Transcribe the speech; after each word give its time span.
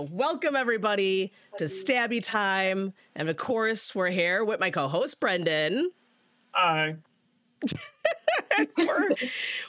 So, 0.00 0.08
welcome 0.10 0.56
everybody 0.56 1.30
to 1.58 1.64
Stabby 1.64 2.22
Time. 2.22 2.94
And 3.14 3.28
of 3.28 3.36
course, 3.36 3.94
we're 3.94 4.08
here 4.08 4.42
with 4.46 4.58
my 4.58 4.70
co 4.70 4.88
host, 4.88 5.20
Brendan. 5.20 5.90
Hi. 6.52 6.96
we're, 8.78 9.10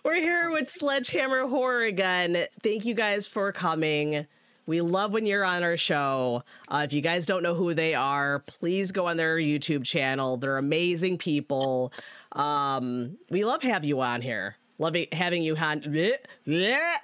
we're 0.06 0.22
here 0.22 0.50
with 0.50 0.70
Sledgehammer 0.70 1.48
Horror 1.48 1.84
again. 1.84 2.46
Thank 2.64 2.86
you 2.86 2.94
guys 2.94 3.28
for 3.28 3.52
coming. 3.52 4.26
We 4.68 4.80
love 4.80 5.12
when 5.12 5.26
you're 5.26 5.44
on 5.44 5.64
our 5.64 5.76
show. 5.76 6.46
Uh, 6.70 6.84
if 6.86 6.94
you 6.94 7.02
guys 7.02 7.26
don't 7.26 7.44
know 7.44 7.54
who 7.54 7.74
they 7.74 7.94
are, 7.94 8.40
please 8.40 8.94
go 8.94 9.08
on 9.08 9.18
their 9.18 9.36
YouTube 9.36 9.84
channel. 9.84 10.38
They're 10.38 10.58
amazing 10.58 11.18
people. 11.18 11.92
Um, 12.32 13.18
we 13.30 13.44
love 13.44 13.64
have 13.64 13.84
you 13.84 14.00
on 14.00 14.22
here. 14.22 14.56
Love 14.80 14.96
having 15.12 15.44
you 15.44 15.58
on. 15.58 15.82
Bleh, 15.82 16.14
bleh. 16.48 16.96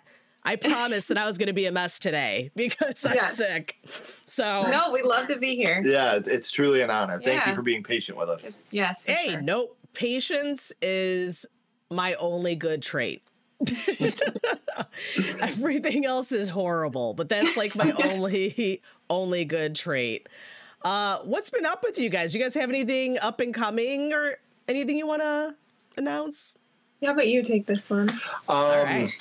I 0.47 0.55
promised 0.55 1.09
that 1.09 1.17
I 1.17 1.25
was 1.25 1.37
going 1.37 1.47
to 1.47 1.53
be 1.53 1.65
a 1.65 1.73
mess 1.73 1.99
today 1.99 2.51
because 2.55 3.05
I'm 3.05 3.15
Yeah. 3.15 3.27
sick. 3.27 3.75
So, 4.27 4.69
No, 4.71 4.91
we 4.93 5.01
love 5.01 5.27
to 5.27 5.37
be 5.37 5.57
here. 5.57 5.83
Yeah, 5.85 6.15
it's, 6.15 6.29
it's 6.29 6.49
truly 6.49 6.81
an 6.81 6.89
honor. 6.89 7.19
Thank 7.21 7.45
you 7.45 7.53
for 7.53 7.61
being 7.61 7.83
patient 7.83 8.17
with 8.17 8.29
us. 8.29 8.55
Yes. 8.71 9.03
Hey, 9.03 9.31
sure. 9.31 9.41
no, 9.41 9.71
patience 9.93 10.71
is 10.81 11.45
my 11.91 12.13
only 12.13 12.55
good 12.55 12.81
trait. 12.81 13.23
Everything 15.41 16.05
else 16.05 16.31
is 16.31 16.47
horrible, 16.47 17.13
but 17.13 17.27
that's 17.27 17.57
like 17.57 17.75
my 17.75 17.91
only 18.03 18.81
only 19.09 19.43
good 19.43 19.75
trait. 19.75 20.29
Uh, 20.81 21.17
what's 21.23 21.49
been 21.49 21.65
up 21.65 21.83
with 21.83 21.97
you 21.97 22.07
guys? 22.09 22.33
You 22.33 22.41
guys 22.41 22.53
have 22.53 22.69
anything 22.69 23.17
up 23.19 23.41
and 23.41 23.53
coming 23.53 24.13
or 24.13 24.37
anything 24.69 24.97
you 24.97 25.07
want 25.07 25.23
to 25.23 25.55
announce? 25.97 26.55
Yeah, 27.01 27.13
but 27.13 27.27
you 27.27 27.43
take 27.43 27.65
this 27.65 27.89
one. 27.89 28.09
Um, 28.47 28.57
right. 28.57 29.11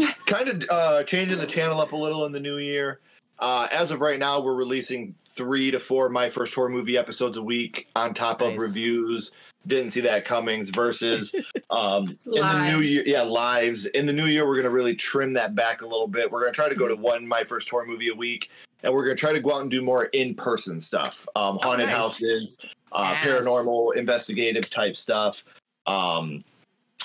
kind 0.26 0.48
of 0.48 0.64
uh, 0.70 1.02
changing 1.04 1.38
the 1.38 1.46
channel 1.46 1.80
up 1.80 1.92
a 1.92 1.96
little 1.96 2.24
in 2.26 2.32
the 2.32 2.40
new 2.40 2.58
year. 2.58 3.00
Uh, 3.38 3.68
as 3.70 3.90
of 3.90 4.00
right 4.00 4.18
now, 4.18 4.40
we're 4.40 4.54
releasing 4.54 5.14
three 5.28 5.70
to 5.70 5.78
four 5.78 6.08
my 6.08 6.28
first 6.28 6.54
horror 6.54 6.70
movie 6.70 6.96
episodes 6.96 7.36
a 7.36 7.42
week 7.42 7.86
on 7.94 8.14
top 8.14 8.40
Nice. 8.40 8.54
of 8.54 8.60
reviews. 8.60 9.30
Didn't 9.66 9.90
see 9.90 10.00
that 10.02 10.24
coming 10.24 10.64
versus 10.72 11.34
um, 11.70 12.06
in 12.24 12.32
the 12.46 12.70
new 12.70 12.80
year. 12.80 13.02
Yeah, 13.04 13.22
lives. 13.22 13.86
In 13.86 14.06
the 14.06 14.12
new 14.12 14.26
year, 14.26 14.46
we're 14.46 14.54
going 14.54 14.64
to 14.64 14.70
really 14.70 14.94
trim 14.94 15.32
that 15.34 15.54
back 15.54 15.82
a 15.82 15.86
little 15.86 16.06
bit. 16.06 16.30
We're 16.30 16.40
going 16.40 16.52
to 16.52 16.56
try 16.56 16.68
to 16.68 16.74
go 16.74 16.88
to 16.88 16.94
one 16.96 17.26
my 17.26 17.44
first 17.44 17.68
horror 17.68 17.84
movie 17.84 18.08
a 18.08 18.14
week, 18.14 18.48
and 18.82 18.92
we're 18.94 19.04
going 19.04 19.16
to 19.16 19.20
try 19.20 19.32
to 19.32 19.40
go 19.40 19.54
out 19.54 19.62
and 19.62 19.70
do 19.70 19.82
more 19.82 20.04
in 20.06 20.34
person 20.34 20.80
stuff, 20.80 21.26
um, 21.36 21.58
haunted 21.62 21.88
nice. 21.88 21.96
houses, 21.96 22.56
uh, 22.92 23.16
Yes. 23.22 23.26
paranormal, 23.44 23.96
investigative 23.96 24.70
type 24.70 24.96
stuff. 24.96 25.42
Um, 25.86 26.40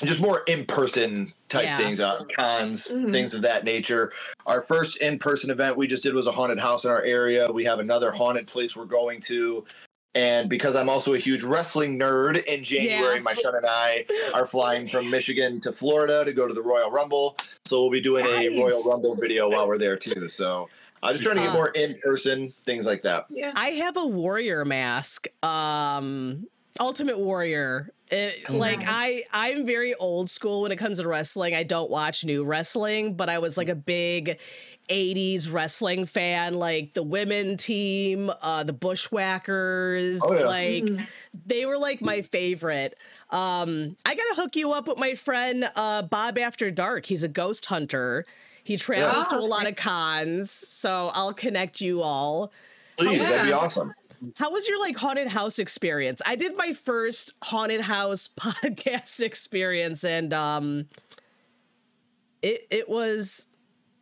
just 0.03 0.19
more 0.19 0.41
in 0.47 0.65
person 0.65 1.33
type 1.49 1.63
Yeah. 1.63 1.77
things, 1.77 1.99
uh, 1.99 2.23
cons, 2.35 2.87
Mhm. 2.87 3.11
things 3.11 3.33
of 3.33 3.41
that 3.43 3.63
nature. 3.63 4.11
Our 4.45 4.61
first 4.63 4.97
in 4.97 5.19
person 5.19 5.49
event 5.49 5.77
we 5.77 5.87
just 5.87 6.03
did 6.03 6.13
was 6.13 6.27
a 6.27 6.31
haunted 6.31 6.59
house 6.59 6.85
in 6.85 6.91
our 6.91 7.03
area. 7.03 7.51
We 7.51 7.65
have 7.65 7.79
another 7.79 8.11
haunted 8.11 8.47
place 8.47 8.75
we're 8.75 8.85
going 8.85 9.21
to. 9.21 9.65
And 10.13 10.49
because 10.49 10.75
I'm 10.75 10.89
also 10.89 11.13
a 11.13 11.17
huge 11.17 11.43
wrestling 11.43 11.97
nerd, 11.97 12.43
in 12.45 12.63
January, 12.63 13.15
Yeah. 13.17 13.21
my 13.21 13.33
son 13.33 13.55
and 13.55 13.65
I 13.65 14.05
are 14.33 14.45
flying 14.45 14.85
from 14.85 15.09
Michigan 15.09 15.61
to 15.61 15.71
Florida 15.71 16.25
to 16.25 16.33
go 16.33 16.47
to 16.47 16.53
the 16.53 16.61
Royal 16.61 16.91
Rumble. 16.91 17.37
So 17.65 17.81
we'll 17.81 17.91
be 17.91 18.01
doing 18.01 18.25
Nice. 18.25 18.51
a 18.51 18.59
Royal 18.59 18.83
Rumble 18.83 19.15
video 19.15 19.49
while 19.49 19.67
we're 19.67 19.77
there 19.77 19.95
too. 19.95 20.27
So 20.27 20.67
I'm 21.03 21.13
just 21.13 21.23
trying 21.23 21.37
to 21.37 21.43
get 21.43 21.53
more 21.53 21.69
in 21.69 21.97
person 22.03 22.53
things 22.65 22.85
like 22.85 23.01
that. 23.03 23.25
Yeah. 23.29 23.53
I 23.55 23.69
have 23.71 23.95
a 23.97 24.05
warrior 24.05 24.65
mask. 24.65 25.27
Um 25.43 26.47
Ultimate 26.81 27.19
Warrior. 27.19 27.89
It, 28.09 28.49
like 28.49 28.79
Nice. 28.79 28.87
I 28.89 29.23
I'm 29.31 29.65
very 29.65 29.93
old 29.95 30.29
school 30.29 30.63
when 30.63 30.71
it 30.73 30.77
comes 30.77 30.97
to 30.99 31.07
wrestling. 31.07 31.55
I 31.55 31.63
don't 31.63 31.89
watch 31.89 32.25
new 32.25 32.43
wrestling, 32.43 33.13
but 33.15 33.29
I 33.29 33.39
was 33.39 33.55
like 33.57 33.69
a 33.69 33.75
big 33.75 34.37
80s 34.89 35.49
wrestling 35.53 36.05
fan 36.05 36.55
like 36.55 36.93
the 36.93 37.03
women 37.03 37.55
team, 37.55 38.31
uh 38.41 38.63
the 38.63 38.73
Bushwhackers, 38.73 40.19
Oh, 40.23 40.33
yeah. 40.33 40.45
like 40.45 40.83
Mhm. 40.83 41.07
they 41.45 41.65
were 41.65 41.77
like 41.77 42.01
my 42.01 42.21
favorite. 42.21 42.97
Um 43.29 43.95
I 44.05 44.15
got 44.15 44.23
to 44.35 44.41
hook 44.41 44.55
you 44.57 44.73
up 44.73 44.87
with 44.87 44.97
my 44.97 45.15
friend 45.15 45.69
uh 45.75 46.01
Bob 46.01 46.37
After 46.37 46.71
Dark. 46.71 47.05
He's 47.05 47.23
a 47.23 47.29
ghost 47.29 47.67
hunter. 47.67 48.25
He 48.63 48.75
travels 48.77 49.27
to 49.29 49.37
a 49.37 49.41
Oh, 49.41 49.45
lot 49.45 49.67
of 49.67 49.75
cons, 49.75 50.51
so 50.51 51.11
I'll 51.13 51.33
connect 51.33 51.79
you 51.81 52.01
all. 52.03 52.51
Please, 52.97 53.17
yeah. 53.19 53.29
that'd 53.29 53.45
be 53.47 53.53
awesome. 53.53 53.93
How 54.35 54.51
was 54.51 54.67
your 54.67 54.79
like 54.79 54.95
haunted 54.97 55.27
house 55.27 55.59
experience? 55.59 56.21
I 56.25 56.35
did 56.35 56.55
my 56.55 56.73
first 56.73 57.33
haunted 57.43 57.81
house 57.81 58.29
podcast 58.39 59.19
experience 59.21 60.03
and 60.03 60.33
um 60.33 60.85
it 62.41 62.67
it 62.69 62.89
was 62.89 63.47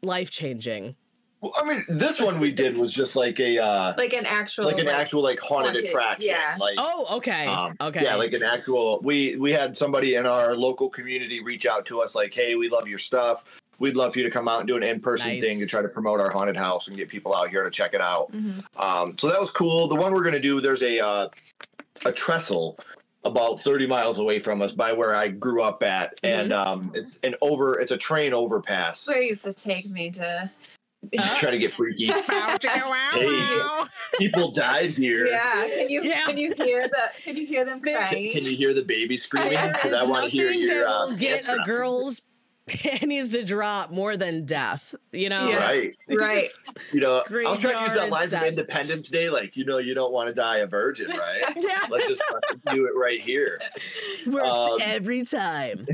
life 0.01 0.29
changing. 0.29 0.95
Well, 1.41 1.53
I 1.55 1.63
mean, 1.65 1.85
this 1.87 2.19
one 2.19 2.41
we 2.41 2.51
did 2.51 2.75
was 2.75 2.91
just 2.93 3.15
like 3.15 3.39
a 3.39 3.57
uh, 3.59 3.93
Like 3.97 4.11
an 4.11 4.25
actual. 4.25 4.65
like 4.65 4.79
an 4.79 4.89
actual 4.89 5.21
like 5.23 5.39
haunted, 5.39 5.67
haunted, 5.73 5.87
attraction. 5.87 6.31
yeah. 6.31 6.57
Like 6.59 6.75
Oh, 6.77 7.15
okay. 7.17 7.45
Um, 7.47 7.77
okay. 7.79 8.03
Yeah, 8.03 8.15
like 8.15 8.33
an 8.33 8.43
actual. 8.43 8.99
We 9.03 9.37
we 9.37 9.53
had 9.53 9.77
somebody 9.77 10.15
in 10.15 10.25
our 10.25 10.53
local 10.53 10.89
community 10.89 11.41
reach 11.41 11.65
out 11.65 11.85
to 11.85 12.01
us 12.01 12.13
like, 12.13 12.33
"Hey, 12.33 12.55
we 12.55 12.67
love 12.67 12.89
your 12.89 12.99
stuff. 12.99 13.45
We'd 13.79 13.95
love 13.95 14.13
for 14.13 14.19
you 14.19 14.25
to 14.25 14.31
come 14.31 14.47
out 14.47 14.59
and 14.59 14.67
do 14.67 14.75
an 14.77 14.83
in 14.83 14.99
person 14.99 15.29
Nice. 15.29 15.43
thing 15.43 15.59
to 15.59 15.65
try 15.65 15.81
to 15.81 15.87
promote 15.89 16.19
our 16.19 16.29
haunted 16.29 16.57
house 16.57 16.87
and 16.87 16.95
get 16.97 17.09
people 17.09 17.33
out 17.35 17.49
here 17.49 17.63
to 17.63 17.69
check 17.71 17.93
it 17.93 18.01
out." 18.01 18.31
Mhm. 18.31 18.63
Um, 18.77 19.17
so 19.17 19.27
that 19.29 19.39
was 19.39 19.51
cool. 19.51 19.87
The 19.87 19.95
one 19.95 20.13
we're 20.13 20.23
gonna 20.23 20.39
do, 20.39 20.61
there's 20.61 20.81
a 20.83 20.99
uh, 20.99 21.29
a 22.05 22.11
trestle 22.11 22.77
about 23.25 23.59
30 23.61 23.85
miles 23.85 24.17
away 24.19 24.39
from 24.39 24.61
us 24.61 24.71
by 24.71 24.93
where 24.93 25.13
I 25.13 25.27
grew 25.27 25.61
up 25.61 25.83
at, 25.83 26.17
and 26.23 26.53
um, 26.53 26.91
it's 26.93 27.19
an 27.23 27.35
over. 27.41 27.79
It's 27.79 27.91
a 27.91 27.97
train 27.97 28.33
overpass. 28.33 29.05
That's 29.05 29.07
where 29.09 29.21
it 29.21 29.29
used 29.29 29.43
to 29.43 29.53
take 29.53 29.89
me 29.89 30.09
to. 30.11 30.49
Uh, 31.17 31.37
Try 31.39 31.51
to 31.51 31.57
get 31.57 31.71
freaky. 31.71 32.07
Bow, 32.07 32.57
chicka, 32.59 32.81
wow, 32.89 33.09
Hey. 33.13 34.17
People 34.17 34.51
died 34.51 34.89
here. 34.89 35.25
yeah. 35.27 35.65
Can 35.65 35.89
you 35.89 36.01
Yeah. 36.03 36.25
can 36.25 36.37
you 36.37 36.53
hear 36.57 36.89
the 36.89 37.03
can 37.23 37.37
you 37.37 37.45
hear 37.45 37.63
them 37.63 37.79
They- 37.81 37.93
Can, 37.93 38.31
can 38.33 38.43
you 38.45 38.53
hear 38.55 38.73
the 38.73 38.81
baby 38.83 39.15
screaming? 39.15 39.57
Because 39.71 39.93
is 39.93 39.97
I 39.97 40.03
want 40.03 40.25
to 40.25 40.29
hear 40.29 40.51
your 40.51 40.83
that 40.83 40.89
uh, 40.89 41.09
get 41.15 41.47
a 41.47 41.57
girl's 41.65 42.21
panties 42.83 43.31
to 43.33 43.43
drop 43.43 43.91
more 43.91 44.15
than 44.17 44.45
death. 44.45 44.93
You 45.11 45.29
know? 45.29 45.49
Yeah. 45.49 45.57
Right. 45.57 45.95
Right. 46.09 46.47
You 46.91 46.99
know, 47.01 47.23
I 47.29 47.49
was 47.49 47.59
trying 47.59 47.75
to 47.75 47.81
use 47.83 47.93
that 47.99 48.09
line 48.09 48.29
from. 48.29 48.43
Independence 48.43 49.07
Day, 49.09 49.29
like, 49.29 49.55
you 49.55 49.63
know, 49.65 49.77
you 49.77 49.93
don't 49.93 50.11
want 50.11 50.27
to 50.27 50.33
die 50.33 50.57
a 50.57 50.67
virgin, 50.67 51.09
right? 51.11 51.43
Yeah. 51.55 51.85
Let's 51.89 52.07
just 52.07 52.21
do 52.71 52.85
it 52.85 52.91
right 52.99 53.21
here. 53.21 53.59
Works 54.27 54.49
Um, 54.49 54.79
every 54.81 55.23
time. 55.23 55.87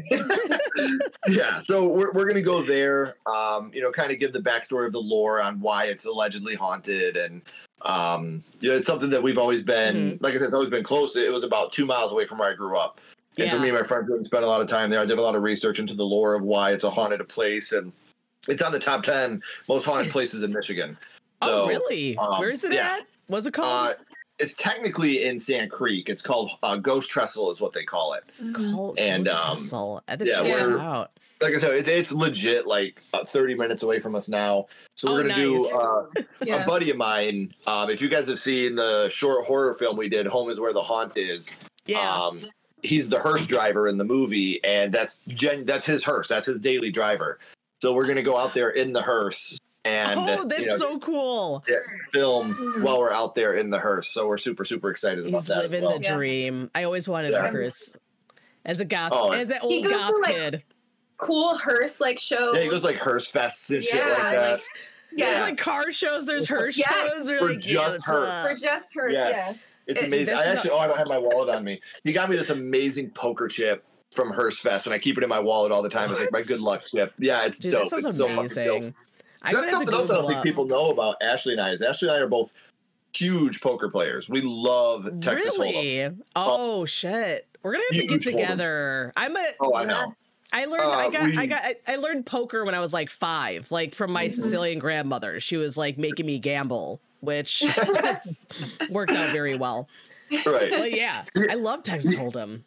Yeah, 1.28 1.60
so 1.60 1.88
we're, 1.88 2.12
we're 2.12 2.24
going 2.26 2.36
to 2.36 2.42
go 2.42 2.62
there, 2.62 3.16
um, 3.26 3.72
you 3.74 3.82
know, 3.82 3.92
kind 3.92 4.12
of 4.12 4.20
give 4.20 4.34
the 4.34 4.40
backstory 4.40 4.86
of 4.86 4.94
the 4.94 5.02
lore 5.02 5.42
on 5.42 5.60
why 5.60 5.86
it's 5.86 6.06
allegedly 6.06 6.56
haunted. 6.56 7.18
And, 7.18 7.42
um, 7.82 8.44
you 8.60 8.70
know, 8.70 8.76
it's 8.78 8.88
something 8.88 9.10
that 9.10 9.22
we've 9.22 9.38
always 9.38 9.62
been, 9.62 9.96
Mm-hmm. 9.96 10.24
like 10.24 10.34
I 10.34 10.38
said, 10.38 10.46
it's 10.46 10.54
always 10.54 10.70
been 10.70 10.84
close. 10.84 11.16
It 11.16 11.32
was 11.32 11.44
about 11.44 11.72
two 11.72 11.86
miles 11.86 12.12
away 12.12 12.26
from 12.26 12.38
where 12.40 12.50
I 12.52 12.56
grew 12.56 12.78
up. 12.78 13.00
And 13.38 13.50
so 13.50 13.56
Yeah. 13.58 13.62
me 13.62 13.70
and 13.70 13.78
my 13.78 13.84
friend 13.84 14.08
didn't 14.08 14.24
spend 14.26 14.44
a 14.44 14.48
lot 14.48 14.62
of 14.62 14.68
time 14.68 14.90
there. 14.90 15.00
I 15.00 15.06
did 15.06 15.18
a 15.18 15.22
lot 15.22 15.36
of 15.36 15.44
research 15.44 15.80
into 15.80 15.94
the 15.94 16.04
lore 16.06 16.34
of 16.36 16.44
why 16.44 16.72
it's 16.72 16.84
a 16.84 16.90
haunted 16.90 17.28
place. 17.28 17.72
And 17.74 17.92
it's 18.48 18.62
on 18.62 18.72
the 18.72 18.80
top 18.80 19.04
10 19.04 19.42
most 19.68 19.86
haunted 19.86 20.12
places 20.12 20.44
in 20.44 20.54
Michigan. 20.54 20.98
oh, 21.42 21.68
really? 21.68 22.18
um, 22.18 22.40
Where's 22.40 22.64
it 22.64 22.74
yeah. 22.74 22.98
at? 23.00 23.08
What's 23.28 23.46
it 23.48 23.54
called? 23.54 23.90
Uh, 23.90 23.94
it's 24.40 24.54
technically 24.56 25.24
in 25.26 25.40
Sand 25.40 25.72
Creek. 25.72 26.10
It's 26.10 26.22
called 26.22 26.52
uh, 26.64 26.76
Ghost 26.78 27.10
Trestle, 27.10 27.52
is 27.52 27.60
what 27.62 27.74
they 27.74 27.84
call 27.84 28.14
it. 28.14 28.24
Mhm. 28.42 28.96
And, 28.98 29.26
Ghost 29.26 29.38
um, 29.38 29.48
Hustle. 29.48 30.04
I 30.08 30.16
think 30.16 30.30
yeah, 30.30 30.42
we're- 30.42 30.80
out. 30.80 31.12
Like 31.42 31.54
I 31.54 31.58
said, 31.58 31.74
it's, 31.74 31.90
it's 31.90 32.12
legit 32.14 32.66
like 32.66 33.02
uh, 33.14 33.26
30 33.26 33.56
minutes 33.56 33.84
away 33.84 34.00
from 34.00 34.16
us 34.16 34.30
now. 34.30 34.68
So 34.96 35.12
we're 35.12 35.20
Oh, 35.20 35.28
gonna 35.28 35.30
nice. 35.30 35.38
do 35.38 35.70
uh, 35.78 36.06
Yeah. 36.46 36.64
a 36.64 36.66
buddy 36.66 36.90
of 36.92 36.96
mine. 36.98 37.54
Um, 37.68 37.90
if 37.90 38.02
you 38.02 38.08
guys 38.08 38.30
have 38.30 38.40
seen 38.40 38.76
the 38.76 39.10
short 39.10 39.46
horror 39.46 39.74
film 39.76 39.98
we 39.98 40.08
did, 40.08 40.28
"Home 40.28 40.50
Is 40.50 40.62
Where 40.62 40.72
the 40.72 40.82
Haunt 40.82 41.18
Is," 41.18 41.50
Yeah. 41.88 42.10
um, 42.10 42.40
he's 42.86 43.10
the 43.10 43.20
hearse 43.20 43.46
driver 43.48 43.88
in 43.88 43.98
the 43.98 44.04
movie, 44.06 44.64
and 44.64 44.94
that's 44.94 45.20
gen- 45.28 45.66
that's 45.66 45.86
his 45.86 46.04
hearse. 46.04 46.28
That's 46.28 46.48
his 46.48 46.60
daily 46.60 46.92
driver. 46.92 47.40
So 47.82 47.94
we're 47.94 48.08
gonna 48.08 48.22
go 48.24 48.38
out 48.40 48.54
there 48.54 48.70
in 48.72 48.94
the 48.94 49.02
hearse 49.02 49.60
and 49.84 50.20
oh, 50.20 50.44
that's 50.46 50.60
you 50.62 50.66
know, 50.68 50.78
so 50.78 51.00
cool. 51.00 51.64
film 52.12 52.56
Mhm. 52.56 52.82
while 52.84 53.00
we're 53.00 53.12
out 53.12 53.36
there 53.36 53.54
in 53.56 53.70
the 53.70 53.78
hearse. 53.80 54.10
So 54.10 54.28
we're 54.28 54.38
super 54.38 54.66
super 54.66 54.90
excited 54.90 55.20
about 55.28 55.38
He's 55.40 55.48
that. 55.48 55.58
living 55.58 55.84
well. 55.84 55.98
the 56.00 56.04
Yeah. 56.06 56.16
dream. 56.16 56.72
I 56.74 56.84
always 56.84 57.08
wanted 57.10 57.34
Yeah. 57.34 57.46
a 57.46 57.52
hearse. 57.52 57.94
As 58.66 58.80
a 58.80 58.86
goth, 58.86 59.12
Oh, 59.14 59.32
as 59.32 59.52
an 59.52 59.60
old 59.62 59.84
goes 59.84 59.92
goth 59.94 60.12
to, 60.12 60.18
like, 60.22 60.34
kid. 60.36 60.64
Cool 61.18 61.56
hearse 61.58 62.00
like 62.02 62.18
show. 62.20 62.54
Yeah, 62.54 62.62
he 62.62 62.68
goes 62.70 62.84
like 62.84 62.98
hearse 62.98 63.32
fests 63.32 63.74
and 63.74 63.84
shit 63.84 64.04
like 64.04 64.18
that. 64.18 64.52
like- 64.52 64.60
There's 65.16 65.42
like 65.42 65.58
car 65.58 65.92
shows, 65.92 66.26
there's 66.26 66.48
Hearst 66.50 66.78
Yeah. 66.80 66.92
shows, 66.92 67.32
or 67.32 67.40
For 67.40 67.50
like 67.50 67.60
just 67.60 67.74
yeah, 67.74 67.94
it's, 67.96 68.06
Hearst. 68.06 68.32
uh, 68.32 68.48
For 68.48 68.60
just 68.60 68.86
her, 68.96 69.10
Yes. 69.10 69.64
It's 69.88 70.02
It- 70.02 70.08
amazing. 70.08 70.34
I 70.36 70.46
actually, 70.46 70.72
oh, 70.72 70.78
I 70.78 70.88
don't 70.88 70.98
have 70.98 71.08
my 71.08 71.18
wallet 71.18 71.50
on 71.56 71.64
me. 71.64 71.80
He 72.04 72.12
got 72.12 72.30
me 72.30 72.36
this 72.36 72.50
amazing 72.50 73.12
poker 73.12 73.48
chip 73.48 73.84
from 74.12 74.32
Hearse 74.32 74.60
Fest, 74.60 74.86
and 74.88 74.94
I 74.94 75.00
keep 75.00 75.18
it 75.18 75.24
in 75.24 75.30
my 75.30 75.40
wallet 75.40 75.72
all 75.72 75.82
the 75.82 75.90
time. 75.90 76.10
It's 76.12 76.20
like 76.20 76.32
my 76.32 76.42
good 76.42 76.62
luck 76.62 76.84
chip. 76.86 77.14
Yeah, 77.20 77.46
it's 77.46 77.60
Dude, 77.60 77.72
dope. 77.72 77.90
that 77.90 77.98
it's 78.04 78.18
so 78.18 78.28
fucking 78.28 78.36
dope. 78.64 78.94
That's 79.44 79.54
gonna 79.54 79.70
have 79.70 79.80
to 79.82 79.86
something 79.86 79.94
else 79.94 80.10
I 80.10 80.14
don't 80.16 80.28
think 80.28 80.44
people 80.44 80.66
know 80.66 80.90
about 80.90 81.18
Ashley 81.22 81.54
and 81.54 81.62
I. 81.62 81.72
Is 81.72 81.82
Ashley 81.82 82.08
and 82.10 82.18
I 82.18 82.20
are 82.22 82.28
both 82.28 82.52
huge 83.14 83.62
poker 83.62 83.90
players. 83.90 84.28
We 84.28 84.42
love 84.42 85.08
Texas 85.22 85.56
Hold'em. 85.58 85.60
Really? 85.60 86.16
Oh 86.36 86.86
shit. 86.86 87.48
We're 87.62 87.74
gonna 87.74 87.84
have 87.92 88.02
to 88.02 88.08
get 88.08 88.22
Hold'em. 88.22 88.24
together. 88.24 89.14
I'm 89.16 89.36
a 89.36 89.46
Oh, 89.60 89.76
I 89.76 89.86
know. 89.86 90.14
I 90.54 90.66
learned 90.66 90.84
I 90.84 91.06
Uh, 91.06 91.10
got 91.10 91.38
I 91.38 91.46
got 91.48 91.62
I, 91.64 91.76
I 91.88 91.96
learned 91.98 92.26
poker 92.26 92.64
when 92.66 92.76
I 92.76 92.80
was 92.80 92.94
like 92.94 93.10
five, 93.10 93.70
like 93.72 93.94
from 93.94 94.12
my 94.12 94.26
Mm-hmm. 94.26 94.42
Sicilian 94.42 94.80
grandmother. 94.80 95.40
She 95.40 95.58
was 95.58 95.78
like 95.78 95.98
making 95.98 96.26
me 96.26 96.40
gamble, 96.40 97.02
which 97.26 97.64
worked 98.90 99.12
out 99.12 99.32
very 99.32 99.58
well. 99.58 99.88
Right. 100.46 100.72
But 100.72 100.92
yeah, 100.94 101.24
I 101.50 101.56
love 101.56 101.84
Texas 101.84 102.16
Hold'em. 102.16 102.62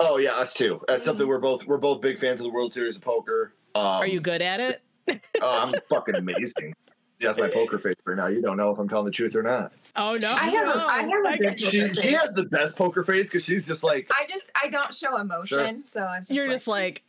Oh 0.00 0.16
yeah, 0.18 0.32
us 0.34 0.54
too. 0.54 0.80
That's 0.88 1.04
something 1.04 1.26
we're 1.28 1.38
both 1.38 1.66
we're 1.66 1.76
both 1.78 2.00
big 2.00 2.18
fans 2.18 2.40
of 2.40 2.44
the 2.44 2.50
World 2.52 2.72
Series 2.72 2.96
of 2.96 3.02
Poker. 3.02 3.52
Um, 3.74 3.82
Are 3.84 4.06
you 4.06 4.20
good 4.20 4.42
at 4.42 4.60
it? 4.60 4.82
Oh, 5.42 5.60
I'm 5.66 5.74
fucking 5.90 6.14
amazing. 6.14 6.72
That's 7.20 7.38
my 7.38 7.48
poker 7.48 7.78
face 7.78 7.94
right 8.06 8.16
now. 8.16 8.26
You 8.26 8.40
don't 8.42 8.56
know 8.56 8.70
if 8.70 8.78
I'm 8.78 8.88
telling 8.88 9.04
the 9.06 9.10
truth 9.10 9.36
or 9.36 9.42
not. 9.42 9.72
Oh 9.96 10.16
no, 10.16 10.32
I 10.32 10.44
have 10.48 10.62
a- 10.74 10.78
no. 10.78 10.86
I 10.86 11.02
have 11.02 11.10
a 11.24 11.28
I 11.28 11.36
good 11.36 11.42
got- 11.42 11.58
Poker 11.58 11.70
She, 11.70 11.92
she 11.92 12.12
has 12.12 12.32
the 12.34 12.44
best 12.50 12.74
poker 12.76 13.04
face 13.04 13.26
because 13.26 13.44
she's 13.44 13.66
just 13.66 13.84
like 13.84 14.10
I 14.10 14.26
just 14.28 14.50
I 14.62 14.68
don't 14.68 14.92
show 14.92 15.16
emotion, 15.18 15.84
so 15.86 16.08
it's 16.12 16.28
just 16.28 16.30
You're 16.32 16.46
like, 16.48 16.54
just 16.54 16.68
like, 16.68 17.02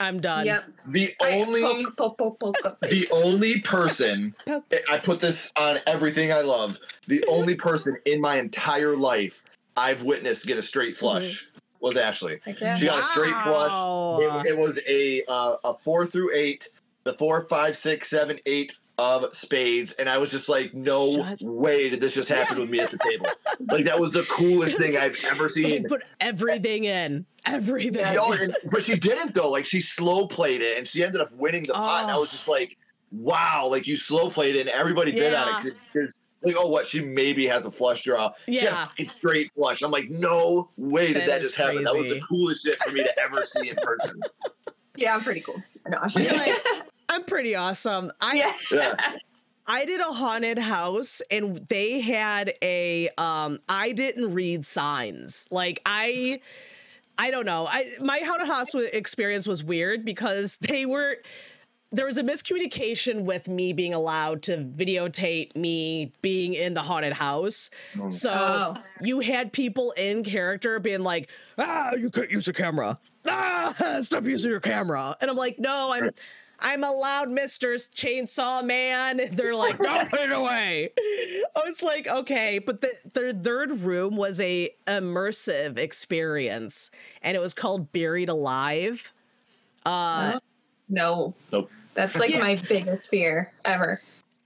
I'm 0.00 0.18
done. 0.18 0.46
yep. 0.46 0.64
the 0.88 1.14
only 1.20 1.60
poke, 1.60 1.96
poke, 1.96 2.18
poke, 2.18 2.40
poke, 2.40 2.56
poke. 2.62 2.80
the 2.88 3.06
only 3.12 3.60
person 3.60 4.34
I 4.90 4.98
put 4.98 5.20
this 5.20 5.52
on 5.56 5.78
everything 5.86 6.32
I 6.32 6.40
love. 6.40 6.78
The 7.06 7.22
only 7.28 7.54
person 7.54 7.96
in 8.06 8.20
my 8.20 8.38
entire 8.38 8.96
life 8.96 9.42
I've 9.76 10.02
witnessed 10.02 10.46
get 10.46 10.58
a 10.58 10.62
straight 10.62 10.96
flush 10.96 11.46
was 11.82 11.96
Ashley. 11.96 12.40
She 12.46 12.86
got 12.86 13.04
a 13.04 13.06
straight 13.08 13.34
flush. 13.42 14.46
It, 14.46 14.52
it 14.52 14.56
was 14.56 14.80
a 14.88 15.22
uh, 15.28 15.56
a 15.64 15.74
four 15.74 16.06
through 16.06 16.34
eight, 16.34 16.68
the 17.04 17.14
four, 17.14 17.44
five, 17.44 17.76
six, 17.76 18.10
seven, 18.10 18.38
eight 18.46 18.78
of 18.98 19.34
spades, 19.34 19.92
and 19.92 20.08
I 20.08 20.18
was 20.18 20.30
just 20.30 20.48
like, 20.50 20.74
no 20.74 21.14
Shut- 21.14 21.40
way 21.40 21.88
did 21.88 22.00
this 22.02 22.12
just 22.12 22.28
happen 22.28 22.58
with 22.58 22.68
me 22.70 22.80
at 22.80 22.90
the 22.90 22.98
table. 22.98 23.26
Like 23.70 23.86
that 23.86 23.98
was 23.98 24.10
the 24.10 24.24
coolest 24.24 24.76
thing 24.76 24.96
I've 24.98 25.16
ever 25.24 25.48
They 25.54 25.62
seen. 25.62 25.84
put 25.88 26.02
everything 26.20 26.84
in. 26.84 27.24
Everything. 27.46 28.00
Yeah. 28.02 28.12
No, 28.12 28.32
and- 28.32 28.54
but 28.70 28.84
she 28.84 28.96
didn't 28.98 29.32
though. 29.34 29.50
Like 29.50 29.64
she 29.64 29.80
slow 29.80 30.26
played 30.26 30.60
it, 30.60 30.76
and 30.76 30.86
she 30.86 31.02
ended 31.02 31.20
up 31.22 31.32
winning 31.32 31.62
the 31.64 31.72
pot. 31.72 32.02
And 32.02 32.10
I 32.10 32.14
Oh. 32.16 32.20
was 32.20 32.30
just 32.32 32.48
oh. 32.48 32.52
like, 32.52 32.76
wow, 33.12 33.66
like 33.66 33.86
you 33.86 33.96
slow 33.96 34.28
played 34.28 34.54
it, 34.56 34.60
and 34.60 34.68
everybody 34.68 35.12
bid 35.12 35.32
on 35.32 35.48
it. 35.48 35.52
'cause- 35.62 35.72
'cause, 35.94 36.12
Like, 36.42 36.56
oh, 36.58 36.68
what? 36.68 36.86
She 36.86 37.00
maybe 37.02 37.46
has 37.46 37.64
a 37.66 37.70
flush 37.70 38.02
draw. 38.04 38.32
She 38.46 38.56
had 38.56 38.68
a 38.68 38.70
Yeah. 38.72 38.86
It's 38.98 39.14
straight 39.14 39.50
flush. 39.54 39.80
I'm 39.82 39.90
like, 39.90 40.08
no 40.10 40.68
way 40.78 41.08
did 41.14 41.16
That 41.22 41.26
that, 41.26 41.38
is 41.42 41.50
just 41.50 41.54
happen. 41.54 41.84
That 41.84 41.96
was 41.96 42.10
the 42.12 42.20
coolest 42.20 42.64
shit 42.64 42.82
for 42.82 42.92
me 42.92 43.02
to 43.02 43.18
ever 43.20 43.44
see 43.44 43.70
in 43.70 43.76
person. 43.76 44.20
Yeah, 44.96 45.14
I'm 45.14 45.22
pretty 45.22 45.40
cool. 45.40 45.62
No, 45.88 45.98
You're 46.16 46.32
like, 46.32 46.62
I'm 47.10 47.24
pretty 47.24 47.54
awesome. 47.54 48.10
I 48.20 48.34
yeah. 48.34 48.52
Yeah. 48.70 48.94
I 49.66 49.84
did 49.84 50.00
a 50.00 50.04
haunted 50.12 50.58
house 50.58 51.20
and 51.30 51.56
they 51.68 52.00
had 52.00 52.54
a 52.62 53.10
um 53.18 53.58
I 53.68 53.92
didn't 53.92 54.32
read 54.32 54.64
signs. 54.64 55.46
Like 55.50 55.80
I 55.84 56.40
I 57.18 57.30
don't 57.30 57.44
know. 57.46 57.66
I 57.68 57.90
my 58.00 58.18
haunted 58.20 58.46
house 58.48 58.74
experience 58.74 59.46
was 59.46 59.62
weird 59.62 60.04
because 60.04 60.56
they 60.60 60.86
were 60.86 61.18
there 61.92 62.06
was 62.06 62.18
a 62.18 62.22
miscommunication 62.22 63.22
with 63.24 63.48
me 63.48 63.72
being 63.72 63.92
allowed 63.92 64.42
to 64.44 64.56
videotape 64.58 65.56
me 65.56 66.12
being 66.22 66.54
in 66.54 66.74
the 66.74 66.82
haunted 66.82 67.12
house. 67.12 67.68
So 68.10 68.30
Oh. 68.32 68.74
you 69.02 69.18
had 69.20 69.52
people 69.52 69.90
in 69.96 70.22
character 70.22 70.78
being 70.78 71.02
like, 71.02 71.28
"Ah, 71.58 71.92
you 71.94 72.08
can't 72.10 72.30
use 72.30 72.46
your 72.46 72.54
camera. 72.54 72.98
Ah, 73.26 73.74
stop 74.02 74.24
using 74.24 74.52
your 74.52 74.60
camera." 74.60 75.16
And 75.20 75.28
I'm 75.30 75.36
like, 75.36 75.58
"No, 75.58 75.92
I'm 75.92 76.10
I'm 76.60 76.84
allowed, 76.84 77.30
Mister 77.30 77.74
Chainsaw 77.74 78.64
Man." 78.64 79.20
They're 79.32 79.54
like, 79.54 79.80
"No, 79.80 80.04
put 80.06 80.20
it 80.20 80.32
away." 80.32 80.90
I 81.56 81.62
was 81.66 81.82
like, 81.82 82.06
"Okay," 82.06 82.58
but 82.58 82.80
the 82.80 82.92
the 83.12 83.32
third 83.34 83.78
room 83.80 84.16
was 84.16 84.40
a 84.40 84.70
immersive 84.86 85.78
experience, 85.78 86.90
and 87.22 87.36
it 87.36 87.40
was 87.40 87.54
called 87.54 87.92
Buried 87.92 88.28
Alive. 88.28 89.12
Uh, 89.86 90.38
No. 90.88 91.34
Nope. 91.52 91.70
That's 91.94 92.14
like 92.16 92.30
Yeah. 92.30 92.40
my 92.40 92.56
biggest 92.68 93.08
fear 93.10 93.50
ever. 93.64 94.00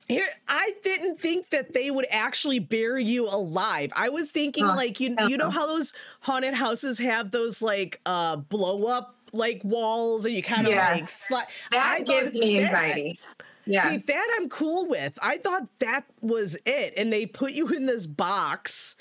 Here, 0.08 0.28
I 0.49 0.75
didn't 0.82 1.19
think 1.19 1.49
that 1.50 1.72
they 1.72 1.90
would 1.90 2.06
actually 2.11 2.58
bury 2.58 3.05
you 3.05 3.26
alive. 3.26 3.90
I 3.96 4.11
was 4.11 4.31
thinking 4.31 4.64
Huh. 4.64 4.76
like 4.76 5.00
you 5.00 5.16
you 5.28 5.37
know 5.38 5.50
how 5.50 5.66
those 5.66 5.93
haunted 6.20 6.55
houses 6.55 6.99
have 6.99 7.31
those 7.31 7.62
like 7.62 8.00
uh 8.06 8.37
blow 8.37 8.84
up 8.87 9.16
like 9.34 9.62
walls 9.64 10.25
and 10.25 10.34
you 10.34 10.42
kind 10.42 10.66
of 10.66 10.72
Yes. 10.72 11.31
like 11.31 11.46
sli- 11.48 11.50
That 11.72 11.96
I 11.98 12.00
gives 12.02 12.34
me 12.34 12.60
that- 12.60 12.66
anxiety. 12.75 13.20
Yeah. 13.66 13.88
See, 13.88 13.96
that 13.96 14.36
I'm 14.36 14.50
cool 14.50 14.86
with. 14.86 15.19
I 15.22 15.38
thought 15.38 15.66
that 15.78 16.04
was 16.20 16.54
it. 16.66 16.92
And 16.98 17.10
they 17.10 17.25
put 17.25 17.52
you 17.52 17.66
in 17.69 17.86
this 17.86 18.06
box. 18.06 18.94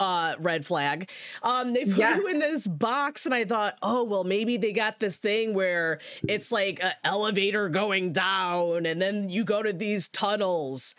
Uh, 0.00 0.34
red 0.40 0.66
flag. 0.66 1.08
Um, 1.44 1.72
they 1.72 1.84
put 1.84 1.98
Yes. 1.98 2.16
you 2.16 2.26
in 2.26 2.40
this 2.40 2.66
box, 2.66 3.26
and 3.26 3.32
I 3.32 3.44
thought, 3.44 3.78
oh 3.80 4.02
well, 4.02 4.24
maybe 4.24 4.56
they 4.56 4.72
got 4.72 4.98
this 4.98 5.18
thing 5.18 5.54
where 5.54 6.00
it's 6.28 6.50
like 6.50 6.82
an 6.82 6.94
elevator 7.04 7.68
going 7.68 8.12
down, 8.12 8.86
and 8.86 9.00
then 9.00 9.28
you 9.28 9.44
go 9.44 9.62
to 9.62 9.72
these 9.72 10.08
tunnels. 10.08 10.96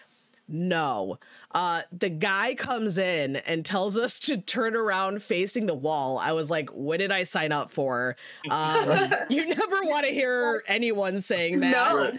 No. 0.48 1.20
Uh, 1.54 1.82
the 1.92 2.10
guy 2.10 2.56
comes 2.56 2.98
in 2.98 3.36
and 3.36 3.64
tells 3.64 3.98
us 3.98 4.20
to 4.22 4.38
turn 4.38 4.76
around 4.76 5.22
facing 5.22 5.68
the 5.68 5.76
wall. 5.76 6.18
I 6.18 6.32
was 6.32 6.50
like, 6.50 6.70
what 6.72 6.98
did 6.98 7.12
I 7.12 7.24
sign 7.26 7.52
up 7.52 7.70
for? 7.70 8.16
Um, 8.50 9.14
you 9.30 9.48
never 9.48 9.84
want 9.84 10.06
to 10.06 10.12
hear 10.12 10.64
anyone 10.68 11.20
saying 11.20 11.60
that. 11.60 11.72
no. 11.72 12.12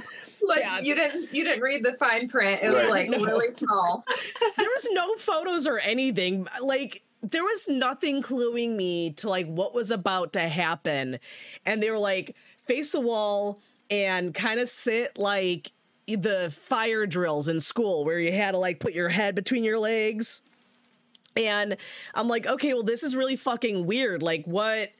Like 0.46 0.60
Yeah. 0.60 0.80
you 0.80 0.94
didn't 0.94 1.32
you 1.34 1.42
didn't 1.42 1.62
read 1.62 1.82
the 1.84 1.94
fine 1.98 2.28
print. 2.28 2.62
It 2.62 2.68
was 2.68 2.86
Right. 2.86 2.90
like 2.90 3.10
No. 3.10 3.24
really 3.24 3.50
small. 3.54 4.04
there 4.56 4.68
was 4.68 4.86
no 4.92 5.14
photos 5.16 5.66
or 5.66 5.78
anything. 5.78 6.46
Like 6.60 7.02
there 7.22 7.42
was 7.42 7.66
nothing 7.66 8.22
cluing 8.22 8.76
me 8.76 9.12
to 9.14 9.28
like 9.30 9.46
what 9.46 9.74
was 9.74 9.90
about 9.90 10.34
to 10.34 10.40
happen. 10.40 11.18
And 11.64 11.82
they 11.82 11.90
were 11.90 11.98
like, 11.98 12.36
face 12.66 12.92
the 12.92 13.00
wall 13.00 13.60
and 13.90 14.34
kind 14.34 14.60
of 14.60 14.68
sit 14.68 15.18
like 15.18 15.72
the 16.06 16.50
fire 16.54 17.06
drills 17.06 17.48
in 17.48 17.60
school 17.60 18.04
where 18.04 18.18
you 18.18 18.32
had 18.32 18.52
to 18.52 18.58
like 18.58 18.78
put 18.80 18.92
your 18.92 19.08
head 19.08 19.34
between 19.34 19.64
your 19.64 19.78
legs. 19.78 20.42
And 21.36 21.76
I'm 22.14 22.28
like, 22.28 22.46
okay, 22.46 22.74
well, 22.74 22.82
this 22.82 23.02
is 23.02 23.16
really 23.16 23.36
fucking 23.36 23.86
weird. 23.86 24.22
Like, 24.22 24.44
what? 24.46 24.90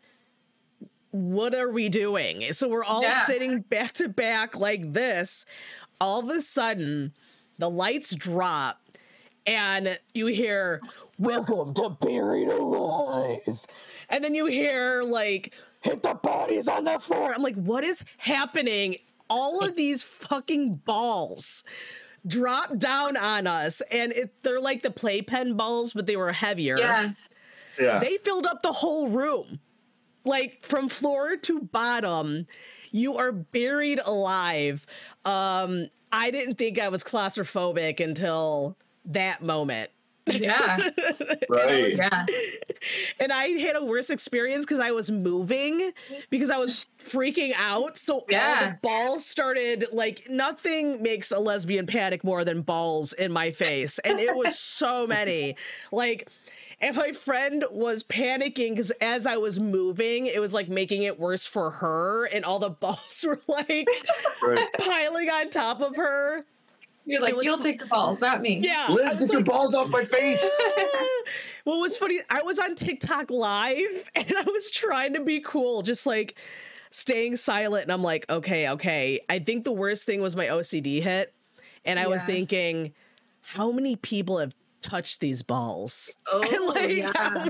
What 1.11 1.55
are 1.55 1.71
we 1.71 1.89
doing? 1.89 2.53
So 2.53 2.69
we're 2.69 2.83
all 2.85 3.03
Yeah. 3.03 3.25
sitting 3.27 3.61
back 3.61 3.93
to 3.95 4.09
back 4.09 4.57
like 4.57 4.95
this. 4.95 5.47
All 6.01 6.19
of 6.19 6.29
a 6.29 6.41
sudden, 6.41 7.13
the 7.59 7.71
lights 7.71 8.13
drop, 8.15 8.81
and 9.47 9.99
you 10.13 10.27
hear, 10.27 10.83
Welcome 11.17 11.73
to 11.75 11.91
Buried 11.91 12.49
Alive. 12.49 13.65
And 14.09 14.25
then 14.25 14.35
you 14.35 14.47
hear, 14.47 15.05
like, 15.05 15.55
hit 15.83 16.03
the 16.03 16.15
bodies 16.15 16.67
on 16.67 16.83
the 16.83 16.99
floor. 16.99 17.33
I'm 17.33 17.43
like, 17.43 17.55
what 17.55 17.85
is 17.85 18.03
happening? 18.19 18.97
All 19.31 19.65
of 19.65 19.77
these 19.77 20.03
fucking 20.03 20.77
balls 20.77 21.65
drop 22.27 22.79
down 22.79 23.17
on 23.17 23.47
us, 23.47 23.81
and 23.91 24.13
it, 24.13 24.43
they're 24.43 24.61
like 24.61 24.83
the 24.83 24.91
playpen 24.91 25.57
balls, 25.57 25.93
but 25.93 26.07
they 26.07 26.17
were 26.17 26.33
heavier. 26.33 26.79
Yeah. 26.79 27.13
Yeah. 27.79 27.99
They 27.99 28.19
filled 28.19 28.47
up 28.47 28.63
the 28.63 28.73
whole 28.73 29.09
room. 29.09 29.61
Like 30.25 30.63
from 30.63 30.89
floor 30.89 31.37
to 31.37 31.61
bottom, 31.61 32.47
you 32.91 33.19
are 33.19 33.33
buried 33.33 34.01
alive. 34.05 34.87
Um, 35.25 35.89
I 36.11 36.31
didn't 36.31 36.57
think 36.57 36.79
I 36.79 36.89
was 36.89 37.05
claustrophobic 37.05 38.01
until 38.01 38.79
that 39.05 39.43
moment. 39.43 39.91
Yeah. 40.27 40.77
right. 41.49 41.49
Oh, 41.51 41.87
yeah. 41.93 42.23
And 43.21 43.31
I 43.33 43.49
had 43.61 43.77
a 43.77 43.85
worse 43.85 44.11
experience 44.11 44.65
because 44.65 44.81
I 44.81 44.91
was 44.91 45.11
moving 45.11 45.93
because 46.31 46.51
I 46.51 46.57
was 46.59 46.87
freaking 46.99 47.53
out. 47.57 47.99
So 47.99 48.25
Yeah. 48.29 48.71
the 48.71 48.79
balls 48.83 49.25
started 49.27 49.87
like 49.93 50.27
nothing 50.31 51.03
makes 51.03 51.31
a 51.31 51.39
lesbian 51.39 51.87
panic 51.87 52.25
more 52.25 52.45
than 52.45 52.63
balls 52.63 53.13
in 53.13 53.33
my 53.33 53.51
face. 53.51 53.99
And 54.01 54.19
it 54.19 54.35
was 54.35 54.59
so 54.59 55.07
many. 55.07 55.57
Like 55.93 56.29
and 56.81 56.97
my 56.97 57.13
friend 57.13 57.65
was 57.71 58.03
panicking 58.03 58.71
because 58.71 58.91
as 59.01 59.27
I 59.27 59.37
was 59.37 59.61
moving, 59.61 60.27
it 60.27 60.41
was 60.41 60.53
like 60.53 60.69
making 60.69 61.05
it 61.05 61.19
worse 61.21 61.47
for 61.47 61.71
her, 61.71 62.25
and 62.27 62.45
all 62.45 62.59
the 62.59 62.69
balls 62.81 63.25
were 63.27 63.41
like 63.49 63.87
Right. 64.43 64.69
piling 64.79 65.31
on 65.31 65.51
top 65.51 65.81
of 65.81 65.97
her. 65.97 66.45
You're 67.07 67.21
like, 67.21 67.31
It 67.33 67.37
was 67.37 67.45
you'll 67.45 67.57
fu- 67.59 67.63
take 67.65 67.81
the 67.81 67.87
balls, 67.87 68.21
not 68.21 68.41
me. 68.41 68.61
Yeah. 68.63 68.87
Liz, 68.89 69.19
was 69.21 69.31
get 69.31 69.33
your 69.33 69.45
balls 69.45 69.75
off 69.75 69.89
my 69.89 70.05
face. 70.05 70.43
what 71.65 71.79
was 71.79 71.97
funny, 71.97 72.21
I 72.31 72.43
was 72.43 72.59
on 72.59 72.75
TikTok 72.75 73.31
live 73.31 74.11
and 74.15 74.33
I 74.37 74.43
was 74.43 74.71
trying 74.71 75.15
to 75.15 75.21
be 75.21 75.41
cool, 75.41 75.83
just 75.83 76.07
like 76.07 76.37
staying 76.91 77.37
silent. 77.37 77.85
And 77.85 77.93
I'm 77.93 78.03
like, 78.03 78.25
okay, 78.31 78.69
okay. 78.71 79.21
I 79.29 79.39
think 79.39 79.65
the 79.65 79.73
worst 79.73 80.05
thing 80.05 80.21
was 80.23 80.35
my 80.37 80.47
OCD 80.47 81.03
hit. 81.03 81.33
And 81.85 81.99
I 81.99 82.07
was 82.07 82.23
thinking, 82.23 82.95
how 83.43 83.71
many 83.71 83.97
people 83.97 84.39
have 84.39 84.55
touched 84.81 85.21
these 85.21 85.43
balls? 85.43 86.17
Oh, 86.33 86.43
and, 86.43 86.67
like, 86.75 86.97
yeah. 86.97 87.13
how- 87.15 87.49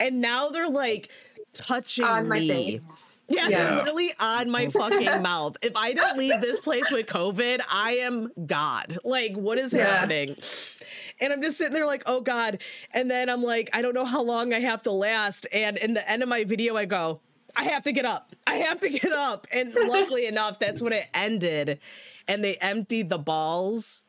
and 0.00 0.20
now 0.20 0.48
they're 0.48 0.68
like 0.68 1.08
touching 1.52 2.04
On 2.04 2.28
my 2.28 2.40
me. 2.40 2.48
face. 2.48 2.92
Yeah, 3.28 3.48
Yeah. 3.48 3.74
literally 3.76 4.12
on 4.18 4.50
my 4.50 4.68
fucking 4.70 5.22
mouth. 5.22 5.56
If 5.62 5.76
I 5.76 5.92
don't 5.92 6.16
leave 6.16 6.40
this 6.40 6.58
place 6.58 6.90
with 6.90 7.06
COVID, 7.06 7.60
I 7.70 7.98
am 7.98 8.30
God. 8.46 8.98
Like, 9.04 9.34
what 9.36 9.58
is 9.58 9.72
Yeah. 9.74 9.84
happening? 9.98 10.36
And 11.20 11.32
I'm 11.32 11.42
just 11.42 11.58
sitting 11.58 11.74
there 11.74 11.84
like, 11.86 12.02
oh 12.06 12.20
God. 12.20 12.62
And 12.92 13.10
then 13.10 13.28
I'm 13.28 13.42
like, 13.42 13.68
I 13.72 13.82
don't 13.82 13.94
know 13.94 14.04
how 14.06 14.22
long 14.22 14.54
I 14.54 14.60
have 14.60 14.82
to 14.84 14.90
last. 14.92 15.46
And 15.52 15.76
in 15.76 15.94
the 15.94 16.08
end 16.10 16.22
of 16.22 16.28
my 16.28 16.44
video, 16.44 16.76
I 16.76 16.84
go, 16.86 17.20
I 17.56 17.64
have 17.64 17.82
to 17.84 17.92
get 17.92 18.04
up. 18.04 18.34
I 18.46 18.56
have 18.56 18.80
to 18.80 18.88
get 18.88 19.12
up. 19.12 19.46
And 19.52 19.74
luckily 19.74 20.26
enough, 20.32 20.58
that's 20.58 20.80
when 20.80 20.92
it 20.92 21.04
ended. 21.12 21.80
And 22.28 22.42
they 22.44 22.56
emptied 22.56 23.10
the 23.10 23.18
balls. 23.18 24.04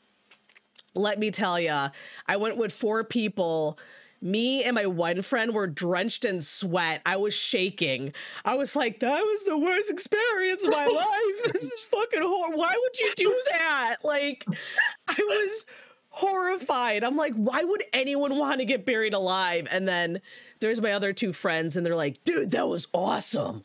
Let 0.95 1.19
me 1.19 1.31
tell 1.31 1.59
you, 1.59 1.87
I 2.27 2.37
went 2.37 2.57
with 2.57 2.71
four 2.73 3.03
people. 3.03 3.77
Me 4.21 4.63
and 4.63 4.75
my 4.75 4.85
one 4.85 5.21
friend 5.21 5.53
were 5.53 5.67
drenched 5.67 6.25
in 6.25 6.41
sweat. 6.41 7.01
I 7.05 7.15
was 7.17 7.33
shaking. 7.33 8.13
I 8.43 8.55
was 8.55 8.75
like, 8.75 8.99
that 8.99 9.21
was 9.21 9.43
the 9.45 9.57
worst 9.57 9.89
experience 9.89 10.63
of 10.63 10.71
my 10.71 10.85
life. 11.45 11.53
This 11.53 11.63
is 11.63 11.81
fucking 11.81 12.21
horrible. 12.21 12.57
Why 12.59 12.73
would 12.75 12.99
you 12.99 13.13
do 13.15 13.41
that? 13.51 13.97
Like, 14.03 14.45
I 15.07 15.15
was 15.17 15.65
horrified. 16.09 17.03
I'm 17.03 17.15
like, 17.15 17.33
why 17.35 17.63
would 17.63 17.83
anyone 17.93 18.37
want 18.37 18.59
to 18.59 18.65
get 18.65 18.85
buried 18.85 19.13
alive? 19.13 19.67
And 19.71 19.87
then 19.87 20.21
there's 20.59 20.81
my 20.81 20.91
other 20.91 21.13
two 21.13 21.31
friends, 21.31 21.77
and 21.77 21.85
they're 21.85 21.95
like, 21.95 22.23
dude, 22.25 22.51
that 22.51 22.67
was 22.67 22.87
awesome. 22.93 23.63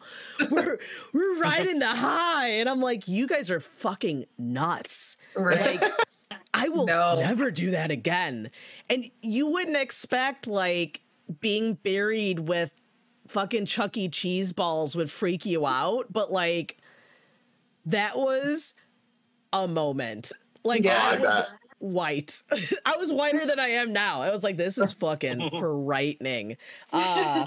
We're 0.51 0.79
we're 1.13 1.39
riding 1.39 1.81
the 1.81 1.89
high. 1.89 2.49
And 2.51 2.69
I'm 2.69 2.81
like, 2.81 3.09
you 3.09 3.27
guys 3.27 3.51
are 3.51 3.61
fucking 3.61 4.27
nuts. 4.39 5.17
Right. 5.35 5.81
Like, 5.81 5.93
I 6.55 6.69
will 6.69 6.87
No. 6.87 7.17
never 7.21 7.51
do 7.51 7.71
that 7.73 7.91
again. 7.91 8.51
And 8.89 9.11
you 9.21 9.49
wouldn't 9.49 9.77
expect 9.77 10.47
like 10.47 11.01
being 11.41 11.75
buried 11.75 12.41
with 12.41 12.73
fucking 13.27 13.67
Chuck 13.67 13.97
E. 13.97 14.09
Cheese 14.09 14.53
balls 14.53 14.95
would 14.95 15.11
freak 15.11 15.45
you 15.45 15.67
out, 15.67 16.13
but 16.13 16.31
like 16.33 16.79
that 17.87 18.17
was 18.17 18.75
a 19.53 19.67
moment. 19.69 20.33
Like 20.63 20.85
Yeah, 20.85 21.03
I 21.03 21.17
I 21.17 21.19
was 21.19 21.43
white. 21.79 22.43
I 22.87 22.97
was 22.97 23.13
whiter 23.13 23.45
than 23.47 23.59
I 23.59 23.69
am 23.69 23.93
now. 23.93 24.23
I 24.23 24.31
was 24.31 24.45
like, 24.45 24.57
this 24.57 24.79
is 24.79 24.93
fucking 24.93 25.51
frightening. 25.59 26.57
Uh 26.93 27.47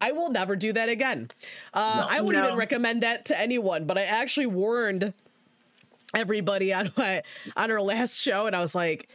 I 0.00 0.10
will 0.10 0.30
never 0.30 0.56
do 0.56 0.72
that 0.72 0.88
again. 0.88 1.28
Uh, 1.72 2.04
No. 2.04 2.06
I 2.16 2.20
wouldn't 2.20 2.42
No. 2.42 2.48
even 2.48 2.58
recommend 2.58 3.04
that 3.04 3.26
to 3.26 3.38
anyone, 3.38 3.84
but 3.84 3.96
I 3.96 4.02
actually 4.02 4.46
warned 4.46 5.14
everybody 6.14 6.72
on 6.72 6.92
my 6.96 7.22
on 7.56 7.70
our 7.70 7.80
last 7.80 8.20
show, 8.20 8.46
and 8.46 8.56
I 8.56 8.60
was 8.60 8.74
like, 8.74 9.08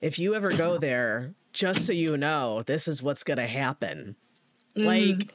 if 0.00 0.18
you 0.18 0.34
ever 0.34 0.50
go 0.50 0.78
there, 0.80 1.34
just 1.52 1.86
so 1.86 1.92
you 1.92 2.16
know, 2.16 2.62
this 2.62 2.88
is 2.88 3.02
what's 3.02 3.24
gonna 3.24 3.46
happen. 3.46 4.16
Mm-hmm. 4.76 4.86
Like, 4.86 5.34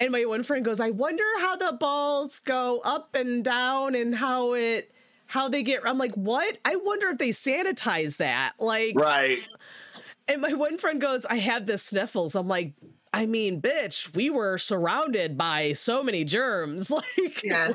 and 0.00 0.12
my 0.12 0.24
one 0.24 0.42
friend 0.42 0.64
goes, 0.64 0.80
I 0.80 0.90
wonder 0.90 1.24
how 1.38 1.56
the 1.56 1.72
balls 1.72 2.40
go 2.40 2.80
up 2.84 3.14
and 3.14 3.44
down 3.44 3.94
and 3.94 4.14
how 4.14 4.52
it 4.54 4.92
how 5.26 5.48
they 5.48 5.62
get 5.62 5.80
I'm 5.84 5.98
like, 5.98 6.14
what? 6.14 6.58
I 6.64 6.76
wonder 6.76 7.08
if 7.08 7.18
they 7.18 7.30
sanitize 7.30 8.18
that. 8.18 8.52
Like 8.58 8.94
Right. 8.96 9.40
and 10.28 10.40
my 10.40 10.54
one 10.54 10.78
friend 10.78 11.00
goes, 11.00 11.24
I 11.24 11.38
have 11.38 11.66
the 11.66 11.78
sniffles. 11.78 12.34
I'm 12.34 12.48
like, 12.48 12.74
I 13.12 13.24
mean, 13.26 13.62
bitch, 13.62 14.14
we 14.14 14.28
were 14.30 14.58
surrounded 14.58 15.38
by 15.38 15.72
so 15.72 16.02
many 16.02 16.24
germs. 16.24 16.90
Like, 17.18 17.42
Yeah. 17.42 17.72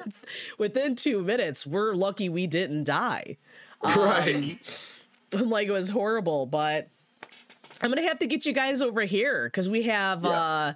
within 0.58 0.96
two 0.96 1.22
minutes, 1.24 1.66
we're 1.66 1.94
lucky 1.94 2.30
we 2.30 2.48
didn't 2.48 2.84
die. 2.84 3.38
right. 3.84 4.60
I'm 5.34 5.50
like, 5.50 5.68
it 5.68 5.72
was 5.72 5.90
horrible, 5.90 6.46
but 6.46 6.90
I'm 7.82 7.90
gonna 7.90 8.08
have 8.08 8.20
to 8.20 8.28
get 8.28 8.46
you 8.46 8.54
guys 8.54 8.82
over 8.82 9.02
here 9.02 9.46
because 9.48 9.68
we 9.70 9.84
have 9.84 10.24
Yeah. 10.24 10.30
uh 10.30 10.74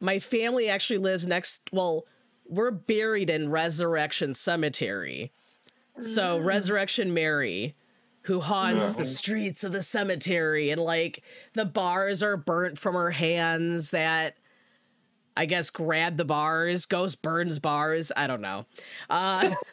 my 0.00 0.18
family 0.18 0.68
actually 0.68 0.98
lives 0.98 1.26
next 1.26 1.68
well, 1.72 2.04
we're 2.48 2.70
buried 2.70 3.28
in 3.28 3.50
Resurrection 3.50 4.32
Cemetery. 4.34 5.32
So 6.00 6.38
Resurrection 6.38 7.12
Mary, 7.14 7.74
who 8.26 8.40
haunts 8.40 8.94
the 8.94 9.04
streets 9.04 9.64
of 9.64 9.72
the 9.72 9.82
cemetery, 9.82 10.70
and 10.70 10.80
like 10.80 11.22
the 11.54 11.64
bars 11.64 12.22
are 12.22 12.36
burnt 12.36 12.78
from 12.78 12.94
her 12.94 13.10
hands 13.10 13.90
that 13.90 14.36
I 15.36 15.46
guess 15.46 15.70
grab 15.70 16.16
the 16.16 16.24
bars, 16.24 16.86
ghost 16.86 17.22
burns 17.22 17.58
bars. 17.58 18.12
I 18.16 18.26
don't 18.26 18.40
know. 18.40 18.66
Uh 19.10 19.54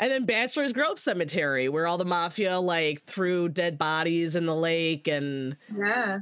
And 0.00 0.10
then 0.10 0.24
Bachelor's 0.24 0.72
Grove 0.72 0.98
Cemetery, 0.98 1.68
where 1.68 1.86
all 1.86 1.98
the 1.98 2.04
mafia 2.04 2.58
like 2.58 3.04
threw 3.04 3.48
dead 3.48 3.78
bodies 3.78 4.34
in 4.36 4.46
the 4.46 4.54
lake. 4.54 5.06
And 5.06 5.56
Yeah. 5.72 6.20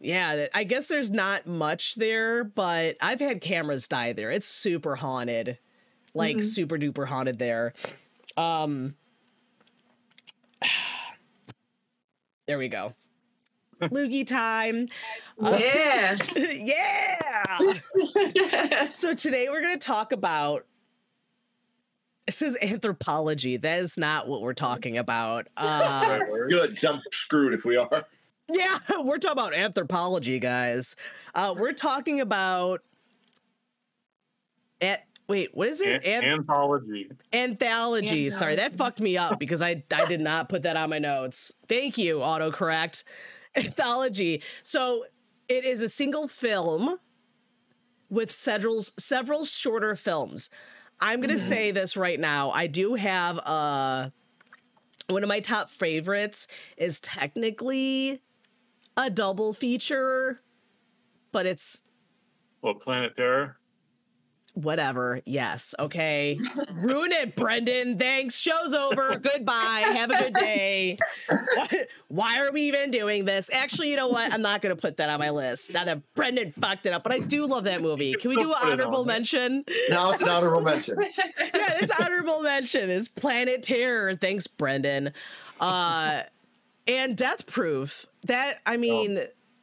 yeah, 0.00 0.46
I 0.54 0.64
guess 0.64 0.88
there's 0.88 1.10
not 1.10 1.46
much 1.46 1.94
there, 1.94 2.42
but 2.44 2.96
I've 3.00 3.20
had 3.20 3.40
cameras 3.40 3.86
die 3.88 4.12
there. 4.12 4.30
It's 4.30 4.48
super 4.48 4.96
haunted, 4.96 5.58
like 6.14 6.42
super 6.42 6.76
duper 6.76 7.06
haunted 7.06 7.38
there. 7.38 7.74
Um, 8.36 8.94
there 12.46 12.58
we 12.58 12.68
go. 12.68 12.92
Loogie 13.82 14.26
time. 14.26 14.88
Yeah. 15.40 16.16
yeah. 16.36 17.78
So 18.90 19.14
today 19.14 19.48
we're 19.50 19.60
going 19.60 19.78
to 19.78 19.86
talk 19.86 20.12
about. 20.12 20.64
This 22.26 22.42
is 22.42 22.56
anthropology. 22.60 23.56
That 23.56 23.80
is 23.80 23.96
not 23.98 24.26
what 24.26 24.40
we're 24.40 24.54
talking 24.54 24.98
about. 24.98 25.46
Uh, 25.56 26.18
Good. 26.48 26.84
I'm 26.84 27.00
screwed 27.12 27.54
if 27.54 27.64
we 27.64 27.76
are. 27.76 28.04
yeah, 28.52 28.78
we're 28.98 29.18
talking 29.18 29.32
about 29.32 29.54
anthropology, 29.54 30.38
guys. 30.38 30.96
Uh, 31.34 31.54
we're 31.56 31.72
talking 31.72 32.20
about. 32.20 32.82
At, 34.80 35.05
wait, 35.28 35.50
what 35.54 35.68
is 35.68 35.82
it? 35.82 36.04
An- 36.04 36.24
An- 36.24 36.30
anthology. 36.40 37.10
anthology. 37.32 38.30
Sorry, 38.30 38.56
that 38.56 38.74
fucked 38.76 39.00
me 39.00 39.16
up 39.16 39.38
because 39.38 39.62
I 39.62 39.84
I 39.94 40.06
did 40.06 40.20
not 40.20 40.48
put 40.48 40.62
that 40.62 40.76
on 40.76 40.90
my 40.90 40.98
notes. 40.98 41.52
Thank 41.68 41.98
you, 41.98 42.18
autocorrect. 42.18 43.04
Anthology. 43.56 44.42
So 44.62 45.04
it 45.48 45.64
is 45.64 45.80
a 45.82 45.88
single 45.88 46.28
film 46.28 46.98
with 48.10 48.30
several 48.30 48.82
several 48.98 49.44
shorter 49.44 49.96
films. 49.96 50.50
I'm 51.00 51.20
gonna 51.20 51.36
say 51.36 51.70
this 51.70 51.96
right 51.96 52.18
now. 52.20 52.50
I 52.50 52.66
do 52.66 52.94
have 52.94 53.38
uh 53.38 54.10
one 55.08 55.22
of 55.22 55.28
my 55.28 55.40
top 55.40 55.70
favorites 55.70 56.48
is 56.76 57.00
technically 57.00 58.20
a 58.96 59.08
double 59.10 59.52
feature, 59.52 60.40
but 61.32 61.46
it's 61.46 61.82
What 62.60 62.80
Planet 62.80 63.14
Terror? 63.16 63.58
Whatever. 64.56 65.20
Yes. 65.26 65.74
Okay. 65.78 66.38
Ruin 66.72 67.12
it, 67.12 67.36
Brendan. 67.36 67.98
Thanks. 67.98 68.36
Show's 68.36 68.72
over. 68.72 69.16
Goodbye. 69.18 69.84
Have 69.94 70.10
a 70.10 70.18
good 70.18 70.34
day. 70.34 70.96
Why, 71.28 71.68
why 72.08 72.40
are 72.40 72.50
we 72.50 72.62
even 72.62 72.90
doing 72.90 73.26
this? 73.26 73.50
Actually, 73.52 73.90
you 73.90 73.96
know 73.96 74.08
what? 74.08 74.32
I'm 74.32 74.42
not 74.42 74.62
going 74.62 74.74
to 74.74 74.80
put 74.80 74.96
that 74.96 75.10
on 75.10 75.18
my 75.20 75.30
list 75.30 75.72
now 75.72 75.84
that 75.84 76.00
Brendan 76.14 76.52
fucked 76.52 76.86
it 76.86 76.92
up, 76.94 77.02
but 77.02 77.12
I 77.12 77.18
do 77.18 77.46
love 77.46 77.64
that 77.64 77.82
movie. 77.82 78.14
Can 78.14 78.30
we 78.30 78.36
do 78.36 78.52
an 78.52 78.58
Put 78.58 78.64
on 78.66 78.72
honorable 78.72 79.04
mention? 79.04 79.64
Now 79.90 80.10
it's 80.12 80.22
an 80.22 80.28
honorable 80.28 80.62
mention. 80.62 80.96
yeah, 81.18 81.78
it's 81.80 81.92
honorable 82.00 82.42
mention 82.42 82.88
is 82.90 83.08
Planet 83.08 83.62
Terror. 83.62 84.16
Thanks, 84.16 84.46
Brendan. 84.46 85.12
Uh, 85.60 86.22
and 86.88 87.16
Death 87.16 87.46
Proof. 87.46 88.06
That, 88.26 88.60
I 88.64 88.78
mean, 88.78 89.20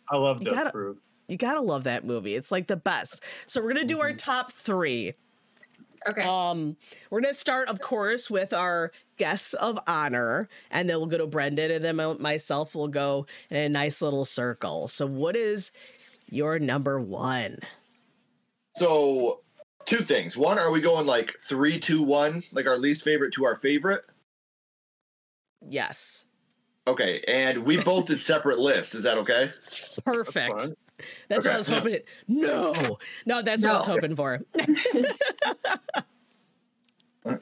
I 0.10 0.18
love 0.18 0.44
Death 0.44 0.54
gotta- 0.54 0.72
Proof. 0.72 0.98
You 1.28 1.38
gotta 1.38 1.62
love 1.62 1.84
that 1.86 2.06
movie. 2.06 2.36
It's 2.36 2.52
like 2.52 2.68
the 2.68 2.76
best. 2.76 3.24
So 3.48 3.62
we're 3.62 3.74
gonna 3.74 3.86
do 3.86 4.02
our 4.02 4.14
top 4.14 4.52
three. 4.52 5.14
Okay. 6.08 6.22
Um, 6.22 6.76
we're 7.10 7.22
gonna 7.22 7.34
start, 7.34 7.70
of 7.70 7.80
course, 7.80 8.30
with 8.30 8.54
our 8.54 8.92
guests 9.18 9.54
of 9.54 9.80
honor, 9.88 10.50
and 10.70 10.90
then 10.90 10.98
we'll 10.98 11.06
go 11.08 11.18
to 11.18 11.28
Brendan, 11.28 11.72
and 11.72 11.84
then 11.84 11.96
my- 11.96 12.14
myself 12.14 12.76
will 12.76 12.88
go 12.90 13.26
in 13.50 13.58
a 13.58 13.70
nice 13.70 14.02
little 14.02 14.26
circle. 14.26 14.88
So, 14.88 15.06
what 15.06 15.36
is 15.36 15.72
your 16.30 16.60
number 16.60 17.00
one? 17.00 17.60
So, 18.76 19.42
two 19.86 20.04
things. 20.04 20.36
One, 20.36 20.60
are 20.60 20.72
we 20.72 20.82
going 20.82 21.06
like 21.06 21.40
three, 21.40 21.80
two, 21.80 22.02
one, 22.02 22.44
like 22.52 22.68
our 22.68 22.78
least 22.78 23.04
favorite 23.04 23.34
to 23.36 23.46
our 23.46 23.58
favorite? 23.58 24.04
Yes, 25.62 26.26
Okay, 26.86 27.24
and 27.30 27.64
we 27.64 27.78
both 27.78 28.08
did 28.08 28.22
separate 28.22 28.60
lists. 28.60 28.94
Is 28.94 29.04
that 29.04 29.18
okay? 29.20 29.52
perfect. 30.04 30.68
Fine. 30.98 31.08
That's, 31.30 31.46
what 31.46 31.54
I 31.54 31.58
was 31.58 31.68
hoping. 31.68 31.94
It, 31.96 32.06
no, 32.28 32.98
no, 33.26 33.42
that's 33.42 33.64
what 33.64 33.74
I 33.74 33.78
was 33.78 33.86
hoping 33.86 34.16
for. 34.16 34.42
Uh, 34.58 35.78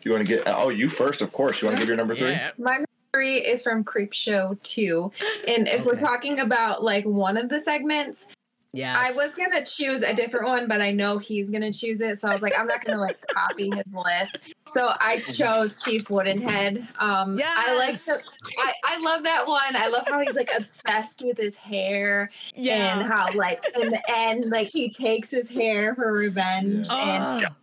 You 0.04 0.12
want 0.12 0.28
to 0.28 0.28
get? 0.28 0.44
Oh, 0.46 0.70
you 0.70 0.90
first, 0.90 1.22
of 1.22 1.32
course. 1.32 1.62
You 1.62 1.68
want 1.68 1.78
to 1.78 1.82
give 1.82 1.88
your 1.88 1.98
number 1.98 2.16
three? 2.16 2.32
Yeah. 2.32 2.52
My 2.58 2.74
number 2.74 2.86
three 3.14 3.38
is 3.38 3.64
from 3.64 3.84
Creepshow 3.84 4.62
2. 4.62 5.12
And 5.48 5.68
if 5.68 5.86
we're 5.86 6.00
talking 6.00 6.40
about 6.40 6.84
like 6.84 7.04
one 7.04 7.36
of 7.36 7.50
the 7.50 7.60
segments, 7.60 8.28
Yes. 8.74 8.98
I 8.98 9.12
was 9.18 9.32
gonna 9.32 9.66
choose 9.66 10.02
a 10.02 10.14
different 10.14 10.48
one, 10.48 10.68
but 10.68 10.82
I 10.82 10.92
know 10.92 11.18
he's 11.18 11.50
gonna 11.50 11.74
choose 11.74 12.00
it, 12.00 12.20
so 12.20 12.30
I 12.30 12.34
was 12.34 12.42
like, 12.42 12.58
I'm 12.58 12.68
not 12.68 12.84
gonna 12.86 13.02
like 13.02 13.20
copy 13.34 13.70
his 13.70 13.84
list. 13.94 14.38
So 14.70 14.94
I 15.02 15.20
chose 15.20 15.82
Chief 15.82 16.06
Woodenhead. 16.06 16.88
Um, 17.00 17.38
I 17.44 17.76
like 17.76 17.90
Yes. 17.90 18.06
the, 18.06 18.24
I, 18.60 18.74
I 18.86 19.00
love 19.00 19.24
that 19.24 19.46
one. 19.46 19.76
I 19.76 19.88
love 19.88 20.08
how 20.08 20.20
he's 20.20 20.36
like 20.36 20.50
obsessed 20.56 21.22
with 21.26 21.38
his 21.38 21.58
hair 21.58 22.32
Yeah. 22.56 23.00
and 23.00 23.08
how 23.12 23.34
like 23.34 23.62
in 23.78 23.90
the 23.92 24.02
end, 24.10 24.46
like 24.46 24.68
he 24.68 24.90
takes 24.92 25.30
his 25.30 25.50
hair 25.50 25.94
for 25.94 26.14
revenge. 26.14 26.88
And 26.90 27.46
Ah, 27.46 27.56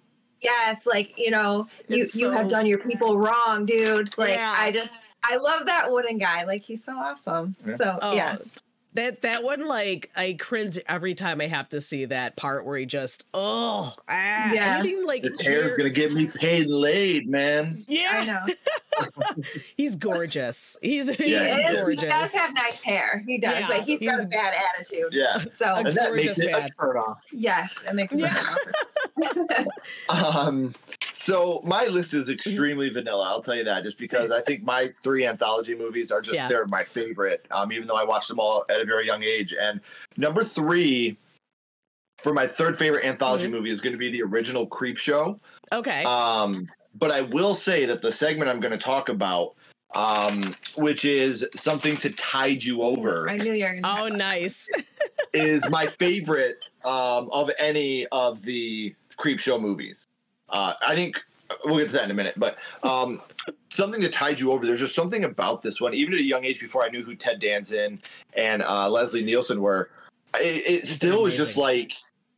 yes, 0.42 0.86
like 0.86 1.14
you 1.16 1.30
know, 1.30 1.68
you 1.88 2.04
It's 2.04 2.14
you 2.16 2.30
have 2.30 2.50
done 2.50 2.66
your 2.66 2.80
people 2.80 3.18
wrong, 3.18 3.64
dude. 3.64 4.16
Like 4.18 4.34
Yeah. 4.34 4.54
I 4.54 4.70
just 4.72 4.92
I 5.24 5.36
love 5.36 5.64
that 5.64 5.90
wooden 5.90 6.18
guy. 6.18 6.44
Like 6.44 6.62
he's 6.62 6.84
so 6.84 6.92
awesome. 6.92 7.56
Yeah. 7.66 7.76
So 7.76 7.98
oh, 8.02 8.12
yeah. 8.12 8.36
That 8.98 9.22
that 9.22 9.44
one 9.44 9.66
like 9.66 10.10
I 10.16 10.36
cringe 10.38 10.78
every 10.88 11.14
time 11.14 11.40
I 11.40 11.46
have 11.46 11.68
to 11.70 11.80
see 11.80 12.04
that 12.06 12.36
part 12.36 12.66
where 12.66 12.76
he 12.76 12.84
just 12.84 13.24
oh 13.32 13.94
ah, 14.08 14.52
Yeah. 14.52 14.78
anything 14.80 15.06
like 15.06 15.22
This 15.22 15.40
hair 15.40 15.68
is 15.70 15.76
gonna 15.76 15.90
get 15.90 16.12
me 16.12 16.26
paid 16.26 16.62
and 16.66 16.74
laid, 16.74 17.28
man. 17.28 17.84
I 17.88 17.92
yeah 17.92 18.24
know. 18.24 18.54
he's 19.76 19.94
gorgeous 19.94 20.76
he's, 20.82 21.08
he's 21.10 21.28
Yeah, 21.30 21.58
It 21.70 21.74
is- 21.74 21.80
gorgeous 21.80 22.00
he 22.02 22.08
does 22.08 22.34
have 22.34 22.52
nice 22.54 22.80
hair. 22.82 23.22
He 23.26 23.38
does, 23.38 23.60
Yeah, 23.60 23.68
but 23.68 23.82
he's 23.82 24.00
got 24.00 24.24
a 24.24 24.26
bad 24.26 24.54
attitude. 24.74 25.12
Yeah. 25.12 25.44
So 25.54 25.76
And 25.76 25.86
that 25.96 26.12
makes 26.14 26.36
gorgeous 26.36 26.38
it 26.40 26.52
man. 26.52 26.68
a 26.78 26.82
turn 26.84 26.96
off. 26.96 27.24
yes, 27.32 27.72
it 27.88 27.94
makes 27.94 28.12
me 28.12 28.22
Yeah. 28.22 28.54
Um, 30.08 30.74
so 31.12 31.60
my 31.64 31.86
list 31.86 32.14
is 32.14 32.30
extremely 32.30 32.90
vanilla. 32.90 33.24
I'll 33.28 33.42
tell 33.42 33.56
you 33.56 33.64
that, 33.64 33.82
just 33.82 33.98
because 33.98 34.30
I 34.30 34.40
think 34.42 34.62
my 34.62 34.92
three 35.02 35.26
anthology 35.26 35.74
movies 35.74 36.10
are 36.10 36.20
just 36.20 36.34
Yeah. 36.34 36.48
they're 36.48 36.66
my 36.66 36.84
favorite. 36.84 37.44
Um, 37.50 37.72
even 37.72 37.86
though 37.88 37.96
I 37.96 38.04
watched 38.04 38.28
them 38.28 38.38
all 38.38 38.64
at 38.68 38.80
a 38.80 38.84
very 38.84 39.06
young 39.06 39.22
age. 39.22 39.52
And 39.58 39.80
number 40.16 40.44
three 40.44 41.18
for 42.18 42.32
my 42.34 42.46
third 42.46 42.78
favorite 42.78 43.04
anthology 43.04 43.46
Mhm. 43.46 43.50
movie 43.52 43.70
is 43.70 43.80
going 43.80 43.92
to 43.92 43.98
be 43.98 44.10
the 44.10 44.22
original 44.22 44.66
Creepshow. 44.66 45.38
okay 45.72 46.04
Um, 46.04 46.68
but 46.94 47.12
I 47.12 47.20
will 47.20 47.54
say 47.54 47.84
that 47.84 48.02
the 48.02 48.10
segment 48.12 48.50
I'm 48.50 48.60
going 48.60 48.72
to 48.72 48.78
talk 48.78 49.08
about, 49.08 49.54
um, 49.94 50.56
which 50.76 51.04
is 51.04 51.46
something 51.54 51.96
to 51.98 52.10
tide 52.10 52.62
you 52.64 52.82
over, 52.82 53.28
I 53.28 53.36
knew 53.36 53.52
you 53.52 53.64
were 53.64 53.70
going 53.72 53.82
to. 53.82 54.00
oh 54.00 54.08
nice 54.08 54.68
is 55.32 55.68
my 55.68 55.86
favorite 55.86 56.64
um, 56.84 57.28
of 57.32 57.50
any 57.58 58.06
of 58.08 58.42
the 58.42 58.94
Creepshow 59.16 59.60
movies. 59.60 60.06
Uh, 60.50 60.74
I 60.86 60.94
think 60.94 61.18
we'll 61.64 61.78
get 61.78 61.88
to 61.88 61.94
that 61.94 62.04
in 62.04 62.10
a 62.10 62.14
minute, 62.14 62.34
but 62.36 62.56
um, 62.82 63.20
something 63.70 64.00
to 64.00 64.08
tide 64.08 64.38
you 64.40 64.52
over. 64.52 64.66
There's 64.66 64.80
just 64.80 64.94
something 64.94 65.24
about 65.24 65.62
this 65.62 65.80
one, 65.80 65.94
even 65.94 66.14
at 66.14 66.20
a 66.20 66.24
young 66.24 66.44
age, 66.44 66.60
before 66.60 66.84
I 66.84 66.88
knew 66.88 67.02
who 67.02 67.14
Ted 67.14 67.40
Danson 67.40 68.00
and 68.34 68.62
uh, 68.62 68.88
Leslie 68.88 69.24
Nielsen 69.24 69.60
were. 69.60 69.90
It, 70.34 70.84
it 70.84 70.86
still 70.86 71.22
was 71.22 71.36
just 71.36 71.56
like. 71.56 71.92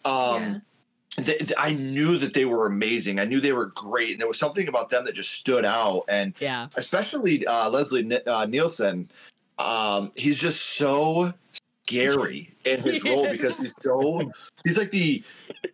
Um, 0.05 0.63
th- 1.17 1.39
th- 1.39 1.53
I 1.59 1.73
knew 1.73 2.17
that 2.19 2.33
they 2.33 2.45
were 2.47 2.67
amazing. 2.67 3.19
I 3.19 3.25
knew 3.25 3.41
they 3.41 3.53
were 3.53 3.67
great, 3.67 4.13
and 4.13 4.21
there 4.21 4.29
was 4.29 4.39
something 4.39 4.69
about 4.69 4.89
them 4.91 5.05
that 5.05 5.15
just 5.15 5.33
stood 5.33 5.65
out. 5.65 6.05
And 6.09 6.35
yeah 6.41 6.69
especially 6.77 7.47
uh, 7.47 7.69
Leslie 7.69 8.03
Ni- 8.03 8.25
uh, 8.27 8.47
Nielsen, 8.47 9.11
um, 9.59 10.13
he's 10.15 10.39
just 10.39 10.77
so 10.77 11.33
scary 11.91 12.55
in 12.65 12.81
his 12.81 13.05
role 13.05 13.29
because 13.29 13.59
he's 13.59 13.75
so 13.83 14.31
he's 14.65 14.79
like 14.79 14.91
the 14.91 15.23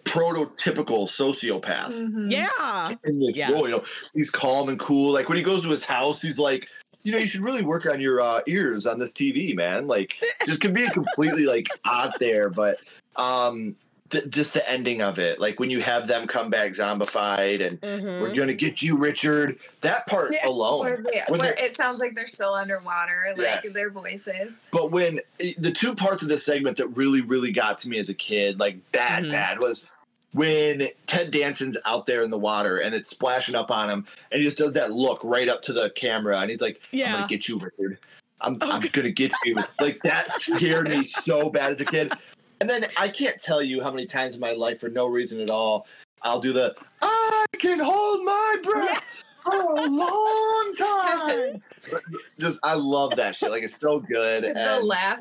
prototypical 0.05 1.07
sociopath 1.07 1.93
Mhm. 1.93 2.31
yeah 2.31 2.95
in 3.05 3.19
this 3.19 3.37
Yeah. 3.37 3.51
role. 3.53 3.69
You 3.69 3.77
know, 3.77 3.85
he's 4.15 4.31
calm 4.31 4.69
and 4.69 4.79
cool. 4.79 5.13
Like 5.13 5.29
when 5.29 5.37
he 5.37 5.43
goes 5.43 5.63
to 5.63 5.69
his 5.69 5.85
house, 5.85 6.23
he's 6.23 6.39
like. 6.39 6.69
You 7.03 7.13
know, 7.13 7.19
you 7.19 7.29
should 7.29 7.43
really 7.43 7.63
work 7.63 7.87
on 7.87 8.01
your 8.01 8.21
uh, 8.21 8.41
ears 8.49 8.85
on 8.85 8.99
this 8.99 9.13
TV, 9.13 9.55
man. 9.55 9.87
Like, 9.87 10.19
just 10.45 10.61
can 10.61 10.73
be 10.73 10.91
completely 10.91 11.45
like 11.45 11.69
out 11.85 12.19
there, 12.19 12.51
but 12.51 12.81
um, 13.15 13.77
th- 14.11 14.29
just 14.31 14.55
the 14.55 14.69
ending 14.69 15.03
of 15.03 15.19
it, 15.19 15.41
like 15.41 15.59
when 15.61 15.71
you 15.71 15.81
have 15.81 16.07
them 16.07 16.27
come 16.27 16.51
back 16.51 16.73
zombified 16.73 17.67
and 17.67 17.81
Mhm. 17.81 18.21
we're 18.21 18.35
gonna 18.35 18.55
get 18.55 18.83
you, 18.83 18.97
Richard. 18.97 19.59
That 19.81 20.07
part 20.07 20.33
Yeah. 20.33 20.47
alone. 20.49 20.81
Where 20.81 20.97
they, 21.03 21.23
where 21.29 21.55
it 21.55 21.77
sounds 21.77 21.99
like 22.01 22.15
they're 22.15 22.29
still 22.29 22.55
underwater, 22.55 23.35
like 23.37 23.65
Yes. 23.65 23.73
their 23.73 23.91
voices. 23.91 24.53
But 24.71 24.91
when 24.91 25.21
the 25.59 25.73
two 25.73 25.95
parts 25.95 26.23
of 26.23 26.29
this 26.29 26.45
segment 26.45 26.77
that 26.79 26.89
really, 26.89 27.21
really 27.21 27.53
got 27.53 27.79
to 27.79 27.89
me 27.89 27.99
as 27.99 28.09
a 28.09 28.15
kid, 28.15 28.59
like 28.61 28.77
bad, 28.93 29.25
Mhm. 29.25 29.31
bad, 29.31 29.59
was 29.59 30.07
when 30.33 30.89
Ted 31.07 31.31
Danson's 31.31 31.79
out 31.87 32.05
there 32.07 32.23
in 32.23 32.31
the 32.31 32.39
water 32.39 32.79
and 32.79 32.95
it's 32.95 33.09
splashing 33.09 33.55
up 33.55 33.71
on 33.71 33.89
him, 33.89 34.07
and 34.31 34.39
he 34.41 34.45
just 34.45 34.59
does 34.59 34.73
that 34.75 34.93
look 34.93 35.21
right 35.25 35.49
up 35.49 35.63
to 35.63 35.73
the 35.73 35.91
camera, 35.91 36.39
and 36.41 36.51
he's 36.51 36.61
like, 36.61 36.81
"I'm 36.93 37.13
gonna 37.13 37.27
get 37.29 37.49
you, 37.49 37.59
Richard. 37.59 37.99
I'm, 38.43 38.59
I'm 38.61 38.79
Okay. 38.81 38.89
gonna 38.89 39.11
get 39.11 39.33
you." 39.45 39.63
Like 39.81 40.03
that 40.03 40.31
scared 40.33 40.89
me 40.91 41.05
so 41.05 41.49
bad 41.49 41.73
as 41.73 41.81
a 41.81 41.87
kid. 41.87 42.13
And 42.61 42.69
then 42.69 42.87
I 42.97 43.09
can't 43.09 43.41
tell 43.41 43.63
you 43.63 43.83
how 43.83 43.91
many 43.91 44.07
times 44.07 44.35
in 44.35 44.41
my 44.41 44.53
life, 44.53 44.81
for 44.81 44.89
no 44.89 45.07
reason 45.07 45.41
at 45.41 45.51
all, 45.51 45.87
I'll 46.23 46.41
do 46.41 46.53
the 46.53 46.75
"I 47.03 47.45
can 47.59 47.79
hold 47.79 48.25
my 48.25 48.57
breath." 48.63 49.23
For 49.37 49.55
a 49.55 49.87
long 49.87 50.75
time. 50.77 51.63
Just, 52.41 52.59
I 52.65 52.75
love 52.75 53.15
that 53.15 53.37
shit. 53.37 53.53
Like, 53.53 53.63
it's 53.63 53.79
so 53.79 54.01
good. 54.01 54.43
The 54.43 54.57
and- 54.57 54.85
laugh. 54.85 55.21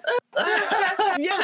yeah 1.19 1.43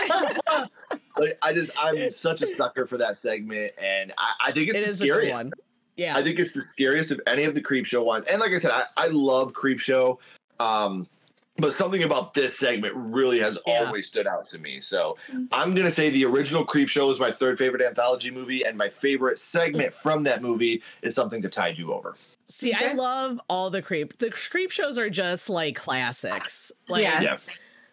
like 1.17 1.37
I 1.41 1.53
just 1.53 1.71
I'm 1.79 2.09
such 2.11 2.41
a 2.41 2.47
sucker 2.47 2.85
for 2.87 2.97
that 2.97 3.17
segment, 3.17 3.73
and 3.81 4.11
I, 4.17 4.47
I 4.47 4.51
think 4.51 4.69
it's 4.69 4.79
it 4.79 4.83
the 4.85 4.89
is 4.89 5.01
a 5.01 5.05
good 5.05 5.11
scariest. 5.11 5.33
one 5.33 5.51
yeah 5.95 6.17
I 6.17 6.23
think 6.23 6.39
it's 6.39 6.53
the 6.53 6.63
scariest 6.63 7.11
of 7.11 7.21
any 7.27 7.43
of 7.43 7.53
the 7.55 7.61
Creepshow 7.61 8.03
ones. 8.03 8.25
And 8.29 8.39
like 8.41 8.51
I 8.51 8.57
said, 8.57 8.71
I, 8.71 8.83
I 8.97 9.07
love 9.07 9.53
Creepshow, 9.53 10.17
um, 10.59 11.07
but 11.57 11.73
something 11.73 12.03
about 12.03 12.33
this 12.33 12.57
segment 12.57 12.93
really 12.95 13.39
has 13.39 13.57
Yeah. 13.67 13.83
always 13.85 14.07
stood 14.07 14.27
out 14.27 14.47
to 14.49 14.59
me. 14.59 14.79
So 14.79 15.17
Mhm. 15.29 15.47
I'm 15.51 15.75
gonna 15.75 15.91
say 15.91 16.09
the 16.09 16.25
original 16.25 16.65
Creepshow 16.65 17.11
is 17.11 17.19
my 17.19 17.31
third 17.31 17.57
favorite 17.57 17.81
anthology 17.81 18.31
movie, 18.31 18.63
and 18.63 18.77
my 18.77 18.89
favorite 18.89 19.37
segment 19.37 19.93
from 19.93 20.23
that 20.23 20.41
movie 20.41 20.81
is 21.01 21.13
something 21.15 21.41
to 21.41 21.49
tide 21.49 21.77
you 21.77 21.93
over. 21.93 22.15
See, 22.45 22.73
I 22.73 22.93
love 22.93 23.39
all 23.49 23.69
the 23.69 23.81
creep. 23.81 24.17
The 24.17 24.29
creep 24.29 24.71
shows 24.71 24.97
are 24.97 25.09
just 25.09 25.49
like 25.49 25.75
classics. 25.75 26.71
Like 26.87 27.03
Yeah. 27.03 27.21
Yeah. 27.21 27.37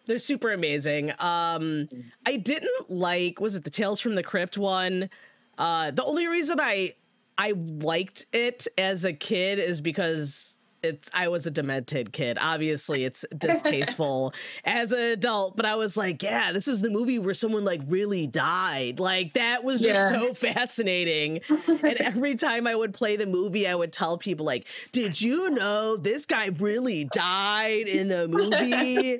they're 0.05 0.17
super 0.17 0.51
amazing. 0.51 1.13
Um 1.19 1.87
I 2.25 2.37
didn't 2.37 2.89
like 2.89 3.39
was 3.39 3.55
it 3.55 3.63
the 3.63 3.69
Tales 3.69 3.99
from 4.01 4.15
the 4.15 4.23
Crypt 4.23 4.57
one? 4.57 5.09
Uh 5.57 5.91
the 5.91 6.03
only 6.03 6.27
reason 6.27 6.59
I 6.59 6.93
I 7.37 7.53
liked 7.55 8.25
it 8.33 8.67
as 8.77 9.05
a 9.05 9.13
kid 9.13 9.59
is 9.59 9.79
because 9.79 10.57
it's 10.83 11.09
I 11.13 11.27
was 11.27 11.45
a 11.45 11.51
demented 11.51 12.11
kid. 12.13 12.37
Obviously, 12.39 13.03
it's 13.03 13.25
distasteful 13.37 14.31
as 14.65 14.91
an 14.91 14.99
adult, 14.99 15.55
but 15.55 15.65
I 15.65 15.75
was 15.75 15.97
like, 15.97 16.23
yeah, 16.23 16.51
this 16.51 16.67
is 16.67 16.81
the 16.81 16.89
movie 16.89 17.19
where 17.19 17.33
someone 17.33 17.65
like 17.65 17.81
really 17.87 18.27
died. 18.27 18.99
Like 18.99 19.33
that 19.33 19.63
was 19.63 19.81
just 19.81 20.11
Yeah. 20.13 20.19
so 20.21 20.33
fascinating. 20.53 21.41
and 21.49 21.97
every 21.99 22.35
time 22.35 22.67
I 22.67 22.75
would 22.75 22.93
play 22.93 23.15
the 23.17 23.25
movie, 23.25 23.67
I 23.67 23.75
would 23.75 23.91
tell 23.91 24.17
people 24.17 24.45
like, 24.45 24.67
"Did 24.91 25.19
you 25.21 25.49
know 25.49 25.95
this 25.97 26.25
guy 26.25 26.47
really 26.59 27.05
died 27.05 27.87
in 27.87 28.07
the 28.07 28.27
movie?" 28.27 29.19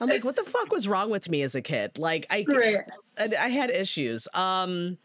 I'm 0.00 0.08
like, 0.08 0.24
"What 0.24 0.36
the 0.36 0.44
fuck 0.44 0.70
was 0.70 0.86
wrong 0.86 1.10
with 1.10 1.28
me 1.28 1.42
as 1.42 1.54
a 1.54 1.60
kid?" 1.62 1.98
Like 1.98 2.26
I 2.30 2.44
Right. 2.48 2.78
I, 3.18 3.24
I 3.46 3.48
had 3.48 3.70
issues. 3.70 4.28
Um 4.34 4.98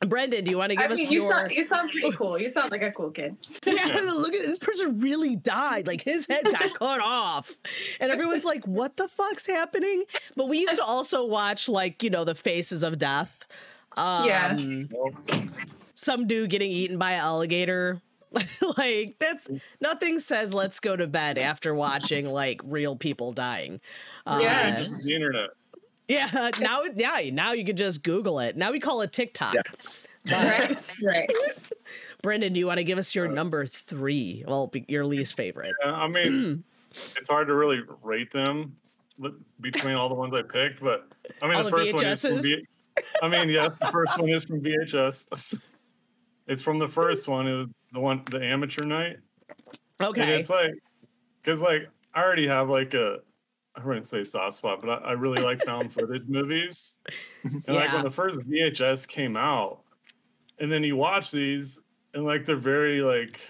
Brendan, 0.00 0.44
do 0.44 0.50
you 0.50 0.58
want 0.58 0.70
to 0.70 0.76
give 0.76 0.90
I 0.90 0.94
us 0.94 0.98
mean, 0.98 1.10
you 1.10 1.22
your 1.22 1.30
sound, 1.32 1.50
you 1.50 1.68
sound 1.68 1.90
pretty 1.90 2.12
cool. 2.12 2.38
You 2.38 2.50
sound 2.50 2.70
like 2.70 2.82
a 2.82 2.90
cool 2.92 3.10
kid. 3.10 3.36
yeah, 3.66 4.00
look 4.04 4.34
at 4.34 4.44
this 4.44 4.58
person 4.58 5.00
really 5.00 5.36
died. 5.36 5.86
Like 5.86 6.02
his 6.02 6.26
head 6.26 6.44
got 6.44 6.74
cut 6.78 7.00
off. 7.00 7.56
And 8.00 8.10
everyone's 8.10 8.44
like, 8.44 8.66
what 8.66 8.96
the 8.96 9.08
fuck's 9.08 9.46
happening? 9.46 10.04
But 10.36 10.48
we 10.48 10.58
used 10.60 10.76
to 10.76 10.84
also 10.84 11.24
watch 11.24 11.68
like, 11.68 12.02
you 12.02 12.10
know, 12.10 12.24
the 12.24 12.34
faces 12.34 12.82
of 12.82 12.98
death. 12.98 13.44
Um, 13.96 14.28
Yeah. 14.28 14.58
Some 15.94 16.26
dude 16.26 16.50
getting 16.50 16.70
eaten 16.70 16.98
by 16.98 17.12
an 17.12 17.20
alligator. 17.20 18.00
like 18.76 19.14
that's 19.20 19.48
nothing 19.80 20.18
says 20.18 20.52
let's 20.52 20.80
go 20.80 20.96
to 20.96 21.06
bed 21.06 21.38
after 21.38 21.72
watching 21.72 22.26
like 22.28 22.60
real 22.64 22.96
people 22.96 23.32
dying. 23.32 23.80
Yeah, 24.26 24.32
Uh, 24.32 24.40
Yeah. 24.40 24.84
the 25.04 25.14
internet. 25.14 25.50
Yeah. 26.08 26.50
Now, 26.60 26.82
yeah. 26.94 27.30
Now 27.32 27.52
you 27.52 27.64
can 27.64 27.76
just 27.76 28.02
Google 28.02 28.40
it. 28.40 28.56
Now 28.56 28.72
we 28.72 28.80
call 28.80 29.00
it 29.02 29.12
TikTok. 29.12 29.54
Yeah. 29.54 29.62
Right. 30.58 30.90
right. 31.04 31.30
Brendan, 32.22 32.54
do 32.54 32.58
you 32.58 32.66
want 32.66 32.78
to 32.78 32.84
give 32.84 32.96
us 32.96 33.14
your 33.14 33.28
number 33.28 33.66
three? 33.66 34.44
Well, 34.46 34.72
your 34.88 35.04
least 35.04 35.34
favorite. 35.36 35.74
Uh, 35.84 35.90
I 35.90 36.08
mean, 36.08 36.64
it's 36.90 37.28
hard 37.28 37.48
to 37.48 37.54
really 37.54 37.80
rate 38.02 38.30
them 38.30 38.76
between 39.60 39.94
all 39.94 40.08
the 40.08 40.14
ones 40.14 40.34
I 40.34 40.40
picked, 40.42 40.80
but 40.80 41.06
I 41.42 41.46
mean, 41.46 41.56
All 41.56 41.64
the 41.64 41.70
the 41.70 41.76
first 41.76 41.94
one 41.94 42.04
is 42.06 42.22
from 42.22 42.32
VHSs? 42.32 42.42
V- 42.42 42.66
I 43.22 43.28
mean, 43.28 43.48
yes, 43.50 43.76
the 43.76 43.90
first 43.92 44.18
one 44.18 44.30
is 44.30 44.44
from 44.44 44.60
VHS. 44.62 45.60
It's 46.46 46.62
from 46.62 46.78
the 46.78 46.88
first 46.88 47.28
one. 47.28 47.46
It 47.46 47.54
was 47.56 47.68
the 47.92 48.00
one, 48.00 48.22
the 48.30 48.42
amateur 48.42 48.84
night. 48.84 49.16
And 50.00 50.08
Okay. 50.08 50.38
it's 50.38 50.50
like, 50.50 50.72
because 51.42 51.60
like 51.60 51.88
I 52.14 52.22
already 52.22 52.46
have 52.46 52.68
like 52.68 52.94
a, 52.94 53.18
I 53.76 53.84
wouldn't 53.84 54.06
say 54.06 54.22
soft 54.24 54.54
spot, 54.56 54.80
but 54.80 54.88
I, 55.02 55.08
I 55.08 55.12
really 55.12 55.42
like 55.42 55.64
found 55.64 55.92
footage 55.92 56.26
movies. 56.28 56.98
And 57.42 57.62
like 57.68 57.92
when 57.92 58.04
the 58.04 58.10
first 58.10 58.40
VHS 58.42 59.06
came 59.08 59.36
out, 59.36 59.80
and 60.58 60.70
then 60.70 60.84
you 60.84 60.96
watch 60.96 61.30
these, 61.32 61.80
and 62.14 62.24
like 62.24 62.44
they're 62.44 62.56
very 62.56 63.02
like, 63.02 63.40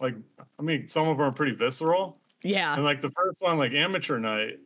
like 0.00 0.14
I 0.58 0.62
mean, 0.62 0.88
some 0.88 1.08
of 1.08 1.16
them 1.18 1.26
are 1.26 1.32
pretty 1.32 1.54
visceral. 1.54 2.18
Yeah. 2.42 2.74
And 2.74 2.84
like 2.84 3.00
the 3.00 3.10
first 3.10 3.40
one, 3.40 3.58
like 3.58 3.72
amateur 3.72 4.18
night, 4.18 4.58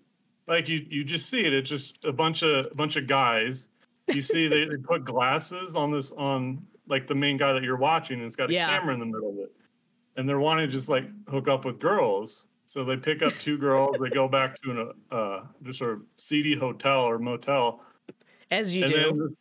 like 0.47 0.69
you 0.69 0.85
you 0.89 1.05
just 1.05 1.29
see 1.29 1.45
it. 1.45 1.53
It's 1.53 1.69
just 1.69 2.05
a 2.05 2.13
bunch 2.13 2.43
of 2.43 2.67
a 2.71 2.75
bunch 2.75 2.97
of 2.97 3.07
guys. 3.07 3.69
You 4.13 4.21
see 4.21 4.49
they, 4.49 4.65
they 4.65 4.77
put 4.77 5.05
glasses 5.05 5.77
on 5.77 5.91
this 5.91 6.13
on 6.13 6.65
like 6.89 7.07
the 7.07 7.15
main 7.15 7.37
guy 7.37 7.53
that 7.53 7.63
you're 7.63 7.77
watching, 7.77 8.19
and 8.19 8.27
it's 8.27 8.37
got 8.37 8.51
a 8.51 8.53
Yeah. 8.53 8.69
camera 8.69 8.95
in 8.95 9.01
the 9.01 9.07
middle 9.07 9.31
of 9.31 9.39
it. 9.39 9.53
And 10.17 10.29
they're 10.29 10.39
wanting 10.39 10.67
to 10.67 10.73
just 10.73 10.89
like 10.89 11.05
hook 11.29 11.49
up 11.49 11.65
with 11.65 11.79
girls. 11.81 12.47
So 12.75 12.83
they 12.83 12.97
pick 12.97 13.23
up 13.23 13.33
two 13.35 13.57
girls. 13.57 13.95
They 14.01 14.09
go 14.11 14.27
back 14.27 14.61
to 14.63 14.71
an 14.73 14.93
uh 15.13 15.43
just 15.63 15.81
a 15.81 16.01
seedy 16.15 16.57
hotel 16.57 17.03
or 17.03 17.21
motel. 17.21 17.85
As 18.51 18.75
you 18.75 18.83
and 18.83 18.93
do. 18.93 19.29
this, 19.29 19.37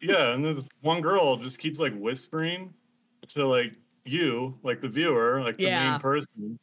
yeah, 0.00 0.32
and 0.32 0.42
this 0.42 0.64
one 0.80 1.02
girl 1.02 1.36
just 1.36 1.58
keeps 1.58 1.78
like 1.80 1.92
whispering 1.98 2.72
to 3.28 3.46
like 3.46 3.74
you, 4.06 4.58
like 4.62 4.80
the 4.80 4.88
viewer, 4.88 5.42
like 5.42 5.58
the 5.58 5.64
Yeah. 5.64 5.90
main 5.90 6.00
person. 6.00 6.58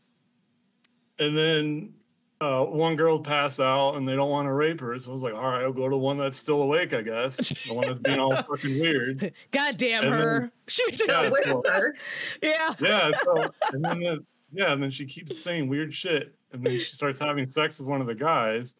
And 1.19 1.37
then 1.37 1.93
uh, 2.41 2.63
one 2.63 2.95
girl 2.95 3.19
pass 3.19 3.59
out 3.59 3.93
and 3.93 4.07
they 4.07 4.15
don't 4.15 4.31
want 4.31 4.47
to 4.47 4.51
rape 4.53 4.79
her. 4.81 4.97
So 4.97 5.11
I 5.11 5.13
was 5.13 5.21
like, 5.21 5.35
all 5.35 5.43
right, 5.51 5.61
I'll 5.61 5.71
go 5.71 5.87
to 5.89 5.95
one 5.95 6.17
that's 6.17 6.39
still 6.39 6.63
awake, 6.63 6.91
I 6.95 7.01
guess. 7.03 7.53
The 7.67 7.73
one 7.75 7.85
that's 7.85 7.99
being 7.99 8.19
all 8.19 8.35
fucking 8.49 8.79
weird. 8.79 9.31
God 9.51 9.77
damn 9.77 10.03
And 10.03 10.11
her. 10.13 10.39
then- 10.39 10.51
She's 10.67 11.03
Yeah, 11.07 11.29
so- 11.43 11.63
yeah. 12.41 12.73
yeah. 12.81 13.11
So, 13.23 13.51
and 13.73 13.85
then 13.85 13.99
the, 13.99 14.25
yeah, 14.51 14.71
and 14.71 14.81
then 14.81 14.89
she 14.89 15.05
keeps 15.05 15.37
saying 15.37 15.67
weird 15.67 15.93
shit, 15.93 16.35
and 16.51 16.63
then 16.63 16.73
she 16.73 16.93
starts 16.93 17.19
having 17.19 17.45
sex 17.45 17.79
with 17.79 17.87
one 17.87 18.01
of 18.01 18.07
the 18.07 18.15
guys, 18.15 18.75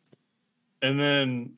and 0.82 1.00
then 1.00 1.54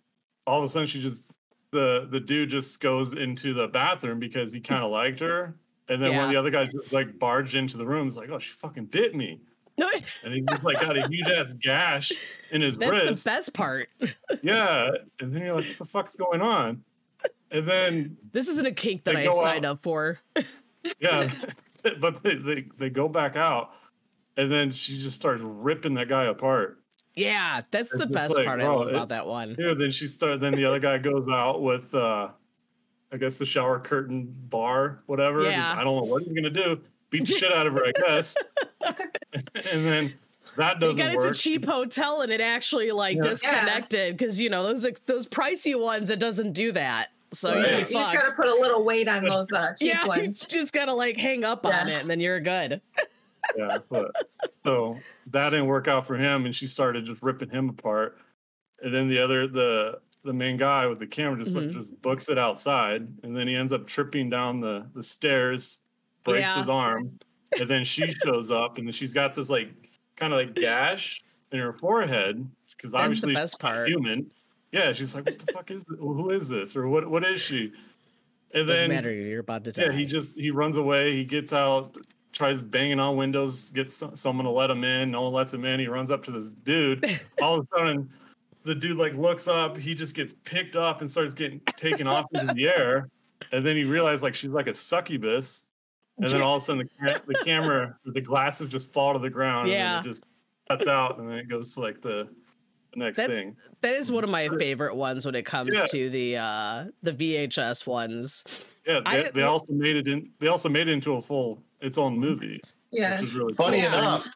all 0.46 0.60
of 0.60 0.64
a 0.64 0.68
sudden 0.68 0.88
she 0.88 1.02
just 1.02 1.32
the 1.72 2.08
the 2.12 2.20
dude 2.20 2.50
just 2.50 2.80
goes 2.80 3.14
into 3.14 3.54
the 3.54 3.68
bathroom 3.68 4.20
because 4.20 4.54
he 4.54 4.60
kind 4.60 4.84
of 4.84 4.92
liked 4.92 5.20
her, 5.20 5.56
and 5.90 6.02
then 6.02 6.16
one 6.16 6.26
of 6.26 6.30
the 6.30 6.36
other 6.38 6.52
guys 6.52 6.72
just 6.72 6.94
like 6.94 7.18
barged 7.20 7.56
into 7.56 7.78
the 7.78 7.86
room. 7.86 8.08
It's 8.08 8.18
like, 8.18 8.30
oh, 8.30 8.40
she 8.40 8.54
fucking 8.54 8.86
bit 8.86 9.16
me, 9.16 9.42
No, 9.78 9.90
and 10.24 10.34
he 10.34 10.42
just 10.42 10.64
like 10.64 10.80
got 10.80 10.98
a 10.98 11.08
huge 11.08 11.28
ass 11.28 11.54
gash 11.54 12.12
in 12.52 12.62
his 12.62 12.78
wrist. 12.78 12.92
that's 12.92 13.08
wrist. 13.10 13.24
the 13.26 13.30
best 13.30 13.54
part. 13.54 13.90
Yeah, 14.44 14.90
and 15.20 15.34
then 15.34 15.42
you're 15.42 15.56
like, 15.56 15.68
what 15.68 15.78
the 15.78 15.86
fuck's 15.86 16.16
going 16.16 16.42
on? 16.42 16.84
And 17.52 17.68
then 17.68 18.18
This 18.32 18.48
isn't 18.50 18.66
a 18.66 18.72
kink 18.72 19.04
that 19.06 19.16
I 19.16 19.26
signed 19.26 19.66
out. 19.66 19.78
up 19.78 19.84
for. 19.84 20.20
yeah, 21.00 21.30
but 22.00 22.22
they, 22.24 22.36
they 22.36 22.66
they 22.78 22.90
go 22.90 23.08
back 23.10 23.36
out, 23.36 23.72
and 24.38 24.52
then 24.52 24.72
she 24.72 24.94
just 24.94 25.16
starts 25.16 25.42
ripping 25.44 25.94
that 25.96 26.08
guy 26.08 26.26
apart. 26.26 26.80
Yeah, 27.16 27.62
that's 27.72 27.90
the 27.96 28.06
best 28.06 28.36
like, 28.36 28.46
part 28.46 28.62
I 28.62 28.68
love 28.68 28.88
it- 28.90 28.94
about 28.94 29.10
that 29.10 29.26
one. 29.26 29.56
Yeah, 29.58 29.74
then 29.74 29.90
she 29.92 30.06
started. 30.08 30.40
Then 30.40 30.54
the 30.56 30.66
other 30.66 30.80
guy 30.80 30.98
goes 31.00 31.28
out 31.28 31.62
with, 31.62 31.94
uh 31.94 32.30
I 33.12 33.16
guess 33.18 33.38
the 33.38 33.46
shower 33.46 33.80
curtain 33.80 34.28
bar, 34.50 35.02
whatever. 35.06 35.44
Yeah. 35.44 35.74
I 35.78 35.84
don't 35.84 35.96
know 35.96 36.04
what 36.04 36.24
he's 36.24 36.34
gonna 36.34 36.50
do. 36.50 36.80
Beat 37.10 37.26
the 37.26 37.34
shit 37.34 37.54
out 37.54 37.66
of 37.66 37.74
her, 37.74 37.86
I 37.86 37.92
guess. 38.06 38.36
and 38.84 39.86
then 39.86 40.14
that 40.58 40.80
They 40.80 40.88
doesn't 40.88 40.98
got 40.98 41.08
into 41.14 41.18
work. 41.20 41.32
a 41.32 41.34
cheap 41.34 41.66
hotel 41.66 42.22
and 42.22 42.32
it 42.32 42.42
actually 42.42 42.92
like 42.92 43.16
Yeah. 43.16 43.22
disconnected 43.30 44.18
because 44.18 44.40
you 44.42 44.50
know 44.50 44.64
those 44.64 44.86
those 45.06 45.26
pricey 45.26 45.80
ones 45.80 46.10
it 46.10 46.20
doesn't 46.20 46.52
do 46.54 46.72
that. 46.74 47.08
So 47.32 47.50
Right. 47.54 47.60
you're 47.70 47.78
You 47.80 47.84
just 47.86 48.14
gotta 48.14 48.32
put 48.36 48.48
a 48.48 48.56
little 48.56 48.84
weight 48.84 49.08
on 49.08 49.24
those 49.24 49.52
uh, 49.52 49.74
cheap 49.80 49.94
Yeah, 49.94 50.16
you 50.16 50.28
just 50.30 50.74
gotta 50.74 50.94
like 50.94 51.18
hang 51.18 51.44
up 51.44 51.66
on 51.66 51.88
it 51.90 52.00
and 52.02 52.10
then 52.10 52.20
you're 52.20 52.40
good. 52.42 52.82
Yeah, 53.58 53.78
but 53.90 54.12
so 54.64 54.98
that 55.32 55.50
didn't 55.50 55.66
work 55.68 55.88
out 55.88 56.06
for 56.06 56.16
him, 56.18 56.46
and 56.46 56.54
she 56.56 56.68
started 56.68 57.06
just 57.06 57.22
ripping 57.22 57.50
him 57.50 57.70
apart. 57.70 58.18
And 58.82 58.94
then 58.94 59.08
the 59.10 59.20
other 59.20 59.48
the 59.48 60.00
the 60.24 60.34
main 60.34 60.58
guy 60.58 60.86
with 60.88 61.00
the 61.00 61.08
camera 61.08 61.42
just 61.44 61.56
Mhm. 61.56 61.62
like 61.68 61.72
just 61.72 62.02
books 62.02 62.30
it 62.30 62.38
outside, 62.38 63.08
and 63.24 63.36
then 63.36 63.48
he 63.48 63.56
ends 63.56 63.74
up 63.74 63.88
tripping 63.88 64.30
down 64.30 64.60
the 64.60 64.86
the 64.94 65.04
stairs, 65.04 65.82
breaks 66.24 66.54
Yeah. 66.54 66.60
his 66.60 66.70
arm, 66.70 67.20
and 67.60 67.70
then 67.70 67.84
she 67.84 68.08
shows 68.26 68.52
up, 68.52 68.78
and 68.78 68.88
then 68.88 68.92
she's 68.94 69.14
got 69.14 69.34
this 69.34 69.50
like 69.50 69.70
kind 70.16 70.34
of 70.34 70.38
like 70.40 70.54
gash 70.54 71.24
in 71.52 71.60
her 71.60 71.74
forehead 71.74 72.48
because 72.76 72.92
That's 72.92 72.94
the 72.94 72.98
obviously 73.06 73.34
best 73.34 73.60
part. 73.60 73.88
human. 73.88 74.30
Yeah, 74.74 74.92
she's 74.92 75.16
like, 75.16 75.26
what 75.26 75.40
the 75.40 75.52
fuck 75.54 75.72
is 75.72 75.86
this? 75.86 75.98
Who 75.98 76.30
is 76.30 76.50
this? 76.50 76.76
Or 76.76 76.88
what 76.90 77.10
what 77.10 77.26
is 77.26 77.42
she? 77.42 77.72
And 78.54 78.68
Doesn't 78.68 78.68
then 78.68 78.90
matter. 78.90 79.12
You're 79.14 79.40
about 79.42 79.64
to 79.66 79.72
die. 79.72 79.84
yeah, 79.86 79.92
he 79.92 80.06
just 80.06 80.38
he 80.38 80.52
runs 80.52 80.78
away. 80.78 81.14
He 81.14 81.24
gets 81.26 81.54
out, 81.54 81.98
tries 82.38 82.62
banging 82.62 83.00
on 83.00 83.18
windows, 83.18 83.72
gets 83.72 83.96
some- 83.96 84.16
someone 84.16 84.46
to 84.46 84.52
let 84.52 84.70
him 84.70 84.84
in. 84.84 85.10
No 85.12 85.24
one 85.24 85.34
lets 85.34 85.54
him 85.54 85.66
in. 85.66 85.80
He 85.80 85.88
runs 85.88 86.12
up 86.12 86.24
to 86.26 86.32
this 86.32 86.50
dude. 86.50 87.04
All 87.42 87.56
of 87.60 87.64
a 87.64 87.68
sudden, 87.68 88.10
the 88.64 88.76
dude 88.76 88.98
like 88.98 89.16
looks 89.16 89.48
up. 89.48 89.76
He 89.76 89.96
just 89.96 90.14
gets 90.16 90.34
picked 90.44 90.76
up 90.76 91.02
and 91.02 91.10
starts 91.10 91.34
getting 91.34 91.60
taken 91.78 92.06
off 92.06 92.26
into 92.34 92.54
the 92.54 92.68
air. 92.70 93.10
And 93.52 93.66
then 93.66 93.76
he 93.76 93.86
realized 93.86 94.22
like 94.24 94.36
she's 94.36 94.52
like 94.52 94.68
a 94.68 94.74
succubus. 94.74 95.68
And 96.20 96.28
then 96.28 96.42
all 96.42 96.56
of 96.56 96.62
a 96.62 96.66
sudden 96.66 96.90
the, 97.02 97.22
the 97.28 97.40
camera, 97.44 97.96
the 98.06 98.22
glasses 98.22 98.68
just 98.70 98.94
fall 98.94 99.14
to 99.14 99.20
the 99.20 99.30
ground. 99.30 99.70
Yeah. 99.70 99.98
And 99.98 100.06
it 100.06 100.10
just 100.10 100.26
cuts 100.70 100.88
out, 100.88 101.18
and 101.20 101.30
then 101.30 101.38
it 101.38 101.48
goes 101.50 101.74
to 101.76 101.80
like 101.80 102.02
the, 102.02 102.28
the 102.94 102.98
next 103.00 103.18
That's- 103.18 103.38
thing. 103.38 103.56
that 103.82 103.96
is 103.96 104.12
one 104.12 104.24
of 104.24 104.30
my 104.30 104.48
favorite 104.50 104.96
ones 104.96 105.26
when 105.26 105.34
it 105.36 105.46
comes 105.46 105.72
Yeah. 105.76 105.86
to 105.88 106.10
the 106.10 106.38
uh 106.38 106.86
the 107.04 107.14
VHS 107.14 107.88
ones. 107.88 108.44
Yeah, 108.86 109.00
they, 109.06 109.26
I- 109.26 109.32
they 109.32 109.44
also 109.44 109.72
made 109.74 109.96
it 109.96 110.08
in. 110.08 110.30
They 110.40 110.48
also 110.48 110.70
made 110.70 110.88
it 110.88 110.92
into 110.92 111.14
a 111.14 111.22
full 111.22 111.64
its 111.82 111.98
own 111.98 112.18
movie, 112.18 112.62
Yeah. 112.92 113.14
which 113.20 113.30
is 113.30 113.34
really 113.36 113.54
Funny 113.54 113.82
cool. 113.84 114.00
enough, 114.00 114.28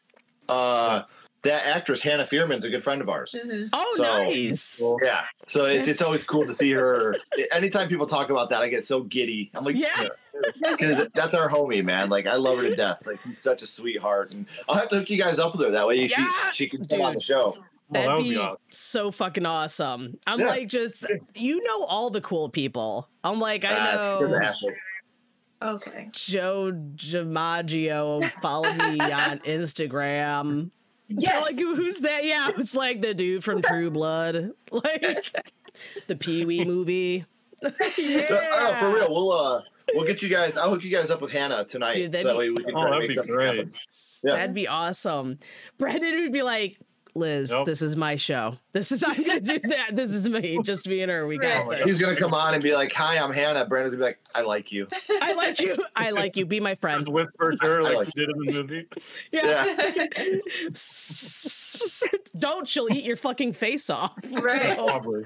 uh, 0.48 1.02
that 1.42 1.66
actress 1.66 2.00
Hannah 2.00 2.24
Fierman's 2.26 2.64
a 2.64 2.70
good 2.70 2.84
friend 2.84 3.00
of 3.02 3.08
ours. 3.08 3.34
Mhm. 3.36 3.68
Oh, 3.72 3.94
So- 3.96 4.02
nice. 4.02 4.78
Well, 4.80 4.96
Yeah, 5.02 5.22
so 5.48 5.64
it's, 5.64 5.88
it's 5.88 6.00
always 6.02 6.22
cool 6.24 6.46
to 6.46 6.54
see 6.54 6.70
her. 6.70 7.16
Anytime 7.50 7.88
people 7.88 8.06
talk 8.06 8.30
about 8.30 8.48
that, 8.50 8.62
I 8.62 8.68
get 8.68 8.84
so 8.84 9.00
giddy. 9.02 9.50
I'm 9.54 9.64
like, 9.64 9.74
Yeah. 9.74 10.08
because 10.70 11.08
that's 11.14 11.34
our 11.34 11.48
homie, 11.48 11.84
man. 11.84 12.10
Like 12.10 12.26
I 12.26 12.36
love 12.36 12.58
her 12.58 12.62
to 12.64 12.76
death. 12.76 13.00
Like 13.06 13.20
she's 13.22 13.42
such 13.42 13.62
a 13.62 13.66
sweetheart, 13.66 14.32
and 14.32 14.46
I'll 14.68 14.76
have 14.76 14.88
to 14.90 15.00
hook 15.00 15.10
you 15.10 15.18
guys 15.18 15.38
up 15.40 15.52
with 15.56 15.62
her. 15.66 15.70
That 15.72 15.86
way, 15.86 16.06
Yeah, 16.06 16.50
she 16.52 16.64
she 16.64 16.68
can 16.68 16.86
come 16.86 17.00
on 17.02 17.14
the 17.14 17.20
show. 17.20 17.56
Well, 17.56 17.64
that 17.90 18.06
That'd 18.06 18.16
would 18.18 18.22
be, 18.24 18.30
be 18.30 18.36
awesome. 18.38 18.56
so 18.70 19.10
fucking 19.10 19.44
awesome. 19.44 20.14
I'm 20.26 20.40
Yeah. 20.40 20.46
like, 20.46 20.68
just 20.68 21.04
you 21.34 21.62
know 21.64 21.84
all 21.84 22.08
the 22.10 22.20
cool 22.22 22.48
people. 22.48 23.08
I'm 23.24 23.38
like, 23.40 23.64
I 23.64 23.92
Uh, 23.94 24.20
know 24.20 24.36
asshole. 24.42 24.70
Okay. 25.66 26.08
Joe 26.12 26.72
DiMaggio. 26.72 28.30
Follow 28.40 28.72
me 28.72 29.00
on 29.00 29.38
Instagram. 29.40 30.70
Yes. 31.08 31.42
Like, 31.42 31.56
who's 31.58 31.98
that? 32.00 32.24
Yeah, 32.24 32.48
it 32.48 32.56
was 32.56 32.74
like 32.74 33.02
the 33.02 33.12
dude 33.14 33.44
from 33.44 33.60
True 33.62 33.90
Blood, 33.90 34.52
like 34.70 35.32
the 36.06 36.16
Pee 36.16 36.44
Wee 36.44 36.64
movie. 36.64 37.26
yeah. 37.98 38.26
Oh, 38.30 38.76
for 38.80 38.92
real, 38.94 39.12
we'll 39.12 39.32
uh, 39.32 39.62
we'll 39.94 40.06
get 40.06 40.22
you 40.22 40.28
guys. 40.28 40.56
I'll 40.56 40.70
hook 40.70 40.82
you 40.84 40.90
guys 40.90 41.10
up 41.10 41.20
with 41.20 41.30
Hannah 41.30 41.64
tonight, 41.64 41.94
Dude, 41.94 42.06
so 42.06 42.10
that'd 42.12 42.26
that 42.26 42.32
be- 42.32 42.38
way 42.38 42.50
we 42.50 42.56
can 42.64 42.74
Oh, 42.74 42.80
try 42.80 42.84
to 42.84 42.90
that'd 42.90 42.98
make 43.00 43.08
be 43.10 43.14
something 43.14 43.34
great. 43.34 43.54
happen. 43.56 43.72
Yeah. 44.24 44.34
That'd 44.36 44.54
be 44.54 44.68
awesome. 44.68 45.38
Brendan 45.78 46.20
would 46.22 46.32
be 46.32 46.42
like, 46.42 46.76
Liz, 47.14 47.50
Nope. 47.50 47.66
this 47.66 47.82
is 47.82 47.94
my 47.94 48.16
show. 48.16 48.56
This 48.72 48.90
is 48.90 49.04
I'm 49.06 49.22
gonna 49.22 49.38
do 49.40 49.58
that. 49.68 49.94
This 49.96 50.10
is 50.12 50.26
me, 50.28 50.58
just 50.62 50.88
me 50.88 51.02
and 51.02 51.10
her. 51.10 51.26
We 51.26 51.36
got 51.38 51.66
Right. 51.66 51.76
this. 51.78 51.84
He's 51.84 52.00
gonna 52.00 52.16
come 52.16 52.32
on 52.32 52.54
and 52.54 52.62
be 52.62 52.74
like, 52.74 52.90
"Hi, 52.92 53.18
I'm 53.18 53.30
Hannah." 53.32 53.66
Brendan's 53.66 53.92
gonna 53.94 54.02
be 54.04 54.06
like, 54.08 54.18
"I 54.34 54.40
like 54.40 54.72
you." 54.72 54.88
I 55.20 55.34
like 55.34 55.60
you. 55.60 55.76
I 55.94 56.10
like 56.10 56.36
you. 56.38 56.46
Be 56.46 56.58
my 56.58 56.74
friend. 56.76 56.98
Just 56.98 57.10
whisper 57.12 57.52
to 57.52 57.66
her 57.66 57.82
like 57.82 57.96
like 57.96 58.06
you 58.16 58.26
did 58.26 58.34
in 58.34 58.44
the 58.46 58.52
movie. 58.62 58.86
Yeah. 59.30 59.92
Yeah. 60.16 60.38
Don't. 62.38 62.66
She'll 62.66 62.90
eat 62.92 63.04
your 63.04 63.16
fucking 63.16 63.52
face 63.52 63.90
off. 63.90 64.12
Right. 64.42 64.76
So, 64.76 65.22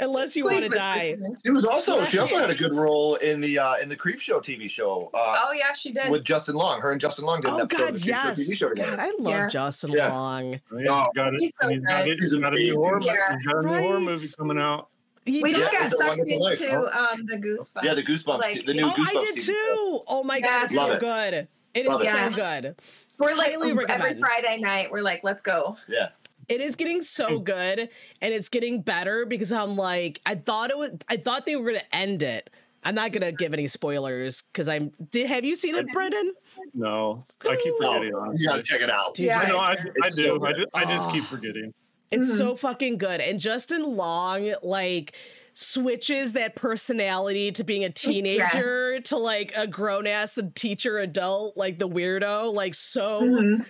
unless 0.00 0.36
you 0.36 0.44
want 0.44 0.62
to 0.64 0.68
die. 0.68 1.16
She 1.44 1.50
was 1.52 1.64
also 1.64 2.04
she 2.04 2.18
also 2.18 2.36
had 2.36 2.50
a 2.50 2.54
good 2.54 2.74
role 2.74 3.14
in 3.16 3.40
the 3.40 3.58
uh, 3.58 3.76
in 3.76 3.88
the 3.88 3.96
Creepshow 3.96 4.42
TV 4.44 4.68
show 4.68 5.10
uh, 5.14 5.40
Oh 5.44 5.52
yeah, 5.52 5.72
she 5.72 5.92
did. 5.92 6.10
with 6.10 6.24
Justin 6.24 6.54
Long. 6.56 6.80
Her 6.80 6.92
and 6.92 7.00
Justin 7.00 7.24
Long 7.24 7.40
did 7.40 7.48
an 7.48 7.54
Oh 7.54 7.58
episode 7.64 7.78
God, 7.78 7.88
of 7.90 7.94
the 7.94 8.00
Creep 8.00 8.08
yes. 8.08 8.36
Show 8.58 8.68
TV 8.68 8.76
show 8.76 8.84
God. 8.84 8.98
I 8.98 9.06
love 9.18 9.32
Yeah. 9.32 9.48
Justin 9.48 9.92
Yeah. 9.92 10.12
Long. 10.12 10.52
Yeah, 10.52 10.58
Oh, 10.72 10.78
he's 10.78 11.12
got 11.14 11.34
it. 11.34 11.40
he's 11.40 11.52
so 11.60 11.68
he's 11.68 11.82
got, 11.84 12.04
good. 12.04 12.10
it. 12.12 12.18
he's 12.20 12.32
got 12.34 12.52
a 12.54 12.56
new 12.56 12.80
horror. 12.88 13.00
Yeah. 13.02 13.36
He's 13.36 13.46
got 13.46 13.56
a 13.64 13.66
new 13.66 13.74
horror 13.80 14.00
movie 14.00 14.26
coming 14.38 14.58
out. 14.58 14.88
He 15.24 15.42
we 15.42 15.50
does- 15.50 15.60
just 15.60 15.72
got 15.72 15.84
It's 15.84 15.94
a 15.94 15.96
sucked 15.98 16.08
Wonderful 16.18 16.42
Life, 16.42 16.60
into 16.60 16.76
um 16.98 17.26
the 17.26 17.36
goosebumps. 17.36 17.84
Yeah, 17.84 17.94
the 17.94 18.02
Goosebumps, 18.02 18.38
Like, 18.40 18.66
the 18.66 18.74
new 18.74 18.84
Oh, 18.86 18.90
Goosebumps. 18.90 19.06
I 19.08 19.24
did 19.24 19.34
TV. 19.36 19.46
too. 19.46 20.00
Oh 20.06 20.22
my 20.24 20.40
God, 20.40 20.64
it's 20.64 20.74
so 20.74 20.90
it. 20.92 21.00
good. 21.00 21.48
It 21.74 21.80
is 21.82 21.86
Love 21.88 22.00
it. 22.02 22.08
so 22.10 22.16
Yeah. 22.16 22.30
good. 22.62 22.76
We're 23.18 23.34
like 23.34 23.52
highly 23.52 23.70
every 23.72 23.84
recommend. 23.84 24.20
Friday 24.20 24.56
night. 24.58 24.90
We're 24.90 25.02
like, 25.02 25.20
let's 25.24 25.42
go. 25.42 25.76
Yeah, 25.88 26.08
It 26.48 26.60
is 26.62 26.76
getting 26.76 27.02
so 27.02 27.38
good, 27.40 27.78
and 28.22 28.32
it's 28.34 28.48
getting 28.48 28.80
better 28.80 29.26
because 29.26 29.52
I'm 29.52 29.76
like, 29.76 30.20
I 30.24 30.34
thought 30.36 30.70
it 30.70 30.78
was, 30.78 30.92
I 31.08 31.16
thought 31.18 31.44
they 31.44 31.56
were 31.56 31.66
gonna 31.72 31.82
end 31.92 32.22
it. 32.22 32.48
I'm 32.84 32.94
not 32.94 33.10
gonna 33.12 33.32
give 33.32 33.52
any 33.52 33.66
spoilers 33.66 34.42
because 34.42 34.68
I'm. 34.68 34.92
Did 35.10 35.26
have 35.26 35.44
you 35.44 35.56
seen 35.56 35.74
it, 35.74 35.92
Brendan? 35.92 36.32
No, 36.74 37.22
I 37.44 37.56
keep 37.56 37.74
forgetting. 37.76 38.14
Oh, 38.14 38.32
you 38.34 38.48
gotta 38.48 38.62
check 38.62 38.80
it 38.80 38.88
out. 38.90 39.14
Dude, 39.14 39.26
Yeah. 39.26 39.40
I. 39.40 39.72
I, 39.72 39.76
I 40.04 40.08
do. 40.10 40.22
so 40.22 40.46
I 40.46 40.52
just, 40.52 40.68
I 40.74 40.84
just 40.84 41.10
keep 41.10 41.24
forgetting. 41.24 41.74
It's 42.10 42.28
Mm-hmm. 42.28 42.36
so 42.38 42.56
fucking 42.56 42.98
good. 42.98 43.20
And 43.20 43.38
Justin 43.40 43.82
Long, 43.96 44.54
like, 44.62 45.14
switches 45.54 46.34
that 46.34 46.54
personality 46.54 47.50
to 47.52 47.64
being 47.64 47.84
a 47.84 47.90
teenager 48.04 49.00
to 49.00 49.16
like 49.16 49.52
a 49.56 49.66
grown 49.66 50.06
ass 50.06 50.38
teacher 50.54 50.98
adult, 50.98 51.56
like 51.56 51.78
the 51.80 51.88
weirdo, 51.88 52.54
like 52.54 52.74
so 52.74 53.22
Mhm. 53.22 53.66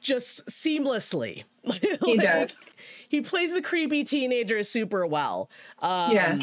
just 0.00 0.46
seamlessly. 0.48 1.44
He 1.80 1.96
Like, 2.00 2.20
does. 2.20 2.50
He 3.08 3.20
plays 3.22 3.52
the 3.54 3.62
creepy 3.62 4.04
teenager 4.04 4.62
super 4.62 5.06
well. 5.06 5.48
Um, 5.78 6.12
Yeah. 6.12 6.38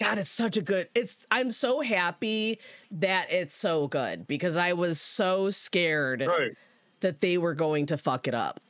God, 0.00 0.18
it's 0.18 0.30
such 0.30 0.56
a 0.56 0.62
good. 0.62 0.88
It's. 0.96 1.24
I'm 1.30 1.52
so 1.52 1.80
happy 1.80 2.58
that 2.90 3.30
it's 3.30 3.54
so 3.54 3.86
good 3.86 4.26
because 4.26 4.56
I 4.56 4.72
was 4.72 5.00
so 5.00 5.50
scared 5.50 6.22
Right. 6.26 6.52
that 7.00 7.20
they 7.20 7.38
were 7.38 7.54
going 7.54 7.86
to 7.86 7.96
fuck 7.96 8.26
it 8.26 8.34
up. 8.34 8.60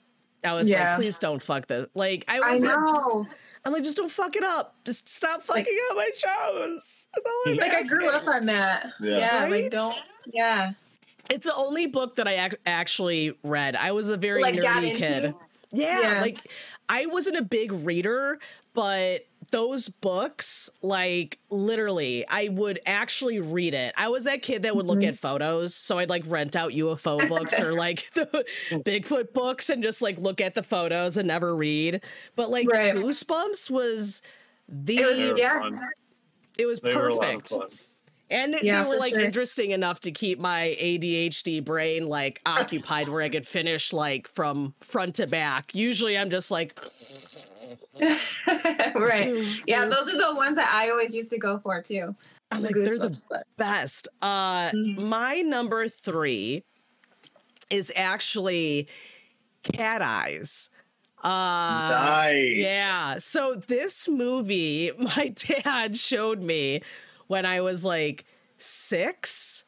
I 0.44 0.54
was 0.54 0.68
Yeah. 0.68 0.92
like, 0.94 1.02
please 1.02 1.18
don't 1.18 1.42
fuck 1.42 1.66
this. 1.66 1.86
Like 1.94 2.24
I 2.28 2.38
I 2.38 2.52
was. 2.54 2.62
know. 2.62 3.26
I'm 3.64 3.72
like, 3.72 3.84
just 3.84 3.96
don't 3.96 4.10
fuck 4.10 4.34
it 4.36 4.42
up. 4.42 4.74
Just 4.84 5.08
stop 5.08 5.42
fucking 5.42 5.64
Like- 5.64 5.90
up 5.90 5.96
my 5.96 6.10
shows. 6.16 7.06
That's 7.14 7.26
all 7.26 7.52
I'm 7.52 7.56
Like 7.58 7.74
I 7.74 7.82
grew 7.84 8.08
up 8.10 8.26
on 8.26 8.46
that. 8.46 8.92
Yeah. 9.00 9.18
Yeah. 9.18 9.42
Right? 9.44 9.62
Like 9.64 9.70
don't. 9.70 9.96
Yeah. 10.32 10.72
It's 11.30 11.46
the 11.46 11.54
only 11.54 11.86
book 11.86 12.16
that 12.16 12.26
I 12.26 12.46
ac- 12.46 12.56
actually 12.66 13.38
read. 13.44 13.76
I 13.76 13.92
was 13.92 14.10
a 14.10 14.16
very 14.16 14.42
Like 14.42 14.56
nerdy 14.56 14.96
kid. 14.96 15.32
Yeah, 15.70 16.00
Yeah. 16.14 16.20
like 16.20 16.38
I 16.88 17.06
wasn't 17.06 17.36
a 17.36 17.42
big 17.42 17.70
reader, 17.72 18.38
but 18.74 19.24
those 19.52 19.88
books, 19.88 20.68
like 20.82 21.38
literally, 21.50 22.26
I 22.26 22.48
would 22.48 22.80
actually 22.86 23.38
read 23.38 23.74
it. 23.74 23.94
I 23.96 24.08
was 24.08 24.24
that 24.24 24.42
kid 24.42 24.64
that 24.64 24.74
would 24.74 24.86
look 24.86 24.98
Mhm. 25.00 25.08
at 25.08 25.18
photos, 25.18 25.74
so 25.74 25.98
I'd 25.98 26.10
like 26.10 26.24
rent 26.26 26.56
out 26.56 26.72
UFO 26.72 27.18
books 27.28 27.58
or 27.60 27.72
like 27.74 28.10
the 28.14 28.44
Bigfoot 28.72 29.32
books 29.32 29.70
and 29.70 29.82
just 29.82 30.02
like 30.02 30.18
look 30.18 30.40
at 30.40 30.54
the 30.54 30.62
photos 30.64 31.16
and 31.16 31.28
never 31.28 31.54
read. 31.54 32.00
But 32.34 32.50
like 32.50 32.68
Right. 32.68 32.94
Goosebumps 32.94 33.70
was 33.70 34.22
the 34.68 34.96
It 34.98 35.06
was- 35.06 35.16
They 35.18 35.32
were 35.32 35.38
Yeah. 35.38 35.70
it 36.58 36.66
was 36.66 36.80
They 36.80 36.96
were 36.96 37.08
a 37.08 37.14
lot 37.14 37.34
of 37.34 37.44
perfect. 37.44 37.74
And 38.30 38.56
Yeah, 38.62 38.84
they 38.84 38.88
were 38.88 38.96
like 38.96 39.12
sure. 39.12 39.20
interesting 39.20 39.72
enough 39.72 40.00
to 40.00 40.10
keep 40.10 40.38
my 40.38 40.74
ADHD 40.80 41.60
brain 41.60 42.06
like 42.06 42.40
occupied 42.46 43.08
where 43.08 43.20
I 43.20 43.28
could 43.28 43.46
finish 43.46 43.92
like 43.92 44.26
from 44.28 44.74
front 44.80 45.16
to 45.16 45.26
back. 45.26 45.74
Usually 45.74 46.16
I'm 46.16 46.30
just 46.30 46.50
like 46.50 46.74
right. 48.94 49.46
Yeah, 49.66 49.86
those 49.86 50.08
are 50.08 50.18
the 50.18 50.34
ones 50.34 50.56
that 50.56 50.70
I 50.72 50.90
always 50.90 51.14
used 51.14 51.30
to 51.30 51.38
go 51.38 51.58
for 51.58 51.80
too. 51.82 52.14
I'm 52.50 52.60
The 52.62 52.66
like 52.68 52.74
they're 52.76 52.98
the 52.98 53.18
but- 53.30 53.46
best. 53.56 54.08
Uh 54.20 54.70
Mhm. 54.70 54.98
my 54.98 55.40
number 55.40 55.88
3 55.88 56.62
is 57.70 57.90
actually 57.96 58.88
Cat 59.62 60.02
Eyes. 60.02 60.68
Uh 61.22 61.28
nice. 61.30 62.56
Yeah. 62.56 63.18
So 63.18 63.54
this 63.54 64.08
movie, 64.08 64.90
my 64.98 65.28
dad 65.34 65.96
showed 65.96 66.40
me 66.42 66.82
when 67.28 67.46
I 67.46 67.60
was 67.60 67.84
like 67.84 68.24
six. 68.58 69.64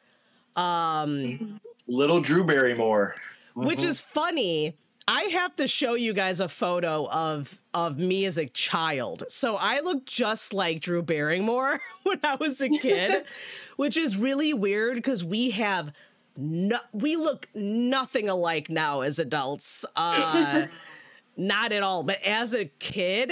Um, 0.55 1.59
Little 1.87 2.21
Drew 2.21 2.43
Barrymore. 2.45 3.15
which 3.55 3.79
Mhm. 3.79 3.85
is 3.87 3.99
funny. 3.99 4.77
I 5.07 5.23
have 5.23 5.55
to 5.57 5.67
show 5.67 5.93
you 5.93 6.13
guys 6.13 6.39
a 6.39 6.49
photo 6.49 7.07
of 7.09 7.61
of 7.73 7.97
me 7.99 8.25
as 8.25 8.37
a 8.39 8.47
child. 8.47 9.23
So 9.27 9.55
I 9.55 9.81
look 9.81 10.05
just 10.05 10.53
like 10.53 10.81
Drew 10.81 11.03
Barrymore 11.03 11.79
when 12.03 12.19
I 12.23 12.35
was 12.35 12.59
a 12.61 12.69
kid, 12.69 13.23
which 13.75 13.97
is 13.97 14.17
really 14.17 14.53
weird 14.53 14.95
because 14.95 15.23
we 15.23 15.51
have 15.51 15.91
no 16.37 16.79
we 16.91 17.15
look 17.15 17.47
nothing 17.53 18.29
alike 18.29 18.69
now 18.69 19.01
as 19.01 19.19
adults. 19.19 19.85
Uh 19.95 20.65
not 21.37 21.71
at 21.71 21.83
all. 21.83 22.03
But 22.03 22.21
as 22.23 22.55
a 22.55 22.65
kid, 22.79 23.31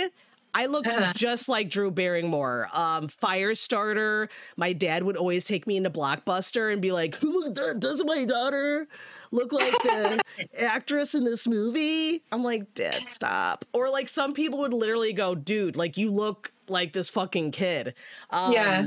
I 0.54 0.68
looked 0.68 0.88
Uh-huh. 0.90 1.14
just 1.16 1.50
like 1.50 1.70
Drew 1.72 1.90
Barrymore. 1.90 2.70
Um, 2.72 3.08
Firestarter. 3.08 4.28
My 4.58 4.74
dad 4.74 5.02
would 5.04 5.18
always 5.18 5.46
take 5.46 5.66
me 5.66 5.78
into 5.78 5.90
Blockbuster 5.90 6.72
and 6.72 6.82
be 6.84 6.92
like, 6.92 7.22
"Look, 7.24 7.56
do- 7.56 7.80
doesn't 7.80 8.06
my 8.06 8.26
daughter 8.26 8.88
look 9.34 9.52
like 9.52 9.74
the 9.84 10.22
actress 10.60 11.14
in 11.16 11.24
this 11.26 11.46
movie?" 11.48 12.24
I'm 12.32 12.44
like, 12.44 12.74
"Dad, 12.74 12.96
stop." 13.04 13.66
Or 13.74 13.90
like 13.90 14.08
some 14.08 14.34
people 14.34 14.60
would 14.60 14.74
literally 14.74 15.14
go, 15.14 15.36
"Dude, 15.36 15.76
like 15.76 15.98
you 15.98 16.10
look 16.12 16.54
like 16.68 16.94
this 16.94 17.10
fucking 17.10 17.52
kid." 17.52 17.94
Um, 18.30 18.54
Yeah. 18.54 18.86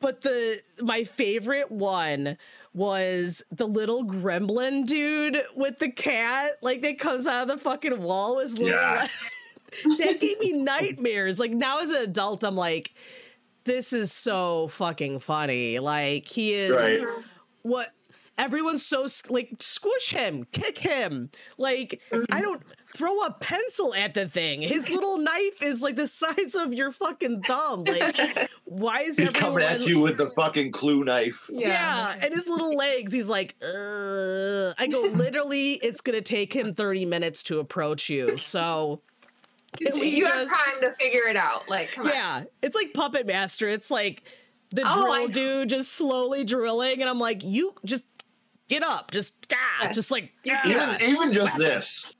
But 0.00 0.20
the 0.22 0.60
my 0.80 1.04
favorite 1.04 1.70
one 1.70 2.36
was 2.74 3.42
the 3.50 3.66
little 3.66 4.04
gremlin 4.04 4.84
dude 4.84 5.42
with 5.56 5.78
the 5.78 5.90
cat, 5.90 6.52
like 6.60 6.82
that 6.82 6.98
comes 6.98 7.26
out 7.26 7.42
of 7.42 7.56
the 7.56 7.56
fucking 7.62 8.02
wall. 8.02 8.36
Was 8.36 8.58
little 8.58 8.76
Yes. 8.78 9.30
that 9.98 10.20
gave 10.20 10.38
me 10.40 10.52
nightmares. 10.52 11.40
Like 11.40 11.52
now 11.52 11.80
as 11.80 11.88
an 11.90 12.02
adult, 12.02 12.44
I'm 12.44 12.56
like, 12.56 12.92
this 13.64 13.94
is 13.94 14.12
so 14.12 14.68
fucking 14.68 15.20
funny. 15.20 15.78
Like 15.78 16.26
he 16.26 16.52
is 16.52 16.72
Right. 16.72 17.24
what 17.62 17.94
everyone's 18.38 18.84
so 18.84 19.06
like 19.30 19.50
squish 19.58 20.10
him, 20.10 20.46
kick 20.52 20.78
him. 20.78 21.30
Like 21.58 22.00
I 22.32 22.40
don't 22.40 22.62
throw 22.96 23.20
a 23.22 23.32
pencil 23.32 23.94
at 23.94 24.14
the 24.14 24.28
thing. 24.28 24.62
His 24.62 24.88
little 24.94 25.18
knife 25.18 25.62
is 25.62 25.82
like 25.82 25.96
the 25.96 26.06
size 26.08 26.54
of 26.54 26.72
your 26.72 26.92
fucking 26.92 27.42
thumb. 27.42 27.84
Like 27.84 28.50
why 28.64 29.02
is 29.02 29.16
He's 29.16 29.28
everyone 29.28 29.60
coming 29.60 29.64
at 29.64 29.86
you 29.86 30.00
with 30.00 30.18
the 30.18 30.26
fucking 30.26 30.72
clue 30.72 31.04
knife. 31.04 31.48
yeah. 31.52 32.14
and 32.20 32.34
his 32.34 32.46
little 32.48 32.76
legs, 32.76 33.12
he's 33.12 33.28
like, 33.28 33.54
uh 33.62 34.74
I 34.78 34.86
go, 34.90 35.00
literally, 35.02 35.72
it's 35.74 36.00
gonna 36.00 36.20
take 36.20 36.52
him 36.54 36.72
30 36.72 37.04
minutes 37.06 37.42
to 37.44 37.58
approach 37.58 38.08
you. 38.08 38.36
So 38.38 39.00
can 39.78 39.98
we 39.98 40.08
you 40.08 40.26
have 40.26 40.48
time 40.48 40.80
to 40.82 40.92
figure 40.94 41.28
it 41.28 41.36
out. 41.36 41.68
Like, 41.68 41.92
come 41.92 42.06
on. 42.06 42.12
yeah, 42.12 42.44
it's 42.62 42.74
like 42.74 42.94
Puppet 42.94 43.26
Master. 43.26 43.68
It's 43.68 43.90
like 43.90 44.22
the 44.70 44.82
Oh, 44.84 45.04
drill 45.04 45.28
dude 45.28 45.68
just 45.68 45.92
slowly 45.92 46.44
drilling, 46.44 47.00
and 47.00 47.08
I'm 47.10 47.20
like, 47.20 47.44
you 47.44 47.74
just 47.84 48.04
get 48.68 48.82
up, 48.82 49.10
just 49.10 49.46
ah, 49.80 49.90
just 49.92 50.10
like 50.10 50.32
You- 50.44 50.54
ah. 50.56 50.66
you- 50.66 50.74
Even, 50.76 51.10
even 51.10 51.32
just 51.32 51.56
this. 51.58 52.12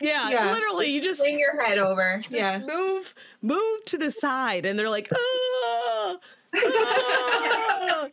yeah, 0.00 0.30
Yeah. 0.30 0.52
literally, 0.52 0.90
you 0.90 1.00
just 1.00 1.20
Swing 1.20 1.38
your 1.40 1.60
head 1.62 1.78
over. 1.78 2.18
just 2.22 2.34
yeah. 2.34 2.58
move 2.58 3.14
move 3.42 3.84
to 3.86 3.98
the 3.98 4.10
side, 4.10 4.66
and 4.66 4.78
they're 4.78 4.90
like, 4.90 5.08
ah, 5.14 6.16
ah. 6.16 6.18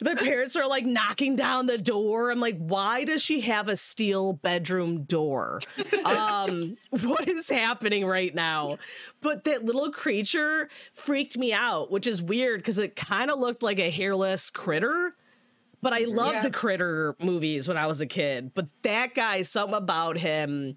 the 0.00 0.16
parents 0.16 0.56
are 0.56 0.66
like 0.66 0.84
knocking 0.86 1.36
down 1.36 1.66
the 1.66 1.76
door. 1.78 2.30
I'm 2.30 2.40
like, 2.40 2.56
why 2.58 3.04
does 3.04 3.22
she 3.22 3.42
have 3.42 3.68
a 3.68 3.76
steel 3.76 4.32
bedroom 4.34 5.04
door? 5.04 5.60
Um, 6.04 6.76
what 7.02 7.28
is 7.28 7.48
happening 7.48 8.04
right 8.04 8.34
now? 8.34 8.76
But 9.20 9.44
that 9.44 9.64
little 9.64 9.92
creature 9.92 10.68
freaked 10.92 11.38
me 11.38 11.52
out, 11.52 11.92
which 11.92 12.08
is 12.08 12.20
weird 12.20 12.58
because 12.60 12.78
it 12.78 12.96
kind 12.96 13.30
of 13.30 13.38
looked 13.38 13.62
like 13.62 13.78
a 13.78 13.88
hairless 13.88 14.50
critter. 14.50 15.14
But 15.82 15.92
I 15.92 16.04
loved 16.04 16.34
Yeah. 16.36 16.42
the 16.42 16.50
critter 16.50 17.16
movies 17.20 17.66
when 17.68 17.76
I 17.76 17.86
was 17.86 18.00
a 18.00 18.06
kid. 18.06 18.52
But 18.54 18.68
that 18.82 19.14
guy, 19.14 19.42
something 19.42 19.74
about 19.76 20.16
him, 20.16 20.76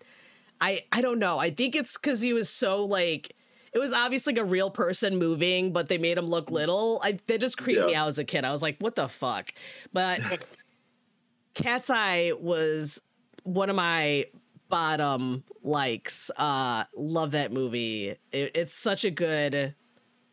I 0.59 0.83
I 0.91 1.01
don't 1.01 1.19
know. 1.19 1.37
I 1.37 1.51
think 1.51 1.75
it's 1.75 1.95
because 1.97 2.21
he 2.21 2.33
was 2.33 2.49
so 2.49 2.83
like 2.83 3.35
it 3.71 3.79
was 3.79 3.93
obviously 3.93 4.33
like 4.33 4.41
a 4.41 4.45
real 4.45 4.71
person 4.71 5.17
moving, 5.17 5.73
but 5.73 5.89
they 5.89 5.97
made 5.97 6.17
him 6.17 6.25
look 6.25 6.49
little. 6.49 6.99
I 7.03 7.19
that 7.27 7.39
just 7.39 7.57
creeped 7.57 7.85
me 7.85 7.93
out 7.95 8.07
as 8.07 8.17
a 8.17 8.23
kid. 8.23 8.45
I 8.45 8.51
was 8.51 8.61
like, 8.61 8.77
what 8.79 8.95
the 8.95 9.07
fuck? 9.07 9.51
But 9.93 10.21
Cat's 11.53 11.89
Eye 11.89 12.31
was 12.39 13.01
one 13.43 13.69
of 13.69 13.75
my 13.75 14.25
bottom 14.69 15.43
likes. 15.61 16.31
Uh 16.35 16.85
love 16.95 17.31
that 17.31 17.51
movie. 17.51 18.15
It, 18.31 18.51
it's 18.55 18.73
such 18.77 19.05
a 19.05 19.11
good 19.11 19.75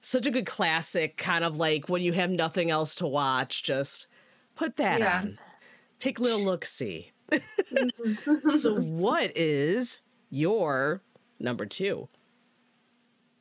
such 0.01 0.27
a 0.27 0.31
good 0.31 0.47
classic, 0.47 1.17
kind 1.17 1.45
of 1.45 1.59
like 1.59 1.89
when 1.89 2.03
you 2.03 2.13
have 2.13 2.31
nothing 2.31 2.71
else 2.71 2.95
to 2.97 3.07
watch, 3.07 3.63
just 3.63 4.07
put 4.55 4.77
that 4.77 5.01
Yeah. 5.01 5.21
on. 5.23 5.39
Take 5.99 6.19
a 6.19 6.23
little 6.23 6.43
look 6.45 6.65
see. 6.65 7.13
Mm-hmm. 7.73 8.57
so 8.57 8.75
what 8.81 9.35
is 9.37 10.01
your 10.31 11.01
number 11.41 11.65
two? 11.65 12.09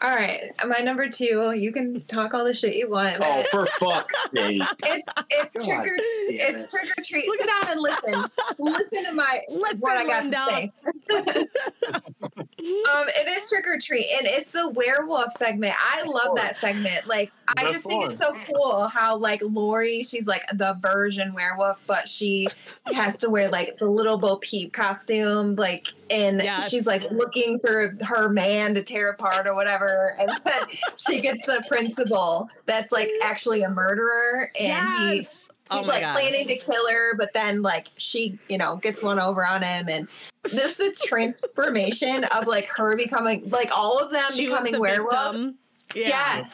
All 0.03 0.09
right. 0.15 0.51
My 0.67 0.79
number 0.79 1.07
two, 1.09 1.53
you 1.55 1.71
can 1.71 2.01
talk 2.05 2.33
all 2.33 2.43
the 2.43 2.53
shit 2.55 2.75
you 2.75 2.89
want. 2.89 3.17
Oh, 3.21 3.43
for 3.51 3.67
fuck's 3.79 4.15
sake. 4.35 4.61
it's 4.85 5.07
it's 5.29 5.57
God 5.57 5.65
trick 5.65 5.77
or 5.79 5.97
damn 5.97 6.55
it's 6.57 6.63
it. 6.63 6.69
trick 6.71 6.89
or 6.97 7.03
treat. 7.03 7.25
Sit 7.39 7.47
down 7.47 7.71
and 7.71 7.79
listen. 7.81 8.31
listen 8.57 9.05
to 9.05 9.11
my 9.13 9.41
Let 9.49 9.77
what 9.77 9.97
I 9.97 10.03
the 10.23 10.31
got 10.31 10.47
to 10.47 10.51
say. 10.51 10.71
um, 11.93 13.05
it 13.15 13.27
is 13.27 13.47
trick 13.49 13.65
or 13.67 13.79
treat, 13.79 14.07
and 14.17 14.27
it's 14.27 14.49
the 14.51 14.69
werewolf 14.69 15.35
segment. 15.37 15.73
I 15.79 16.03
love 16.03 16.35
that 16.35 16.59
segment. 16.59 17.07
Like, 17.07 17.31
I 17.57 17.63
Best 17.63 17.73
just 17.73 17.85
think 17.85 18.01
one. 18.03 18.11
it's 18.11 18.21
so 18.21 18.33
cool 18.53 18.87
how 18.87 19.17
like 19.17 19.41
Laurie, 19.43 20.03
she's 20.03 20.25
like 20.27 20.43
the 20.53 20.77
version 20.81 21.33
werewolf, 21.33 21.79
but 21.87 22.07
she 22.07 22.47
has 22.93 23.17
to 23.19 23.29
wear 23.29 23.49
like 23.49 23.77
the 23.77 23.85
little 23.87 24.17
Bo 24.17 24.37
Peep 24.37 24.73
costume, 24.73 25.55
like, 25.55 25.87
and 26.09 26.41
Yes. 26.41 26.69
she's 26.69 26.87
like 26.87 27.03
looking 27.11 27.59
for 27.59 27.97
her 28.03 28.29
man 28.29 28.73
to 28.75 28.83
tear 28.83 29.09
apart 29.09 29.47
or 29.47 29.53
whatever, 29.55 29.90
and 30.19 30.29
then 30.43 30.63
she 30.97 31.21
gets 31.21 31.45
the 31.45 31.63
principal 31.67 32.49
that's 32.65 32.91
like 32.91 33.09
actually 33.23 33.63
a 33.63 33.69
murderer, 33.69 34.51
and 34.59 35.09
he's 35.09 35.23
yes. 35.23 35.49
Oh 35.69 35.77
he's 35.79 35.87
my 35.87 35.93
like 35.93 36.01
god. 36.01 36.13
planning 36.13 36.47
to 36.47 36.57
kill 36.57 36.89
her, 36.89 37.15
but 37.17 37.31
then 37.33 37.61
like 37.61 37.87
she, 37.97 38.37
you 38.49 38.57
know, 38.57 38.75
gets 38.77 39.01
one 39.01 39.19
over 39.19 39.45
on 39.45 39.61
him, 39.61 39.87
and 39.87 40.07
this 40.43 40.79
is 40.79 41.01
a 41.01 41.07
transformation 41.07 42.23
of 42.25 42.47
like 42.47 42.65
her 42.65 42.95
becoming 42.95 43.49
like 43.49 43.69
all 43.77 43.97
of 43.99 44.11
them 44.11 44.25
She 44.33 44.47
becoming 44.47 44.73
the 44.73 44.79
werewolf. 44.81 45.13
victim. 45.13 45.55
Yeah. 45.95 46.07
Yeah. 46.09 46.49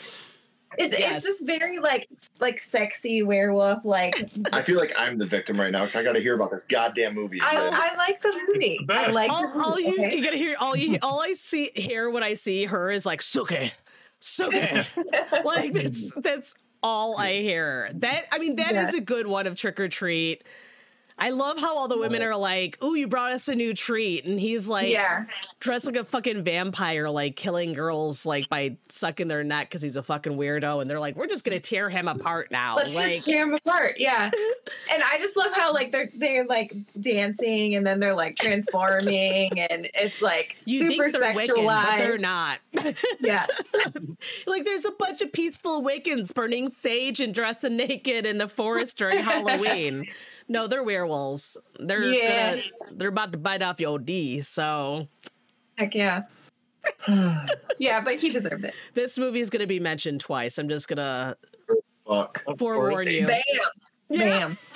It's 0.77 0.97
Yes. 0.97 1.17
it's 1.17 1.25
just 1.25 1.45
very 1.45 1.79
like 1.79 2.09
like 2.39 2.59
sexy 2.59 3.23
werewolf. 3.23 3.85
Like 3.85 4.29
I 4.51 4.61
feel 4.61 4.77
like 4.77 4.91
I'm 4.97 5.17
the 5.17 5.25
victim 5.25 5.59
right 5.59 5.71
now 5.71 5.85
because 5.85 5.95
I 5.99 6.03
got 6.03 6.13
to 6.13 6.19
hear 6.19 6.35
about 6.35 6.51
this 6.51 6.65
goddamn 6.65 7.15
movie. 7.15 7.39
I. 7.41 7.55
I 7.71 7.95
like 7.95 8.21
the 8.21 8.33
movie. 8.53 8.85
I 8.89 9.07
like 9.07 9.31
all, 9.31 9.41
the 9.53 9.63
all 9.63 9.79
you, 9.79 9.93
okay? 9.93 10.15
you 10.17 10.23
gotta 10.23 10.37
hear 10.37 10.55
all 10.59 10.75
you 10.75 10.99
all 11.01 11.21
I 11.21 11.31
see 11.31 11.71
hear 11.75 12.09
when 12.09 12.23
I 12.23 12.33
see 12.33 12.65
her 12.65 12.91
is 12.91 13.05
like 13.05 13.21
suke, 13.21 13.53
suke. 14.19 14.53
like 15.45 15.73
that's 15.73 16.11
that's 16.17 16.55
all 16.83 17.17
I 17.17 17.35
hear. 17.41 17.89
That 17.95 18.25
I 18.31 18.37
mean 18.37 18.57
that 18.57 18.71
is 18.75 18.93
Yeah. 18.93 18.99
a 18.99 19.03
good 19.03 19.27
one 19.27 19.47
of 19.47 19.55
trick 19.55 19.79
or 19.79 19.87
treat. 19.87 20.43
I 21.19 21.31
love 21.31 21.57
how 21.57 21.75
all 21.75 21.87
the 21.87 21.97
women 21.97 22.21
are 22.21 22.35
like, 22.35 22.81
"Ooh, 22.83 22.95
you 22.95 23.07
brought 23.07 23.31
us 23.31 23.47
a 23.47 23.55
new 23.55 23.73
treat," 23.73 24.25
and 24.25 24.39
he's 24.39 24.67
like, 24.67 24.89
yeah. 24.89 25.25
dressed 25.59 25.85
like 25.85 25.95
a 25.95 26.03
fucking 26.03 26.43
vampire, 26.43 27.09
like 27.09 27.35
killing 27.35 27.73
girls 27.73 28.25
like 28.25 28.47
by 28.49 28.77
sucking 28.89 29.27
their 29.27 29.43
neck 29.43 29.69
because 29.69 29.81
he's 29.81 29.95
a 29.95 30.03
fucking 30.03 30.33
weirdo, 30.33 30.81
and 30.81 30.89
they're 30.89 30.99
like, 30.99 31.15
"We're 31.15 31.27
just 31.27 31.43
gonna 31.43 31.59
tear 31.59 31.89
him 31.89 32.07
apart 32.07 32.51
now." 32.51 32.75
Let's 32.75 32.93
like, 32.93 33.13
just 33.13 33.25
tear 33.25 33.43
him 33.43 33.53
apart. 33.53 33.95
Yeah. 33.97 34.29
And 34.93 35.03
I 35.03 35.17
just 35.17 35.35
love 35.35 35.53
how 35.53 35.73
like 35.73 35.91
they're 35.91 36.09
they're 36.15 36.45
like 36.45 36.75
dancing 36.99 37.75
and 37.75 37.85
then 37.85 37.99
they're 37.99 38.15
like 38.15 38.35
transforming 38.35 39.59
and 39.69 39.89
it's 39.93 40.21
like 40.21 40.55
you 40.65 40.91
super 40.91 41.09
think 41.09 41.23
they're 41.23 41.33
Wiccan, 41.33 41.65
but 41.65 41.97
they're 41.97 42.17
not. 42.17 42.59
Yeah. 43.19 43.45
like, 44.45 44.63
there's 44.63 44.85
a 44.85 44.91
bunch 44.91 45.21
of 45.21 45.31
peaceful 45.33 45.81
Wiccans 45.81 46.33
burning 46.33 46.71
sage 46.81 47.19
and 47.19 47.33
dressing 47.33 47.75
naked 47.75 48.25
in 48.25 48.37
the 48.37 48.47
forest 48.47 48.97
during 48.97 49.19
Halloween. 49.19 50.05
No, 50.49 50.67
they're 50.67 50.83
werewolves. 50.83 51.57
They're 51.79 52.03
Yeah. 52.03 52.51
gonna, 52.51 52.61
they're 52.91 53.09
about 53.09 53.31
to 53.33 53.37
bite 53.37 53.61
off 53.61 53.79
your 53.79 53.99
D. 53.99 54.41
So 54.41 55.07
Heck 55.75 55.93
yeah. 55.95 56.23
Yeah, 57.79 58.01
but 58.01 58.15
he 58.15 58.29
deserved 58.29 58.65
it. 58.65 58.73
this 58.93 59.17
movie 59.17 59.39
is 59.41 59.49
gonna 59.49 59.67
be 59.67 59.79
mentioned 59.79 60.19
twice. 60.21 60.57
I'm 60.57 60.69
just 60.69 60.87
gonna 60.87 61.35
Fuck. 62.07 62.43
Forewarn 62.57 63.07
you. 63.07 63.27
Bam. 63.27 63.41
Yeah. 64.09 64.19
Bam. 64.19 64.57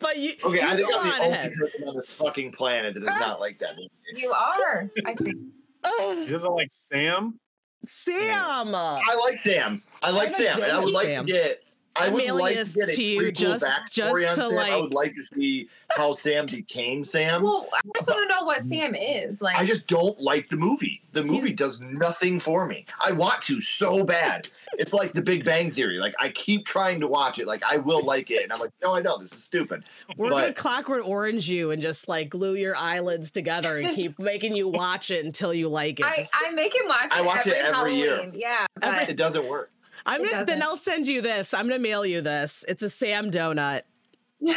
But 0.00 0.16
you, 0.16 0.34
Okay, 0.44 0.60
you 0.60 0.62
I 0.64 0.76
think 0.76 0.88
go 0.88 1.00
I'm 1.00 1.06
the 1.08 1.12
on 1.14 1.20
only 1.22 1.32
ahead. 1.36 1.52
person 1.58 1.88
on 1.88 1.96
this 1.96 2.06
fucking 2.06 2.52
planet 2.52 2.94
that 2.94 3.00
does 3.00 3.18
not 3.18 3.40
like 3.40 3.58
that 3.58 3.74
movie. 3.74 3.90
You 4.14 4.30
are. 4.30 4.88
I 5.06 5.14
think. 5.14 5.36
He 6.24 6.30
doesn't 6.30 6.52
like 6.54 6.68
Sam. 6.70 7.40
Sam. 7.84 8.74
I 8.76 9.20
like 9.24 9.38
Sam. 9.40 9.82
I 10.00 10.10
like 10.10 10.28
I'm 10.28 10.34
Sam, 10.36 10.62
and 10.62 10.70
I 10.72 10.78
would 10.78 10.92
like 10.94 11.06
Sam. 11.08 11.26
to 11.26 11.32
get. 11.32 11.62
I 11.98 12.08
would 12.08 12.24
like 12.30 12.56
to 12.58 12.64
get 12.74 12.88
a 12.88 12.96
to 12.96 13.02
you 13.02 13.32
just- 13.32 13.64
just 13.90 14.14
to, 14.14 14.32
Sam. 14.32 14.58
I 14.58 14.76
would 14.76 14.94
like 14.94 15.12
to 15.14 15.22
see 15.22 15.68
how 15.90 16.12
Sam 16.12 16.46
became 16.46 17.04
Sam. 17.04 17.42
Well, 17.42 17.68
I 17.72 17.80
just 17.96 18.08
want 18.08 18.28
to 18.28 18.34
know 18.34 18.44
what 18.44 18.62
mm. 18.62 18.68
Sam 18.68 18.94
is. 18.94 19.40
Like 19.40 19.56
I 19.56 19.64
just 19.66 19.86
don't 19.86 20.18
like 20.20 20.48
the 20.48 20.56
movie. 20.56 21.02
The 21.12 21.24
movie 21.24 21.48
He's- 21.48 21.56
does 21.58 21.80
nothing 21.80 22.38
for 22.38 22.66
me. 22.66 22.84
I 23.00 23.12
want 23.12 23.42
to 23.42 23.60
so 23.60 24.04
bad. 24.04 24.48
It's 24.74 24.92
like 24.92 25.12
the 25.12 25.22
Big 25.22 25.44
Bang 25.44 25.70
Theory. 25.70 25.98
Like 25.98 26.14
I 26.20 26.28
keep 26.28 26.66
trying 26.66 27.00
to 27.00 27.08
watch 27.08 27.38
it. 27.38 27.46
Like 27.46 27.62
I 27.64 27.78
will 27.78 28.04
like 28.04 28.30
it, 28.30 28.42
and 28.44 28.52
I'm 28.52 28.60
like, 28.60 28.70
no, 28.82 28.94
I 28.94 29.00
know 29.00 29.18
this 29.18 29.32
is 29.32 29.42
stupid. 29.42 29.84
We're 30.16 30.30
gonna 30.30 30.48
But- 30.48 30.56
clockwork 30.56 31.06
orange 31.06 31.48
you 31.48 31.70
and 31.70 31.80
just 31.82 32.08
like 32.08 32.28
glue 32.28 32.54
your 32.54 32.76
eyelids 32.76 33.30
together 33.30 33.78
and 33.78 33.94
keep 33.94 34.18
making 34.18 34.54
you 34.54 34.68
watch 34.68 35.10
it 35.10 35.24
until 35.24 35.52
you 35.54 35.68
like 35.68 36.00
it. 36.00 36.06
I, 36.06 36.16
Just- 36.16 36.32
I 36.34 36.50
make 36.50 36.74
him 36.74 36.86
watch 36.86 37.06
it 37.06 37.12
I 37.12 37.20
watch 37.22 37.46
it 37.46 37.54
every, 37.54 37.78
every 37.78 37.94
year. 37.96 38.16
Halloween. 38.16 38.34
Yeah. 38.36 38.66
Every- 38.82 38.98
But 39.00 39.08
It 39.10 39.16
doesn't 39.16 39.48
work. 39.48 39.70
I'm 40.08 40.24
gonna 40.24 40.44
then. 40.44 40.62
I'll 40.62 40.76
send 40.76 41.06
you 41.06 41.20
this. 41.22 41.54
I'm 41.54 41.68
gonna 41.68 41.78
mail 41.78 42.04
you 42.04 42.20
this. 42.20 42.64
It's 42.68 42.82
a 42.82 42.90
Sam 42.90 43.30
donut. 43.30 43.82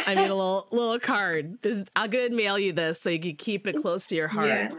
I 0.06 0.14
mean 0.14 0.30
a 0.30 0.34
little 0.34 0.68
little 0.72 0.98
card. 0.98 1.58
This, 1.62 1.84
I'm 1.96 2.10
gonna 2.10 2.30
mail 2.30 2.58
you 2.58 2.72
this 2.72 3.00
so 3.00 3.10
you 3.10 3.18
can 3.20 3.36
keep 3.36 3.66
it 3.66 3.76
close 3.82 4.06
to 4.08 4.14
your 4.16 4.28
heart. 4.28 4.48
Yeah. 4.48 4.70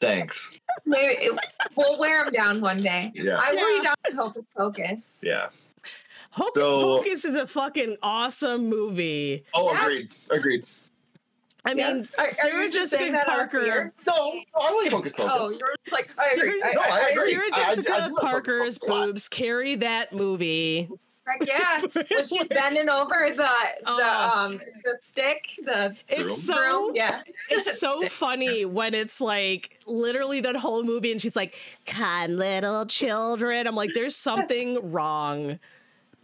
Thanks. 0.00 0.50
We'll 0.84 1.98
wear 1.98 2.22
them 2.24 2.32
down 2.32 2.60
one 2.60 2.78
day. 2.82 3.12
Yeah. 3.14 3.38
I 3.40 3.54
wore 3.54 3.70
Yeah. 3.70 3.76
you 3.76 3.82
down 3.82 3.94
with 4.06 4.14
Hocus 4.16 4.44
Pocus. 4.56 5.12
Yeah. 5.22 5.48
Hocus 6.30 6.62
So- 6.62 6.98
Pocus 6.98 7.24
is 7.24 7.34
a 7.36 7.46
fucking 7.46 7.96
awesome 8.02 8.68
movie. 8.68 9.44
Oh, 9.54 9.72
Yeah. 9.72 9.82
agreed. 9.82 10.08
Agreed. 10.30 10.66
I 11.66 11.72
Yeah. 11.72 11.94
mean, 11.94 12.04
Are- 12.18 12.26
are 12.26 12.30
Sarah 12.30 12.64
you 12.64 12.70
just 12.70 12.92
Jessica 12.92 12.98
saying 12.98 13.12
that 13.12 13.28
out 13.28 13.44
of 13.44 13.50
Parker. 13.50 13.92
No, 14.06 14.14
no, 14.32 14.42
I 14.60 14.72
like 14.82 14.90
Focus 14.90 15.12
Focus. 15.12 15.32
Oh, 15.34 15.48
you're 15.50 15.74
just 15.84 15.92
like 15.92 16.10
I 16.18 16.30
agree. 16.36 16.60
Sarah, 16.60 16.70
I, 16.70 16.72
No, 16.74 16.80
I 16.82 16.98
I, 17.06 17.08
agree. 17.10 17.26
Sarah 17.32 17.42
I- 17.42 17.48
I- 17.58 17.62
I 17.62 17.64
Jessica 17.70 18.10
Parker's 18.20 18.60
Hocus 18.60 18.78
Pocus 18.78 18.78
a 18.88 18.92
lot. 18.92 19.06
boobs 19.06 19.28
carry 19.28 19.74
that 19.76 20.12
movie. 20.12 20.88
Heck 21.26 21.48
yeah, 21.48 21.80
when 22.10 22.24
she's 22.26 22.46
bending 22.48 22.90
over 22.90 23.30
the 23.30 23.34
the 23.36 23.48
Oh. 23.86 24.30
um 24.36 24.52
the 24.58 24.98
stick, 25.10 25.46
the 25.64 25.96
It's 26.06 26.22
Broom? 26.22 26.36
so. 26.36 26.92
Yeah, 26.94 27.22
it's 27.48 27.80
so 27.80 28.06
funny 28.10 28.66
when 28.66 28.92
it's 28.92 29.22
like 29.22 29.78
literally 29.86 30.42
that 30.42 30.56
whole 30.56 30.82
movie 30.82 31.12
and 31.12 31.22
she's 31.22 31.34
like, 31.34 31.58
"Come, 31.86 32.36
little 32.36 32.84
children." 32.84 33.66
I'm 33.66 33.74
like, 33.74 33.94
"There's 33.94 34.14
something 34.14 34.92
wrong," 34.92 35.58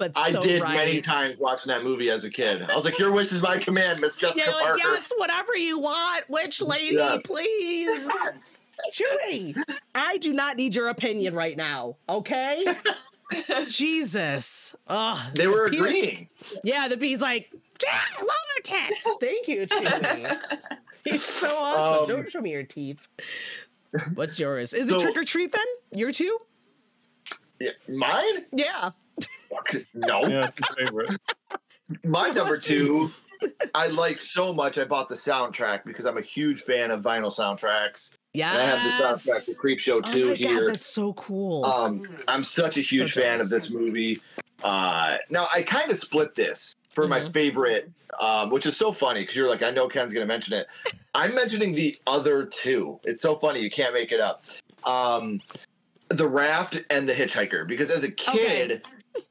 but 0.00 0.12
I 0.16 0.30
so 0.32 0.42
did 0.42 0.60
right. 0.62 0.74
many 0.74 1.00
times 1.00 1.38
watching 1.38 1.68
that 1.70 1.84
movie 1.84 2.10
as 2.10 2.24
a 2.24 2.30
kid. 2.30 2.62
I 2.68 2.74
was 2.74 2.84
like, 2.84 2.98
"Your 2.98 3.12
wish 3.12 3.30
is 3.30 3.40
my 3.40 3.58
command, 3.58 4.00
Miss 4.00 4.16
Jessica 4.16 4.40
Yeah, 4.46 4.54
like, 4.54 4.64
Parker." 4.64 4.78
yes, 4.78 5.12
whatever 5.18 5.54
you 5.56 5.78
want, 5.78 6.28
witch 6.28 6.60
lady, 6.74 6.96
Yes. 6.96 7.20
please. 7.24 8.10
Chewie, 8.92 9.54
I 9.94 10.16
do 10.16 10.32
not 10.32 10.56
need 10.56 10.74
your 10.74 10.88
opinion 10.88 11.34
right 11.34 11.56
now, 11.56 11.96
okay? 12.08 12.64
Jesus. 13.68 14.74
Ugh. 14.88 15.18
They 15.36 15.46
were 15.46 15.68
Peter- 15.68 15.84
agreeing. 15.84 16.28
Yeah, 16.64 16.88
the 16.88 16.96
bee's 16.96 17.20
like, 17.20 17.52
yeah, 17.82 18.00
longer 18.18 18.32
tits. 18.64 19.08
Thank 19.20 19.48
you, 19.48 19.66
Chewie. 19.66 20.42
He's 21.04 21.22
so 21.24 21.54
awesome. 21.56 22.00
Um, 22.00 22.06
Don't 22.22 22.30
show 22.30 22.40
me 22.40 22.52
your 22.52 22.62
teeth. 22.62 23.06
What's 24.14 24.38
yours? 24.38 24.72
Is 24.72 24.90
it 24.90 24.98
trick 25.00 25.16
or 25.16 25.24
treat 25.24 25.52
then? 25.52 25.66
Your 25.94 26.10
two? 26.12 26.38
Yeah, 27.60 27.70
mine? 27.88 28.46
Yeah. 28.52 28.92
Fuck, 29.50 29.74
No. 29.94 30.24
Yeah, 30.26 30.46
it's 30.48 30.68
his 30.68 30.76
favorite. 30.76 31.16
My 32.04 32.28
number 32.30 32.56
two, 32.56 33.10
I 33.74 33.88
like 33.88 34.20
so 34.20 34.52
much. 34.52 34.78
I 34.78 34.84
bought 34.84 35.08
the 35.08 35.16
soundtrack 35.16 35.84
because 35.84 36.04
I'm 36.04 36.18
a 36.18 36.22
huge 36.22 36.62
fan 36.62 36.90
of 36.92 37.02
vinyl 37.02 37.34
soundtracks. 37.36 38.12
Yeah. 38.32 38.52
I 38.52 38.60
have 38.62 38.82
the 38.84 39.04
soundtrack 39.04 39.44
to 39.46 39.52
Creepshow 39.60 40.02
Oh 40.04 40.12
2 40.12 40.28
my 40.30 40.34
here. 40.36 40.60
God, 40.60 40.68
that's 40.74 40.86
so 40.86 41.12
cool. 41.14 41.64
Um, 41.66 42.02
I'm 42.28 42.44
such 42.44 42.76
a 42.76 42.80
huge 42.80 43.12
fan 43.12 43.38
jealous. 43.38 43.42
of 43.42 43.48
this 43.48 43.70
movie. 43.70 44.20
Uh, 44.62 45.16
now 45.30 45.48
I 45.52 45.62
kind 45.62 45.90
of 45.90 45.98
split 45.98 46.36
this 46.36 46.72
for 46.90 47.08
my 47.08 47.20
Mhm. 47.20 47.32
favorite, 47.32 47.90
um, 48.20 48.50
which 48.50 48.66
is 48.66 48.76
so 48.76 48.92
funny 48.92 49.22
because 49.22 49.34
you're 49.34 49.48
like, 49.48 49.62
I 49.62 49.70
know 49.70 49.88
Ken's 49.88 50.12
going 50.12 50.22
to 50.22 50.32
mention 50.32 50.54
it. 50.54 50.68
I'm 51.14 51.34
mentioning 51.34 51.74
the 51.74 51.98
other 52.06 52.44
two. 52.44 53.00
It's 53.02 53.22
so 53.22 53.36
funny 53.36 53.60
you 53.60 53.70
can't 53.70 53.94
make 53.94 54.12
it 54.12 54.20
up. 54.20 54.44
Um, 54.84 55.40
the 56.08 56.28
Raft 56.28 56.80
and 56.90 57.08
the 57.08 57.14
Hitchhiker 57.14 57.66
because 57.66 57.90
as 57.90 58.04
a 58.04 58.10
kid, 58.10 58.86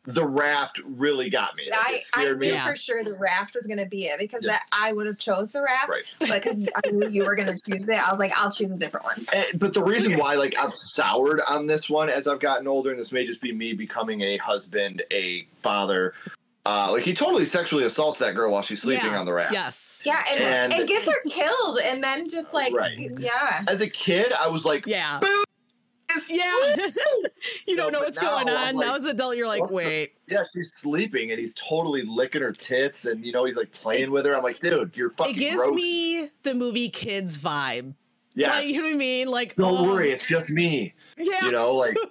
the 0.06 0.26
Raft 0.26 0.82
really 0.86 1.30
got 1.30 1.56
me. 1.56 1.70
Like, 1.70 1.80
I, 1.80 1.94
it 1.94 2.02
I 2.16 2.24
knew 2.26 2.36
me. 2.38 2.50
Yeah. 2.50 2.68
for 2.68 2.76
sure 2.76 3.04
the 3.04 3.16
raft 3.20 3.56
was 3.56 3.66
gonna 3.68 3.86
be 3.86 4.06
it 4.06 4.18
because 4.20 4.44
Yeah. 4.44 4.54
that 4.54 4.64
I 4.72 4.92
would 4.94 5.06
have 5.08 5.18
chose 5.18 5.52
the 5.52 5.62
raft, 5.62 5.90
Right. 5.90 6.04
but 6.20 6.30
because 6.44 6.68
I 6.84 6.90
knew 6.90 7.10
you 7.10 7.24
were 7.26 7.36
gonna 7.36 7.58
choose 7.66 7.88
it, 7.88 7.90
I 8.08 8.10
was 8.12 8.20
like, 8.20 8.32
I'll 8.38 8.52
choose 8.52 8.72
a 8.72 8.78
different 8.78 9.06
one. 9.06 9.18
And- 9.18 9.28
Eh, 9.34 9.46
but 9.56 9.74
the 9.74 9.84
reason 9.84 10.18
why, 10.18 10.36
like, 10.36 10.56
I've 10.58 10.74
soured 10.74 11.42
on 11.48 11.68
this 11.68 11.90
one 11.90 12.10
as 12.10 12.28
I've 12.28 12.40
gotten 12.40 12.68
older, 12.68 12.90
and 12.92 13.00
this 13.00 13.12
may 13.12 13.26
just 13.26 13.42
be 13.42 13.52
me 13.52 13.74
becoming 13.74 14.22
a 14.22 14.38
husband, 14.38 15.04
a 15.12 15.48
father. 15.62 16.14
Uh, 16.66 16.90
like 16.92 17.04
he 17.04 17.14
totally 17.14 17.46
sexually 17.46 17.86
assaults 17.86 18.20
that 18.20 18.36
girl 18.36 18.52
while 18.52 18.62
she's 18.62 18.82
sleeping 18.82 19.12
Yeah. 19.12 19.20
on 19.20 19.26
the 19.26 19.34
raft. 19.34 19.54
Yes. 19.54 20.04
Yeah, 20.06 20.22
and, 20.30 20.40
And- 20.44 20.74
and, 20.74 20.88
gets 20.88 21.06
her 21.06 21.22
killed, 21.28 21.80
and 21.80 22.04
then 22.04 22.28
just 22.30 22.54
like 22.54 22.74
Right. 22.74 23.10
yeah. 23.18 23.64
As 23.68 23.82
a 23.82 23.90
kid, 23.90 24.34
I 24.34 24.48
was 24.50 24.66
like, 24.66 24.86
Yeah. 24.86 25.20
Boo! 25.20 25.44
Yeah. 26.30 26.88
you 27.68 27.76
don't 27.76 27.92
know 27.92 28.00
but 28.00 28.08
what's 28.08 28.20
going 28.20 28.50
on. 28.50 28.56
I'm 28.56 28.76
now 28.78 28.96
as 28.96 29.06
an 29.06 29.12
adult, 29.12 29.38
you're 29.38 29.48
like, 29.48 29.68
the- 29.68 29.74
wait. 29.74 30.12
yeah, 30.28 30.44
she's 30.44 30.72
sleeping, 30.76 31.32
and 31.32 31.40
he's 31.40 31.54
totally 31.54 32.02
licking 32.04 32.42
her 32.42 32.52
tits, 32.52 33.06
and 33.06 33.26
you 33.26 33.32
know 33.32 33.46
he's 33.46 33.56
like 33.56 33.72
playing 33.72 34.12
with 34.12 34.26
her. 34.26 34.36
I'm 34.36 34.44
like, 34.44 34.60
dude, 34.60 34.96
you're 34.96 35.12
fucking 35.12 35.36
It 35.36 35.40
gives 35.40 35.56
gross. 35.64 35.76
me 35.76 36.30
the 36.44 36.54
movie 36.54 36.90
Kids 36.90 37.38
vibe. 37.38 37.94
Yes. 38.40 38.56
Like, 38.56 38.68
you 38.68 38.78
know 38.78 38.84
what 38.88 38.94
I 38.94 38.98
mean? 38.98 39.28
Like, 39.28 39.56
Don't 39.56 39.78
oh, 39.78 39.84
worry, 39.84 40.12
it's 40.12 40.28
just 40.28 40.50
me. 40.50 40.94
Yeah. 41.18 41.46
You 41.46 41.52
know, 41.52 41.74
like 41.74 41.98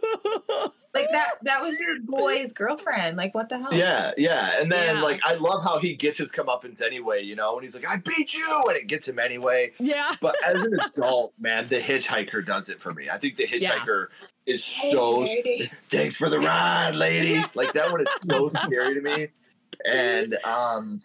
Like 0.94 1.10
that 1.12 1.34
that 1.42 1.60
was 1.60 1.78
your 1.78 2.00
boy's 2.00 2.50
girlfriend. 2.52 3.16
Like 3.18 3.34
what 3.34 3.48
the 3.50 3.58
hell? 3.58 3.72
yeah, 3.72 4.12
yeah. 4.16 4.58
And 4.60 4.72
then 4.72 4.96
Yeah. 4.96 5.02
like 5.02 5.20
I 5.24 5.34
love 5.34 5.62
how 5.62 5.78
he 5.78 5.94
gets 5.94 6.18
his 6.18 6.32
comeuppance 6.32 6.80
anyway. 6.82 7.22
You 7.22 7.36
know, 7.36 7.54
and 7.56 7.62
he's 7.62 7.74
like, 7.74 7.86
I 7.86 7.98
beat 7.98 8.32
you, 8.34 8.64
and 8.68 8.76
it 8.76 8.86
gets 8.88 9.06
him 9.06 9.18
anyway. 9.18 9.72
yeah. 9.78 10.12
But 10.20 10.34
as 10.44 10.60
an 10.60 10.78
adult, 10.96 11.34
man, 11.38 11.68
the 11.68 11.78
hitchhiker 11.78 12.44
does 12.44 12.68
it 12.70 12.80
for 12.80 12.92
me. 12.94 13.08
I 13.10 13.18
think 13.18 13.36
the 13.36 13.46
Yeah. 13.48 13.72
hitchhiker 13.72 14.06
is 14.46 14.64
so 14.64 15.20
lady. 15.20 15.70
thanks 15.90 16.16
for 16.16 16.30
the 16.30 16.40
ride, 16.40 16.94
lady. 16.96 17.44
Like 17.54 17.74
that 17.74 17.92
one 17.92 18.00
is 18.00 18.08
so 18.28 18.48
scary 18.66 18.94
to 18.94 19.00
me. 19.02 19.28
And 19.84 20.36
um 20.44 21.02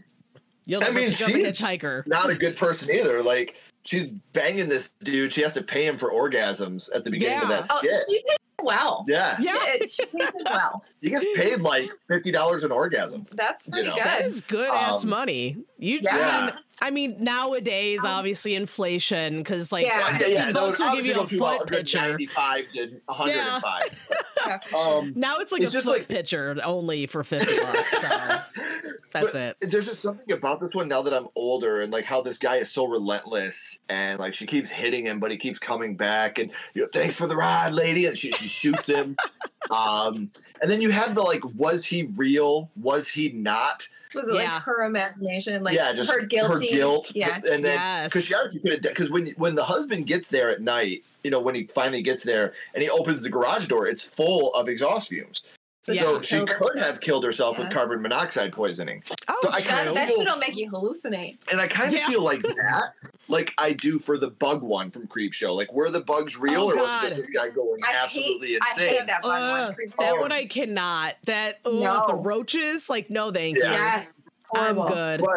You'll 0.65 0.81
I 0.81 0.87
never 0.87 0.99
mean, 0.99 1.11
pick 1.11 1.27
a 1.27 1.31
she's- 1.31 1.59
hitchhiker. 1.59 2.07
not 2.07 2.29
a 2.29 2.35
good 2.35 2.55
person 2.55 2.89
either. 2.89 3.21
Like 3.21 3.55
she's 3.85 4.13
banging 4.33 4.69
this 4.69 4.89
dude. 5.03 5.33
She 5.33 5.41
has 5.41 5.53
to 5.53 5.61
pay 5.63 5.85
him 5.85 5.97
for 5.97 6.11
orgasms 6.11 6.89
at 6.95 7.03
the 7.03 7.09
beginning 7.11 7.41
of 7.43 7.49
Yeah. 7.49 7.57
that 7.61 7.67
Oh, 7.69 7.77
skit. 7.79 7.95
she 8.09 8.15
did 8.27 8.37
well. 8.61 9.05
yeah. 9.07 9.35
Yeah. 9.39 9.57
Yeah, 9.65 9.85
she 9.87 10.05
did 10.05 10.29
well. 10.45 10.83
He 11.01 11.09
gets 11.09 11.25
paid 11.35 11.59
like 11.59 11.89
fifty 12.07 12.31
dollars 12.31 12.63
an 12.63 12.71
orgasm. 12.71 13.27
That's 13.33 13.67
pretty 13.67 13.89
know. 13.89 13.95
Good. 14.01 14.25
is 14.25 14.39
good 14.41 14.69
ass 14.69 15.03
Um, 15.03 15.09
money. 15.09 15.57
You, 15.77 15.99
Yeah. 16.01 16.17
I, 16.17 16.45
mean, 16.45 16.55
I 16.83 16.91
mean, 16.91 17.15
nowadays, 17.19 18.01
Um, 18.01 18.11
obviously, 18.11 18.55
inflation, 18.55 19.37
because 19.37 19.71
like 19.71 19.85
Yeah. 19.85 20.17
Yeah, 20.19 20.27
yeah. 20.27 20.45
the 20.47 20.53
That 20.53 20.59
boats 20.59 20.79
would 20.79 20.85
will 20.89 20.95
give 20.97 21.05
you 21.05 21.13
a 21.13 21.19
obviously 21.21 21.39
go 21.39 21.57
foot 21.57 21.67
through 21.69 21.77
a 21.77 21.79
picture. 21.79 21.99
ninety-five 22.09 22.65
to 22.75 22.81
one 23.05 23.17
hundred 23.17 23.37
and 23.37 23.61
five. 23.63 24.09
Yeah. 24.45 24.59
Um, 24.77 25.13
Now 25.15 25.37
it's 25.37 25.53
like 25.53 25.61
It's 25.61 25.71
a 25.73 25.77
just 25.77 25.85
foot 25.85 25.99
like- 25.99 26.07
picture 26.09 26.57
only 26.65 27.05
for 27.07 27.23
fifty 27.23 27.57
bucks. 27.57 28.01
So 28.01 28.09
That's 29.11 29.35
it. 29.35 29.55
There's 29.61 29.85
just 29.85 30.01
something 30.01 30.29
about 30.33 30.59
this 30.59 30.73
one 30.73 30.87
now 30.89 31.01
that 31.03 31.13
I'm 31.13 31.27
older 31.35 31.79
and 31.81 31.93
like 31.93 32.03
how 32.03 32.21
this 32.21 32.37
guy 32.37 32.57
is 32.57 32.69
so 32.69 32.85
relentless 32.85 33.79
and 33.87 34.19
like 34.19 34.33
she 34.33 34.45
keeps 34.45 34.69
hitting 34.69 35.05
him, 35.05 35.19
but 35.21 35.31
he 35.31 35.37
keeps 35.37 35.59
coming 35.59 35.95
back 35.95 36.39
and 36.39 36.51
you 36.73 36.81
know, 36.81 36.89
thanks 36.91 37.15
for 37.15 37.27
the 37.27 37.35
ride, 37.37 37.71
lady, 37.73 38.07
and 38.07 38.17
she, 38.17 38.31
she 38.33 38.47
shoots 38.49 38.87
him. 38.87 39.15
um, 39.71 40.29
and 40.61 40.69
then 40.69 40.81
you 40.81 40.89
have 40.89 41.15
the 41.15 41.21
like, 41.21 41.43
was 41.55 41.85
he 41.85 42.03
real? 42.17 42.69
Was 42.75 43.07
he 43.07 43.29
not? 43.29 43.87
Was 44.13 44.27
it 44.27 44.33
Yeah. 44.35 44.53
like 44.55 44.63
her 44.63 44.83
imagination? 44.83 45.63
Like 45.63 45.75
yeah, 45.75 45.93
just 45.93 46.09
her 46.09 46.21
guilty. 46.25 46.67
her 46.69 46.75
guilt. 46.75 47.11
Yeah. 47.15 47.35
and 47.35 47.63
then 47.63 47.75
Yes. 47.79 48.11
because 48.11 48.25
she 48.25 48.33
obviously 48.33 48.59
could 48.61 48.71
have 48.73 48.81
because 48.81 49.09
when 49.09 49.27
when 49.37 49.55
the 49.55 49.63
husband 49.63 50.07
gets 50.07 50.27
there 50.29 50.49
at 50.49 50.61
night, 50.61 51.03
you 51.23 51.31
know, 51.31 51.39
when 51.39 51.55
he 51.55 51.65
finally 51.67 52.01
gets 52.01 52.23
there 52.23 52.53
and 52.73 52.83
he 52.83 52.89
opens 52.89 53.21
the 53.21 53.29
garage 53.29 53.67
door, 53.67 53.87
it's 53.87 54.03
full 54.03 54.53
of 54.53 54.67
exhaust 54.67 55.09
fumes. 55.09 55.41
So 55.83 55.93
so 55.93 56.21
she 56.21 56.37
she 56.37 56.45
could 56.45 56.79
have 56.79 57.01
killed 57.01 57.25
herself 57.25 57.57
with 57.57 57.69
carbon 57.69 58.01
monoxide 58.01 58.53
poisoning. 58.53 59.03
Oh, 59.27 59.35
So 59.43 59.49
I 59.51 59.59
true. 59.59 59.71
That, 59.71 59.93
that 59.93 60.07
feel- 60.07 60.17
shit'll 60.19 60.37
make 60.37 60.55
you 60.55 60.71
hallucinate. 60.71 61.39
And 61.51 61.59
I 61.59 61.67
kind 61.67 61.93
of 61.93 61.99
Yeah. 61.99 62.07
feel 62.07 62.21
like 62.21 62.41
that, 62.41 62.93
like 63.27 63.53
I 63.57 63.73
do 63.73 63.99
for 63.99 64.17
the 64.17 64.29
bug 64.29 64.61
one 64.63 64.91
from 64.91 65.07
Creepshow. 65.07 65.53
Like, 65.53 65.73
were 65.73 65.89
the 65.89 65.99
bugs 65.99 66.37
real, 66.37 66.61
Oh, 66.61 66.71
or 66.71 66.77
was 66.77 66.85
God. 66.87 67.03
it 67.03 67.09
just 67.09 67.17
this 67.23 67.29
guy 67.31 67.49
going 67.49 67.81
I 67.85 68.01
absolutely 68.01 68.53
hate, 68.53 68.61
I 68.61 68.71
insane? 68.71 68.89
hate 68.99 69.07
that 69.07 69.23
one. 69.23 69.41
Ugh, 69.41 69.65
one. 69.67 69.75
Creeps 69.75 69.95
that 69.97 70.13
out. 70.13 70.19
one 70.21 70.31
I 70.31 70.45
cannot. 70.45 71.15
That 71.25 71.59
oh, 71.65 71.79
No. 71.79 72.05
the 72.07 72.15
roaches. 72.15 72.89
Like, 72.89 73.09
no, 73.09 73.29
thank 73.33 73.57
Yeah. 73.57 73.65
you. 73.65 73.71
Yes. 73.73 74.13
I'm 74.55 74.75
good. 74.75 75.19
But 75.19 75.29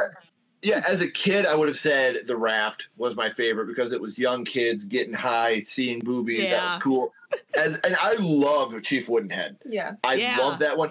yeah, 0.66 0.82
as 0.88 1.00
a 1.00 1.08
kid, 1.08 1.46
I 1.46 1.54
would 1.54 1.68
have 1.68 1.76
said 1.78 2.26
The 2.26 2.36
Raft 2.36 2.88
was 2.96 3.14
my 3.14 3.28
favorite 3.28 3.66
because 3.66 3.92
it 3.92 4.00
was 4.00 4.18
young 4.18 4.44
kids 4.44 4.84
getting 4.84 5.12
high, 5.12 5.62
seeing 5.62 6.00
boobies. 6.00 6.50
That 6.50 6.64
was 6.64 6.82
cool. 6.82 7.10
As 7.56 7.76
and 7.78 7.96
I 8.00 8.14
love 8.18 8.82
Chief 8.82 9.06
Woodenhead. 9.06 9.56
Yeah. 9.64 9.92
I 10.02 10.14
Yeah. 10.14 10.36
love 10.38 10.58
that 10.58 10.76
one. 10.76 10.90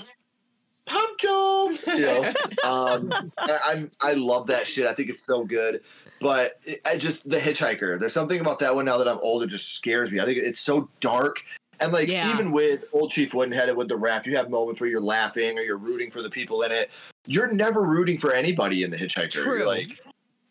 Pump 0.85 1.19
Pumpkin, 1.19 1.97
you 1.97 2.05
know. 2.05 2.33
um, 2.63 3.11
I, 3.37 3.59
I'm 3.65 3.91
I 4.01 4.13
love 4.13 4.47
that 4.47 4.65
shit. 4.65 4.87
I 4.87 4.93
think 4.93 5.09
it's 5.09 5.25
so 5.25 5.43
good. 5.43 5.81
But 6.21 6.61
I 6.85 6.97
just 6.97 7.29
the 7.29 7.37
Hitchhiker. 7.37 7.99
There's 7.99 8.13
something 8.13 8.39
about 8.39 8.59
that 8.59 8.73
one 8.73 8.85
now 8.85 8.97
that 8.97 9.09
I'm 9.09 9.19
older 9.21 9.45
just 9.45 9.73
scares 9.75 10.09
me. 10.09 10.21
I 10.21 10.25
think 10.25 10.37
it's 10.37 10.61
so 10.61 10.89
dark. 11.01 11.41
And 11.79 11.91
like 11.91 12.07
Yeah. 12.07 12.31
even 12.33 12.51
with 12.51 12.85
old 12.93 13.11
Chief 13.11 13.31
Woodenheaded 13.31 13.75
with 13.75 13.87
the 13.87 13.97
raft, 13.97 14.27
you 14.27 14.35
have 14.37 14.49
moments 14.49 14.79
where 14.81 14.89
you're 14.89 15.01
laughing 15.01 15.57
or 15.57 15.61
you're 15.61 15.77
rooting 15.77 16.09
for 16.11 16.21
the 16.21 16.29
people 16.29 16.61
in 16.63 16.71
it. 16.71 16.89
You're 17.25 17.51
never 17.51 17.81
rooting 17.83 18.17
for 18.17 18.31
anybody 18.33 18.83
in 18.83 18.91
the 18.91 18.97
Hitchhiker. 18.97 19.31
True. 19.31 19.57
You're 19.57 19.67
like 19.67 19.99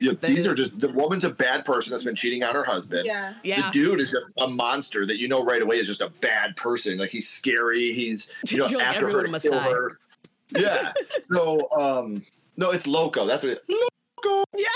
you 0.00 0.10
know, 0.12 0.18
these 0.20 0.40
is- 0.40 0.46
are 0.48 0.54
just 0.54 0.78
the 0.78 0.88
woman's 0.92 1.24
a 1.24 1.30
bad 1.30 1.64
person 1.64 1.90
that's 1.92 2.04
been 2.04 2.16
cheating 2.16 2.42
on 2.42 2.54
her 2.54 2.64
husband. 2.64 3.06
Yeah. 3.06 3.34
Yeah. 3.42 3.66
The 3.66 3.72
dude 3.72 4.00
is 4.00 4.10
just 4.10 4.26
a 4.38 4.46
monster 4.48 5.06
that 5.06 5.18
you 5.18 5.28
know 5.28 5.42
right 5.44 5.62
away 5.62 5.78
is 5.78 5.86
just 5.86 6.00
a 6.02 6.10
bad 6.20 6.56
person. 6.56 6.98
Like 6.98 7.10
he's 7.10 7.28
scary. 7.28 7.92
He's 7.94 8.28
you 8.48 8.58
know 8.58 8.66
You're 8.66 8.78
like, 8.80 8.88
after 8.88 9.10
her 9.10 9.26
to 9.26 9.40
kill 9.40 9.52
die. 9.52 9.70
her. 9.70 9.90
Yeah. 10.56 10.92
so 11.22 11.70
um 11.72 12.22
no, 12.56 12.70
it's 12.70 12.86
loco. 12.86 13.26
That's 13.26 13.42
what 13.44 13.52
it, 13.54 13.64
loco. 14.24 14.44
Yeah. 14.56 14.66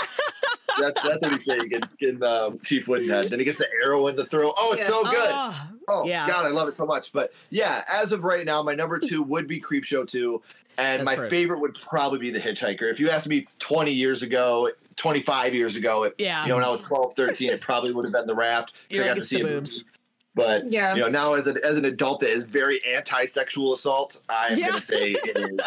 That's 0.79 1.01
that's 1.01 1.21
what 1.21 1.31
he's 1.33 1.45
saying 1.45 1.71
in, 1.71 1.81
in 1.99 2.23
uh, 2.23 2.51
Chief 2.63 2.85
Woodenhead. 2.85 3.29
Then 3.29 3.39
he 3.39 3.45
gets 3.45 3.57
the 3.57 3.67
arrow 3.85 4.07
in 4.07 4.15
the 4.15 4.25
throat. 4.25 4.53
Oh, 4.57 4.73
it's 4.73 4.83
Yeah. 4.83 4.89
so 4.89 5.03
good. 5.03 5.29
Oh, 5.31 5.67
Oh 5.91 6.05
yeah. 6.05 6.27
God, 6.27 6.45
I 6.45 6.49
love 6.49 6.67
it 6.67 6.75
so 6.75 6.85
much. 6.85 7.11
But 7.11 7.33
yeah, 7.49 7.83
as 7.91 8.11
of 8.11 8.23
right 8.23 8.45
now, 8.45 8.61
my 8.61 8.75
number 8.75 8.99
two 8.99 9.23
would 9.23 9.47
be 9.47 9.59
Creepshow 9.59 10.07
two. 10.07 10.41
And 10.77 10.99
That's 11.01 11.05
my 11.05 11.15
perfect. 11.15 11.31
favorite 11.31 11.59
would 11.59 11.73
probably 11.75 12.19
be 12.19 12.31
The 12.31 12.39
Hitchhiker. 12.39 12.89
If 12.89 12.99
you 13.01 13.09
asked 13.09 13.27
me 13.27 13.47
20 13.59 13.91
years 13.91 14.21
ago, 14.23 14.69
25 14.95 15.53
years 15.53 15.75
ago, 15.75 16.03
it, 16.03 16.15
yeah. 16.19 16.43
you 16.43 16.49
know, 16.49 16.55
when 16.55 16.63
I 16.63 16.69
was 16.69 16.83
12, 16.83 17.15
13, 17.15 17.49
it 17.49 17.59
probably 17.59 17.91
would 17.91 18.05
have 18.05 18.13
been 18.13 18.27
The 18.27 18.35
Raft. 18.35 18.73
You're 18.89 19.03
I 19.03 19.07
got 19.07 19.15
to 19.15 19.23
see 19.23 19.41
the 19.41 19.47
a 19.47 19.49
boobs. 19.49 19.83
But 20.35 20.71
Yeah. 20.71 20.95
you 20.95 21.01
know, 21.01 21.09
now 21.09 21.33
as, 21.33 21.47
a, 21.47 21.55
as 21.65 21.75
an 21.77 21.83
adult 21.83 22.21
that 22.21 22.29
is 22.29 22.45
very 22.45 22.81
anti-sexual 22.85 23.73
assault, 23.73 24.19
I'm 24.29 24.57
Yeah. 24.57 24.67
going 24.69 24.79
to 24.79 24.85
say 24.85 25.11
it 25.11 25.37
is 25.37 25.57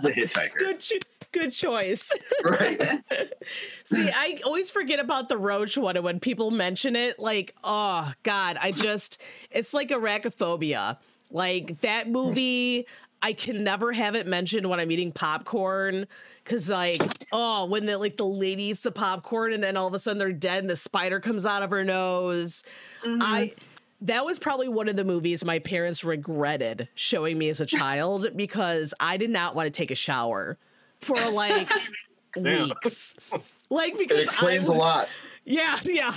The 0.00 0.10
Hitchhiker. 0.10 0.54
Good, 0.58 0.80
cho- 0.80 0.96
good 1.32 1.50
choice. 1.50 2.12
Right. 2.44 2.82
See, 3.84 4.10
I 4.12 4.40
always 4.44 4.70
forget 4.70 4.98
about 4.98 5.28
the 5.28 5.36
roach 5.36 5.76
one, 5.76 5.96
and 5.96 6.04
when 6.04 6.18
people 6.18 6.50
mention 6.50 6.96
it, 6.96 7.18
like, 7.18 7.54
oh 7.62 8.12
god, 8.24 8.58
I 8.60 8.72
just, 8.72 9.20
it's 9.50 9.72
like 9.72 9.90
arachnophobia. 9.90 10.98
Like 11.30 11.80
that 11.82 12.10
movie, 12.10 12.86
I 13.22 13.32
can 13.32 13.62
never 13.62 13.92
have 13.92 14.16
it 14.16 14.26
mentioned 14.26 14.68
when 14.68 14.80
I'm 14.80 14.90
eating 14.90 15.12
popcorn, 15.12 16.08
because 16.42 16.68
like, 16.68 17.00
oh, 17.30 17.66
when 17.66 17.86
the 17.86 17.96
like 17.96 18.16
the 18.16 18.26
lady 18.26 18.64
eats 18.64 18.80
the 18.80 18.90
popcorn, 18.90 19.52
and 19.52 19.62
then 19.62 19.76
all 19.76 19.86
of 19.86 19.94
a 19.94 20.00
sudden 20.00 20.18
they're 20.18 20.32
dead, 20.32 20.58
and 20.58 20.70
the 20.70 20.76
spider 20.76 21.20
comes 21.20 21.46
out 21.46 21.62
of 21.62 21.70
her 21.70 21.84
nose. 21.84 22.64
I. 23.04 23.06
Mm-hmm. 23.08 23.64
That 24.06 24.24
was 24.24 24.36
probably 24.36 24.66
one 24.66 24.88
of 24.88 24.96
the 24.96 25.04
movies 25.04 25.44
my 25.44 25.60
parents 25.60 26.02
regretted 26.02 26.88
showing 26.96 27.38
me 27.38 27.48
as 27.50 27.60
a 27.60 27.66
child 27.66 28.26
because 28.34 28.92
I 28.98 29.16
did 29.16 29.30
not 29.30 29.54
want 29.54 29.66
to 29.66 29.70
take 29.70 29.92
a 29.92 29.94
shower 29.94 30.58
for 31.02 31.16
like 31.30 31.70
weeks. 32.36 33.14
Like 33.70 33.96
because 33.96 34.18
It 34.18 34.24
explains 34.24 34.68
I, 34.68 34.74
a 34.74 34.76
lot. 34.76 35.08
Yeah, 35.46 35.78
yeah. 35.84 36.14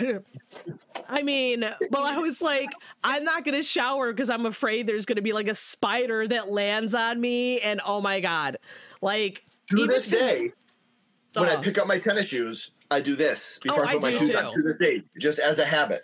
I 1.08 1.24
mean, 1.24 1.62
but 1.90 2.02
I 2.02 2.18
was 2.20 2.42
like, 2.42 2.70
I'm 3.02 3.24
not 3.24 3.46
gonna 3.46 3.64
shower 3.64 4.12
because 4.12 4.30
I'm 4.30 4.46
afraid 4.46 4.88
there's 4.88 5.06
gonna 5.06 5.22
be 5.22 5.32
like 5.32 5.48
a 5.48 5.56
spider 5.56 6.28
that 6.28 6.52
lands 6.52 6.94
on 6.94 7.22
me, 7.22 7.62
and 7.62 7.80
oh 7.86 8.02
my 8.02 8.20
god, 8.20 8.58
like 9.02 9.46
To 9.70 9.88
this 9.88 10.10
to- 10.10 10.18
day, 10.20 10.52
when 11.34 11.48
I 11.48 11.56
Oh. 11.56 11.62
pick 11.62 11.78
up 11.78 11.88
my 11.88 11.98
tennis 11.98 12.26
shoes, 12.26 12.72
I 12.92 13.00
do 13.00 13.16
this 13.16 13.58
before 13.64 13.86
Oh, 13.86 13.88
I 13.88 13.94
put 13.94 14.04
I 14.04 14.12
my 14.12 14.18
shoes 14.20 14.36
on. 14.36 14.54
too. 14.54 14.62
To 14.62 14.68
this 14.68 14.78
day, 14.78 15.02
just 15.18 15.40
as 15.40 15.58
a 15.60 15.66
habit, 15.66 16.04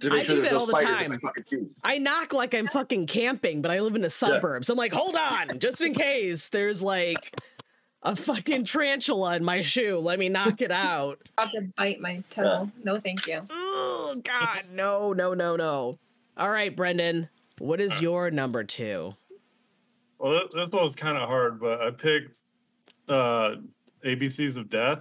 to 0.00 0.10
make 0.10 0.20
I 0.20 0.22
sure 0.24 0.36
do 0.36 0.42
there's 0.42 0.50
that 0.52 0.54
no 0.56 0.60
all 0.60 0.66
the 0.66 0.72
time. 0.74 1.04
in 1.06 1.10
my 1.12 1.18
fucking 1.26 1.44
shoes. 1.48 1.72
I 1.82 1.96
knock 1.96 2.34
like 2.34 2.54
I'm 2.54 2.66
fucking 2.68 3.06
camping, 3.06 3.62
but 3.62 3.70
I 3.70 3.80
live 3.80 3.96
in 3.96 4.02
the 4.02 4.10
suburbs. 4.10 4.68
I'm 4.68 4.76
like, 4.76 4.92
hold 4.92 5.16
on, 5.16 5.58
just 5.58 5.80
in 5.80 5.94
case 5.94 6.50
there's 6.50 6.82
like 6.82 7.34
a 8.02 8.16
fucking 8.16 8.64
tarantula 8.64 9.36
in 9.36 9.44
my 9.44 9.60
shoe. 9.60 9.98
Let 9.98 10.18
me 10.18 10.28
knock 10.28 10.60
it 10.60 10.70
out. 10.70 11.20
About 11.38 11.52
to 11.52 11.72
bite 11.76 12.00
my 12.00 12.22
toe. 12.30 12.70
No, 12.84 12.98
thank 12.98 13.26
you. 13.26 13.42
Oh 13.50 14.20
God, 14.22 14.64
no, 14.72 15.12
no, 15.12 15.34
no, 15.34 15.56
no. 15.56 15.98
All 16.36 16.50
right, 16.50 16.74
Brendan, 16.74 17.28
what 17.58 17.80
is 17.80 18.00
your 18.00 18.30
number 18.30 18.64
two? 18.64 19.14
Well, 20.18 20.48
this 20.52 20.70
one 20.70 20.82
was 20.82 20.96
kind 20.96 21.18
of 21.18 21.28
hard, 21.28 21.60
but 21.60 21.80
I 21.80 21.90
picked 21.90 22.42
uh, 23.08 23.56
ABCs 24.04 24.56
of 24.56 24.70
Death. 24.70 25.00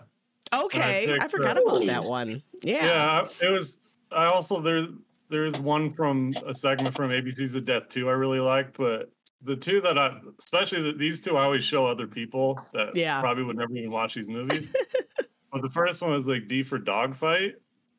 Okay, 0.54 1.04
I, 1.04 1.20
picked, 1.20 1.32
forgot 1.32 1.58
uh, 1.58 1.62
about 1.62 1.86
that 1.86 2.04
one. 2.04 2.44
Yeah. 2.62 2.86
Yeah, 2.86 3.28
it 3.48 3.52
was. 3.52 3.80
I 4.12 4.26
also 4.26 4.60
there's 4.60 4.88
there's 5.30 5.58
one 5.60 5.92
from 5.92 6.34
a 6.46 6.54
segment 6.54 6.94
from 6.94 7.12
ABCs 7.12 7.56
of 7.56 7.66
Death 7.66 7.88
too. 7.88 8.10
I 8.10 8.14
really 8.14 8.40
liked, 8.40 8.78
but 8.78 9.10
the 9.44 9.56
two 9.56 9.82
that 9.82 9.98
I, 9.98 10.20
especially 10.40 10.82
the, 10.84 10.94
these 10.98 11.22
two, 11.22 11.38
I 11.38 11.44
always 11.44 11.64
show 11.64 11.86
other 11.86 12.08
people 12.08 12.60
that 12.74 12.96
Yeah. 12.96 13.20
probably 13.22 13.44
would 13.44 13.58
never 13.58 13.76
even 13.76 13.92
watch 13.92 14.14
these 14.16 14.28
movies. 14.28 14.68
but 15.52 15.62
the 15.62 15.70
first 15.70 16.02
one 16.02 16.12
was 16.12 16.28
like 16.28 16.48
D 16.48 16.64
for 16.64 16.78
Dogfight. 16.78 17.56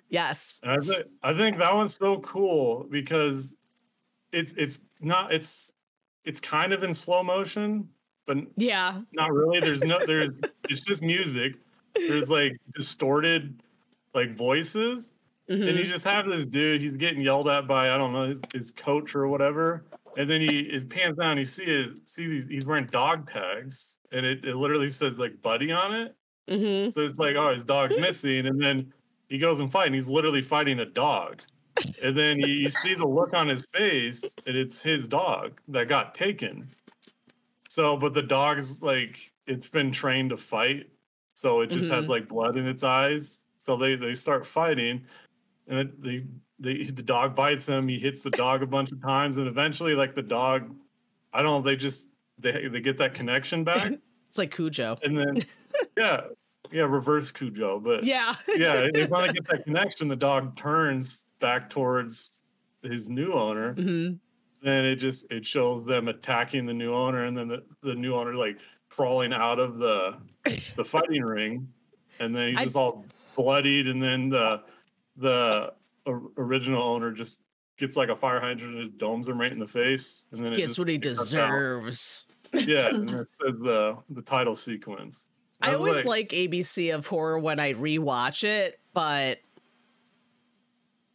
Yes. 0.09 0.61
And 0.63 0.73
I 0.73 0.85
think 0.85 1.07
I 1.23 1.33
think 1.35 1.59
that 1.59 1.75
one's 1.75 1.95
so 1.95 2.19
cool 2.21 2.87
because 2.91 3.57
it's 4.33 4.53
it's 4.55 4.79
not 5.01 5.33
it's 5.33 5.73
it's 6.25 6.39
kind 6.41 6.73
of 6.73 6.83
in 6.83 6.93
slow 6.95 7.23
motion, 7.23 7.89
but 8.27 8.37
Yeah. 8.57 9.01
not 9.13 9.33
really. 9.33 9.59
There's 9.61 9.83
no 9.83 10.05
there's 10.07 10.39
it's 10.69 10.81
just 10.83 11.03
music. 11.03 11.55
There's 11.95 12.31
like 12.31 12.57
distorted 12.75 13.63
like 14.15 14.37
voices. 14.37 15.15
And 15.49 15.59
Mhm. 15.63 15.77
you 15.79 15.85
just 15.85 16.05
have 16.05 16.27
this 16.29 16.45
dude, 16.47 16.81
he's 16.81 16.97
getting 16.97 17.21
yelled 17.21 17.49
at 17.49 17.67
by 17.67 17.91
I 17.93 17.99
don't 17.99 18.13
know, 18.13 18.29
his, 18.29 18.41
his 18.55 18.71
coach 18.71 19.15
or 19.17 19.27
whatever. 19.29 19.85
And 20.17 20.29
then 20.29 20.41
he 20.41 20.69
his 20.71 20.85
pants 20.85 21.19
down, 21.19 21.39
you 21.39 21.45
see 21.45 21.65
it 21.65 22.09
see 22.09 22.27
these 22.27 22.47
he's 22.49 22.65
wearing 22.65 22.87
dog 22.87 23.31
tags 23.31 23.97
and 24.13 24.27
it, 24.27 24.45
it 24.45 24.57
literally 24.57 24.91
says 24.91 25.19
like 25.19 25.41
buddy 25.43 25.73
on 25.73 25.95
it. 25.95 26.15
Mhm. 26.49 26.93
So 26.93 27.03
it's 27.03 27.19
like, 27.19 27.37
oh, 27.37 27.53
his 27.53 27.65
dog's 27.65 27.97
missing, 28.01 28.47
and 28.47 28.61
then 28.61 28.93
he 29.29 29.39
goes 29.39 29.61
and 29.61 29.71
fight, 29.71 29.87
and 29.87 29.95
he's 29.95 30.09
literally 30.09 30.43
fighting 30.43 30.81
a 30.81 30.85
dog. 30.85 31.43
And 32.03 32.17
then 32.17 32.39
you, 32.39 32.49
you 32.49 32.69
see 32.69 32.95
the 32.95 33.07
look 33.07 33.33
on 33.33 33.49
his 33.49 33.67
face, 33.67 34.37
and 34.47 34.57
it's 34.57 34.83
his 34.83 35.09
dog 35.09 35.61
that 35.69 35.89
got 35.89 36.15
taken. 36.15 36.69
So, 37.69 37.97
but 37.97 38.13
the 38.13 38.23
dog's 38.23 38.83
like, 38.83 39.33
it's 39.47 39.71
been 39.71 39.91
trained 39.91 40.31
to 40.31 40.37
fight, 40.37 40.91
so 41.35 41.63
it 41.63 41.71
just 41.71 41.91
has 41.91 42.11
like 42.11 42.29
blood 42.29 42.59
in 42.59 42.67
its 42.67 42.83
eyes. 42.85 43.47
So 43.57 43.77
they 43.77 43.95
they 43.95 44.15
start 44.15 44.45
fighting, 44.45 45.07
and 45.69 45.91
they 45.99 46.25
they 46.63 46.85
the 47.01 47.03
dog 47.03 47.35
bites 47.35 47.69
him. 47.69 47.89
He 47.89 47.99
hits 47.99 48.23
the 48.23 48.31
dog 48.31 48.63
a 48.63 48.67
bunch 48.67 48.91
of 48.93 49.03
times, 49.03 49.37
and 49.37 49.47
eventually, 49.49 49.95
like 49.95 50.15
the 50.15 50.23
dog, 50.23 50.75
I 51.33 51.43
don't 51.43 51.51
know, 51.51 51.61
they 51.61 51.77
just 51.77 52.09
they 52.39 52.69
they 52.69 52.81
get 52.81 52.97
that 52.99 53.15
connection 53.15 53.65
back, 53.65 53.93
It's 54.29 54.39
like 54.39 54.51
Cujo. 54.55 54.97
and 55.03 55.17
then 55.19 55.45
yeah, 55.99 56.23
yeah, 56.71 56.85
reverse 56.85 57.31
Cujo, 57.33 57.79
but 57.81 58.05
Yeah. 58.05 58.35
yeah, 58.49 58.89
they 58.95 59.07
finally 59.07 59.35
get 59.35 59.47
that 59.49 59.65
connection. 59.65 60.09
The 60.09 60.17
dog 60.17 60.57
turns 60.57 61.25
back 61.39 61.69
towards 61.69 62.41
his 62.83 63.09
new 63.09 63.33
owner. 63.35 63.75
hmm 63.75 64.13
Then 64.63 64.85
it 64.87 64.97
just 64.97 65.31
it 65.31 65.45
shows 65.45 65.85
them 65.85 66.09
attacking 66.09 66.65
the 66.67 66.73
new 66.73 66.95
owner, 66.95 67.27
and 67.27 67.37
then 67.37 67.49
the, 67.49 67.63
the 67.83 67.95
new 67.95 68.15
owner 68.15 68.35
like 68.35 68.59
crawling 68.89 69.33
out 69.35 69.59
of 69.59 69.79
the 69.79 70.17
the 70.77 70.85
fighting 70.85 71.23
ring, 71.23 71.69
and 72.21 72.35
then 72.35 72.49
he's 72.49 72.59
I- 72.59 72.65
just 72.65 72.77
all 72.77 73.05
bloodied, 73.37 73.87
and 73.89 74.03
then 74.03 74.29
the 74.31 74.63
the 75.19 75.75
original 76.07 76.83
owner 76.83 77.13
just 77.13 77.43
gets 77.79 77.97
like 77.97 78.09
a 78.09 78.17
fire 78.17 78.41
hydrant 78.41 78.75
and 78.75 78.83
just 78.83 78.99
domes 78.99 79.29
him 79.29 79.41
right 79.41 79.53
in 79.53 79.59
the 79.59 79.67
face, 79.67 80.27
and 80.33 80.45
then 80.45 80.53
it 80.53 80.57
Gets 80.57 80.69
just 80.69 80.79
what 80.79 80.89
he 80.89 80.95
it 80.97 81.03
cuts 81.03 81.19
out. 81.35 81.49
deserves. 81.49 82.27
Yeah, 82.53 82.89
and 82.95 83.11
it 83.11 83.29
says 83.29 83.59
the 83.61 83.97
the 84.11 84.23
title 84.23 84.55
sequence. 84.55 85.27
I, 85.61 85.71
I 85.71 85.75
always 85.75 86.05
like, 86.05 86.07
like 86.07 86.29
ABC 86.31 86.95
of 86.95 87.07
horror 87.07 87.39
when 87.39 87.61
I 87.61 87.75
rewatch 87.75 88.43
it, 88.45 88.81
but 88.95 89.39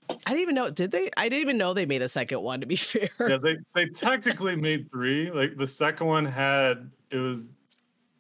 I 0.10 0.16
didn't 0.28 0.42
even 0.42 0.56
know. 0.56 0.70
Did 0.70 0.92
they? 0.92 1.10
I 1.18 1.28
didn't 1.28 1.42
even 1.42 1.58
know 1.58 1.74
they 1.74 1.86
made 1.86 2.02
a 2.02 2.08
second 2.08 2.42
one. 2.42 2.62
To 2.62 2.66
be 2.66 2.76
fair, 2.78 3.10
yeah, 3.20 3.38
they 3.38 3.58
they 3.76 3.86
technically 3.88 4.56
made 4.56 4.90
three. 4.90 5.30
Like 5.32 5.58
the 5.58 5.68
second 5.68 6.08
one 6.08 6.26
had 6.26 6.92
it 7.12 7.18
was 7.18 7.50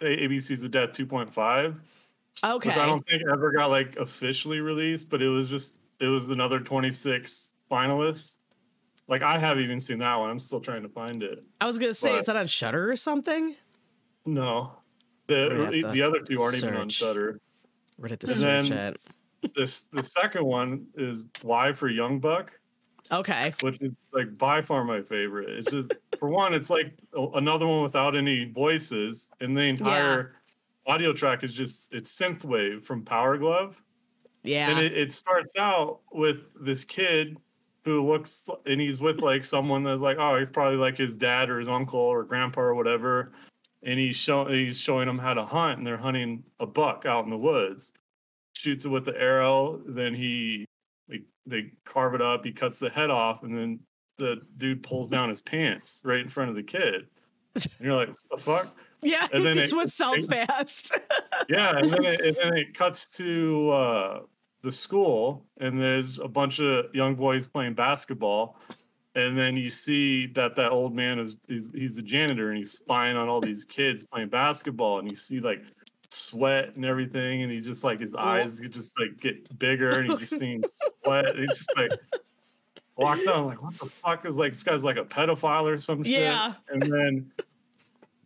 ABC's 0.01 0.61
The 0.61 0.69
Death 0.69 0.91
2.5. 0.91 1.75
Okay. 2.43 2.69
I 2.69 2.85
don't 2.85 3.07
think 3.07 3.23
ever 3.31 3.51
got 3.51 3.69
like 3.71 3.95
officially 3.95 4.59
released, 4.59 5.09
but 5.09 5.21
it 5.21 5.29
was 5.29 5.49
just 5.49 5.79
it 5.99 6.07
was 6.07 6.29
another 6.29 6.59
26 6.59 7.53
finalists. 7.71 8.37
Like 9.07 9.21
I 9.21 9.37
haven't 9.37 9.63
even 9.63 9.79
seen 9.79 9.99
that 9.99 10.15
one. 10.15 10.29
I'm 10.29 10.39
still 10.39 10.59
trying 10.59 10.83
to 10.83 10.89
find 10.89 11.23
it. 11.23 11.43
I 11.61 11.65
was 11.65 11.77
gonna 11.77 11.93
say, 11.93 12.11
but, 12.11 12.19
is 12.19 12.25
that 12.25 12.35
on 12.35 12.47
Shudder 12.47 12.91
or 12.91 12.95
something? 12.95 13.55
No, 14.25 14.73
the 15.27 15.89
the 15.93 16.01
other 16.01 16.19
two 16.19 16.41
aren't 16.41 16.55
search. 16.55 16.63
even 16.63 16.75
on 16.75 16.89
Shudder. 16.89 17.39
Right 17.97 18.09
did 18.09 18.19
the 18.19 18.27
search 18.27 18.71
at? 18.71 18.97
this 19.55 19.81
the 19.93 20.03
second 20.03 20.45
one 20.45 20.87
is 20.95 21.23
Y 21.43 21.71
for 21.73 21.89
Young 21.89 22.19
Buck. 22.19 22.51
Okay. 23.11 23.53
Which 23.61 23.79
is 23.81 23.93
like 24.11 24.37
by 24.37 24.61
far 24.61 24.83
my 24.83 25.01
favorite. 25.01 25.49
It's 25.49 25.71
just 25.71 25.93
for 26.19 26.29
one, 26.29 26.53
it's 26.53 26.69
like 26.69 26.93
another 27.13 27.65
one 27.65 27.83
without 27.83 28.15
any 28.15 28.45
voices, 28.45 29.31
and 29.39 29.55
the 29.55 29.63
entire 29.63 30.35
yeah. 30.85 30.93
audio 30.93 31.13
track 31.13 31.43
is 31.43 31.53
just 31.53 31.93
it's 31.93 32.17
synthwave 32.17 32.83
from 32.83 33.03
Power 33.03 33.37
Glove. 33.37 33.81
Yeah. 34.43 34.69
And 34.69 34.79
it, 34.79 34.97
it 34.97 35.11
starts 35.11 35.55
out 35.57 35.99
with 36.11 36.51
this 36.59 36.83
kid 36.83 37.37
who 37.83 38.05
looks 38.05 38.49
and 38.65 38.81
he's 38.81 38.99
with 38.99 39.21
like 39.21 39.45
someone 39.45 39.83
that's 39.83 40.01
like, 40.01 40.17
oh, 40.19 40.37
he's 40.37 40.49
probably 40.49 40.77
like 40.77 40.97
his 40.97 41.15
dad 41.15 41.49
or 41.49 41.59
his 41.59 41.67
uncle 41.67 41.99
or 41.99 42.23
grandpa 42.23 42.61
or 42.61 42.75
whatever. 42.75 43.31
And 43.83 43.99
he's 43.99 44.17
showing 44.17 44.53
he's 44.53 44.77
showing 44.77 45.07
them 45.07 45.19
how 45.19 45.33
to 45.33 45.45
hunt, 45.45 45.77
and 45.77 45.87
they're 45.87 45.97
hunting 45.97 46.43
a 46.59 46.65
buck 46.65 47.05
out 47.05 47.23
in 47.23 47.29
the 47.29 47.37
woods. 47.37 47.93
Shoots 48.53 48.85
it 48.85 48.89
with 48.89 49.05
the 49.05 49.15
arrow, 49.15 49.81
then 49.85 50.15
he 50.15 50.65
they, 51.07 51.21
they 51.45 51.71
carve 51.85 52.15
it 52.15 52.21
up, 52.21 52.43
he 52.43 52.51
cuts 52.51 52.79
the 52.79 52.89
head 52.89 53.11
off, 53.11 53.43
and 53.43 53.55
then 53.55 53.79
the 54.17 54.41
dude 54.57 54.81
pulls 54.81 55.09
down 55.09 55.29
his 55.29 55.41
pants 55.41 56.01
right 56.03 56.19
in 56.19 56.27
front 56.27 56.49
of 56.49 56.55
the 56.55 56.63
kid. 56.63 57.07
And 57.53 57.67
you're 57.79 57.95
like, 57.95 58.09
what 58.09 58.17
the 58.31 58.37
fuck? 58.37 58.75
Yeah, 59.01 59.27
and 59.31 59.45
then 59.45 59.55
this 59.55 59.73
would 59.73 59.91
sell 59.91 60.19
fast. 60.23 60.91
yeah, 61.49 61.77
and 61.77 61.89
then 61.89 62.03
it, 62.03 62.21
and 62.21 62.35
then 62.35 62.57
it 62.57 62.73
cuts 62.73 63.07
to 63.17 63.69
uh, 63.69 64.19
the 64.63 64.71
school, 64.71 65.45
and 65.59 65.79
there's 65.79 66.19
a 66.19 66.27
bunch 66.27 66.59
of 66.59 66.93
young 66.93 67.15
boys 67.15 67.47
playing 67.47 67.73
basketball, 67.73 68.59
and 69.15 69.37
then 69.37 69.55
you 69.55 69.69
see 69.69 70.27
that 70.27 70.55
that 70.55 70.71
old 70.71 70.95
man 70.95 71.19
is 71.19 71.37
he's, 71.47 71.69
he's 71.73 71.95
the 71.95 72.01
janitor, 72.01 72.49
and 72.49 72.57
he's 72.57 72.71
spying 72.71 73.15
on 73.15 73.29
all 73.29 73.39
these 73.39 73.65
kids 73.77 74.05
playing 74.05 74.29
basketball, 74.29 74.99
and 74.99 75.09
you 75.09 75.15
see 75.15 75.39
like 75.39 75.63
sweat 76.09 76.75
and 76.75 76.83
everything, 76.83 77.43
and 77.43 77.51
he 77.51 77.61
just 77.61 77.83
like 77.83 77.99
his 77.99 78.15
eyes 78.15 78.59
just 78.69 78.99
like 78.99 79.19
get 79.19 79.57
bigger, 79.59 79.99
and 79.99 80.09
you 80.09 80.17
just 80.17 80.35
seeing 80.39 80.63
sweat, 81.03 81.27
and 81.27 81.39
he 81.39 81.47
just 81.47 81.71
like 81.77 81.91
walks 82.95 83.27
out 83.27 83.45
like, 83.45 83.61
what 83.61 83.77
the 83.77 83.85
fuck 83.85 84.25
is 84.25 84.37
like 84.37 84.53
this 84.53 84.63
guy's 84.63 84.83
like 84.83 84.97
a 84.97 85.05
pedophile 85.05 85.65
or 85.65 85.77
some 85.77 86.03
shit, 86.03 86.21
yeah, 86.21 86.53
and 86.69 86.81
then. 86.81 87.31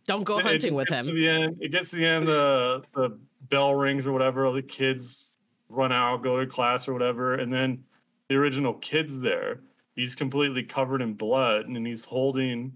Don't 0.06 0.24
go 0.24 0.40
hunting 0.40 0.74
with 0.74 0.88
him. 0.88 1.06
the 1.14 1.28
end, 1.28 1.58
it 1.60 1.70
gets 1.70 1.90
to 1.90 1.96
the 1.96 2.06
end. 2.06 2.26
The 2.26 2.82
the 2.94 3.18
bell 3.48 3.74
rings 3.74 4.06
or 4.06 4.12
whatever. 4.12 4.46
All 4.46 4.52
the 4.52 4.62
kids 4.62 5.38
run 5.68 5.92
out, 5.92 6.22
go 6.22 6.40
to 6.40 6.46
class 6.46 6.88
or 6.88 6.92
whatever, 6.92 7.34
and 7.34 7.52
then 7.52 7.82
the 8.28 8.34
original 8.34 8.74
kid's 8.74 9.20
there. 9.20 9.60
He's 9.94 10.14
completely 10.14 10.62
covered 10.62 11.02
in 11.02 11.14
blood, 11.14 11.66
and 11.66 11.86
he's 11.86 12.04
holding 12.04 12.72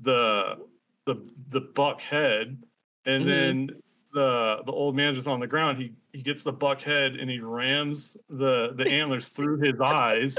the 0.00 0.58
the 1.06 1.16
the 1.48 1.60
buck 1.60 2.00
head, 2.00 2.62
and 3.06 3.24
mm-hmm. 3.24 3.28
then 3.28 3.70
the 4.12 4.62
the 4.66 4.72
old 4.72 4.94
man 4.94 5.14
just 5.14 5.28
on 5.28 5.40
the 5.40 5.46
ground. 5.46 5.78
He 5.78 5.92
he 6.12 6.22
gets 6.22 6.42
the 6.42 6.52
buck 6.52 6.80
head 6.80 7.16
and 7.16 7.30
he 7.30 7.40
rams 7.40 8.16
the 8.28 8.72
the 8.74 8.88
antlers 8.88 9.30
through 9.30 9.58
his 9.58 9.80
eyes, 9.80 10.38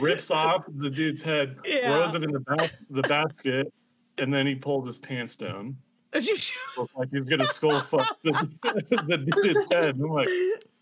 rips 0.00 0.30
off 0.30 0.64
the 0.76 0.90
dude's 0.90 1.22
head, 1.22 1.58
yeah. 1.64 1.88
throws 1.88 2.14
it 2.14 2.22
in 2.22 2.30
the 2.30 2.40
bas- 2.40 2.78
the 2.90 3.02
basket, 3.02 3.72
and 4.18 4.32
then 4.32 4.46
he 4.46 4.54
pulls 4.54 4.86
his 4.86 4.98
pants 4.98 5.36
down. 5.36 5.76
like 6.14 7.10
he's 7.10 7.28
gonna 7.28 7.46
skull 7.46 7.80
fuck 7.80 8.16
the, 8.22 8.48
the 8.62 9.18
dude's 9.42 9.72
head. 9.72 9.96
I'm 9.96 10.10
like, 10.10 10.28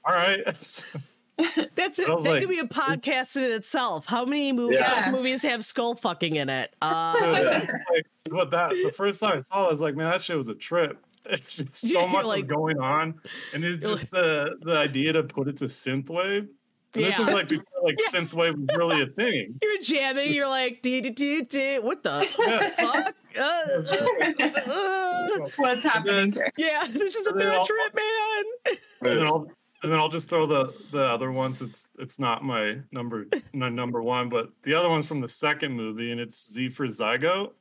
all 0.04 0.14
right. 0.14 0.44
That's 1.74 1.98
it. 1.98 2.06
That 2.06 2.22
like, 2.24 2.40
could 2.40 2.48
be 2.50 2.58
a 2.58 2.64
podcast 2.64 3.36
in 3.36 3.50
itself. 3.50 4.04
How 4.04 4.26
many 4.26 4.52
movie, 4.52 4.74
yeah. 4.74 5.08
movies 5.10 5.42
have 5.42 5.64
skull 5.64 5.94
fucking 5.94 6.36
in 6.36 6.50
it? 6.50 6.74
Uh, 6.82 7.14
like, 7.18 8.06
but 8.30 8.50
that 8.50 8.70
the 8.70 8.92
first 8.94 9.20
time 9.20 9.32
I 9.32 9.38
saw 9.38 9.64
it, 9.64 9.68
I 9.68 9.70
was 9.70 9.80
like, 9.80 9.96
man, 9.96 10.10
that 10.10 10.20
shit 10.20 10.36
was 10.36 10.50
a 10.50 10.54
trip. 10.54 11.02
It's 11.24 11.56
just 11.56 11.74
so 11.74 12.06
much 12.06 12.26
like, 12.26 12.46
going 12.46 12.78
on, 12.78 13.14
and 13.54 13.64
it's 13.64 13.84
just 13.84 14.10
the 14.10 14.56
the 14.62 14.76
idea 14.76 15.12
to 15.14 15.22
put 15.22 15.48
it 15.48 15.56
to 15.58 15.66
synthwave. 15.66 16.48
Yeah. 16.94 17.06
This 17.06 17.18
is 17.18 17.26
like 17.26 17.48
before 17.48 17.82
like 17.82 17.96
yes. 17.98 18.14
synthwave 18.14 18.54
was 18.54 18.76
really 18.76 19.02
a 19.02 19.06
thing. 19.06 19.58
You're 19.62 19.80
jamming. 19.80 20.32
You're 20.32 20.48
like, 20.48 20.82
do 20.82 21.00
do 21.00 21.10
do 21.10 21.44
do. 21.44 21.80
What 21.82 22.02
the 22.02 22.28
yeah. 22.38 22.70
fuck? 22.70 23.14
Uh, 23.34 23.40
uh, 23.40 24.60
uh. 24.70 25.28
What's 25.56 25.82
happening? 25.84 26.32
Then, 26.32 26.50
yeah, 26.58 26.86
this 26.86 27.16
is 27.16 27.26
a 27.26 27.32
bad 27.32 27.64
trip, 27.64 27.94
man. 27.94 28.76
And 29.00 29.20
then 29.20 29.26
I'll 29.26 29.46
and 29.82 29.90
then 29.90 29.98
I'll 29.98 30.10
just 30.10 30.28
throw 30.28 30.44
the 30.44 30.74
the 30.90 31.02
other 31.02 31.32
ones. 31.32 31.62
It's 31.62 31.92
it's 31.98 32.18
not 32.18 32.44
my 32.44 32.76
number 32.92 33.24
my 33.54 33.70
number 33.70 34.02
one, 34.02 34.28
but 34.28 34.50
the 34.64 34.74
other 34.74 34.90
one's 34.90 35.08
from 35.08 35.22
the 35.22 35.28
second 35.28 35.72
movie, 35.72 36.12
and 36.12 36.20
it's 36.20 36.52
Z 36.52 36.68
for 36.68 36.86
Zygote. 36.86 37.52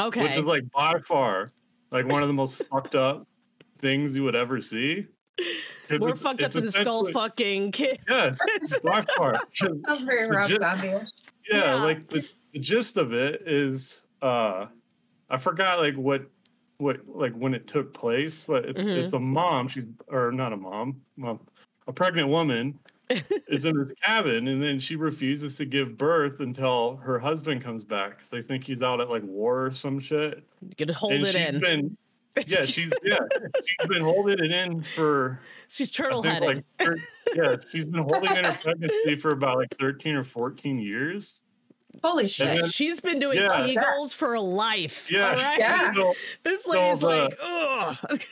Okay. 0.00 0.24
Which 0.24 0.36
is 0.36 0.44
like 0.44 0.64
by 0.72 0.98
far 0.98 1.52
like 1.92 2.08
one 2.08 2.22
of 2.22 2.28
the 2.28 2.34
most 2.34 2.60
fucked 2.64 2.96
up 2.96 3.26
things 3.78 4.16
you 4.16 4.24
would 4.24 4.34
ever 4.34 4.60
see. 4.60 5.06
More 5.90 6.16
fucked 6.16 6.44
up 6.44 6.52
than 6.52 6.66
the 6.66 6.72
skull 6.72 7.10
fucking 7.12 7.72
kid. 7.72 8.00
Yes, 8.08 8.38
by 8.82 9.04
far. 9.16 9.40
Sounds 9.52 10.02
very 10.02 10.28
Rob 10.28 10.50
Zombie. 10.50 10.88
Yeah, 10.88 11.04
yeah, 11.50 11.74
like 11.74 12.08
the, 12.08 12.26
the 12.52 12.58
gist 12.58 12.96
of 12.96 13.12
it 13.12 13.42
is 13.46 14.04
uh 14.22 14.66
I 15.30 15.36
forgot 15.36 15.78
like 15.80 15.94
what 15.94 16.22
what 16.78 17.00
like 17.06 17.34
when 17.34 17.54
it 17.54 17.66
took 17.66 17.92
place, 17.92 18.44
but 18.44 18.64
it's 18.64 18.80
mm-hmm. 18.80 19.04
it's 19.04 19.12
a 19.12 19.18
mom. 19.18 19.68
She's 19.68 19.86
or 20.08 20.32
not 20.32 20.52
a 20.52 20.56
mom, 20.56 21.00
mom 21.16 21.40
a 21.86 21.92
pregnant 21.92 22.28
woman 22.28 22.78
is 23.48 23.64
in 23.64 23.76
this 23.76 23.92
cabin 24.02 24.48
and 24.48 24.62
then 24.62 24.78
she 24.78 24.96
refuses 24.96 25.56
to 25.56 25.66
give 25.66 25.98
birth 25.98 26.40
until 26.40 26.96
her 26.96 27.18
husband 27.18 27.62
comes 27.62 27.84
back. 27.84 28.24
So 28.24 28.36
they 28.36 28.42
think 28.42 28.64
he's 28.64 28.82
out 28.82 29.00
at 29.00 29.10
like 29.10 29.22
war 29.24 29.66
or 29.66 29.72
some 29.72 30.00
shit. 30.00 30.42
You 30.78 30.86
to 30.86 30.94
hold 30.94 31.12
and 31.12 31.24
it 31.24 31.34
in. 31.34 31.60
Been, 31.60 31.96
yeah, 32.46 32.64
she's 32.64 32.92
yeah, 33.02 33.18
she's 33.64 33.88
been 33.88 34.02
holding 34.02 34.38
it 34.38 34.50
in 34.50 34.82
for 34.82 35.40
she's 35.68 35.90
turtle 35.90 36.22
headed. 36.22 36.64
Like, 36.80 36.98
yeah, 37.34 37.56
she's 37.70 37.86
been 37.86 38.02
holding 38.02 38.36
in 38.36 38.44
her 38.44 38.52
pregnancy 38.62 39.14
for 39.16 39.32
about 39.32 39.58
like 39.58 39.74
13 39.78 40.16
or 40.16 40.24
14 40.24 40.78
years. 40.78 41.42
Holy 42.02 42.26
shit. 42.26 42.60
Then, 42.60 42.70
she's 42.70 42.98
been 43.00 43.20
doing 43.20 43.38
yeah. 43.38 43.48
Kegels 43.48 44.14
for 44.14 44.38
life. 44.38 45.08
Yeah. 45.10 45.30
All 45.30 45.36
right? 45.36 45.58
yeah. 45.58 45.94
So, 45.94 46.14
this 46.42 46.66
lady's 46.66 47.00
so 47.00 47.08
the, 47.08 47.16
like, 47.16 47.38
ugh. 47.40 48.22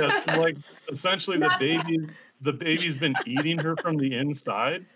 yeah, 0.00 0.20
so 0.34 0.40
like 0.40 0.56
essentially 0.90 1.38
the 1.38 1.54
baby's 1.58 2.10
the 2.40 2.52
baby's 2.52 2.96
been 2.96 3.14
eating 3.26 3.58
her 3.58 3.76
from 3.76 3.96
the 3.96 4.16
inside. 4.16 4.86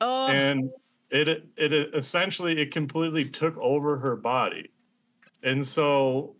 Oh. 0.00 0.26
And 0.28 0.70
it 1.10 1.46
it 1.56 1.72
essentially 1.94 2.60
it 2.60 2.72
completely 2.72 3.24
took 3.24 3.56
over 3.58 3.96
her 3.96 4.16
body. 4.16 4.70
And 5.42 5.64
so 5.64 6.34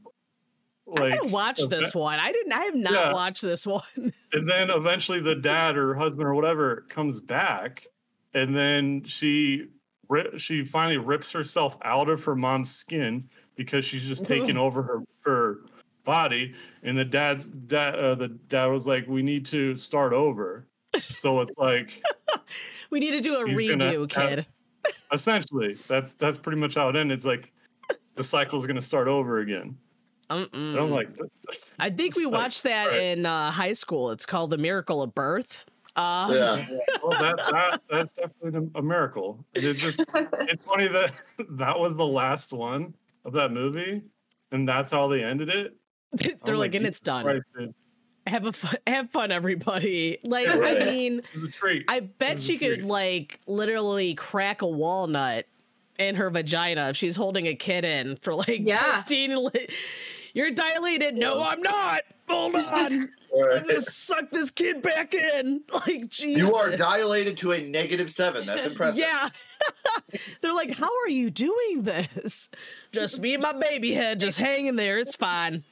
like 0.86 1.14
I 1.14 1.26
watch 1.26 1.60
this 1.68 1.94
one. 1.94 2.18
I 2.18 2.32
didn't 2.32 2.52
I 2.52 2.64
have 2.64 2.74
not 2.74 2.92
yeah. 2.92 3.12
watched 3.12 3.42
this 3.42 3.66
one. 3.66 3.82
and 4.32 4.48
then 4.48 4.70
eventually 4.70 5.20
the 5.20 5.34
dad 5.34 5.76
or 5.76 5.94
husband 5.94 6.26
or 6.26 6.34
whatever 6.34 6.86
comes 6.88 7.20
back 7.20 7.86
and 8.34 8.54
then 8.54 9.02
she 9.04 9.66
she 10.36 10.62
finally 10.62 10.98
rips 10.98 11.32
herself 11.32 11.76
out 11.82 12.08
of 12.08 12.22
her 12.22 12.36
mom's 12.36 12.70
skin 12.70 13.28
because 13.56 13.84
she's 13.84 14.06
just 14.06 14.24
taking 14.24 14.56
over 14.56 14.82
her 14.82 15.02
her 15.22 15.60
body 16.04 16.54
and 16.84 16.96
the 16.96 17.04
dad's 17.04 17.48
dad 17.48 17.96
uh, 17.96 18.14
the 18.14 18.28
dad 18.28 18.66
was 18.66 18.86
like 18.86 19.04
we 19.08 19.22
need 19.22 19.44
to 19.44 19.74
start 19.74 20.12
over 20.12 20.68
so 20.98 21.40
it's 21.40 21.56
like 21.58 22.00
we 22.90 23.00
need 23.00 23.10
to 23.10 23.20
do 23.20 23.34
a 23.36 23.44
redo 23.44 24.08
kid 24.08 24.38
have, 24.38 24.46
essentially 25.12 25.76
that's 25.88 26.14
that's 26.14 26.38
pretty 26.38 26.58
much 26.58 26.76
how 26.76 26.88
it 26.88 26.94
ended 26.94 27.16
it's 27.16 27.26
like 27.26 27.52
the 28.14 28.22
cycle 28.22 28.58
is 28.58 28.66
going 28.66 28.76
to 28.76 28.82
start 28.82 29.08
over 29.08 29.40
again 29.40 29.76
I'm 30.28 30.90
like 30.90 31.08
I 31.78 31.90
think 31.90 32.16
we 32.16 32.26
watched 32.26 32.64
that 32.64 32.88
right. 32.88 33.02
in 33.02 33.26
uh, 33.26 33.50
high 33.50 33.72
school 33.72 34.10
it's 34.10 34.26
called 34.26 34.50
the 34.50 34.58
miracle 34.58 35.02
of 35.02 35.14
birth 35.14 35.64
um, 35.96 36.30
yeah. 36.34 36.66
well, 37.02 37.18
that, 37.18 37.36
that 37.38 37.80
that's 37.90 38.12
definitely 38.12 38.68
a 38.74 38.82
miracle. 38.82 39.42
It's 39.54 39.80
just 39.80 40.00
it's 40.14 40.62
funny 40.62 40.88
that 40.88 41.12
that 41.50 41.78
was 41.78 41.96
the 41.96 42.06
last 42.06 42.52
one 42.52 42.94
of 43.24 43.32
that 43.32 43.50
movie, 43.50 44.02
and 44.52 44.68
that's 44.68 44.92
how 44.92 45.08
they 45.08 45.24
ended 45.24 45.48
it. 45.48 45.74
They're 46.44 46.56
like, 46.56 46.72
like, 46.72 46.74
and 46.74 46.86
it's 46.86 47.00
done. 47.00 47.24
Christ, 47.24 47.50
have 48.26 48.44
a 48.44 48.52
fun, 48.52 48.76
have 48.86 49.10
fun, 49.10 49.32
everybody. 49.32 50.18
Like, 50.22 50.48
I 50.48 50.84
mean, 50.84 51.22
I 51.88 52.00
bet 52.00 52.42
she 52.42 52.58
could 52.58 52.84
like 52.84 53.40
literally 53.46 54.14
crack 54.14 54.60
a 54.60 54.68
walnut 54.68 55.46
in 55.98 56.16
her 56.16 56.28
vagina 56.28 56.90
if 56.90 56.96
she's 56.96 57.16
holding 57.16 57.46
a 57.46 57.54
kid 57.54 57.86
in 57.86 58.16
for 58.16 58.34
like 58.34 58.60
yeah. 58.60 59.02
15 59.02 59.48
You're 60.36 60.50
dilated. 60.50 61.16
No, 61.16 61.42
I'm 61.42 61.62
not. 61.62 62.02
Hold 62.28 62.56
on. 62.56 62.62
I'm 62.62 63.66
gonna 63.66 63.80
suck 63.80 64.30
this 64.30 64.50
kid 64.50 64.82
back 64.82 65.14
in. 65.14 65.62
Like 65.72 66.10
Jesus. 66.10 66.42
You 66.42 66.54
are 66.54 66.76
dilated 66.76 67.38
to 67.38 67.52
a 67.52 67.62
negative 67.66 68.10
seven. 68.10 68.46
That's 68.46 68.66
impressive. 68.70 68.98
Yeah. 68.98 69.30
They're 70.42 70.52
like, 70.52 70.76
how 70.76 70.90
are 71.04 71.08
you 71.08 71.30
doing 71.30 71.84
this? 71.84 72.50
Just 72.92 73.18
me 73.18 73.32
and 73.32 73.42
my 73.42 73.54
baby 73.54 73.94
head 73.94 74.20
just 74.20 74.38
hanging 74.38 74.76
there. 74.76 74.98
It's 74.98 75.16
fine. 75.16 75.64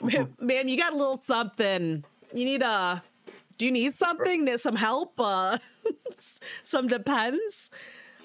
man, 0.00 0.34
man, 0.40 0.68
you 0.70 0.78
got 0.78 0.94
a 0.94 0.96
little 0.96 1.22
something. 1.26 2.04
You 2.32 2.44
need 2.46 2.62
a. 2.62 3.02
Do 3.58 3.66
you 3.66 3.70
need 3.70 3.98
something? 3.98 4.46
Need 4.46 4.60
some 4.60 4.76
help? 4.76 5.20
Uh, 5.20 5.58
some 6.62 6.88
depends. 6.88 7.68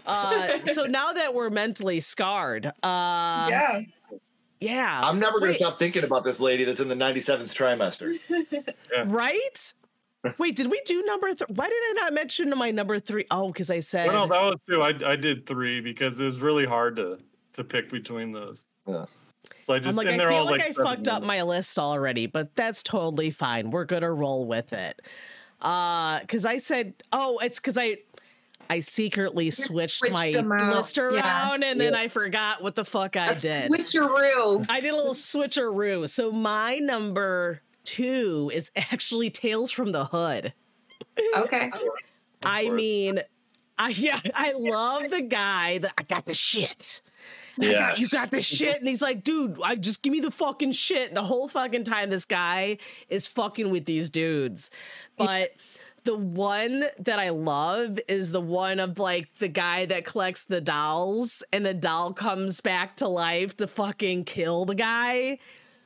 Uh, 0.06 0.64
so 0.72 0.86
now 0.86 1.12
that 1.12 1.34
we're 1.34 1.50
mentally 1.50 2.00
scarred, 2.00 2.68
uh, 2.68 2.72
yeah, 3.50 3.82
yeah, 4.60 5.02
I'm 5.04 5.20
never 5.20 5.40
going 5.40 5.54
to 5.54 5.58
stop 5.58 5.80
thinking 5.80 6.04
about 6.04 6.24
this 6.24 6.40
lady 6.40 6.64
that's 6.64 6.80
in 6.80 6.88
the 6.88 6.96
97th 6.96 7.54
trimester. 7.54 8.20
Right? 9.06 9.74
Wait, 10.38 10.56
did 10.56 10.70
we 10.70 10.82
do 10.86 11.04
number 11.04 11.34
three? 11.34 11.48
Why 11.54 11.68
did 11.68 11.76
I 11.76 11.94
not 11.96 12.14
mention 12.14 12.50
my 12.58 12.72
number 12.72 13.00
three? 13.00 13.26
Oh, 13.32 13.48
because 13.48 13.70
I 13.70 13.80
said 13.80 14.08
Well, 14.08 14.28
no, 14.28 14.34
that 14.34 14.42
was 14.42 14.60
two. 14.68 14.82
I, 14.82 15.12
I 15.12 15.16
did 15.16 15.46
three 15.46 15.80
because 15.80 16.20
it 16.20 16.26
was 16.26 16.40
really 16.40 16.66
hard 16.66 16.96
to 16.98 17.20
to 17.54 17.64
pick 17.64 17.90
between 17.90 18.32
those. 18.32 18.68
Yeah. 18.88 19.06
So 19.62 19.74
I 19.74 19.80
just 19.80 19.90
I'm 19.90 19.96
like, 19.96 20.08
and 20.08 20.16
I 20.16 20.18
they're 20.18 20.30
feel 20.30 20.40
all 20.40 20.46
like, 20.46 20.60
like 20.60 20.70
I 20.70 20.74
seven 20.74 20.86
fucked 20.86 21.08
up 21.08 21.24
my 21.24 21.42
list 21.44 21.80
already, 21.80 22.26
but 22.26 22.56
that's 22.56 22.84
totally 22.84 23.32
fine. 23.32 23.72
We're 23.72 23.86
gonna 23.86 24.12
roll 24.12 24.46
with 24.46 24.74
it. 24.74 25.02
Uh, 25.62 26.20
because 26.20 26.46
I 26.46 26.58
said, 26.58 26.94
oh, 27.12 27.40
it's 27.40 27.60
because 27.60 27.78
I, 27.78 27.98
I 28.70 28.80
secretly 28.80 29.50
switched, 29.52 29.98
switched 30.00 30.12
my 30.14 30.32
them 30.32 30.52
out. 30.52 30.76
list 30.76 30.98
Yeah. 30.98 31.04
around, 31.04 31.64
and 31.64 31.80
then 31.80 31.96
I 31.96 32.08
forgot 32.08 32.62
what 32.62 32.76
the 32.76 32.86
fuck 32.86 33.16
I 33.16 33.28
a 33.28 33.40
did. 33.40 33.72
switcheroo. 33.72 34.66
I 34.70 34.80
did 34.80 34.92
a 34.92 34.96
little 34.96 35.14
switcheroo. 35.14 36.10
So 36.10 36.32
my 36.32 36.78
number 36.78 37.62
two 37.84 38.52
is 38.54 38.72
actually 38.76 39.30
Tales 39.30 39.72
from 39.72 39.92
the 39.92 40.06
Hood. 40.06 40.54
Okay. 41.36 41.72
I 42.44 42.70
mean, 42.70 43.22
I 43.78 43.90
yeah, 43.90 44.20
I 44.36 44.54
love 44.54 45.10
the 45.10 45.22
guy 45.22 45.78
that 45.80 45.94
I 45.98 46.04
got 46.04 46.26
the 46.26 46.34
shit. 46.34 47.02
I 47.60 47.64
got- 47.64 47.72
Yes. 47.72 48.00
you 48.00 48.08
got 48.10 48.30
the 48.30 48.42
shit. 48.42 48.78
And 48.78 48.88
he's 48.88 49.02
like, 49.02 49.24
dude, 49.24 49.58
I 49.64 49.74
just 49.76 50.04
give 50.04 50.12
me 50.14 50.20
the 50.20 50.30
fucking 50.30 50.74
shit. 50.74 51.08
And 51.08 51.18
the 51.18 51.24
whole 51.24 51.48
fucking 51.48 51.86
time 51.86 52.12
this 52.12 52.26
guy 52.26 52.78
is 53.10 53.26
fucking 53.26 53.72
with 53.72 53.86
these 53.86 54.12
dudes. 54.12 54.70
But 55.18 55.54
the 56.08 56.16
one 56.16 56.86
that 57.00 57.20
I 57.20 57.30
love 57.32 58.00
is 58.08 58.32
the 58.32 58.40
one 58.40 58.80
of 58.80 58.98
like 58.98 59.28
the 59.40 59.50
guy 59.50 59.86
that 59.88 60.06
collects 60.06 60.46
the 60.46 60.62
dolls 60.62 61.44
and 61.52 61.66
the 61.66 61.74
doll 61.74 62.14
comes 62.14 62.62
back 62.62 62.96
to 62.98 63.10
life 63.10 63.58
to 63.58 63.68
fucking 63.68 64.24
kill 64.24 64.64
the 64.64 64.74
guy. 64.74 65.38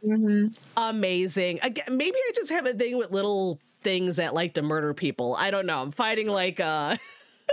hmm 0.05 0.49
Amazing. 0.77 1.57
Again, 1.63 1.97
maybe 1.97 2.15
I 2.15 2.31
just 2.35 2.51
have 2.51 2.67
a 2.67 2.73
thing 2.73 2.99
with 2.99 3.09
little 3.09 3.59
things 3.81 4.17
that 4.17 4.35
like 4.35 4.53
to 4.53 4.61
murder 4.61 4.93
people. 4.93 5.35
I 5.39 5.49
don't 5.49 5.65
know. 5.65 5.81
I'm 5.81 5.89
fighting 5.89 6.27
like 6.27 6.59
a 6.59 6.99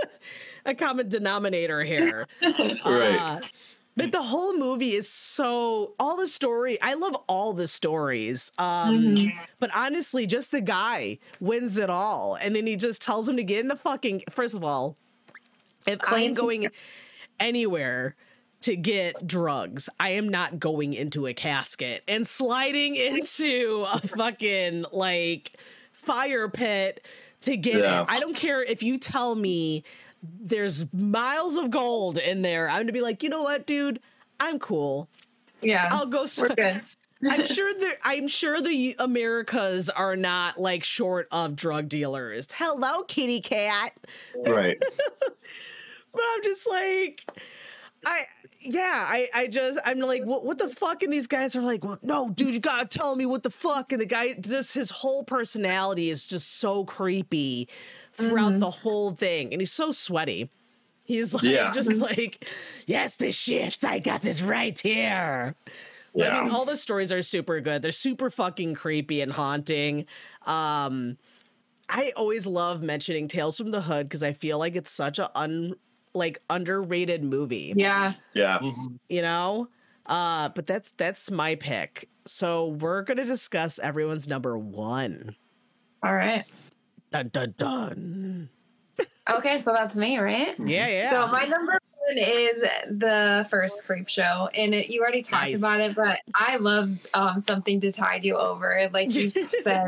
a 0.65 0.75
common 0.75 1.09
denominator 1.09 1.83
here. 1.83 2.27
Right. 2.85 3.15
Uh, 3.19 3.39
but 3.99 4.11
the 4.11 4.21
whole 4.23 4.57
movie 4.57 4.93
is 4.93 5.07
so 5.09 5.93
all 5.99 6.15
the 6.17 6.27
story. 6.27 6.81
I 6.81 6.95
love 6.95 7.15
all 7.27 7.53
the 7.53 7.67
stories. 7.67 8.51
Um, 8.57 9.15
but 9.59 9.69
honestly, 9.75 10.25
just 10.25 10.51
the 10.51 10.61
guy 10.61 11.19
wins 11.39 11.77
it 11.77 11.89
all, 11.89 12.35
and 12.35 12.55
then 12.55 12.65
he 12.65 12.75
just 12.75 13.01
tells 13.01 13.29
him 13.29 13.37
to 13.37 13.43
get 13.43 13.59
in 13.59 13.67
the 13.67 13.75
fucking. 13.75 14.23
First 14.31 14.55
of 14.55 14.63
all, 14.63 14.95
if 15.85 15.99
I'm 16.03 16.33
going 16.33 16.67
anywhere 17.39 18.15
to 18.61 18.75
get 18.75 19.25
drugs, 19.25 19.89
I 19.99 20.09
am 20.09 20.27
not 20.29 20.59
going 20.59 20.93
into 20.93 21.27
a 21.27 21.33
casket 21.33 22.03
and 22.07 22.27
sliding 22.27 22.95
into 22.95 23.85
a 23.91 23.99
fucking 23.99 24.85
like 24.91 25.55
fire 25.93 26.49
pit 26.49 27.05
to 27.41 27.55
get 27.55 27.75
Yeah. 27.79 28.01
it. 28.01 28.07
I 28.09 28.19
don't 28.19 28.35
care 28.35 28.61
if 28.61 28.83
you 28.83 28.97
tell 28.97 29.33
me 29.35 29.83
there's 30.21 30.91
miles 30.93 31.57
of 31.57 31.71
gold 31.71 32.17
in 32.17 32.41
there. 32.41 32.69
I'm 32.69 32.81
gonna 32.81 32.91
be 32.91 33.01
like, 33.01 33.23
you 33.23 33.29
know 33.29 33.43
what, 33.43 33.65
dude? 33.65 33.99
I'm 34.39 34.59
cool. 34.59 35.07
Yeah. 35.61 35.89
I'll 35.91 36.05
go. 36.05 36.25
We're 36.39 36.49
good. 36.49 36.81
I'm 37.27 37.45
sure 37.45 37.73
that 37.73 37.97
I'm 38.03 38.27
sure 38.27 38.61
the 38.61 38.95
Americas 38.99 39.89
are 39.89 40.15
not 40.15 40.59
like 40.59 40.83
short 40.83 41.27
of 41.31 41.55
drug 41.55 41.89
dealers. 41.89 42.47
Hello, 42.55 43.03
kitty 43.03 43.41
cat. 43.41 43.93
Right. 44.35 44.77
But 46.11 46.23
I'm 46.35 46.43
just 46.43 46.67
like, 46.67 47.23
I 48.03 48.25
yeah, 48.59 49.05
I 49.07 49.29
I 49.31 49.45
just 49.45 49.77
I'm 49.85 49.99
like, 49.99 50.23
what 50.23 50.43
what 50.43 50.57
the 50.57 50.67
fuck? 50.67 51.03
And 51.03 51.13
these 51.13 51.27
guys 51.27 51.55
are 51.55 51.61
like, 51.61 51.83
well, 51.83 51.99
no, 52.01 52.31
dude, 52.31 52.55
you 52.55 52.59
gotta 52.59 52.87
tell 52.87 53.15
me 53.15 53.27
what 53.27 53.43
the 53.43 53.51
fuck. 53.51 53.91
And 53.91 54.01
the 54.01 54.07
guy, 54.07 54.33
just 54.33 54.73
his 54.73 54.89
whole 54.89 55.23
personality 55.23 56.09
is 56.09 56.25
just 56.25 56.59
so 56.59 56.83
creepy 56.83 57.69
throughout 58.13 58.59
the 58.59 58.69
whole 58.71 59.11
thing, 59.11 59.51
and 59.53 59.61
he's 59.61 59.71
so 59.71 59.91
sweaty. 59.91 60.49
He's 61.05 61.33
like, 61.33 61.43
Yeah. 61.43 61.71
just 61.73 61.93
like, 61.95 62.47
yes, 62.85 63.15
the 63.17 63.31
shit, 63.31 63.83
I 63.83 63.99
got 63.99 64.21
this 64.21 64.41
right 64.41 64.79
here. 64.79 65.55
But 66.13 66.31
I 66.31 66.43
mean, 66.43 66.51
all 66.51 66.65
the 66.65 66.75
stories 66.77 67.11
are 67.11 67.21
super 67.21 67.59
good. 67.61 67.81
They're 67.81 67.91
super 67.91 68.29
fucking 68.29 68.75
creepy 68.75 69.21
and 69.21 69.31
haunting. 69.31 70.05
Um, 70.45 71.17
I 71.87 72.13
always 72.15 72.45
love 72.45 72.81
mentioning 72.83 73.27
Tales 73.27 73.57
from 73.57 73.71
the 73.71 73.81
Hood 73.81 74.07
because 74.09 74.23
I 74.23 74.33
feel 74.33 74.59
like 74.59 74.75
it's 74.75 74.91
such 74.91 75.17
a 75.19 75.31
un 75.37 75.75
like 76.13 76.41
underrated 76.49 77.23
movie. 77.23 77.73
Yeah. 77.75 78.13
Yeah. 78.33 78.59
You 79.07 79.21
know? 79.21 79.69
Uh, 80.05 80.49
but 80.49 80.65
that's 80.65 80.91
that's 80.91 81.29
my 81.29 81.55
pick. 81.55 82.09
So 82.25 82.67
we're 82.69 83.03
gonna 83.03 83.25
discuss 83.25 83.77
everyone's 83.79 84.27
number 84.27 84.57
one. 84.57 85.35
All 86.03 86.13
right. 86.15 86.43
Dun 87.11 87.29
dun 87.29 87.53
dun. 87.57 88.49
Okay, 89.29 89.61
so 89.61 89.73
that's 89.73 89.95
me, 89.95 90.17
right? 90.17 90.55
Yeah, 90.59 90.87
yeah. 90.87 91.09
So 91.11 91.31
my 91.31 91.43
number 91.45 91.71
one 92.07 92.17
is 92.17 92.61
the 92.99 93.47
first 93.49 93.87
Creepshow, 93.87 94.49
and 94.55 94.73
it, 94.73 94.89
you 94.89 95.01
already 95.01 95.21
talked 95.21 95.51
Nice. 95.51 95.59
about 95.59 95.79
it, 95.81 95.95
but 95.95 96.19
I 96.35 96.55
love 96.57 96.89
um, 97.13 97.39
something 97.41 97.79
to 97.81 97.91
tide 97.91 98.23
you 98.23 98.35
over, 98.35 98.89
like 98.93 99.13
you 99.13 99.29
said. 99.63 99.87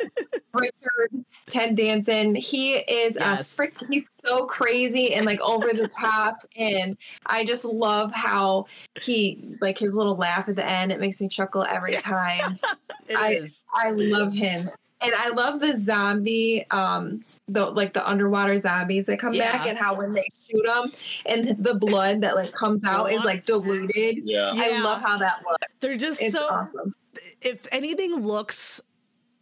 Richard 0.54 1.26
Ted 1.50 1.76
Danson, 1.76 2.36
he 2.36 2.74
is 2.76 3.16
Yes. 3.16 3.54
a 3.54 3.56
frick. 3.56 3.78
He's 3.90 4.04
so 4.26 4.46
crazy 4.46 5.14
and 5.14 5.26
like 5.26 5.40
over 5.42 5.74
the 5.74 5.88
top, 5.88 6.38
and 6.56 6.98
I 7.26 7.44
just 7.46 7.66
love 7.66 8.12
how 8.12 8.66
he 9.02 9.56
like 9.62 9.78
his 9.80 9.94
little 9.94 10.16
laugh 10.16 10.50
at 10.50 10.56
the 10.56 10.66
end. 10.66 10.92
It 10.92 11.00
makes 11.00 11.20
me 11.22 11.28
chuckle 11.30 11.64
every 11.64 11.94
time. 11.96 12.60
It 13.08 13.18
I- 13.18 13.34
is. 13.34 13.66
I 13.74 13.90
love 13.92 14.32
him, 14.32 14.68
and 15.02 15.14
I 15.16 15.30
love 15.30 15.60
the 15.60 15.78
zombie, 15.84 16.66
um, 16.72 17.24
the 17.48 17.66
like 17.66 17.94
the 17.94 18.08
underwater 18.08 18.58
zombies 18.58 19.06
that 19.08 19.20
come 19.20 19.38
back, 19.38 19.68
and 19.68 19.78
how 19.78 19.96
when 19.98 20.14
they 20.14 20.26
shoot 20.50 20.66
them, 20.66 20.92
and 21.26 21.50
the 21.64 21.74
blood 21.76 22.22
that 22.22 22.36
like 22.36 22.52
comes 22.54 22.84
out 22.86 23.12
is 23.12 23.24
like 23.24 23.46
diluted. 23.46 24.20
Yeah. 24.24 24.54
Yeah. 24.54 24.64
I 24.78 24.82
love 24.82 25.02
how 25.02 25.18
that 25.18 25.42
looks. 25.46 25.68
They're 25.80 25.98
just 25.98 26.22
It's 26.22 26.34
so 26.34 26.44
awesome. 26.48 26.94
if 27.42 27.68
anything 27.72 28.16
looks 28.24 28.80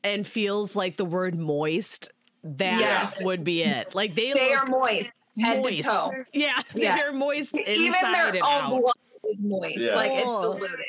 and 0.03 0.25
feels 0.25 0.75
like 0.75 0.95
the 0.97 1.05
word 1.05 1.37
moist, 1.37 2.11
that 2.43 2.79
Yes. 2.79 3.17
would 3.21 3.43
be 3.43 3.63
it. 3.63 3.93
Like 3.93 4.15
they, 4.15 4.31
They 4.31 4.51
look 4.55 4.63
are 4.63 4.65
moist, 4.67 5.09
head 5.39 5.61
moist. 5.61 5.77
to 5.77 5.83
toe. 5.83 6.11
Yeah, 6.33 6.53
Yeah. 6.75 6.95
they're 6.97 7.11
moist 7.11 7.57
inside 7.57 7.71
Even 7.73 8.11
their 8.13 8.27
and 8.29 8.37
own 8.37 8.43
out. 8.43 8.69
blood 8.81 8.93
is 9.25 9.35
moist. 9.39 9.77
Yeah. 9.77 9.95
Like 9.95 10.11
it's 10.13 10.23
diluted. 10.23 10.79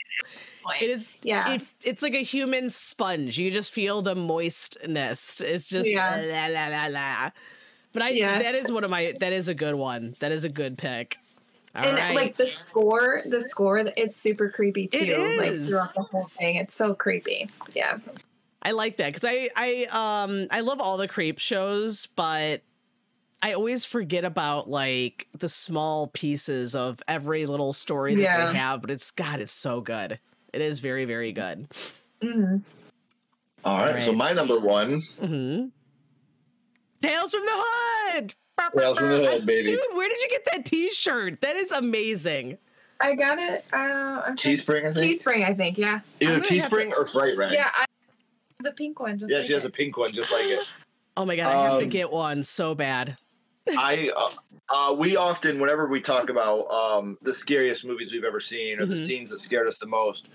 At 0.64 0.80
this 0.80 0.80
point. 0.80 0.82
It 0.82 0.90
is 0.90 1.06
Yeah. 1.22 1.54
It, 1.54 1.62
it's 1.82 2.02
like 2.02 2.14
a 2.14 2.22
human 2.22 2.70
sponge. 2.70 3.38
You 3.38 3.50
just 3.50 3.72
feel 3.72 4.02
the 4.02 4.14
moistness. 4.14 5.40
It's 5.40 5.68
just 5.68 5.88
Yeah. 5.88 6.16
la, 6.16 6.46
la, 6.46 6.66
la, 6.68 6.86
la. 6.88 7.30
But 7.92 8.02
I 8.02 8.08
Yeah. 8.10 8.38
that 8.40 8.54
is 8.54 8.70
one 8.70 8.84
of 8.84 8.90
my 8.90 9.14
that 9.20 9.32
is 9.32 9.48
a 9.48 9.54
good 9.54 9.74
one. 9.74 10.14
That 10.20 10.32
is 10.32 10.44
a 10.44 10.48
good 10.48 10.78
pick. 10.78 11.16
All 11.74 11.84
and 11.84 11.96
right. 11.96 12.14
like 12.16 12.36
the 12.36 12.46
score, 12.46 13.22
the 13.26 13.40
score, 13.40 13.78
it's 13.96 14.16
super 14.16 14.50
creepy 14.50 14.88
too. 14.88 14.98
It 14.98 15.38
Like 15.38 15.68
throughout 15.68 15.94
the 15.94 16.02
whole 16.02 16.28
thing, 16.38 16.56
it's 16.56 16.74
so 16.74 16.94
creepy. 16.94 17.48
Yeah. 17.74 17.98
I 18.62 18.72
like 18.72 18.96
that 18.98 19.06
because 19.12 19.24
I 19.24 19.50
I 19.56 19.84
um 20.26 20.48
I 20.50 20.60
love 20.60 20.80
all 20.80 20.96
the 20.96 21.08
Creepshows, 21.08 22.08
but 22.16 22.62
I 23.42 23.54
always 23.54 23.84
forget 23.86 24.24
about 24.24 24.68
like 24.68 25.28
the 25.38 25.48
small 25.48 26.08
pieces 26.08 26.74
of 26.74 26.98
every 27.08 27.46
little 27.46 27.72
story 27.72 28.14
that 28.16 28.20
Yeah. 28.20 28.46
they 28.52 28.58
have. 28.58 28.82
But 28.82 28.90
it's 28.90 29.10
God, 29.10 29.40
it's 29.40 29.52
so 29.52 29.80
good. 29.80 30.18
It 30.52 30.60
is 30.60 30.80
very 30.80 31.04
very 31.04 31.32
good. 31.32 31.66
hmm 32.22 32.56
All 33.64 33.78
right. 33.78 34.02
So 34.02 34.12
my 34.12 34.32
number 34.32 34.58
one. 34.60 35.02
hmm 35.20 35.66
Tales 37.02 37.32
from 37.32 37.44
the 37.46 37.52
Hood. 37.54 38.34
Tales 38.76 38.98
from 38.98 39.08
the 39.08 39.16
Hood, 39.30 39.46
baby. 39.46 39.68
Dude, 39.68 39.80
where 39.94 40.08
did 40.08 40.20
you 40.20 40.28
get 40.28 40.44
that 40.52 40.66
T-shirt? 40.66 41.40
That 41.40 41.56
is 41.56 41.72
amazing. 41.72 42.58
I 43.00 43.14
got 43.14 43.38
it. 43.38 43.64
Uh, 43.72 43.76
I'm 43.76 44.36
trying- 44.36 44.56
Teespring, 44.56 44.90
I 44.90 44.92
think. 44.92 45.22
Teespring, 45.22 45.48
I 45.48 45.54
think. 45.54 45.78
Yeah. 45.78 46.00
Either 46.20 46.34
I'm 46.34 46.40
gonna 46.42 46.46
Teespring 46.60 46.92
or 46.94 47.06
Fright 47.06 47.38
Rag. 47.38 47.52
Yeah. 47.52 47.70
I, 47.74 47.86
the 48.62 48.72
pink 48.72 49.00
one. 49.00 49.18
Just 49.18 49.30
Yeah, 49.30 49.38
like 49.38 49.46
she 49.46 49.54
has 49.54 49.64
a 49.64 49.70
pink 49.70 49.96
one 49.96 50.12
just 50.12 50.30
like 50.30 50.44
it. 50.44 50.60
Oh 51.16 51.24
my 51.26 51.34
god, 51.36 51.46
I 51.46 51.62
have 51.70 51.78
to 51.80 51.84
Um, 51.84 51.90
get 51.90 52.10
one 52.10 52.42
so 52.42 52.74
bad. 52.74 53.16
I 53.78 54.10
uh, 54.16 54.30
uh, 54.68 54.94
we 54.94 55.16
often 55.16 55.60
whenever 55.60 55.88
we 55.88 56.00
talk 56.00 56.30
about 56.30 56.70
um, 56.70 57.18
the 57.22 57.34
scariest 57.34 57.84
movies 57.84 58.12
we've 58.12 58.24
ever 58.24 58.40
seen 58.40 58.78
or 58.80 58.86
the 58.86 58.94
Mhm. 58.94 59.06
scenes 59.06 59.30
that 59.30 59.40
scared 59.40 59.66
us 59.66 59.78
the 59.78 59.86
most, 59.86 60.28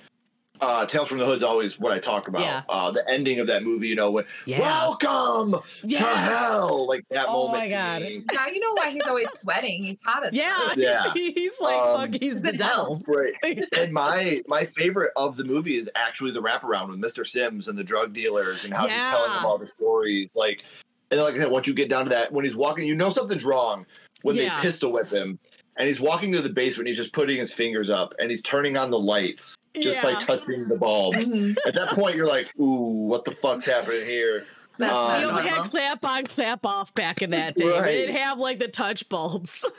uh, 0.62 0.86
Tales 0.86 1.08
from 1.10 1.18
the 1.18 1.26
Hood's 1.26 1.44
always 1.44 1.78
what 1.80 1.92
I 1.92 2.00
talk 2.00 2.28
about. 2.30 2.42
Yeah. 2.42 2.62
Uh, 2.70 2.90
the 2.92 3.04
ending 3.10 3.40
of 3.40 3.48
that 3.48 3.64
movie, 3.64 3.88
you 3.90 3.96
know, 3.96 4.12
when 4.12 4.26
Yeah. 4.46 4.60
welcome 4.62 5.62
Yes. 5.84 6.02
to 6.04 6.08
hell, 6.18 6.88
like 6.88 7.06
that 7.12 7.28
Oh 7.28 7.48
moment. 7.48 7.56
Oh 7.56 7.58
my 7.60 7.66
to 7.68 7.72
God. 7.74 8.02
me. 8.04 8.24
Now 8.34 8.48
you 8.48 8.60
know 8.62 8.74
why 8.74 8.90
he's 8.92 9.02
always 9.06 9.28
sweating. 9.42 9.84
He's 9.84 9.98
hot 10.06 10.26
as 10.26 10.34
Yeah, 10.34 10.54
fuck. 10.68 10.78
Yeah. 10.78 11.14
He's, 11.14 11.34
he's 11.34 11.62
like 11.62 11.76
Um, 11.78 12.12
fuck, 12.12 12.22
he's 12.22 12.42
the 12.42 12.52
the 12.52 12.58
devil. 12.58 13.02
Right. 13.08 13.34
and 13.74 13.92
my 13.94 14.42
my 14.48 14.66
favorite 14.66 15.12
of 15.18 15.36
the 15.38 15.44
movie 15.44 15.76
is 15.78 15.90
actually 15.96 16.32
the 16.32 16.42
wraparound 16.42 16.90
with 16.90 17.00
Mr. 17.00 17.26
Simms 17.28 17.68
and 17.68 17.78
the 17.78 17.84
drug 17.84 18.14
dealers 18.14 18.64
and 18.66 18.74
how 18.74 18.88
he's 18.88 18.98
telling 18.98 19.34
them 19.34 19.46
all 19.46 19.58
the 19.58 19.68
stories. 19.68 20.32
Like, 20.36 20.64
and 21.12 21.22
like 21.22 21.36
I 21.36 21.38
said, 21.38 21.52
once 21.52 21.68
you 21.68 21.74
get 21.74 21.90
down 21.90 22.04
to 22.06 22.10
that, 22.10 22.32
when 22.32 22.46
he's 22.46 22.56
walking, 22.56 22.88
you 22.88 22.96
know 22.96 23.10
something's 23.10 23.44
wrong 23.46 23.86
when 24.24 24.36
Yeah. 24.36 24.56
they 24.58 24.62
pistol 24.68 24.92
whip 24.94 25.10
him, 25.10 25.38
and 25.78 25.88
he's 25.88 26.00
walking 26.00 26.32
to 26.34 26.42
the 26.42 26.50
basement. 26.50 26.88
He's 26.88 26.98
just 26.98 27.14
putting 27.14 27.38
his 27.38 27.52
fingers 27.54 27.90
up 27.90 28.14
and 28.20 28.30
he's 28.32 28.42
turning 28.42 28.78
on 28.78 28.90
the 28.92 29.00
lights 29.00 29.56
just 29.80 30.02
by 30.02 30.14
touching 30.24 30.68
the 30.68 30.78
bulbs. 30.78 31.30
Mhm. 31.30 31.56
At 31.68 31.74
that 31.76 31.90
point, 31.90 32.16
you're 32.16 32.28
like, 32.28 32.52
"Ooh, 32.60 33.08
what 33.08 33.26
the 33.26 33.32
fuck's 33.32 33.66
happening 33.66 34.06
here?" 34.06 34.46
That's 34.78 34.92
Um, 34.94 35.08
not 35.08 35.20
You 35.22 35.28
only 35.30 35.42
had 35.44 35.50
normal. 35.56 35.70
clap 35.72 36.06
on, 36.06 36.24
clap 36.26 36.66
off 36.66 36.94
back 36.96 37.22
in 37.22 37.30
that 37.32 37.56
day. 37.56 37.66
Right. 37.66 37.86
We 37.86 37.92
didn't 37.92 38.16
have 38.18 38.40
like 38.40 38.60
the 38.60 38.68
touch 38.68 39.08
bulbs. 39.10 39.66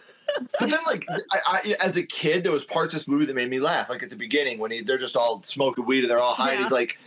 And 0.60 0.72
then, 0.72 0.80
like, 0.86 1.06
I, 1.30 1.38
I, 1.46 1.76
as 1.80 1.96
a 1.96 2.02
kid, 2.02 2.42
there 2.44 2.50
was 2.52 2.64
parts 2.64 2.92
of 2.92 3.00
this 3.00 3.08
movie 3.08 3.26
that 3.26 3.34
made 3.34 3.48
me 3.48 3.60
laugh. 3.60 3.88
Like 3.88 4.02
at 4.02 4.10
the 4.10 4.16
beginning, 4.16 4.58
when 4.58 4.72
he, 4.72 4.82
they're 4.82 4.98
just 4.98 5.16
all 5.16 5.40
smoking 5.44 5.86
weed 5.86 6.00
and 6.00 6.10
they're 6.10 6.18
all 6.18 6.34
high, 6.34 6.50
and 6.54 6.62
he's 6.62 6.72
like, 6.72 6.98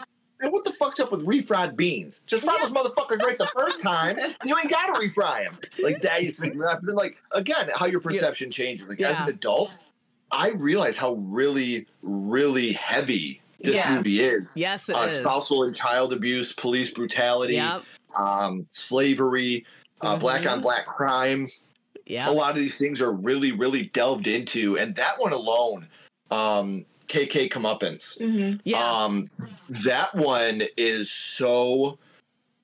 "Man, 0.42 0.52
what 0.52 0.66
the 0.66 0.74
fuck's 0.74 1.00
up 1.00 1.12
with 1.12 1.26
refried 1.26 1.76
beans? 1.76 2.22
Just 2.26 2.44
fry 2.44 2.58
those 2.62 2.72
motherfuckers 2.72 3.22
right 3.22 3.38
the 3.38 3.50
first 3.54 3.82
time, 3.82 4.18
and 4.20 4.36
you 4.46 4.58
ain't 4.58 4.70
got 4.70 4.88
to 4.88 4.94
refry 4.94 5.44
them." 5.44 5.58
Like 5.84 6.02
that 6.02 6.24
used 6.24 6.38
to 6.38 6.44
make 6.44 6.56
me 6.56 6.64
laugh. 6.66 6.80
Like, 6.84 7.18
again, 7.32 7.70
how 7.76 7.86
your 7.86 8.00
perception 8.00 8.52
changes. 8.52 8.88
Like 8.88 9.02
as 9.02 9.20
an 9.20 9.30
adult, 9.30 9.78
I 10.32 10.50
realize 10.50 10.96
how 10.96 11.14
really, 11.14 11.88
really 12.02 12.72
heavy 12.74 13.42
this 13.62 13.76
Yeah. 13.78 13.96
movie 13.96 14.22
is. 14.24 14.52
Yes, 14.56 14.90
it 14.90 14.96
Uh, 14.96 15.06
is. 15.06 15.20
spousal 15.22 15.64
and 15.64 15.76
child 15.76 16.14
abuse, 16.14 16.54
police 16.54 16.92
brutality, 16.92 17.56
Yep. 17.56 17.84
um, 18.18 18.66
slavery, 18.72 19.66
uh, 20.02 20.16
black 20.18 20.46
on 20.46 20.62
black 20.62 20.86
crime 20.86 21.50
Yeah, 22.06 22.30
a 22.30 22.32
lot 22.32 22.52
of 22.52 22.56
these 22.56 22.78
things 22.80 23.02
are 23.02 23.12
really, 23.12 23.52
really 23.52 23.84
delved 23.94 24.26
into, 24.26 24.78
and 24.80 24.96
that 24.96 25.20
one 25.20 25.32
alone, 25.34 25.88
um, 26.32 26.86
KK 27.10 27.50
Comeuppance, 27.50 28.18
Mhm. 28.20 28.60
Yeah. 28.64 28.82
um, 28.82 29.30
that 29.84 30.14
one 30.16 30.64
is 30.78 31.12
so 31.12 31.98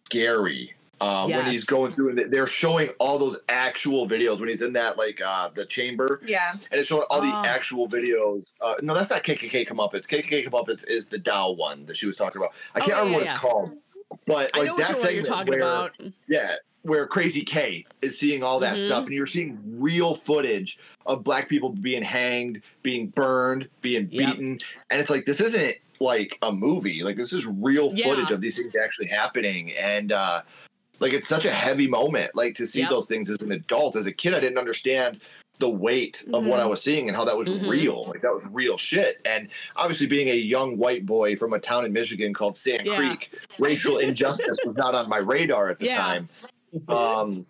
scary. 0.05 0.71
Uh, 1.01 1.27
When 1.27 1.45
he's 1.51 1.65
going 1.65 1.91
through, 1.91 2.11
and 2.17 2.31
they're 2.31 2.47
showing 2.47 2.89
all 2.99 3.19
those 3.19 3.35
actual 3.49 4.07
videos 4.07 4.39
when 4.39 4.47
he's 4.47 4.61
in 4.61 4.71
that 4.73 4.97
like 4.97 5.19
uh, 5.21 5.49
the 5.53 5.65
chamber, 5.65 6.21
Yeah. 6.25 6.51
and 6.53 6.79
it's 6.79 6.87
showing 6.87 7.05
all 7.09 7.19
the 7.19 7.27
Oh. 7.27 7.43
actual 7.45 7.89
videos. 7.89 8.53
Uh, 8.61 8.75
no, 8.81 8.93
that's 8.93 9.09
not 9.09 9.21
KKK 9.23 9.65
Comeuppance. 9.67 10.07
KKK 10.07 10.45
Comeuppance 10.47 10.87
is 10.87 11.09
the 11.09 11.17
Dow 11.17 11.51
one 11.51 11.85
that 11.87 11.97
she 11.97 12.07
was 12.07 12.15
talking 12.15 12.41
about. 12.41 12.53
I 12.75 12.79
can't 12.79 12.91
Oh, 12.91 12.93
yeah, 12.93 12.99
remember 12.99 13.17
what 13.17 13.25
yeah, 13.25 13.31
it's 13.33 13.39
called, 13.41 13.77
but 14.25 14.51
I 14.55 14.59
like 14.59 14.67
know 14.67 14.77
that 14.77 14.97
one 14.99 15.13
you're 15.13 15.23
talking 15.23 15.51
where 15.51 15.59
about. 15.61 15.91
yeah, 16.29 16.55
where 16.85 17.07
Crazy 17.07 17.41
K 17.41 17.83
is 18.03 18.17
seeing 18.19 18.43
all 18.43 18.59
that 18.59 18.75
Mhm. 18.77 18.85
stuff, 18.85 19.05
and 19.05 19.13
you're 19.13 19.25
seeing 19.25 19.57
real 19.79 20.13
footage 20.13 20.77
of 21.07 21.23
black 21.23 21.49
people 21.49 21.69
being 21.69 22.03
hanged, 22.03 22.61
being 22.83 23.07
burned, 23.07 23.67
being 23.81 24.07
Yep. 24.11 24.27
beaten, 24.35 24.59
and 24.91 25.01
it's 25.01 25.09
like 25.09 25.25
this 25.25 25.41
isn't 25.41 25.75
like 25.99 26.37
a 26.43 26.51
movie. 26.51 27.01
Like 27.03 27.17
this 27.17 27.33
is 27.33 27.45
real 27.47 27.91
Yeah. 27.95 28.05
footage 28.09 28.29
of 28.29 28.39
these 28.39 28.57
things 28.57 28.75
actually 28.75 29.07
happening, 29.07 29.71
and 29.73 30.11
uh, 30.11 30.43
like 30.99 31.13
it's 31.13 31.27
such 31.27 31.45
a 31.45 31.51
heavy 31.51 31.87
moment. 31.87 32.35
Like 32.35 32.53
to 32.55 32.67
see 32.67 32.81
Yep. 32.81 32.89
those 32.89 33.07
things 33.07 33.29
as 33.31 33.41
an 33.41 33.51
adult, 33.51 33.95
as 33.95 34.05
a 34.05 34.11
kid, 34.11 34.35
I 34.35 34.39
didn't 34.39 34.59
understand 34.59 35.21
the 35.59 35.69
weight 35.69 36.21
of 36.33 36.45
what 36.45 36.59
Mhm. 36.59 36.63
I 36.63 36.65
was 36.65 36.81
seeing 36.81 37.07
and 37.07 37.15
how 37.15 37.23
that 37.23 37.35
was 37.37 37.47
Mhm. 37.47 37.69
real. 37.69 38.03
Like 38.03 38.19
that 38.21 38.33
was 38.33 38.47
real 38.51 38.77
shit. 38.77 39.21
And 39.25 39.47
obviously, 39.77 40.05
being 40.05 40.27
a 40.27 40.35
young 40.35 40.77
white 40.77 41.05
boy 41.05 41.37
from 41.37 41.53
a 41.53 41.59
town 41.59 41.85
in 41.85 41.93
Michigan 41.93 42.33
called 42.33 42.57
Sand 42.57 42.85
Yeah. 42.85 42.97
Creek, 42.97 43.31
racial 43.57 43.97
injustice 43.97 44.57
was 44.65 44.75
not 44.75 44.93
on 44.95 45.07
my 45.09 45.17
radar 45.17 45.69
at 45.69 45.79
the 45.79 45.85
Yeah. 45.87 45.97
time. 45.97 46.29
Um, 46.87 47.45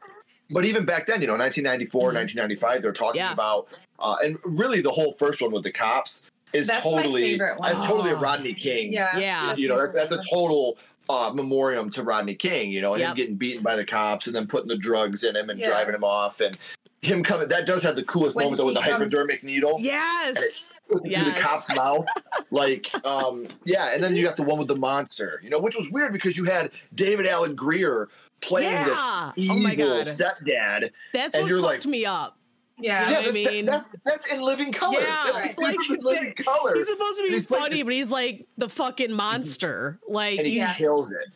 but 0.51 0.66
even 0.66 0.86
back 0.86 1.07
then, 1.07 1.22
you 1.22 1.28
know, 1.28 1.36
1994, 1.38 2.11
Mhm. 2.11 2.13
1995, 2.16 2.82
they're 2.82 2.91
talking 2.91 3.20
Yeah. 3.22 3.34
about, 3.34 3.68
uh, 3.99 4.16
and 4.24 4.38
really 4.43 4.82
the 4.82 4.91
whole 4.91 5.13
first 5.13 5.41
one 5.41 5.51
with 5.51 5.63
the 5.63 5.72
cops 5.72 6.22
is 6.53 6.68
That's 6.68 6.84
totally, 6.84 7.38
that's 7.38 7.80
totally 7.88 8.11
a 8.11 8.16
Oh. 8.16 8.20
Rodney 8.20 8.53
King. 8.53 8.93
Yeah. 8.93 9.18
Yeah. 9.18 9.55
You 9.55 9.68
know, 9.68 9.78
that, 9.82 9.93
that's 9.93 10.11
a 10.11 10.22
total 10.30 10.78
uh, 11.07 11.30
memoriam 11.32 11.88
to 11.91 12.01
Rodney 12.01 12.34
King, 12.34 12.72
you 12.72 12.82
know, 12.82 12.95
and 12.95 13.03
him 13.03 13.16
getting 13.16 13.36
beaten 13.36 13.61
by 13.61 13.76
the 13.76 13.86
cops 13.86 14.26
and 14.26 14.36
then 14.36 14.47
putting 14.47 14.68
the 14.68 14.78
drugs 14.78 15.24
in 15.24 15.36
him 15.36 15.51
and 15.51 15.59
Yeah. 15.59 15.68
driving 15.68 15.93
him 15.93 16.03
off 16.03 16.41
and 16.41 16.57
him 17.03 17.22
coming. 17.24 17.47
That 17.47 17.68
does 17.68 17.84
have 17.84 17.95
the 17.95 18.01
coolest 18.05 18.36
When 18.36 18.45
moment 18.45 18.57
though 18.57 18.66
with 18.66 18.74
the 18.74 18.82
comes- 18.82 18.93
hypodermic 18.93 19.43
needle 19.43 19.78
Yes. 19.80 20.72
through 20.88 21.01
Yes. 21.05 21.36
the 21.36 21.39
cop's 21.41 21.76
mouth. 21.76 22.05
Like, 22.51 22.89
um, 23.05 23.47
yeah, 23.66 23.93
and 23.93 24.03
then 24.03 24.16
you 24.16 24.24
got 24.24 24.38
the 24.38 24.43
one 24.43 24.57
with 24.57 24.68
the 24.70 24.76
monster, 24.78 25.39
you 25.43 25.49
know, 25.49 25.59
which 25.59 25.76
was 25.76 25.89
weird 25.91 26.13
because 26.13 26.38
you 26.38 26.45
had 26.45 26.72
David 26.95 27.28
Alan 27.28 27.53
Grier 27.55 28.07
playing 28.41 28.71
Yeah. 28.71 28.86
this 28.86 28.95
Oh 28.97 29.33
evil 29.38 29.59
my 29.59 29.75
god. 29.75 30.05
stepdad. 30.07 30.91
That's 31.13 31.36
and 31.36 31.43
what 31.43 31.49
you're 31.49 31.61
fucked 31.61 31.86
like- 31.86 31.91
me 31.91 32.05
up. 32.05 32.38
Yeah. 32.77 32.99
You 32.99 33.05
know 33.05 33.11
Yeah, 33.11 33.17
what 33.17 33.19
I 33.19 33.21
that's, 33.21 33.33
mean? 33.53 33.65
that's 33.65 33.95
that's 34.05 34.33
in 34.33 34.41
living 34.41 34.71
color. 34.73 34.99
Yeah, 34.99 35.21
That's 35.31 35.38
Right. 35.38 35.57
like, 35.57 35.89
in 35.89 35.99
living 36.01 36.33
color. 36.43 36.75
He's 36.75 36.88
supposed 36.88 37.17
to 37.19 37.23
be 37.23 37.29
He's 37.29 37.49
like 37.49 37.59
funny, 37.61 37.75
this- 37.77 37.83
but 37.86 37.93
he's 37.93 38.11
like 38.11 38.45
the 38.57 38.69
fucking 38.69 39.13
monster. 39.13 39.97
Like 40.07 40.39
and 40.39 40.47
he 40.47 40.57
Yeah. 40.57 40.73
kills 40.73 41.11
it. 41.11 41.29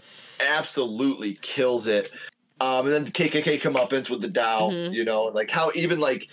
Absolutely 0.45 1.35
kills 1.41 1.87
it. 1.87 2.11
Um, 2.61 2.85
and 2.87 2.93
then 2.93 3.05
the 3.05 3.11
KKK 3.11 3.59
comeuppance 3.61 4.09
with 4.09 4.21
the 4.21 4.27
Dow, 4.27 4.69
Mhm. 4.69 4.93
you 4.93 5.05
know, 5.05 5.23
like 5.25 5.49
how 5.49 5.71
even 5.75 5.99
like 5.99 6.27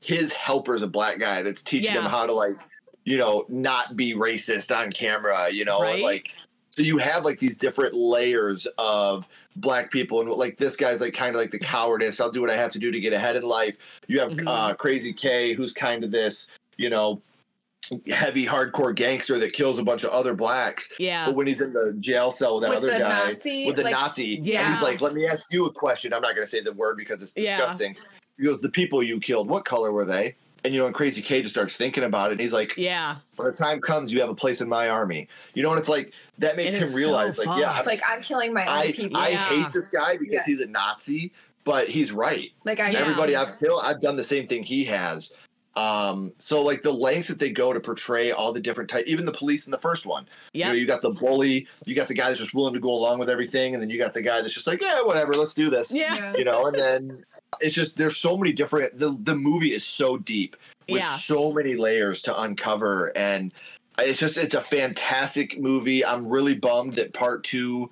his 0.00 0.32
helper's 0.32 0.82
a 0.82 0.86
black 0.86 1.18
guy 1.18 1.42
that's 1.42 1.62
teaching 1.62 1.92
him 1.92 2.04
how 2.04 2.26
to 2.26 2.32
like, 2.32 2.56
you 3.04 3.18
know, 3.18 3.44
not 3.48 3.96
be 3.96 4.14
racist 4.14 4.76
on 4.76 4.92
camera, 4.92 5.50
you 5.50 5.64
know, 5.64 5.82
and 5.82 6.02
like 6.02 6.30
so 6.70 6.82
you 6.82 6.98
have 6.98 7.24
like 7.24 7.38
these 7.40 7.56
different 7.56 7.94
layers 7.94 8.66
of 8.78 9.26
black 9.56 9.90
people 9.90 10.20
and 10.20 10.30
like 10.30 10.56
this 10.58 10.76
guy's 10.76 11.00
like 11.00 11.12
kind 11.14 11.34
of 11.34 11.40
like 11.40 11.50
the 11.50 11.58
cowardice 11.58 12.20
i'll 12.20 12.30
do 12.32 12.40
what 12.40 12.48
i 12.50 12.56
have 12.56 12.72
to 12.72 12.78
do 12.78 12.90
to 12.90 12.98
get 13.00 13.12
ahead 13.12 13.36
in 13.36 13.42
life 13.42 13.76
you 14.06 14.18
have 14.18 14.30
Mhm. 14.32 14.44
uh 14.46 14.74
crazy 14.74 15.12
k 15.12 15.52
who's 15.52 15.72
kind 15.74 16.04
of 16.04 16.10
this 16.10 16.48
you 16.78 16.88
know 16.88 17.20
heavy 18.06 18.46
hardcore 18.46 18.94
gangster 18.94 19.38
that 19.38 19.52
kills 19.52 19.78
a 19.78 19.82
bunch 19.82 20.04
of 20.04 20.10
other 20.10 20.32
blacks 20.34 20.88
yeah. 20.98 21.26
but 21.26 21.34
when 21.34 21.46
he's 21.46 21.60
in 21.60 21.72
the 21.72 21.94
jail 22.00 22.30
cell 22.32 22.54
with 22.54 22.62
that 22.62 22.70
With 22.70 22.78
other 22.78 22.98
guy, 22.98 23.32
Nazi, 23.34 23.66
with 23.66 23.76
the 23.76 23.82
like- 23.82 23.92
Nazi, 23.92 24.36
and 24.36 24.46
Yeah. 24.46 24.72
he's 24.72 24.82
like, 24.82 25.00
"Let 25.00 25.14
me 25.14 25.26
ask 25.26 25.52
you 25.52 25.66
a 25.66 25.70
question." 25.72 26.12
I'm 26.14 26.22
not 26.22 26.34
going 26.36 26.46
to 26.46 26.50
say 26.50 26.60
the 26.60 26.72
word 26.72 26.96
because 26.96 27.20
it's 27.22 27.32
Yeah. 27.36 27.58
disgusting. 27.58 27.96
He 28.38 28.44
goes, 28.44 28.60
"The 28.60 28.68
people 28.70 29.02
you 29.02 29.18
killed, 29.18 29.48
what 29.48 29.64
color 29.64 29.90
were 29.92 30.04
they?" 30.04 30.36
And 30.64 30.72
you 30.72 30.80
know, 30.80 30.86
and 30.86 30.94
Crazy 30.94 31.22
K 31.22 31.42
just 31.42 31.54
starts 31.54 31.76
thinking 31.76 32.04
about 32.04 32.30
it. 32.30 32.32
And 32.32 32.40
he's 32.40 32.52
like, 32.52 32.74
Yeah. 32.76 33.16
"When 33.36 33.50
the 33.50 33.56
time 33.56 33.80
comes, 33.80 34.12
you 34.12 34.20
have 34.20 34.30
a 34.30 34.34
place 34.34 34.60
in 34.60 34.68
my 34.68 34.88
army." 34.88 35.28
You 35.54 35.62
know, 35.62 35.70
and 35.70 35.78
it's 35.78 35.88
like 35.88 36.12
that 36.38 36.56
makes 36.56 36.74
him 36.74 36.92
realize, 36.94 37.36
so 37.36 37.42
like, 37.42 37.60
yeah, 37.60 37.74
fucked. 37.74 37.86
Like 37.86 38.00
I'm 38.08 38.22
killing 38.22 38.52
my 38.52 38.62
own 38.62 38.68
I 38.68 38.92
people. 38.92 39.16
I 39.16 39.28
Yeah. 39.30 39.48
hate 39.48 39.72
this 39.72 39.88
guy 39.88 40.16
because 40.16 40.34
Yeah. 40.34 40.44
he's 40.46 40.60
a 40.60 40.66
Nazi, 40.66 41.32
but 41.64 41.88
he's 41.88 42.12
right. 42.12 42.50
like 42.64 42.78
I 42.80 42.90
Yeah. 42.90 43.00
Everybody 43.00 43.34
I've 43.34 43.58
killed, 43.58 43.80
I've 43.82 44.00
done 44.00 44.16
the 44.16 44.24
same 44.24 44.46
thing 44.46 44.62
he 44.62 44.84
has. 44.84 45.32
Um, 45.74 46.34
so 46.36 46.60
like 46.62 46.82
the 46.82 46.92
lengths 46.92 47.28
that 47.28 47.38
they 47.38 47.50
go 47.50 47.72
to 47.72 47.80
portray 47.80 48.30
all 48.30 48.52
the 48.52 48.60
different 48.60 48.90
type, 48.90 49.06
even 49.06 49.24
the 49.24 49.32
police 49.32 49.64
in 49.64 49.70
the 49.70 49.78
first 49.78 50.04
one. 50.04 50.28
You 50.52 50.66
know, 50.66 50.72
you 50.72 50.86
got 50.86 51.00
the 51.00 51.10
bully, 51.10 51.66
you 51.86 51.94
got 51.94 52.08
the 52.08 52.14
guy 52.14 52.28
that's 52.28 52.40
just 52.40 52.52
willing 52.52 52.74
to 52.74 52.80
go 52.80 52.90
along 52.90 53.18
with 53.18 53.30
everything, 53.30 53.72
and 53.72 53.82
then 53.82 53.88
you 53.88 53.96
got 53.96 54.12
the 54.12 54.20
guy 54.20 54.42
that's 54.42 54.52
just 54.52 54.66
like, 54.66 54.82
yeah, 54.82 55.00
whatever, 55.00 55.32
let's 55.34 55.54
do 55.54 55.70
this. 55.70 55.90
Yeah. 55.90 56.34
You 56.36 56.44
know, 56.44 56.66
and 56.66 56.78
then 56.78 57.24
it's 57.60 57.74
just 57.74 57.96
there's 57.96 58.16
so 58.16 58.36
many 58.36 58.52
different. 58.52 58.98
The 58.98 59.16
the 59.22 59.34
movie 59.34 59.74
is 59.74 59.84
so 59.84 60.16
deep 60.16 60.56
with 60.88 61.00
Yeah. 61.00 61.16
so 61.18 61.52
many 61.52 61.74
layers 61.74 62.22
to 62.22 62.42
uncover, 62.42 63.16
and 63.16 63.52
it's 63.98 64.18
just 64.18 64.36
it's 64.36 64.54
a 64.54 64.62
fantastic 64.62 65.60
movie. 65.60 66.04
I'm 66.04 66.26
really 66.26 66.54
bummed 66.54 66.94
that 66.94 67.12
part 67.12 67.44
two 67.44 67.90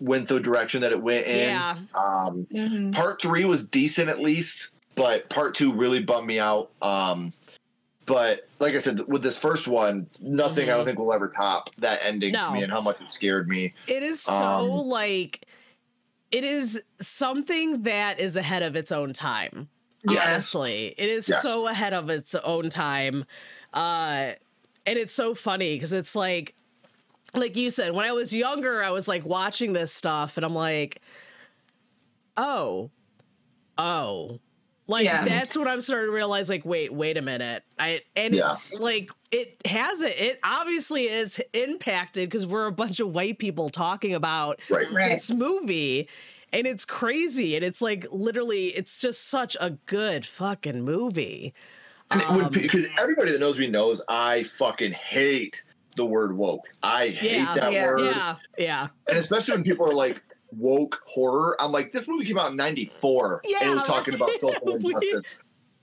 went 0.00 0.28
the 0.28 0.38
direction 0.38 0.80
that 0.82 0.92
it 0.92 1.02
went 1.02 1.26
in. 1.26 1.48
Yeah. 1.50 1.76
Um, 1.94 2.46
Mhm. 2.52 2.92
part 2.92 3.20
three 3.20 3.44
was 3.44 3.66
decent 3.66 4.08
at 4.08 4.20
least, 4.20 4.68
but 4.94 5.28
part 5.28 5.54
two 5.56 5.72
really 5.72 6.00
bummed 6.00 6.26
me 6.28 6.38
out. 6.38 6.70
Um, 6.82 7.32
but 8.06 8.46
like 8.60 8.74
I 8.74 8.78
said, 8.78 9.00
with 9.08 9.22
this 9.22 9.36
first 9.36 9.66
one, 9.66 10.06
nothing 10.20 10.70
I 10.70 10.74
don't 10.74 10.82
Mhm. 10.82 10.86
think 10.86 10.98
will 11.00 11.12
ever 11.12 11.28
top 11.28 11.70
that 11.78 11.98
ending 12.02 12.32
No. 12.32 12.46
to 12.46 12.52
me 12.52 12.62
and 12.62 12.72
how 12.72 12.80
much 12.80 13.00
it 13.00 13.10
scared 13.10 13.48
me. 13.48 13.74
It 13.88 14.04
is 14.04 14.20
so 14.20 14.32
Um, 14.34 14.88
like 14.88 15.46
it 16.30 16.44
is 16.44 16.82
something 17.00 17.82
that 17.82 18.20
is 18.20 18.36
ahead 18.36 18.62
of 18.62 18.76
its 18.76 18.92
own 18.92 19.12
time. 19.12 19.68
Yes. 20.08 20.32
Honestly, 20.32 20.94
it 20.96 21.08
is 21.08 21.28
Yes. 21.28 21.42
so 21.42 21.66
ahead 21.68 21.92
of 21.94 22.08
its 22.10 22.34
own 22.34 22.70
time. 22.70 23.24
Uh 23.72 24.32
and 24.86 24.98
it's 24.98 25.12
so 25.12 25.34
funny 25.34 25.74
because 25.76 25.92
it's 25.92 26.14
like 26.16 26.54
like 27.34 27.56
you 27.56 27.70
said 27.70 27.92
when 27.92 28.06
I 28.06 28.12
was 28.12 28.32
younger 28.32 28.82
I 28.82 28.90
was 28.90 29.06
like 29.08 29.24
watching 29.26 29.72
this 29.74 29.92
stuff 29.92 30.36
and 30.38 30.46
I'm 30.46 30.54
like 30.54 31.02
oh 32.36 32.90
oh 33.76 34.40
like 34.88 35.04
Yeah. 35.04 35.24
that's 35.24 35.56
what 35.56 35.68
I'm 35.68 35.80
starting 35.80 36.08
to 36.08 36.14
realize 36.14 36.48
like 36.48 36.64
wait 36.64 36.92
wait 36.92 37.16
a 37.16 37.22
minute 37.22 37.62
I 37.78 38.00
and 38.16 38.34
Yeah. 38.34 38.52
it's 38.52 38.78
like 38.80 39.10
it 39.30 39.56
has 39.66 40.02
it 40.02 40.18
it 40.18 40.40
obviously 40.42 41.04
is 41.04 41.40
impacted 41.52 42.28
because 42.28 42.46
we're 42.46 42.66
a 42.66 42.72
bunch 42.72 42.98
of 42.98 43.10
white 43.12 43.38
people 43.38 43.68
talking 43.70 44.14
about 44.14 44.60
Right. 44.70 44.90
Right. 44.90 45.10
this 45.12 45.30
movie 45.30 46.08
and 46.52 46.66
it's 46.66 46.84
crazy 46.84 47.54
and 47.54 47.64
it's 47.64 47.80
like 47.82 48.06
literally 48.10 48.68
it's 48.68 48.98
just 48.98 49.28
such 49.28 49.56
a 49.60 49.70
good 49.86 50.24
fucking 50.24 50.82
movie 50.82 51.54
And 52.10 52.22
Um, 52.22 52.48
be, 52.50 52.60
because 52.62 52.86
everybody 52.98 53.32
that 53.32 53.40
knows 53.40 53.58
me 53.58 53.66
knows 53.68 54.00
I 54.08 54.44
fucking 54.44 54.92
hate 54.92 55.62
the 55.96 56.06
word 56.06 56.34
woke. 56.36 56.64
I 56.82 57.08
hate 57.08 57.32
Yeah. 57.32 57.54
that 57.54 57.72
Yeah. 57.72 57.86
word. 57.86 58.00
Yeah, 58.00 58.36
yeah. 58.56 58.88
And 59.08 59.18
especially 59.18 59.54
when 59.54 59.64
people 59.64 59.84
are 59.90 59.92
like 59.92 60.22
woke 60.52 61.00
horror. 61.06 61.56
I'm 61.60 61.72
like, 61.72 61.92
this 61.92 62.08
movie 62.08 62.24
came 62.24 62.38
out 62.38 62.50
in 62.50 62.56
94 62.56 63.42
and 63.44 63.70
it 63.70 63.74
was 63.74 63.82
talking 63.84 64.14
about 64.14 64.30
social 64.40 64.74
injustice. 64.76 65.24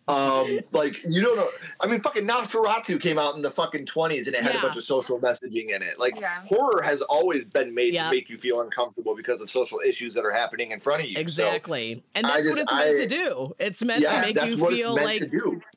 Um, 0.08 0.60
like 0.72 1.04
you 1.04 1.24
don't 1.24 1.36
know. 1.36 1.50
I 1.82 1.88
mean, 1.88 2.00
fucking 2.00 2.28
Nosferatu 2.28 3.02
came 3.02 3.18
out 3.18 3.36
in 3.36 3.42
the 3.42 3.50
fucking 3.50 3.88
20s 3.88 4.28
and 4.28 4.36
it 4.36 4.44
had 4.44 4.54
Yeah. 4.54 4.60
a 4.60 4.62
bunch 4.62 4.78
of 4.78 4.84
social 4.84 5.20
messaging 5.20 5.76
in 5.76 5.82
it. 5.82 5.98
Like 5.98 6.20
Yeah. 6.20 6.44
horror 6.46 6.84
has 6.84 7.02
always 7.02 7.44
been 7.46 7.74
made 7.74 7.96
Yeah. 7.96 8.04
to 8.10 8.16
make 8.16 8.30
you 8.30 8.38
feel 8.38 8.62
uncomfortable 8.62 9.16
because 9.16 9.42
of 9.42 9.50
social 9.50 9.80
issues 9.80 10.14
that 10.14 10.24
are 10.24 10.32
happening 10.32 10.70
in 10.70 10.80
front 10.80 11.02
of 11.02 11.08
you. 11.08 11.16
So, 11.16 11.22
Exactly. 11.22 12.04
and 12.14 12.28
I 12.28 12.36
that's 12.36 12.50
what 12.50 12.58
it's 12.60 12.72
meant 12.72 12.86
I- 12.96 13.00
to 13.00 13.08
do. 13.08 13.56
It's 13.58 13.84
meant 13.84 14.02
yeah, 14.04 14.22
to 14.22 14.34
make 14.34 14.46
you 14.46 14.58
feel 14.70 14.94
like 14.94 15.24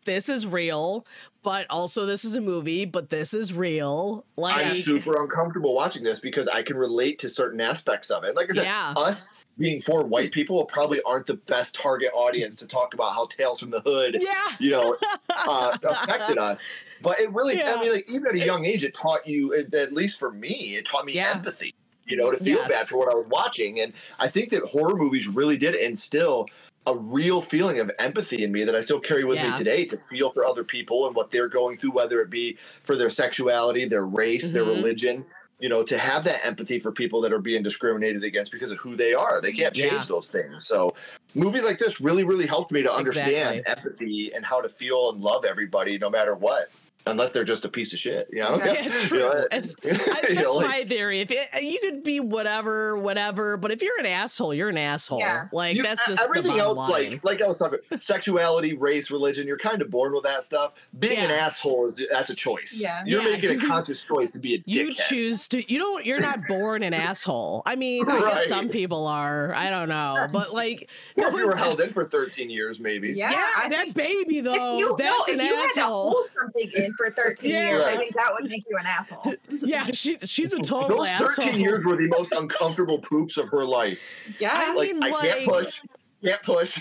this 0.05 0.29
is 0.29 0.47
real, 0.47 1.07
but 1.43 1.67
also 1.71 2.07
this 2.07 2.25
is 2.25 2.37
a 2.37 2.41
movie, 2.41 2.85
but 2.85 3.11
this 3.11 3.33
is 3.35 3.53
real. 3.55 4.25
Like 4.37 4.67
I'm 4.67 4.83
super 4.83 5.23
uncomfortable 5.23 5.75
watching 5.75 6.03
this 6.03 6.21
because 6.21 6.49
I 6.49 6.63
can 6.63 6.77
relate 6.77 7.19
to 7.21 7.29
certain 7.29 7.61
aspects 7.61 8.11
of 8.11 8.25
it. 8.25 8.35
Like 8.35 8.51
I 8.51 8.55
said, 8.55 8.65
Yeah. 8.65 8.95
us 8.97 9.31
being 9.59 9.81
four 9.81 10.05
white 10.05 10.31
people 10.33 10.65
probably 10.67 11.01
aren't 11.03 11.27
the 11.27 11.35
best 11.35 11.75
target 11.75 12.11
audience 12.15 12.55
to 12.57 12.67
talk 12.67 12.95
about 12.95 13.13
how 13.13 13.27
Tales 13.27 13.61
from 13.61 13.71
the 13.71 13.81
Hood, 13.81 14.19
Yeah. 14.23 14.35
you 14.61 14.71
know, 14.71 14.97
uh, 15.31 15.77
affected 15.83 16.39
us. 16.39 16.63
But 17.03 17.21
it 17.21 17.33
really, 17.33 17.57
Yeah. 17.59 17.75
I 17.75 17.81
mean, 17.81 17.93
like 17.93 18.09
even 18.09 18.27
at 18.29 18.35
a 18.35 18.45
young 18.45 18.65
age, 18.65 18.85
it 18.85 18.95
taught 18.95 19.27
you, 19.27 19.55
at 19.55 19.93
least 19.93 20.19
for 20.19 20.31
me, 20.33 20.77
it 20.77 20.87
taught 20.87 21.05
me 21.05 21.13
Yeah. 21.15 21.33
empathy. 21.35 21.75
You 22.07 22.17
know, 22.17 22.31
to 22.31 22.39
feel 22.39 22.57
Yes. 22.57 22.69
bad 22.71 22.87
for 22.87 22.97
what 22.97 23.11
I 23.11 23.15
was 23.15 23.27
watching, 23.29 23.81
and 23.81 23.93
I 24.19 24.29
think 24.29 24.51
that 24.53 24.63
horror 24.63 24.97
movies 24.97 25.29
really 25.29 25.59
did 25.59 25.75
instill 25.75 26.47
a 26.89 26.97
real 26.97 27.43
feeling 27.43 27.81
of 27.81 27.91
empathy 27.99 28.45
in 28.45 28.53
me 28.53 28.65
that 28.65 28.75
I 28.75 28.81
still 28.81 29.01
carry 29.01 29.25
with 29.25 29.37
Yeah. 29.37 29.53
me 29.53 29.59
today 29.59 29.85
to 29.87 29.99
feel 30.11 30.31
for 30.31 30.45
other 30.45 30.65
people 30.65 31.07
and 31.07 31.15
what 31.15 31.31
they're 31.31 31.49
going 31.49 31.77
through, 31.77 31.91
whether 31.93 32.21
it 32.21 32.31
be 32.31 32.57
for 32.85 32.97
their 32.97 33.11
sexuality, 33.11 33.85
their 33.85 34.07
race, 34.07 34.51
their 34.51 34.65
Mhm. 34.65 34.69
religion. 34.69 35.25
You 35.61 35.69
know, 35.69 35.83
to 35.83 35.99
have 35.99 36.23
that 36.23 36.47
empathy 36.47 36.79
for 36.79 36.93
people 36.93 37.21
that 37.23 37.33
are 37.33 37.41
being 37.41 37.65
discriminated 37.65 38.23
against 38.23 38.53
because 38.53 38.71
of 38.71 38.79
who 38.79 38.95
they 38.95 39.13
are. 39.13 39.41
They 39.41 39.53
can't 39.53 39.75
change 39.75 39.93
Yeah. 39.93 40.05
those 40.09 40.31
things. 40.31 40.67
So, 40.67 40.95
movies 41.35 41.65
like 41.65 41.79
this 41.79 42.01
really, 42.01 42.23
really 42.23 42.47
helped 42.47 42.71
me 42.71 42.81
to 42.83 42.93
understand 42.93 43.59
Exactly. 43.59 43.73
empathy 43.85 44.33
and 44.35 44.45
how 44.45 44.61
to 44.61 44.69
feel 44.69 45.11
and 45.11 45.21
love 45.21 45.45
everybody 45.45 45.99
no 45.99 46.09
matter 46.09 46.37
what, 46.37 46.69
unless 47.11 47.33
they're 47.33 47.45
just 47.45 47.65
a 47.65 47.69
piece 47.69 47.93
of 47.93 47.99
shit. 47.99 48.29
You 48.33 48.41
know? 48.41 48.61
Yeah, 48.65 48.83
You 48.85 49.01
true. 49.01 49.19
know, 49.21 49.45
If- 49.53 49.75
you 49.85 49.91
I, 49.93 50.21
that's 50.23 50.35
know, 50.35 50.53
like- 50.53 50.67
my 50.67 50.85
theory. 50.85 51.21
If 51.21 51.31
it, 51.31 51.63
you 51.63 51.79
could 51.81 52.03
be 52.05 52.21
whatever, 52.21 52.97
whatever, 52.97 53.57
but 53.57 53.71
if 53.71 53.83
you're 53.83 53.99
an 53.99 54.07
asshole, 54.07 54.55
you're 54.55 54.69
an 54.69 54.79
asshole. 54.79 55.19
Yeah. 55.21 55.49
Like 55.53 55.77
You- 55.77 55.83
that's 55.83 56.07
just 56.07 56.21
everything 56.21 56.53
the 56.57 56.59
else 56.63 56.79
line. 56.79 56.89
like 57.13 57.25
like 57.25 57.43
i 57.43 57.47
was 57.47 57.59
talking 57.59 57.79
sexuality 57.99 58.75
race 58.75 59.11
religion 59.11 59.47
you're 59.47 59.59
kind 59.59 59.83
of 59.83 59.91
born 59.91 60.13
with 60.13 60.25
that 60.25 60.43
stuff 60.43 60.73
being 60.99 61.19
an 61.19 61.31
asshole 61.31 61.87
is 61.87 62.03
that's 62.11 62.31
a 62.31 62.35
choice 62.35 62.73
Yeah. 62.77 63.03
you're 63.07 63.23
Yeah. 63.23 63.31
making 63.37 63.63
a 63.63 63.67
conscious 63.67 64.03
choice 64.05 64.31
to 64.33 64.39
be 64.39 64.55
a 64.57 64.63
you 64.67 64.89
dickhead 64.91 65.09
choose 65.09 65.49
to. 65.49 65.73
You 65.73 65.79
don't. 65.79 66.05
You're 66.07 66.21
not 66.21 66.39
born 66.49 66.83
an 66.83 66.95
asshole. 66.95 67.63
I 67.67 67.77
mean, 67.77 68.09
I 68.09 68.21
guess 68.21 68.49
some 68.49 68.69
people 68.69 69.07
are. 69.07 69.55
I 69.55 69.71
don't 69.71 69.89
know, 69.89 70.27
but 70.33 70.53
like, 70.53 70.89
or 71.17 71.29
if 71.29 71.35
you 71.35 71.47
were 71.47 71.57
held 71.57 71.81
in 71.81 71.91
for 71.91 72.05
13 72.05 72.51
years 72.51 72.79
maybe 72.81 73.11
Yeah, 73.13 73.31
Yeah, 73.31 73.69
that 73.69 73.83
think 73.85 73.95
baby 73.95 74.41
though. 74.41 74.77
you, 74.79 74.97
that's 74.99 75.29
no, 75.29 75.35
an 75.35 75.41
if 75.41 75.47
you 75.49 75.55
had 75.57 75.73
to 75.75 75.81
asshole. 75.81 76.11
hold 76.11 76.27
something 76.39 76.71
in 76.75 76.93
for 76.99 77.11
13 77.11 77.51
Yeah. 77.51 77.65
years, 77.71 77.85
I 77.85 77.97
think 77.97 78.15
that 78.15 78.31
would 78.39 78.51
make 78.51 78.65
you 78.69 78.77
an 78.77 78.85
asshole. 78.85 79.35
Yeah, 79.63 79.85
she 79.93 80.19
she's 80.25 80.53
a 80.53 80.59
total 80.59 80.99
those 80.99 81.09
13 81.37 81.49
asshole. 81.49 81.59
years 81.61 81.85
were 81.87 81.97
the 81.97 82.09
most 82.09 82.33
uncomfortable 82.33 82.99
poops 82.99 83.39
of 83.39 83.49
her 83.49 83.65
life 83.65 83.99
Yeah. 84.39 84.51
I 84.53 84.75
like 84.75 84.93
mean, 84.93 85.03
i 85.03 85.11
can't 85.13 85.49
push 85.49 85.81
can't 86.23 86.43
push 86.43 86.79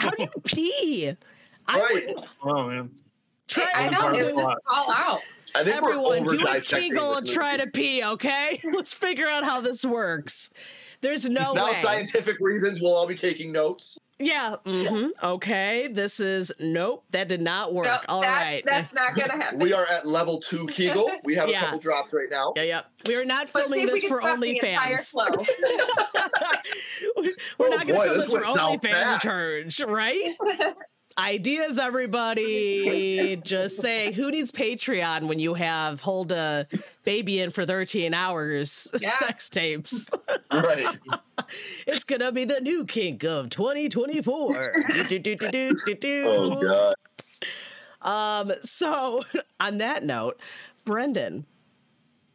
How 0.00 0.10
do 0.10 0.22
you 0.24 0.28
pee? 0.44 1.16
Right 1.68 1.88
wouldn't 1.92 2.26
Oh 2.42 2.68
man. 2.68 2.90
try. 3.48 3.66
I 3.74 3.82
That's 3.84 3.92
know 3.94 4.00
part 4.00 4.14
of 4.14 4.20
it 4.20 4.26
the 4.34 4.34
would 4.34 4.56
fall 4.68 4.92
out. 4.92 5.20
i 5.54 5.62
think 5.64 5.76
Everyone, 5.76 6.24
we're 6.24 6.32
do 6.36 6.42
a 6.42 6.54
dissecting 6.54 6.90
Kegel 6.90 7.14
and 7.16 7.26
try 7.26 7.56
to 7.56 7.66
pee, 7.68 8.02
okay? 8.02 8.60
Let's 8.74 8.92
figure 8.92 9.28
out 9.28 9.44
how 9.44 9.60
this 9.60 9.84
works. 9.84 10.50
There's 11.00 11.28
no 11.30 11.52
now 11.52 11.66
way. 11.66 11.82
scientific 11.82 12.36
reasons 12.40 12.80
we'll 12.80 12.94
all 12.94 13.06
be 13.06 13.14
taking 13.16 13.52
notes 13.52 13.96
Yeah. 14.24 14.56
hmm 14.64 15.06
Okay. 15.22 15.88
This 15.88 16.20
is 16.20 16.52
nope. 16.60 17.04
That 17.10 17.28
did 17.28 17.40
not 17.40 17.74
work. 17.74 17.86
No, 17.86 17.98
All 18.08 18.20
that- 18.22 18.40
right. 18.40 18.62
That's 18.64 18.94
not 18.94 19.14
going 19.14 19.28
to 19.30 19.36
happen. 19.36 19.58
we 19.58 19.72
are 19.72 19.86
at 19.86 20.06
level 20.06 20.40
two 20.40 20.66
kegel 20.72 21.10
we 21.24 21.34
have 21.34 21.48
Yeah. 21.48 21.58
a 21.58 21.60
couple 21.64 21.78
drops 21.80 22.12
right 22.12 22.28
now 22.30 22.52
Yeah, 22.56 22.62
yeah. 22.62 22.80
We 23.06 23.14
are 23.16 23.24
not 23.24 23.48
filming 23.48 23.86
this 23.86 24.04
for 24.04 24.20
stop 24.22 24.40
the 24.40 24.60
OnlyFans. 24.60 25.14
We're 27.58 27.66
Oh, 27.68 27.70
not 27.70 27.86
going 27.86 27.98
to 28.00 28.04
film 28.04 28.16
this 28.18 28.24
this 28.26 28.30
for 28.34 28.40
went 28.40 28.56
south 28.56 28.80
OnlyFans 28.82 28.92
fast. 28.92 29.24
returns, 29.24 29.80
right? 29.86 30.36
Ideas, 31.18 31.78
everybody. 31.78 33.36
Just 33.44 33.76
saying, 33.76 34.14
who 34.14 34.30
needs 34.30 34.50
Patreon 34.50 35.28
when 35.28 35.38
you 35.38 35.54
have 35.54 36.00
hold 36.00 36.32
a 36.32 36.66
baby 37.04 37.40
in 37.40 37.50
for 37.50 37.64
13 37.66 38.14
hours 38.14 38.90
Yeah. 39.00 39.10
sex 39.18 39.48
tapes? 39.50 40.08
right 40.52 40.98
It's 41.86 42.04
gonna 42.04 42.32
be 42.32 42.44
the 42.44 42.60
new 42.60 42.84
kink 42.84 43.24
of 43.24 43.50
2024. 43.50 44.84
Do-do-do-do-do-do-do. 44.94 46.24
oh 46.26 46.60
god 46.60 46.94
Um, 48.00 48.52
so 48.62 49.22
on 49.60 49.78
that 49.78 50.04
note, 50.04 50.40
Brendan, 50.84 51.44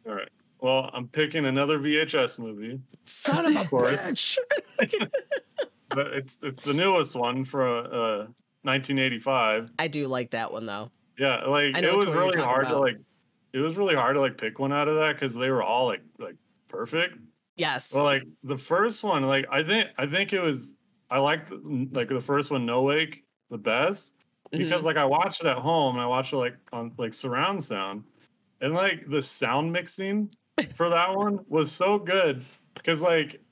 All 0.06 0.14
right. 0.14 0.28
Well, 0.60 0.90
I'm 0.92 1.06
picking 1.08 1.46
another 1.46 1.78
VHS 1.78 2.38
movie, 2.38 2.80
son 3.04 3.46
of 3.46 3.56
a 3.56 3.64
course. 3.68 3.96
bitch. 3.96 4.38
but 5.90 6.06
it's 6.08 6.38
it's 6.42 6.62
the 6.64 6.74
newest 6.74 7.14
one 7.16 7.44
for 7.44 7.66
uh, 8.22 8.26
1985. 8.62 9.70
I 9.78 9.88
do 9.88 10.06
like 10.06 10.30
that 10.30 10.52
one 10.52 10.66
though. 10.66 10.90
Yeah, 11.18 11.44
like 11.44 11.76
it 11.76 11.94
was 11.94 12.06
really 12.06 12.38
hard 12.38 12.68
to 12.68 12.78
like. 12.78 12.96
It 13.52 13.58
was 13.58 13.76
really 13.76 13.94
hard 13.94 14.14
to 14.14 14.20
like 14.20 14.36
pick 14.36 14.58
one 14.58 14.72
out 14.72 14.88
of 14.88 14.96
that 14.96 15.14
because 15.14 15.34
they 15.34 15.50
were 15.50 15.62
all 15.62 15.86
like 15.86 16.02
like 16.18 16.36
perfect. 16.68 17.18
Yes. 17.56 17.94
Well, 17.94 18.04
like 18.04 18.24
the 18.44 18.58
first 18.58 19.02
one, 19.02 19.22
like 19.22 19.46
I 19.50 19.62
think 19.62 19.88
I 19.96 20.06
think 20.06 20.32
it 20.32 20.40
was 20.40 20.74
I 21.10 21.18
liked 21.18 21.52
like 21.92 22.08
the 22.08 22.20
first 22.20 22.50
one, 22.50 22.66
No 22.66 22.82
Wake, 22.82 23.24
the 23.50 23.58
best 23.58 24.14
Mm-hmm. 24.52 24.64
because 24.64 24.84
like 24.84 24.96
I 24.96 25.04
watched 25.04 25.42
it 25.42 25.46
at 25.46 25.58
home 25.58 25.96
and 25.96 26.02
I 26.02 26.06
watched 26.06 26.32
it 26.32 26.38
like 26.38 26.56
on 26.72 26.92
like 26.96 27.12
surround 27.12 27.62
sound, 27.62 28.02
and 28.62 28.72
like 28.72 29.06
the 29.08 29.20
sound 29.20 29.70
mixing 29.70 30.30
for 30.74 30.88
that 30.88 31.14
one 31.14 31.40
was 31.48 31.70
so 31.70 31.98
good 31.98 32.42
because 32.74 33.02
like 33.02 33.42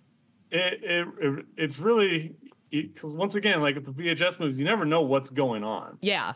it, 0.51 0.83
it 0.83 1.07
it 1.21 1.45
it's 1.59 1.79
really 1.79 2.35
because 2.71 3.15
once 3.15 3.35
again 3.35 3.61
like 3.61 3.75
with 3.75 3.85
the 3.85 3.93
VHS 3.93 4.41
movies 4.41 4.59
you 4.59 4.65
never 4.65 4.85
know 4.85 5.03
what's 5.03 5.31
going 5.31 5.65
on. 5.65 5.99
yeah. 6.01 6.35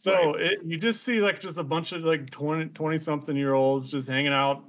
So 0.00 0.34
it, 0.34 0.60
you 0.64 0.76
just 0.76 1.02
see 1.02 1.20
like 1.20 1.40
just 1.40 1.58
a 1.58 1.64
bunch 1.64 1.90
of 1.90 2.04
like 2.04 2.30
20, 2.30 2.66
20 2.66 2.98
something 2.98 3.36
year 3.36 3.54
olds 3.54 3.90
just 3.90 4.08
hanging 4.08 4.32
out 4.32 4.62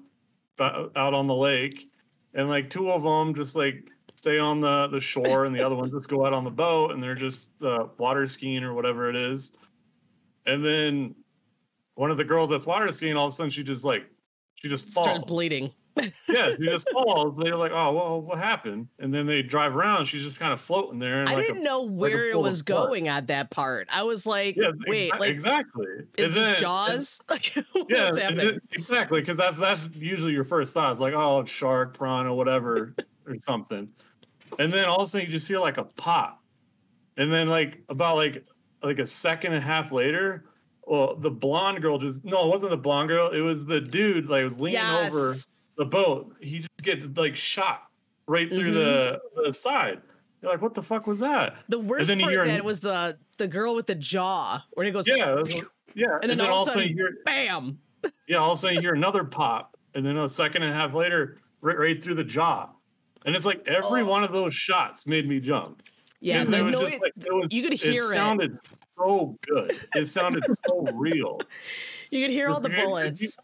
out 0.59 1.13
on 1.13 1.27
the 1.27 1.35
lake, 1.35 1.87
and 2.33 2.49
like 2.49 2.69
two 2.69 2.91
of 2.91 3.03
them 3.03 3.35
just 3.35 3.55
like 3.55 3.87
stay 4.15 4.39
on 4.39 4.59
the 4.59 4.87
the 4.87 4.99
shore, 4.99 5.45
and 5.45 5.55
the 5.55 5.61
other 5.61 5.75
ones 5.75 5.91
just 5.91 6.09
go 6.09 6.25
out 6.25 6.33
on 6.33 6.43
the 6.43 6.49
boat, 6.49 6.91
and 6.91 7.01
they're 7.01 7.15
just 7.15 7.51
uh, 7.63 7.85
water 7.97 8.25
skiing 8.25 8.63
or 8.63 8.73
whatever 8.73 9.07
it 9.09 9.15
is. 9.15 9.51
And 10.45 10.65
then 10.65 11.15
one 11.93 12.09
of 12.09 12.17
the 12.17 12.23
girls 12.23 12.49
that's 12.49 12.65
water 12.65 12.89
skiing, 12.91 13.15
all 13.15 13.27
of 13.27 13.29
a 13.29 13.31
sudden 13.31 13.51
she 13.51 13.63
just 13.63 13.85
like 13.85 14.09
she 14.55 14.67
just 14.67 14.89
falls. 14.89 15.05
Started 15.05 15.27
bleeding. 15.27 15.71
Yeah, 16.27 16.51
she 16.51 16.65
just 16.65 16.89
falls. 16.93 17.37
They're 17.37 17.55
like, 17.55 17.71
oh 17.71 17.93
well, 17.93 18.21
what 18.21 18.37
happened? 18.37 18.87
And 18.99 19.13
then 19.13 19.25
they 19.25 19.41
drive 19.41 19.75
around. 19.75 20.05
She's 20.05 20.23
just 20.23 20.39
kind 20.39 20.53
of 20.53 20.61
floating 20.61 20.99
there. 20.99 21.21
I 21.27 21.33
like 21.33 21.47
didn't 21.47 21.61
a, 21.61 21.63
know 21.63 21.83
where 21.83 22.29
it 22.29 22.39
was 22.39 22.61
going 22.61 23.07
at 23.07 23.27
that 23.27 23.49
part. 23.49 23.87
I 23.91 24.03
was 24.03 24.25
like, 24.25 24.55
yeah, 24.55 24.71
wait, 24.87 25.11
exa- 25.11 25.19
like 25.19 25.29
exactly. 25.29 25.87
is 26.17 26.35
this 26.35 26.59
Jaws? 26.59 27.21
Like, 27.29 27.53
What's 27.73 27.89
yeah, 27.89 28.09
it- 28.15 28.63
exactly. 28.71 29.21
Because 29.21 29.37
that's 29.37 29.59
that's 29.59 29.89
usually 29.93 30.33
your 30.33 30.43
first 30.43 30.73
thought. 30.73 30.91
It's 30.91 31.01
like, 31.01 31.13
oh, 31.13 31.43
shark, 31.45 31.97
or 32.01 32.33
whatever, 32.33 32.95
or 33.27 33.39
something. 33.39 33.87
And 34.57 34.73
then 34.73 34.85
all 34.85 34.97
of 34.97 35.03
a 35.03 35.05
sudden 35.07 35.25
you 35.25 35.31
just 35.31 35.47
hear 35.47 35.59
like 35.59 35.77
a 35.77 35.83
pop, 35.83 36.41
and 37.17 37.31
then 37.31 37.47
like 37.49 37.83
about 37.89 38.15
like 38.15 38.45
like 38.81 38.99
a 38.99 39.05
second 39.05 39.53
and 39.53 39.63
a 39.63 39.65
half 39.65 39.91
later, 39.91 40.45
well, 40.89 41.15
the 41.15 41.29
blonde 41.29 41.81
girl 41.81 41.97
just 41.99 42.25
no, 42.25 42.45
it 42.45 42.49
wasn't 42.49 42.71
the 42.71 42.77
blonde 42.77 43.09
girl. 43.09 43.29
It 43.29 43.41
was 43.41 43.65
the 43.65 43.79
dude 43.79 44.27
like 44.27 44.43
was 44.43 44.59
leaning 44.59 44.81
over 44.81 45.29
yes. 45.29 45.47
The 45.79 45.85
boat. 45.85 46.35
He 46.41 46.57
just 46.59 46.69
gets 46.83 47.07
like 47.17 47.35
shot 47.35 47.87
right 48.27 48.47
through 48.47 48.71
the 48.73 49.19
mm-hmm. 49.35 49.43
the 49.47 49.53
side. 49.53 50.01
You're 50.41 50.51
like, 50.51 50.61
what 50.61 50.75
the 50.75 50.81
fuck 50.81 51.07
was 51.07 51.19
that? 51.19 51.55
The 51.69 51.79
worst 51.79 52.07
then 52.07 52.19
part 52.19 52.31
hear 52.31 52.43
an- 52.43 52.63
was 52.63 52.81
the 52.81 53.17
the 53.37 53.47
girl 53.47 53.73
with 53.73 53.87
the 53.87 53.95
jaw 53.95 54.61
where 54.73 54.85
he 54.85 54.91
goes, 54.91 55.07
Yeah, 55.07 55.35
that's- 55.35 55.61
yeah. 55.95 56.19
and 56.21 56.29
then, 56.29 56.41
all, 56.41 56.63
of 56.63 56.67
a 56.67 56.71
sudden, 56.71 56.89
you 56.89 56.95
hear 56.95 57.17
bam. 57.25 57.79
Yeah, 58.27 58.37
all 58.37 58.51
of 58.51 58.57
a 58.57 58.61
sudden 58.61 58.75
you 58.75 58.81
hear 58.81 58.93
another 58.93 59.23
pop, 59.23 59.75
and 59.95 60.05
then 60.05 60.17
a 60.17 60.27
second 60.27 60.63
and 60.63 60.71
a 60.71 60.75
half 60.75 60.93
later, 60.93 61.37
right, 61.61 61.77
right 61.77 62.03
through 62.03 62.15
the 62.15 62.23
jaw. 62.23 62.69
And 63.25 63.35
it's 63.35 63.45
like 63.45 63.65
every 63.67 64.01
Oh. 64.01 64.05
one 64.05 64.23
of 64.23 64.31
those 64.31 64.53
shots 64.53 65.07
made 65.07 65.27
me 65.27 65.39
jump. 65.39 65.81
Yeah, 66.21 66.41
it 66.41 66.49
was 66.49 66.73
just 66.73 67.01
like 67.01 67.13
it 67.15 67.33
was. 67.33 67.51
you 67.51 67.63
could 67.63 67.73
hear 67.73 68.03
it. 68.03 68.11
it. 68.11 68.13
sounded 68.13 68.55
so 68.97 69.37
good. 69.47 69.79
It 69.95 70.07
sounded 70.07 70.43
so 70.67 70.81
real. 70.93 71.39
you 72.11 72.21
could 72.21 72.31
hear 72.31 72.49
all 72.49 72.59
the 72.59 72.69
bullets. 72.69 73.37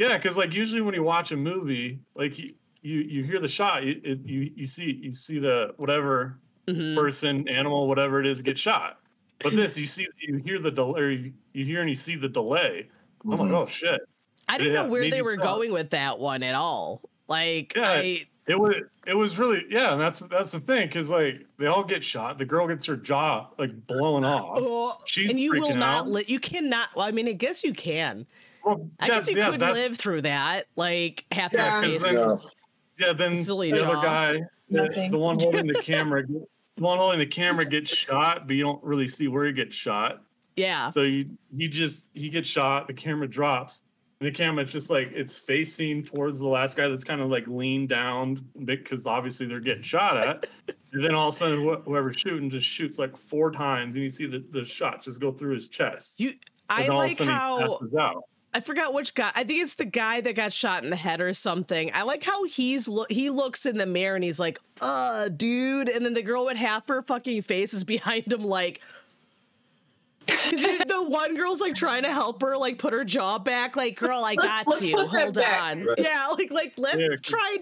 Yeah, 0.00 0.16
because 0.16 0.38
like 0.38 0.54
usually 0.54 0.80
when 0.80 0.94
you 0.94 1.02
watch 1.02 1.30
a 1.30 1.36
movie, 1.36 1.98
like 2.14 2.38
you 2.38 2.54
you, 2.80 3.00
you 3.00 3.22
hear 3.22 3.38
the 3.38 3.46
shot, 3.48 3.84
you, 3.84 4.00
it, 4.02 4.20
you 4.24 4.50
you 4.56 4.64
see 4.64 4.98
you 5.02 5.12
see 5.12 5.38
the 5.38 5.74
whatever 5.76 6.38
Mhm. 6.66 6.94
person, 6.96 7.46
animal, 7.48 7.86
whatever 7.86 8.18
it 8.18 8.26
is, 8.26 8.40
get 8.40 8.56
shot. 8.56 8.98
But 9.42 9.54
this, 9.56 9.76
you 9.76 9.84
see, 9.84 10.06
you 10.18 10.36
hear 10.42 10.58
the 10.58 10.70
delay, 10.70 11.32
you, 11.52 11.64
hear 11.66 11.80
and 11.80 11.90
you 11.90 11.96
see 11.96 12.14
the 12.16 12.28
delay. 12.30 12.88
I'm 13.24 13.30
like, 13.30 13.40
Mhm. 13.40 13.52
oh 13.54 13.66
shit. 13.66 14.00
I 14.48 14.56
didn't 14.56 14.72
know 14.72 14.86
where 14.86 15.10
they 15.10 15.20
were 15.20 15.36
going 15.36 15.70
with 15.70 15.90
that 15.90 16.18
one 16.18 16.42
at 16.42 16.54
all. 16.54 17.02
Like, 17.28 17.74
yeah, 17.76 17.90
I, 17.90 18.26
it 18.46 18.58
was 18.58 18.76
it 19.06 19.14
was 19.14 19.38
really 19.38 19.66
yeah. 19.68 19.92
And 19.92 20.00
that's 20.00 20.20
that's 20.20 20.52
the 20.52 20.60
thing 20.60 20.88
because 20.88 21.10
like 21.10 21.44
they 21.58 21.66
all 21.66 21.84
get 21.84 22.02
shot. 22.02 22.38
The 22.38 22.46
girl 22.46 22.66
gets 22.66 22.86
her 22.86 22.96
jaw 22.96 23.48
like 23.58 23.86
blown 23.86 24.24
off. 24.24 24.60
Oh, 24.62 24.96
She's 25.04 25.28
and 25.30 25.38
you 25.38 25.52
will 25.60 25.74
not. 25.76 26.00
out. 26.06 26.08
Li- 26.08 26.24
you 26.26 26.40
cannot. 26.40 26.88
Well, 26.96 27.04
I 27.04 27.10
mean, 27.10 27.28
I 27.28 27.32
guess 27.32 27.62
you 27.62 27.74
can. 27.74 28.26
Well, 28.64 28.88
I 29.00 29.06
yeah, 29.06 29.14
guess 29.14 29.28
you 29.28 29.36
yeah, 29.36 29.50
could 29.50 29.60
live 29.60 29.96
through 29.96 30.22
that. 30.22 30.66
Like 30.76 31.24
half 31.32 31.52
Yeah. 31.52 31.80
that 31.80 31.86
Because 31.86 32.02
face. 32.04 32.12
then- 32.14 32.38
Yeah, 32.98 33.12
then 33.14 33.36
Silly 33.36 33.70
the 33.72 33.82
other 33.84 33.94
jaw. 33.94 34.02
guy, 34.02 34.40
the, 34.68 35.08
the 35.10 35.18
one 35.18 35.38
holding 35.38 35.66
the 35.66 35.74
camera, 35.82 36.26
the 36.26 36.46
one 36.76 36.98
holding 36.98 37.18
the 37.18 37.26
camera 37.26 37.64
gets 37.64 37.90
shot, 37.90 38.46
but 38.46 38.56
you 38.56 38.62
don't 38.62 38.82
really 38.84 39.08
see 39.08 39.26
where 39.28 39.46
he 39.46 39.52
gets 39.52 39.74
shot. 39.74 40.22
Yeah. 40.56 40.88
So 40.90 41.02
you 41.02 41.30
he 41.56 41.68
just 41.68 42.10
he 42.14 42.28
gets 42.28 42.48
shot, 42.48 42.86
the 42.86 42.92
camera 42.92 43.26
drops, 43.26 43.84
and 44.20 44.26
the 44.26 44.30
camera's 44.32 44.70
just 44.70 44.90
like 44.90 45.10
it's 45.14 45.38
facing 45.38 46.04
towards 46.04 46.38
the 46.40 46.48
last 46.48 46.76
guy 46.76 46.88
that's 46.88 47.04
kind 47.04 47.22
of 47.22 47.30
like 47.30 47.46
leaned 47.46 47.88
down 47.88 48.44
because 48.64 49.06
obviously 49.06 49.46
they're 49.46 49.60
getting 49.60 49.82
shot 49.82 50.16
at. 50.18 50.46
And 50.92 51.02
then 51.02 51.14
all 51.14 51.28
of 51.28 51.34
a 51.34 51.36
sudden, 51.38 51.66
wh- 51.66 51.82
whoever's 51.86 52.16
shooting 52.16 52.50
just 52.50 52.66
shoots 52.66 52.98
like 52.98 53.16
four 53.16 53.50
times, 53.50 53.94
and 53.94 54.02
you 54.02 54.10
see 54.10 54.26
the, 54.26 54.44
the 54.50 54.64
shot 54.64 55.00
just 55.02 55.20
go 55.20 55.32
through 55.32 55.54
his 55.54 55.68
chest. 55.68 56.20
You. 56.20 56.34
I 56.68 56.82
and 56.82 56.90
all 56.92 56.98
of 57.00 57.04
a 57.04 57.08
like 57.08 57.16
sudden 57.16 57.32
he 57.32 57.38
how 57.38 57.58
passes 57.78 57.94
out. 57.94 58.24
I 58.52 58.60
forgot 58.60 58.92
which 58.92 59.14
guy. 59.14 59.30
I 59.34 59.44
think 59.44 59.62
it's 59.62 59.74
the 59.74 59.84
guy 59.84 60.20
that 60.22 60.34
got 60.34 60.52
shot 60.52 60.82
in 60.82 60.90
the 60.90 60.96
head 60.96 61.20
or 61.20 61.32
something. 61.34 61.90
I 61.94 62.02
like 62.02 62.24
how 62.24 62.44
he's 62.44 62.88
lo- 62.88 63.06
he 63.08 63.30
looks 63.30 63.64
in 63.64 63.78
the 63.78 63.86
mirror 63.86 64.16
and 64.16 64.24
he's 64.24 64.40
like, 64.40 64.58
"Uh, 64.80 65.28
dude," 65.28 65.88
and 65.88 66.04
then 66.04 66.14
the 66.14 66.22
girl 66.22 66.46
with 66.46 66.56
half 66.56 66.88
her 66.88 67.00
fucking 67.02 67.42
face 67.42 67.72
is 67.74 67.84
behind 67.84 68.32
him, 68.32 68.42
like. 68.44 68.80
Because 70.26 70.78
the 70.86 71.02
one 71.08 71.34
girl's 71.36 71.60
like 71.60 71.74
trying 71.74 72.02
to 72.02 72.12
help 72.12 72.42
her, 72.42 72.56
like 72.56 72.78
put 72.78 72.92
her 72.92 73.04
jaw 73.04 73.38
back, 73.38 73.74
like, 73.76 73.96
"Girl, 73.96 74.24
I 74.24 74.34
got 74.34 74.66
let's 74.68 74.82
you. 74.82 74.94
put 74.96 75.10
that 75.12 75.22
Hold 75.34 75.38
on." 75.38 75.84
Right. 75.86 75.98
Yeah, 75.98 76.26
like, 76.38 76.50
like 76.50 76.72
let's 76.76 76.98
Yeah, 76.98 77.08
'cause- 77.08 77.20
try 77.20 77.56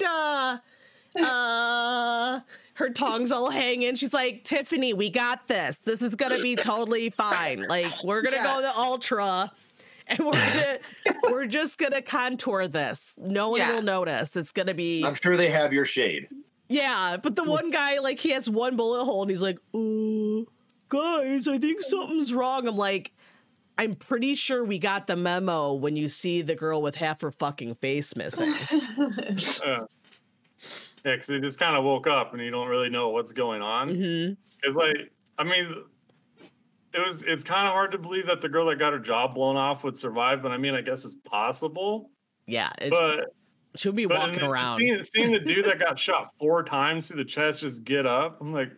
to. 1.16 1.22
Uh, 1.24 2.40
her 2.74 2.90
tongue's 2.90 3.32
all 3.32 3.50
hanging. 3.50 3.94
She's 3.94 4.12
like, 4.12 4.44
"Tiffany, 4.44 4.92
we 4.94 5.10
got 5.10 5.48
this. 5.48 5.78
This 5.84 6.02
is 6.02 6.14
gonna 6.14 6.40
be 6.40 6.56
totally 6.56 7.10
fine. 7.10 7.62
Like, 7.68 7.92
we're 8.04 8.22
gonna 8.22 8.42
go 8.42 8.60
the 8.62 8.74
ultra." 8.76 9.50
and 10.18 10.18
we're 10.20 10.32
gonna 10.32 10.78
we're 11.30 11.46
just 11.46 11.78
gonna 11.78 12.02
contour 12.02 12.66
this. 12.68 13.14
No 13.18 13.50
one 13.50 13.60
will 13.68 13.82
notice. 13.82 14.34
It's 14.36 14.52
gonna 14.52 14.74
be 14.74 15.04
I'm 15.04 15.14
sure 15.14 15.36
they 15.36 15.50
have 15.50 15.72
your 15.72 15.84
shade. 15.84 16.28
yeah. 16.68 17.16
But 17.22 17.36
the 17.36 17.44
one 17.44 17.70
guy 17.70 17.98
like 17.98 18.20
he 18.20 18.30
has 18.30 18.48
one 18.48 18.76
bullet 18.76 19.04
hole 19.04 19.22
and 19.22 19.30
he's 19.30 19.42
like, 19.42 19.58
"Uh, 19.74 20.44
guys, 20.88 21.46
I 21.48 21.58
think 21.58 21.82
something's 21.82 22.32
wrong." 22.32 22.66
I'm 22.66 22.76
like, 22.76 23.12
I'm 23.76 23.94
pretty 23.94 24.34
sure 24.34 24.64
we 24.64 24.78
got 24.78 25.06
the 25.06 25.16
memo 25.16 25.72
when 25.74 25.94
you 25.96 26.08
see 26.08 26.42
the 26.42 26.54
girl 26.54 26.82
with 26.82 26.96
half 26.96 27.20
her 27.20 27.30
fucking 27.30 27.76
face 27.76 28.16
missing. 28.16 28.54
Yeah, 31.04 31.12
because 31.14 31.28
he 31.28 31.38
just 31.40 31.60
kind 31.60 31.76
of 31.76 31.84
woke 31.84 32.08
up 32.08 32.34
and 32.34 32.42
you 32.42 32.50
don't 32.50 32.66
really 32.68 32.90
know 32.90 33.10
what's 33.10 33.32
going 33.32 33.62
on. 33.62 33.90
It's 34.64 34.76
like, 34.76 35.12
I 35.38 35.44
mean, 35.44 35.72
it 36.94 37.06
was. 37.06 37.22
It's 37.26 37.44
kind 37.44 37.66
of 37.66 37.72
hard 37.72 37.92
to 37.92 37.98
believe 37.98 38.26
that 38.26 38.40
the 38.40 38.48
girl 38.48 38.66
that 38.66 38.78
got 38.78 38.92
her 38.92 38.98
job 38.98 39.34
blown 39.34 39.56
off 39.56 39.84
would 39.84 39.96
survive, 39.96 40.42
but 40.42 40.52
I 40.52 40.56
mean, 40.58 40.74
I 40.74 40.80
guess 40.80 41.04
it's 41.04 41.16
possible. 41.24 42.10
Yeah, 42.46 42.70
it, 42.80 42.90
But, 42.90 43.34
she'll 43.76 43.92
be 43.92 44.06
but 44.06 44.18
walking 44.18 44.42
around. 44.42 44.78
seeing, 44.78 45.02
seeing 45.02 45.30
the 45.30 45.38
dude 45.38 45.66
that 45.66 45.78
got 45.78 45.98
shot 45.98 46.32
four 46.38 46.62
times 46.62 47.08
through 47.08 47.18
the 47.18 47.24
chest 47.24 47.60
just 47.60 47.84
get 47.84 48.06
up, 48.06 48.40
I'm 48.40 48.52
like, 48.52 48.72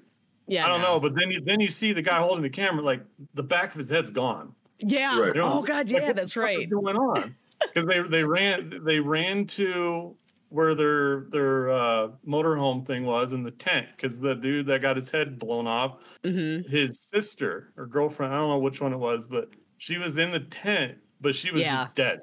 yeah, 0.49 0.65
I 0.67 0.69
don't 0.69 0.81
no. 0.81 0.95
know. 0.95 1.01
But 1.01 1.15
then 1.15 1.31
you 1.31 1.41
then 1.41 1.61
you 1.61 1.69
see 1.69 1.93
the 1.93 2.03
guy 2.03 2.19
holding 2.19 2.43
the 2.43 2.51
camera, 2.51 2.85
like 2.85 3.05
the 3.35 3.43
back 3.45 3.73
of 3.73 3.79
his 3.79 3.89
head's 3.91 4.11
gone. 4.11 4.53
Yeah. 4.81 5.19
Right. 5.19 5.35
You 5.35 5.41
know, 5.41 5.53
Oh 5.59 5.63
god, 5.63 5.89
yeah, 5.89 6.01
what 6.01 6.09
the 6.09 6.15
that's 6.15 6.33
fuck 6.33 6.51
is 6.51 6.57
right. 6.59 6.71
going 6.71 6.97
on? 6.97 7.37
Because 7.61 7.87
they 7.87 8.01
they 8.01 8.25
ran 8.25 8.81
they 8.85 8.99
ran 8.99 9.47
to 9.49 10.17
where 10.51 10.75
their 10.75 11.23
their 11.31 11.71
uh, 11.71 12.09
motorhome 12.27 12.87
thing 12.87 13.05
was 13.07 13.33
in 13.33 13.43
the 13.45 13.51
tent. 13.53 13.89
Because 13.97 14.21
the 14.21 14.35
dude 14.37 14.67
that 14.67 14.83
got 14.83 14.97
his 14.97 15.11
head 15.11 15.39
blown 15.39 15.67
off, 15.67 16.03
hmm 16.25 16.61
his 16.67 17.01
sister 17.09 17.73
or 17.77 17.87
girlfriend, 17.87 18.35
I 18.35 18.39
don't 18.39 18.51
know 18.51 18.59
which 18.59 18.81
one 18.81 18.93
it 18.93 18.99
was, 18.99 19.27
but 19.27 19.51
she 19.79 19.99
was 19.99 20.19
in 20.19 20.31
the 20.33 20.41
tent, 20.41 20.99
but 21.21 21.35
she 21.35 21.51
was 21.53 21.63
Yeah. 21.63 21.89
dead. 21.95 22.21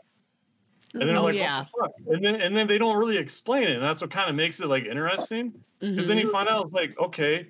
And 0.93 1.09
then 1.09 1.17
Oh, 1.17 1.23
like, 1.23 1.36
yeah. 1.36 1.59
the 1.59 1.65
fuck? 1.82 1.91
And 2.07 2.23
then 2.23 2.36
and 2.41 2.55
then 2.55 2.67
they 2.67 2.78
don't 2.78 2.97
really 2.97 3.17
explain 3.17 3.63
it, 3.63 3.71
and 3.73 3.84
that's 3.84 4.01
what 4.01 4.11
kind 4.11 4.30
of 4.30 4.36
makes 4.36 4.59
it 4.59 4.67
like 4.67 4.86
interesting. 4.86 5.63
Because 5.93 6.07
then 6.07 6.17
Mhm. 6.17 6.21
you 6.21 6.28
find 6.28 6.47
out 6.49 6.61
it's 6.63 6.71
like, 6.73 6.97
okay, 6.99 7.47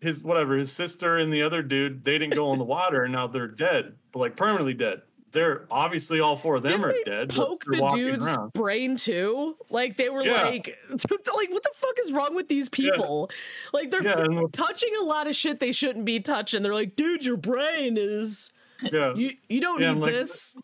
his 0.00 0.20
whatever, 0.22 0.56
his 0.56 0.72
sister 0.72 1.18
and 1.18 1.32
the 1.32 1.42
other 1.42 1.62
dude, 1.62 2.04
they 2.04 2.18
didn't 2.18 2.34
go 2.34 2.52
in 2.52 2.58
the 2.58 2.64
water 2.64 3.04
and 3.04 3.12
now 3.12 3.26
they're 3.26 3.48
dead, 3.48 3.98
but 4.12 4.20
like 4.20 4.36
permanently 4.36 4.74
dead. 4.74 5.02
They're 5.32 5.66
obviously 5.70 6.20
all 6.20 6.36
four 6.36 6.56
of 6.56 6.62
them 6.62 6.80
Didn't 6.80 6.84
are 6.86 6.92
they 6.92 7.02
dead. 7.04 7.28
poke 7.30 7.64
the 7.66 7.90
dude's 7.94 8.26
around. 8.26 8.52
brain 8.54 8.96
too. 8.96 9.56
Like 9.70 9.96
they 9.96 10.08
were 10.08 10.22
Yeah. 10.24 10.44
like, 10.44 10.78
like 10.90 11.50
what 11.50 11.62
the 11.62 11.70
fuck 11.74 11.94
is 12.04 12.12
wrong 12.12 12.34
with 12.34 12.48
these 12.48 12.68
Yeah. 12.76 12.92
people? 12.92 13.30
Like 13.72 13.90
they're 13.90 14.02
Yeah, 14.02 14.24
touching 14.52 14.90
a 15.00 15.04
lot 15.04 15.26
of 15.26 15.36
shit 15.36 15.60
they 15.60 15.72
shouldn't 15.72 16.04
be 16.06 16.20
touching. 16.20 16.62
They're 16.62 16.72
like, 16.74 16.96
dude, 16.96 17.24
your 17.24 17.36
brain 17.36 17.96
is 17.98 18.52
Yeah, 18.82 19.14
you. 19.14 19.32
You 19.48 19.60
don't 19.60 19.80
Yeah, 19.80 19.92
need 19.94 20.00
like, 20.00 20.12
this. 20.12 20.56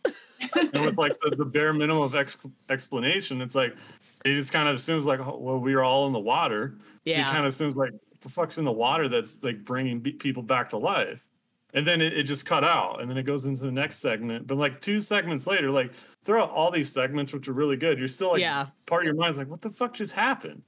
and 0.72 0.84
with 0.84 0.96
like 0.96 1.18
the, 1.20 1.30
the 1.38 1.44
bare 1.44 1.72
minimum 1.74 2.02
of 2.02 2.14
ex- 2.14 2.46
explanation, 2.70 3.40
it's 3.42 3.54
like 3.54 3.76
it 4.24 4.34
just 4.34 4.52
kind 4.52 4.68
of 4.68 4.76
assumes 4.76 5.04
like, 5.04 5.20
oh, 5.20 5.36
well, 5.38 5.58
we 5.58 5.74
are 5.74 5.82
all 5.82 6.06
in 6.06 6.12
the 6.14 6.20
water. 6.20 6.74
So 6.78 6.82
Yeah. 7.04 7.20
it 7.28 7.32
kind 7.32 7.40
of 7.40 7.46
assumes 7.46 7.76
like, 7.76 7.90
the 8.22 8.30
fuck's 8.30 8.56
in 8.56 8.64
the 8.64 8.72
water 8.72 9.06
that's 9.10 9.42
like 9.42 9.62
bringing 9.64 10.00
be- 10.00 10.12
people 10.12 10.42
back 10.42 10.70
to 10.70 10.78
life? 10.78 11.28
And 11.74 11.84
then 11.86 12.00
it, 12.00 12.12
it 12.16 12.22
just 12.22 12.46
cut 12.46 12.62
out, 12.64 13.00
and 13.02 13.10
then 13.10 13.18
it 13.18 13.24
goes 13.24 13.44
into 13.46 13.62
the 13.62 13.72
next 13.72 13.96
segment. 13.98 14.46
But 14.46 14.58
like 14.58 14.80
two 14.80 15.00
segments 15.00 15.46
later, 15.46 15.70
like 15.70 15.92
throughout 16.24 16.50
all 16.50 16.70
these 16.70 16.90
segments, 16.92 17.32
which 17.32 17.48
are 17.48 17.52
really 17.52 17.76
good, 17.76 17.98
you're 17.98 18.06
still 18.08 18.30
like, 18.32 18.40
yeah. 18.40 18.66
part 18.86 19.02
of 19.02 19.06
your 19.06 19.14
mind's 19.16 19.38
like, 19.38 19.48
what 19.48 19.60
the 19.60 19.70
fuck 19.70 19.92
just 19.94 20.12
happened? 20.12 20.62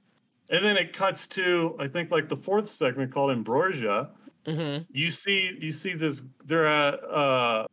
And 0.49 0.63
then 0.63 0.75
it 0.77 0.91
cuts 0.93 1.25
to, 1.29 1.75
I 1.79 1.87
think, 1.87 2.11
like 2.11 2.27
the 2.27 2.35
fourth 2.35 2.67
segment 2.67 3.13
called 3.13 3.31
Ambrosia. 3.31 4.09
hmm 4.45 4.77
You 4.91 5.09
see, 5.09 5.57
you 5.61 5.71
see 5.71 5.93
this. 5.93 6.23
They're 6.45 6.67
at 6.67 7.01
uh, 7.05 7.65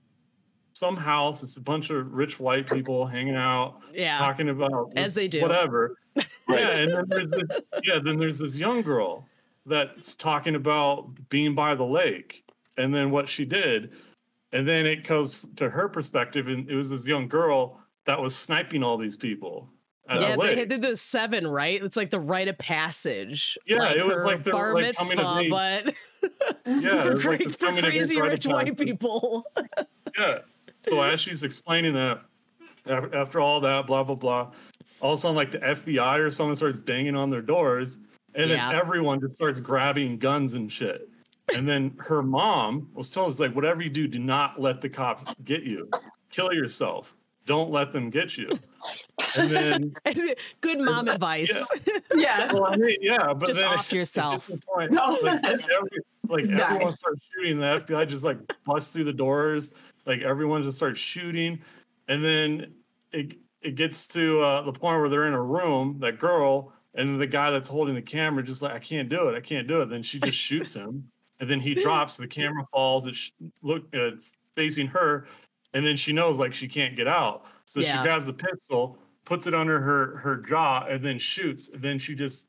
some 0.72 0.96
house. 0.96 1.42
It's 1.42 1.56
a 1.56 1.62
bunch 1.62 1.90
of 1.90 2.12
rich 2.12 2.38
white 2.38 2.68
people 2.70 3.04
hanging 3.06 3.36
out, 3.36 3.80
Yeah. 3.92 4.18
talking 4.18 4.48
about 4.48 4.92
As 4.96 5.12
they 5.14 5.28
do. 5.28 5.40
whatever. 5.42 5.96
Yeah, 6.46 6.76
and 6.76 6.92
then 6.92 7.04
there's 7.08 7.28
this. 7.28 7.42
Yeah, 7.82 7.98
then 8.04 8.18
there's 8.18 8.38
this 8.38 8.58
young 8.58 8.82
girl 8.82 9.26
that's 9.64 10.14
talking 10.14 10.54
about 10.56 11.08
being 11.30 11.54
by 11.54 11.74
the 11.74 11.84
lake, 11.86 12.43
and 12.76 12.94
then 12.94 13.10
what 13.10 13.28
she 13.28 13.44
did, 13.44 13.92
and 14.52 14.66
then 14.66 14.86
it 14.86 15.04
goes 15.04 15.46
to 15.56 15.68
her 15.68 15.88
perspective, 15.88 16.48
and 16.48 16.68
it 16.68 16.74
was 16.74 16.90
this 16.90 17.06
young 17.06 17.28
girl 17.28 17.80
that 18.06 18.20
was 18.20 18.36
sniping 18.36 18.82
all 18.82 18.96
these 18.96 19.16
people 19.16 19.68
at 20.08 20.20
Yeah, 20.20 20.36
the 20.36 20.42
they 20.42 20.64
did 20.66 20.82
the 20.82 20.96
seven, 20.96 21.46
right? 21.46 21.82
It's 21.82 21.96
like 21.96 22.10
the 22.10 22.20
rite 22.20 22.48
of 22.48 22.58
passage. 22.58 23.58
Yeah, 23.66 23.90
it 23.90 24.06
was 24.06 24.24
like 24.24 24.42
the, 24.42 24.50
bar 24.50 24.74
like, 24.74 24.96
mitzvah, 24.98 25.38
age. 25.40 25.50
but 25.50 25.94
yeah, 26.66 27.02
for, 27.18 27.34
it 27.34 27.40
like 27.40 27.48
for 27.48 27.58
coming 27.58 27.84
of 27.84 27.90
age 27.90 27.96
crazy 27.96 28.16
rite 28.16 28.26
of 28.26 28.32
rich 28.32 28.46
white 28.46 28.66
passage. 28.66 28.86
people. 28.86 29.46
Yeah. 30.16 30.38
So 30.82 31.02
as 31.02 31.18
she's 31.18 31.42
explaining 31.42 31.94
that, 31.94 32.22
after 32.86 33.40
all 33.40 33.58
that, 33.62 33.84
blah 33.88 34.04
blah 34.04 34.14
blah, 34.14 34.52
all 35.00 35.14
of 35.14 35.18
a 35.18 35.20
sudden 35.20 35.34
like 35.34 35.50
the 35.50 35.58
FBI 35.58 36.20
or 36.20 36.30
someone 36.30 36.54
starts 36.54 36.76
banging 36.76 37.16
on 37.16 37.30
their 37.30 37.42
doors, 37.42 37.98
and 38.36 38.48
then 38.48 38.60
everyone 38.72 39.20
just 39.20 39.34
starts 39.34 39.58
grabbing 39.58 40.18
guns 40.18 40.54
and 40.54 40.70
shit. 40.70 41.08
And 41.54 41.68
then 41.68 41.94
her 41.98 42.22
mom 42.22 42.88
was 42.94 43.10
telling 43.10 43.28
us 43.28 43.38
like, 43.40 43.54
whatever 43.54 43.82
you 43.82 43.90
do, 43.90 44.06
do 44.08 44.18
not 44.18 44.60
let 44.60 44.80
the 44.80 44.88
cops 44.88 45.24
get 45.44 45.62
you. 45.64 45.90
Kill 46.30 46.52
yourself. 46.52 47.14
Don't 47.46 47.70
let 47.70 47.92
them 47.92 48.08
get 48.08 48.38
you. 48.38 48.48
And 49.36 49.50
then, 49.50 49.92
Good 50.62 50.80
mom 50.80 51.08
advice. 51.08 51.68
yeah. 52.14 52.50
well, 52.52 52.66
I 52.66 52.76
mean, 52.76 52.96
yeah, 53.02 53.34
but 53.34 53.48
Just 53.48 53.60
then 53.60 53.68
off 53.68 53.80
it- 53.86 53.92
it 53.92 53.96
yourself. 53.98 54.34
gets 54.34 54.46
to 54.46 54.52
the 54.52 54.62
point, 54.62 54.90
Don't 54.92 55.22
like, 55.22 55.44
every, 55.44 55.98
like 56.28 56.60
everyone 56.60 56.92
starts 56.92 57.28
shooting. 57.34 57.58
The 57.58 57.82
FBI 57.86 58.08
just 58.08 58.24
like 58.24 58.38
busts 58.64 58.94
through 58.94 59.04
the 59.04 59.12
doors. 59.12 59.70
Like 60.06 60.22
everyone 60.22 60.62
just 60.62 60.78
starts 60.78 60.98
shooting, 61.00 61.60
and 62.08 62.24
then 62.24 62.72
it 63.12 63.34
it 63.60 63.74
gets 63.74 64.06
to 64.08 64.40
uh, 64.40 64.62
the 64.62 64.72
point 64.72 64.98
where 65.00 65.08
they're 65.10 65.26
in 65.26 65.34
a 65.34 65.42
room. 65.42 65.96
That 66.00 66.18
girl 66.18 66.72
and 66.94 67.20
the 67.20 67.26
guy 67.26 67.50
that's 67.50 67.68
holding 67.68 67.94
the 67.94 68.02
camera 68.02 68.42
just 68.42 68.62
like 68.62 68.72
I 68.72 68.78
can't 68.78 69.08
do 69.10 69.28
it. 69.28 69.34
I 69.36 69.40
can't 69.40 69.66
do 69.68 69.82
it. 69.82 69.90
Then 69.90 70.02
she 70.02 70.18
just 70.20 70.36
shoots 70.38 70.74
him, 70.74 71.10
and 71.40 71.48
then 71.48 71.60
he 71.60 71.74
drops. 71.74 72.16
The 72.16 72.26
camera 72.28 72.64
falls. 72.72 73.06
It's 73.06 73.32
look. 73.62 73.84
It's 73.92 74.36
facing 74.56 74.86
her, 74.88 75.26
and 75.72 75.84
then 75.84 75.96
she 75.96 76.12
knows 76.12 76.38
like 76.38 76.54
she 76.54 76.68
can't 76.68 76.96
get 76.96 77.08
out. 77.08 77.44
So 77.64 77.80
Yeah. 77.80 77.96
she 77.98 78.02
grabs 78.02 78.26
the 78.26 78.32
pistol, 78.32 78.98
puts 79.24 79.46
it 79.46 79.54
under 79.54 79.80
her 79.80 80.16
her 80.18 80.36
jaw, 80.36 80.86
and 80.88 81.04
then 81.04 81.18
shoots. 81.18 81.70
And 81.70 81.82
then 81.82 81.98
she 81.98 82.14
just 82.14 82.46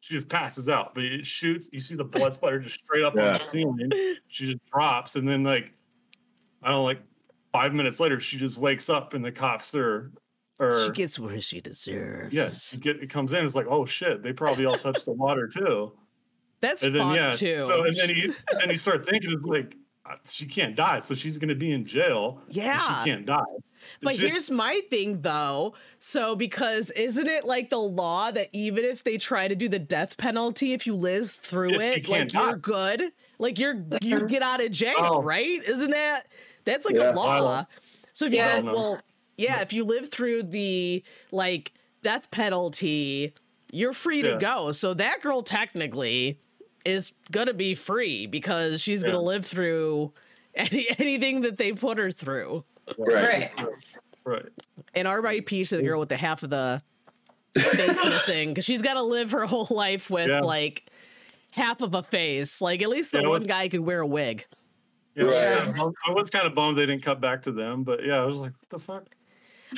she 0.00 0.14
just 0.14 0.28
passes 0.28 0.68
out. 0.68 0.94
But 0.94 1.04
it 1.04 1.24
shoots. 1.26 1.70
You 1.72 1.80
see 1.80 1.94
the 1.94 2.04
blood 2.04 2.34
splatter 2.34 2.58
just 2.58 2.80
straight 2.80 3.04
up 3.04 3.14
on 3.14 3.20
the 3.34 3.38
ceiling. 3.38 3.90
She 4.28 4.46
just 4.46 4.58
drops, 4.72 5.16
and 5.16 5.26
then 5.28 5.42
like 5.44 5.72
I 6.62 6.66
don't 6.68 6.76
know, 6.76 6.84
like 6.84 7.00
five 7.52 7.72
minutes 7.74 8.00
later, 8.00 8.20
she 8.20 8.36
just 8.36 8.58
wakes 8.58 8.90
up, 8.90 9.14
and 9.14 9.24
the 9.24 9.32
cops 9.32 9.74
are. 9.74 10.12
Or, 10.58 10.84
She 10.84 10.90
gets 10.92 11.18
where 11.18 11.40
she 11.40 11.58
deserves. 11.62 12.34
yeah, 12.34 12.50
get, 12.80 13.02
it 13.02 13.08
comes 13.08 13.32
in. 13.32 13.42
It's 13.46 13.56
like, 13.56 13.64
oh 13.70 13.86
shit, 13.86 14.22
they 14.22 14.34
probably 14.34 14.66
all 14.66 14.76
touched 14.76 15.06
the 15.06 15.12
water 15.12 15.48
too. 15.48 15.90
That's 16.60 16.82
And 16.84 16.94
then 16.94 17.02
fun 17.02 17.14
yeah, 17.14 17.32
too. 17.32 17.64
so 17.66 17.84
and 17.84 17.96
then 17.96 18.10
you 18.10 18.34
and 18.60 18.70
you 18.70 18.76
start 18.76 19.06
thinking 19.06 19.30
it's 19.32 19.44
like 19.46 19.74
uh, 20.04 20.16
she 20.26 20.44
can't 20.46 20.76
die, 20.76 20.98
so 20.98 21.14
she's 21.14 21.38
gonna 21.38 21.54
be 21.54 21.72
in 21.72 21.84
jail. 21.86 22.42
yeah. 22.48 22.78
she 22.78 23.10
can't 23.10 23.24
die. 23.26 23.40
But 24.02 24.16
She- 24.16 24.28
here's 24.28 24.50
my 24.50 24.80
thing 24.90 25.22
though. 25.22 25.74
So 26.00 26.36
because 26.36 26.90
isn't 26.90 27.26
it 27.26 27.44
like 27.44 27.70
the 27.70 27.78
law 27.78 28.30
that 28.30 28.48
even 28.52 28.84
if 28.84 29.04
they 29.04 29.16
try 29.18 29.48
to 29.48 29.54
do 29.54 29.68
the 29.68 29.78
death 29.78 30.16
penalty, 30.18 30.72
if 30.74 30.86
you 30.86 30.94
live 30.94 31.30
through 31.30 31.70
If 31.70 31.74
you 31.76 31.80
it, 31.80 31.92
like 31.94 32.04
can't 32.04 32.34
you're 32.34 32.56
good, 32.56 33.12
like 33.38 33.58
you're 33.58 33.82
you 34.02 34.28
get 34.28 34.42
out 34.42 34.62
of 34.62 34.70
jail, 34.70 34.94
Oh. 34.98 35.22
right? 35.22 35.62
Isn't 35.64 35.90
that 35.92 36.26
that's 36.64 36.84
like 36.84 36.94
Yeah. 36.96 37.12
a 37.12 37.14
law? 37.14 37.26
Violent. 37.26 37.68
So 38.12 38.26
if 38.26 38.32
you 38.32 38.38
Yeah. 38.38 38.60
well, 38.60 39.00
yeah, 39.38 39.60
if 39.62 39.72
you 39.72 39.84
live 39.84 40.10
through 40.10 40.42
the 40.44 41.02
like 41.32 41.72
death 42.02 42.30
penalty, 42.30 43.32
you're 43.72 43.92
free 43.94 44.20
to 44.22 44.36
go. 44.36 44.72
So 44.72 44.92
that 44.94 45.22
girl 45.22 45.42
technically 45.42 46.38
is 46.84 47.12
gonna 47.30 47.54
be 47.54 47.74
free 47.74 48.26
because 48.26 48.80
she's 48.80 49.02
gonna 49.02 49.20
live 49.20 49.44
through 49.46 50.12
any 50.54 50.86
anything 50.98 51.42
that 51.42 51.56
they 51.58 51.72
put 51.72 51.98
her 51.98 52.10
through. 52.10 52.64
Right. 52.98 53.48
Right. 54.24 54.46
And 54.94 55.08
RIP 55.08 55.48
to 55.48 55.76
the 55.76 55.82
girl 55.82 56.00
with 56.00 56.08
the 56.10 56.16
half 56.16 56.42
of 56.42 56.50
the 56.50 56.82
face 57.58 58.04
missing 58.04 58.50
because 58.50 58.64
she's 58.64 58.82
got 58.82 58.94
to 58.94 59.02
live 59.02 59.30
her 59.32 59.46
whole 59.46 59.66
life 59.70 60.10
with 60.10 60.28
Yeah. 60.28 60.40
like 60.40 60.84
half 61.52 61.80
of 61.80 61.94
a 61.94 62.02
face. 62.02 62.60
Like 62.60 62.82
at 62.82 62.88
least 62.88 63.12
the 63.12 63.18
Yeah, 63.22 63.28
one 63.28 63.40
what- 63.42 63.48
guy 63.48 63.68
could 63.68 63.80
wear 63.80 64.00
a 64.00 64.06
wig. 64.06 64.46
Yeah, 65.16 65.24
Right. 65.24 65.66
yeah. 65.76 65.88
I 66.08 66.12
was 66.12 66.30
kind 66.30 66.46
of 66.46 66.54
bummed 66.54 66.78
they 66.78 66.86
didn't 66.86 67.02
cut 67.02 67.20
back 67.20 67.42
to 67.42 67.52
them, 67.52 67.82
but 67.82 68.04
yeah, 68.04 68.18
I 68.20 68.24
was 68.24 68.38
like, 68.40 68.52
what 68.52 68.68
the 68.70 68.78
fuck? 68.78 69.06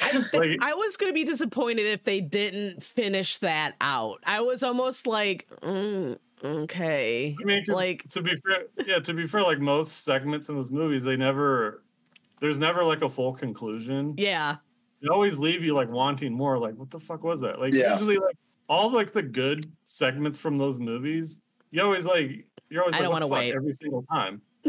I, 0.02 0.10
th- 0.10 0.24
Like- 0.34 0.58
I 0.60 0.74
was 0.74 0.96
going 0.96 1.10
to 1.10 1.14
be 1.14 1.24
disappointed 1.24 1.86
if 1.86 2.04
they 2.04 2.20
didn't 2.20 2.82
finish 2.82 3.38
that 3.38 3.74
out. 3.80 4.18
I 4.26 4.40
was 4.40 4.62
almost 4.62 5.06
like, 5.06 5.46
mm, 5.62 6.18
okay, 6.44 7.36
I 7.40 7.44
mean, 7.44 7.64
'cause 7.64 7.74
like 7.74 8.04
to 8.08 8.22
be 8.22 8.34
fair, 8.36 8.64
yeah, 8.86 8.98
to 8.98 9.14
be 9.14 9.26
fair, 9.26 9.42
like 9.42 9.58
most 9.60 10.04
segments 10.04 10.48
in 10.48 10.56
those 10.56 10.70
movies, 10.70 11.04
they 11.04 11.16
never, 11.16 11.82
there's 12.40 12.58
never 12.58 12.84
like 12.84 13.02
a 13.02 13.08
full 13.08 13.32
conclusion. 13.32 14.14
yeah, 14.16 14.56
They 15.00 15.08
always 15.08 15.38
leave 15.38 15.62
you 15.62 15.74
like 15.74 15.88
wanting 15.90 16.32
more. 16.32 16.58
Like, 16.58 16.74
what 16.76 16.90
the 16.90 16.98
fuck 17.00 17.22
was 17.24 17.40
that? 17.42 17.58
Like, 17.60 17.72
Yeah. 17.72 17.92
usually, 17.92 18.16
like 18.18 18.36
all 18.68 18.92
like 18.92 19.12
the 19.12 19.22
good 19.22 19.64
segments 19.84 20.38
from 20.40 20.58
those 20.58 20.78
movies, 20.78 21.40
you 21.70 21.82
always 21.82 22.06
like, 22.06 22.46
you're 22.70 22.82
always 22.82 22.94
I 22.94 22.98
like, 22.98 23.04
don't 23.04 23.12
wanna 23.12 23.26
fuck 23.28 23.38
wait. 23.38 23.54
every 23.54 23.72
single 23.72 24.02
time. 24.10 24.40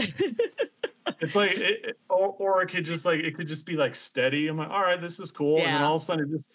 it's 1.22 1.36
like, 1.36 1.52
it, 1.52 1.86
it- 1.86 1.98
or, 2.10 2.36
or 2.40 2.62
it 2.62 2.68
could 2.68 2.86
just 2.86 3.06
like, 3.06 3.20
it 3.20 3.36
could 3.36 3.48
just 3.48 3.66
be 3.66 3.76
like 3.76 3.96
steady. 3.96 4.48
I'm 4.48 4.58
like, 4.58 4.70
all 4.70 4.82
right, 4.82 5.00
this 5.02 5.20
is 5.20 5.32
cool, 5.32 5.58
and 5.58 5.66
then 5.76 5.82
all 5.84 5.96
of 5.96 6.02
a 6.02 6.06
sudden, 6.06 6.26
it 6.26 6.32
just 6.32 6.52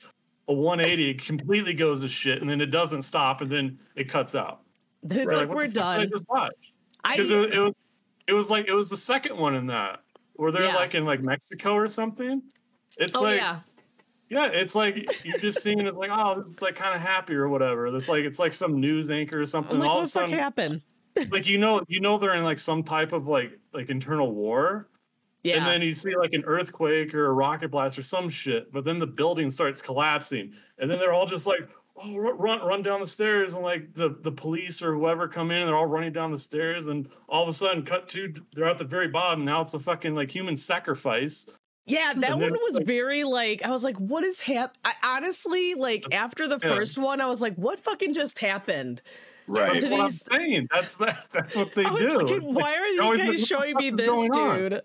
a 0.48 0.52
180 0.54 1.10
it 1.10 1.22
completely 1.24 1.74
goes 1.74 2.02
to 2.02 2.08
shit, 2.08 2.40
and 2.40 2.48
then 2.48 2.60
it 2.60 2.70
doesn't 2.70 3.02
stop, 3.02 3.40
and 3.40 3.50
then 3.50 3.78
it 3.96 4.08
cuts 4.08 4.34
out. 4.34 4.62
Then 5.10 5.18
it's 5.20 5.26
We're 5.26 5.36
like, 5.36 5.48
we're 5.48 5.66
did 5.66 5.78
I 5.78 5.98
done. 5.98 6.10
just 6.10 6.28
watch? 6.28 6.52
I, 7.04 7.16
because 7.16 7.30
it, 7.30 7.54
it 7.54 7.60
was 7.60 7.72
it 8.26 8.32
was 8.32 8.50
like 8.50 8.66
it 8.68 8.74
was 8.74 8.90
the 8.90 8.96
second 8.96 9.36
one 9.36 9.54
in 9.54 9.66
that 9.68 10.00
where 10.34 10.52
they're 10.52 10.64
Yeah. 10.64 10.74
like 10.76 10.94
in 10.94 11.04
like 11.04 11.22
Mexico 11.22 11.74
or 11.74 11.88
something. 11.88 12.42
It's 12.98 13.16
oh 13.16 13.22
like 13.22 13.36
yeah, 13.36 13.60
yeah, 14.28 14.46
it's 14.46 14.74
like 14.74 15.24
you're 15.24 15.38
just 15.38 15.62
seeing 15.62 15.80
it's 15.80 15.96
like 15.96 16.10
oh 16.12 16.34
this 16.36 16.46
is 16.46 16.62
like 16.62 16.74
kind 16.76 16.94
of 16.94 17.00
happy 17.00 17.34
or 17.34 17.48
whatever. 17.48 17.86
It's 17.94 18.08
like 18.08 18.24
it's 18.24 18.38
like 18.38 18.52
some 18.52 18.80
news 18.80 19.10
anchor 19.10 19.40
or 19.40 19.46
something. 19.46 19.74
I'm 19.76 19.80
like, 19.80 19.88
all 19.88 19.96
what 19.96 20.02
of 20.02 20.08
a 20.08 20.10
sudden, 20.10 20.30
happened? 20.32 20.82
like 21.30 21.46
you 21.48 21.58
know 21.58 21.82
you 21.88 22.00
know 22.00 22.18
they're 22.18 22.34
in 22.34 22.44
like 22.44 22.58
some 22.58 22.82
type 22.82 23.12
of 23.12 23.26
like 23.28 23.58
like 23.72 23.88
internal 23.90 24.32
war, 24.32 24.88
Yeah, 25.44 25.56
and 25.56 25.66
then 25.66 25.82
you 25.82 25.90
see 25.92 26.16
like 26.16 26.32
an 26.32 26.42
earthquake 26.46 27.14
or 27.14 27.26
a 27.26 27.32
rocket 27.32 27.70
blast 27.70 27.98
or 27.98 28.02
some 28.02 28.28
shit. 28.28 28.72
But 28.72 28.84
then 28.84 28.98
the 28.98 29.06
building 29.06 29.50
starts 29.50 29.80
collapsing, 29.80 30.52
and 30.78 30.90
then 30.90 30.98
they're 30.98 31.12
all 31.12 31.26
just 31.26 31.46
like. 31.46 31.68
Oh, 32.02 32.16
run, 32.16 32.60
run 32.60 32.82
down 32.82 33.00
the 33.00 33.06
stairs, 33.06 33.54
and 33.54 33.62
like 33.62 33.92
the 33.94 34.16
the 34.22 34.30
police 34.32 34.82
or 34.82 34.92
whoever 34.94 35.26
come 35.28 35.50
in, 35.50 35.58
and 35.58 35.68
they're 35.68 35.76
all 35.76 35.86
running 35.86 36.12
down 36.12 36.30
the 36.30 36.38
stairs, 36.38 36.88
and 36.88 37.08
all 37.28 37.42
of 37.42 37.48
a 37.48 37.52
sudden, 37.52 37.82
cut 37.84 38.08
to 38.10 38.32
they're 38.54 38.68
at 38.68 38.78
the 38.78 38.84
very 38.84 39.08
bottom. 39.08 39.44
Now 39.44 39.60
it's 39.62 39.74
a 39.74 39.78
fucking 39.80 40.14
like 40.14 40.30
human 40.30 40.56
sacrifice. 40.56 41.46
Yeah, 41.86 42.12
that 42.16 42.32
And 42.32 42.40
one 42.42 42.52
was 42.52 42.76
like- 42.76 42.86
very 42.86 43.24
like 43.24 43.64
I 43.64 43.70
was 43.70 43.82
like, 43.82 43.96
what 43.96 44.22
is 44.22 44.40
hap? 44.40 44.76
I 44.84 44.92
honestly 45.02 45.74
like 45.74 46.04
after 46.12 46.46
the 46.46 46.58
Yeah. 46.62 46.68
first 46.68 46.98
one, 46.98 47.20
I 47.20 47.26
was 47.26 47.40
like, 47.40 47.54
what 47.54 47.78
fucking 47.80 48.12
just 48.12 48.38
happened? 48.40 49.00
Right. 49.46 49.72
That's 49.72 49.86
To 49.86 49.90
what 49.92 50.10
these- 50.10 50.22
I'm 50.30 50.40
saying. 50.40 50.68
That's 50.70 50.96
that. 50.96 51.26
That's 51.32 51.56
what 51.56 51.74
they 51.74 51.86
I 51.86 51.90
was 51.90 52.02
do. 52.02 52.18
like, 52.18 52.42
why 52.42 52.74
are 52.74 52.86
you 52.88 53.16
guys 53.16 53.46
showing 53.46 53.74
me 53.76 53.88
this, 53.90 54.06
dude? 54.06 54.74
on? 54.74 54.80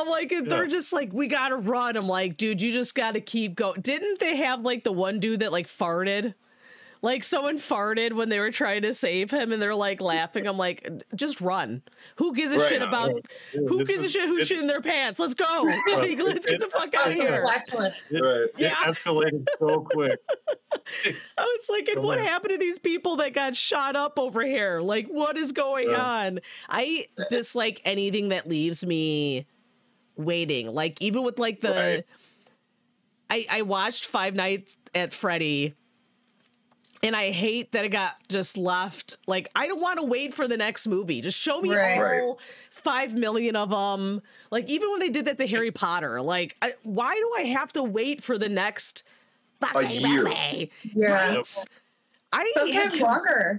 Dude? 0.00 0.06
I'm 0.06 0.10
like, 0.10 0.32
and 0.32 0.50
they're 0.50 0.64
Yeah. 0.64 0.70
just 0.70 0.92
like, 0.92 1.12
we 1.12 1.26
gotta 1.28 1.56
run. 1.56 1.96
I'm 1.96 2.08
like, 2.08 2.36
dude, 2.36 2.60
you 2.60 2.72
just 2.72 2.94
gotta 2.94 3.20
keep 3.20 3.54
going. 3.54 3.80
Didn't 3.80 4.18
they 4.18 4.36
have 4.36 4.62
like 4.62 4.84
the 4.84 4.92
one 4.92 5.20
dude 5.20 5.40
that 5.40 5.52
like 5.52 5.66
farted? 5.66 6.34
Like 7.02 7.24
someone 7.24 7.56
farted 7.56 8.12
when 8.12 8.28
they 8.28 8.38
were 8.38 8.50
trying 8.50 8.82
to 8.82 8.92
save 8.92 9.30
him, 9.30 9.52
and 9.52 9.62
they're 9.62 9.74
like 9.74 10.02
laughing. 10.02 10.46
I'm 10.46 10.58
like, 10.58 10.86
just 11.14 11.40
run. 11.40 11.80
Who 12.16 12.34
gives 12.34 12.52
a 12.52 12.58
Right. 12.58 12.68
shit 12.68 12.82
about? 12.82 13.12
Dude, 13.54 13.68
Who 13.70 13.80
it's 13.80 13.90
gives 13.90 14.02
a 14.04 14.08
shit 14.10 14.26
who 14.28 14.36
it- 14.36 14.46
shit 14.46 14.58
in 14.58 14.66
their 14.66 14.82
pants? 14.82 15.18
Let's 15.18 15.32
go. 15.32 15.46
Like, 15.90 16.18
let's 16.18 16.46
get 16.46 16.60
the 16.60 16.68
fuck 16.68 16.92
out 16.94 17.08
of 17.08 17.14
here. 17.14 17.40
Flatulent. 17.42 17.94
It, 18.10 18.20
Right. 18.20 18.40
it 18.42 18.50
Yeah. 18.58 18.74
escalated 18.74 19.46
so 19.58 19.80
quick. 19.80 20.18
I 21.38 21.42
was 21.42 21.68
like, 21.70 21.88
and 21.88 22.02
what 22.02 22.20
happened 22.20 22.52
to 22.52 22.58
these 22.58 22.78
people 22.78 23.16
that 23.16 23.32
got 23.32 23.56
shot 23.56 23.96
up 23.96 24.18
over 24.18 24.42
here? 24.42 24.80
Like, 24.82 25.06
what 25.06 25.38
is 25.38 25.52
going 25.52 25.88
Yeah. 25.90 26.02
on? 26.04 26.40
I 26.68 27.06
dislike 27.30 27.80
anything 27.86 28.28
that 28.28 28.46
leaves 28.46 28.84
me 28.84 29.46
waiting. 30.24 30.68
Like, 30.74 31.00
even 31.02 31.22
with 31.22 31.38
like 31.38 31.60
the, 31.60 31.70
Right. 31.70 32.04
I 33.28 33.46
I 33.58 33.62
watched 33.62 34.06
Five 34.06 34.34
Nights 34.34 34.76
at 34.94 35.12
Freddy, 35.12 35.74
and 37.02 37.14
I 37.16 37.30
hate 37.30 37.72
that 37.72 37.84
it 37.84 37.90
got 37.90 38.16
just 38.28 38.56
left. 38.56 39.16
Like, 39.26 39.48
I 39.54 39.66
don't 39.68 39.80
want 39.80 39.98
to 40.00 40.04
wait 40.04 40.34
for 40.34 40.46
the 40.48 40.56
next 40.56 40.86
movie. 40.86 41.20
Just 41.20 41.38
show 41.38 41.60
me 41.60 41.74
Right. 41.74 42.00
all 42.20 42.38
five 42.70 43.14
million 43.14 43.56
of 43.56 43.70
them. 43.70 44.20
Like, 44.50 44.68
even 44.68 44.90
when 44.90 45.00
they 45.00 45.10
did 45.10 45.24
that 45.26 45.38
to 45.38 45.46
Harry 45.46 45.70
Potter, 45.70 46.20
like, 46.20 46.56
I, 46.60 46.74
why 46.82 47.14
do 47.14 47.32
I 47.38 47.42
have 47.48 47.72
to 47.74 47.82
wait 47.82 48.22
for 48.22 48.36
the 48.36 48.48
next 48.48 49.02
fucking 49.60 49.90
year. 50.02 50.24
movie? 50.24 50.70
Yeah. 50.94 51.36
Right? 51.36 51.66
I 52.32 52.52
Sometimes 52.54 52.92
have- 52.92 53.00
longer. 53.00 53.58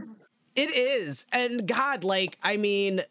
it 0.56 0.70
is. 0.76 1.26
And 1.32 1.68
God, 1.68 2.04
like, 2.04 2.38
I 2.44 2.58
mean, 2.58 3.02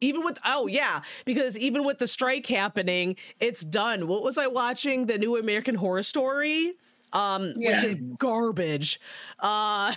even 0.00 0.24
with 0.24 0.38
oh 0.44 0.66
yeah, 0.66 1.02
because 1.24 1.58
even 1.58 1.84
with 1.84 1.98
the 1.98 2.06
strike 2.06 2.46
happening, 2.46 3.16
it's 3.40 3.62
done. 3.62 4.06
What 4.08 4.22
was 4.22 4.38
I 4.38 4.46
watching? 4.46 5.06
The 5.06 5.18
new 5.18 5.36
American 5.36 5.74
horror 5.74 6.02
story? 6.02 6.74
Um, 7.12 7.54
Yeah. 7.56 7.76
which 7.82 7.84
is 7.84 8.00
garbage. 8.18 9.00
Uh 9.38 9.92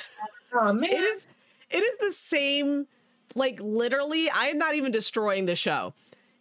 Oh 0.53 0.73
man. 0.73 0.83
it 0.91 0.99
is 1.03 1.27
it 1.69 1.77
is 1.83 1.97
the 1.99 2.11
same 2.11 2.87
like 3.35 3.57
literally 3.61 4.29
i 4.29 4.47
am 4.47 4.57
not 4.57 4.75
even 4.75 4.91
destroying 4.91 5.45
the 5.45 5.55
show 5.55 5.93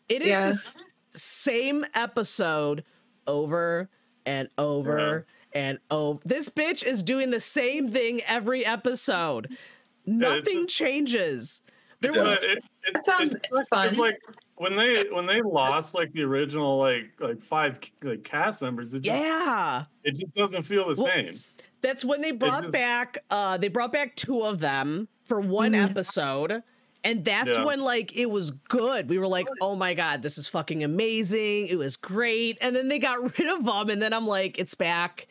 it 0.08 0.22
is 0.22 0.74
the 1.12 1.18
same 1.18 1.84
episode 1.94 2.82
over 3.28 3.88
and 4.26 4.48
over 4.58 5.24
and 5.52 5.78
over 5.88 6.18
this 6.24 6.48
bitch 6.48 6.82
is 6.82 7.04
doing 7.04 7.30
the 7.30 7.38
same 7.38 7.86
thing 7.86 8.20
every 8.26 8.66
episode 8.66 9.56
nothing 10.04 10.62
just- 10.62 10.76
changes 10.76 11.62
there 12.00 12.10
was 12.12 12.38
it, 12.42 12.64
That 12.94 13.04
sounds 13.04 13.34
it's, 13.34 13.50
like- 13.50 13.68
fun. 13.68 13.88
It's 13.88 13.98
like 13.98 14.18
when 14.56 14.74
they 14.76 15.04
when 15.10 15.26
they 15.26 15.40
lost 15.42 15.94
like 15.94 16.12
the 16.12 16.22
original 16.22 16.78
like 16.78 17.12
like 17.20 17.40
five 17.42 17.78
like 18.02 18.24
cast 18.24 18.60
members. 18.62 18.94
It 18.94 19.00
just 19.02 19.18
yeah 19.22 19.84
it 20.04 20.16
just 20.16 20.34
doesn't 20.34 20.62
feel 20.62 20.82
the 20.94 21.00
Well, 21.02 21.06
same. 21.12 21.40
that's 21.80 22.04
when 22.04 22.20
they 22.20 22.30
brought 22.32 22.62
just- 22.62 22.72
back 22.72 23.18
uh 23.30 23.56
they 23.56 23.68
brought 23.68 23.92
back 23.92 24.16
two 24.16 24.42
of 24.42 24.58
them 24.60 25.08
for 25.24 25.40
one 25.40 25.74
episode 25.74 26.62
and 27.04 27.24
that's 27.24 27.48
Yeah. 27.48 27.64
when 27.64 27.80
like 27.80 28.14
it 28.16 28.26
was 28.26 28.50
good 28.50 29.08
we 29.08 29.18
were 29.18 29.28
like 29.28 29.46
oh 29.62 29.76
my 29.76 29.94
god 29.94 30.20
this 30.22 30.36
is 30.36 30.48
fucking 30.48 30.84
amazing 30.84 31.68
it 31.68 31.78
was 31.78 31.96
great 31.96 32.58
and 32.60 32.76
then 32.76 32.88
they 32.88 32.98
got 32.98 33.22
rid 33.38 33.48
of 33.48 33.64
them 33.64 33.88
and 33.88 34.02
then 34.02 34.12
i'm 34.12 34.26
like 34.26 34.58
it's 34.58 34.74
back 34.74 35.26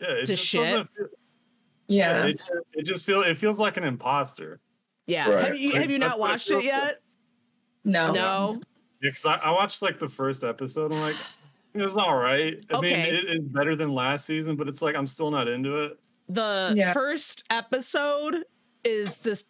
Yeah, 0.00 0.06
it 0.08 0.18
to 0.20 0.32
just 0.32 0.44
shit. 0.46 0.86
feel- 0.96 1.08
yeah. 1.88 2.24
It, 2.26 2.38
just- 2.38 2.50
it 2.72 2.82
just 2.84 3.04
feel 3.06 3.22
it 3.22 3.36
feels 3.36 3.60
like 3.60 3.76
an 3.76 3.84
imposter. 3.84 4.60
Yeah 5.06 5.30
Right. 5.30 5.44
have 5.46 5.56
you 5.58 5.72
have 5.72 5.90
you 5.90 5.98
not 5.98 6.08
That's 6.10 6.18
what 6.20 6.28
it 6.28 6.32
watched 6.32 6.50
it 6.50 6.64
yet 6.64 7.00
no. 7.84 8.12
no 8.12 8.56
Because 9.00 9.24
I, 9.26 9.34
I 9.34 9.50
watched 9.52 9.82
like 9.82 9.98
the 9.98 10.08
first 10.08 10.42
episode. 10.42 10.92
I'm 10.92 11.00
like, 11.00 11.14
it 11.74 11.82
was 11.82 11.96
all 11.96 12.16
right. 12.16 12.54
I 12.70 12.80
mean, 12.80 12.92
Okay. 12.94 13.10
it 13.10 13.24
is 13.28 13.40
better 13.40 13.76
than 13.76 13.92
last 13.92 14.24
season, 14.26 14.56
but 14.56 14.66
it's 14.66 14.82
like 14.82 14.96
I'm 14.96 15.06
still 15.06 15.30
not 15.30 15.46
into 15.48 15.76
it. 15.84 15.98
the 16.28 16.72
Yeah. 16.76 16.92
first 16.92 17.44
episode 17.50 18.44
is 18.82 19.18
this 19.18 19.44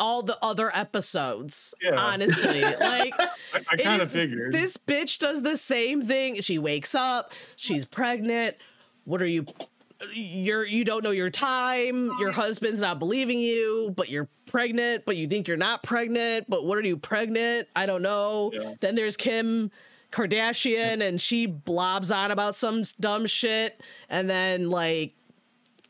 all 0.00 0.22
the 0.22 0.38
other 0.42 0.74
episodes 0.76 1.74
Yeah. 1.82 1.96
honestly 1.96 2.60
like 2.80 3.14
I, 3.18 3.28
I 3.70 3.76
kind 3.76 4.00
of 4.00 4.08
is- 4.08 4.12
figured. 4.12 4.52
This 4.52 4.76
bitch 4.76 5.18
does 5.18 5.42
the 5.42 5.56
same 5.56 6.02
thing. 6.02 6.40
She 6.40 6.58
wakes 6.58 6.94
up, 6.94 7.32
she's 7.56 7.84
pregnant. 7.84 8.56
What 9.04 9.20
are 9.20 9.26
you 9.26 9.46
you're 10.12 10.64
you 10.64 10.84
don't 10.84 11.02
know 11.02 11.10
your 11.10 11.30
time. 11.30 12.10
Your 12.18 12.30
husband's 12.30 12.80
not 12.80 12.98
believing 12.98 13.40
you, 13.40 13.92
but 13.96 14.08
you're 14.08 14.28
pregnant, 14.46 15.04
but 15.06 15.16
you 15.16 15.26
think 15.26 15.48
you're 15.48 15.56
not 15.56 15.82
pregnant, 15.82 16.48
but 16.48 16.64
what 16.64 16.78
are 16.78 16.82
you 16.82 16.96
pregnant? 16.96 17.68
I 17.74 17.86
don't 17.86 18.02
know. 18.02 18.50
Yeah. 18.52 18.74
Then 18.80 18.94
there's 18.94 19.16
Kim 19.16 19.70
Kardashian 20.12 21.06
and 21.06 21.20
she 21.20 21.46
blobs 21.46 22.10
on 22.10 22.30
about 22.30 22.54
some 22.54 22.82
dumb 23.00 23.26
shit 23.26 23.80
and 24.08 24.28
then 24.28 24.70
like 24.70 25.14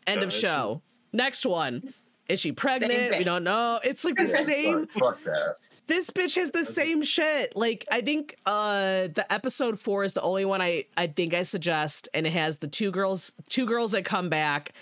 end 0.06 0.18
Yeah, 0.18 0.22
of 0.22 0.28
it's 0.28 0.36
show. 0.36 0.80
Next 1.12 1.44
one. 1.46 1.94
Is 2.28 2.40
she 2.40 2.50
pregnant? 2.50 3.18
We 3.18 3.24
don't 3.24 3.44
know. 3.44 3.78
It's 3.84 4.04
like 4.04 4.16
the 4.16 4.26
same 4.26 4.88
Fuck 4.88 5.20
that. 5.22 5.56
This 5.86 6.10
bitch 6.10 6.34
has 6.34 6.50
the 6.50 6.64
same 6.64 7.02
shit. 7.02 7.56
Like 7.56 7.86
I 7.90 8.00
think 8.00 8.36
uh 8.44 9.08
the 9.14 9.24
episode 9.30 9.78
4 9.78 10.04
is 10.04 10.12
the 10.14 10.22
only 10.22 10.44
one 10.44 10.60
I 10.60 10.86
I 10.96 11.06
think 11.06 11.32
I 11.32 11.44
suggest 11.44 12.08
and 12.12 12.26
it 12.26 12.32
has 12.32 12.58
the 12.58 12.68
two 12.68 12.90
girls 12.90 13.32
two 13.48 13.66
girls 13.66 13.92
that 13.92 14.04
come 14.04 14.28
back. 14.28 14.72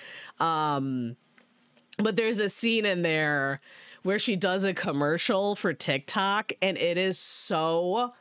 Um 0.41 1.17
but 1.99 2.17
there's 2.17 2.41
a 2.41 2.49
scene 2.49 2.87
in 2.87 3.03
there 3.03 3.61
where 4.03 4.19
she 4.19 4.35
does 4.37 4.65
a 4.65 4.75
commercial 4.75 5.55
for 5.55 5.73
TikTok 5.73 6.53
and 6.63 6.79
it 6.79 6.97
is 6.97 7.19
so 7.19 8.13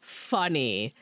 funny. 0.00 0.94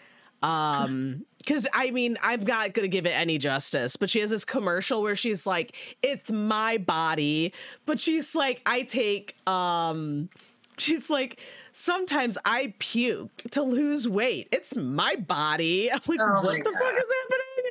Um 0.42 1.24
because 1.38 1.66
I 1.72 1.90
mean, 1.90 2.18
I'm 2.22 2.44
not 2.44 2.72
gonna 2.72 2.88
give 2.88 3.06
it 3.06 3.10
any 3.10 3.38
justice, 3.38 3.96
but 3.96 4.10
she 4.10 4.20
has 4.20 4.30
this 4.30 4.44
commercial 4.44 5.02
where 5.02 5.16
she's 5.16 5.44
like, 5.44 5.74
"It's 6.02 6.30
my 6.30 6.78
body," 6.78 7.52
but 7.84 7.98
she's 7.98 8.34
like, 8.36 8.62
"I 8.64 8.82
take," 8.82 9.34
um, 9.46 10.28
she's 10.82 11.08
like, 11.10 11.40
"Sometimes 11.72 12.36
I 12.44 12.74
puke 12.78 13.42
to 13.52 13.62
lose 13.62 14.08
weight. 14.08 14.48
It's 14.52 14.74
my 14.76 15.16
body." 15.16 15.90
I'm 15.92 16.00
like, 16.06 16.20
Oh 16.20 16.42
"What 16.44 16.58
the 16.58 16.70
God. 16.70 16.72
fuck 16.80 16.94
is 16.98 17.04
happening?" 17.22 17.70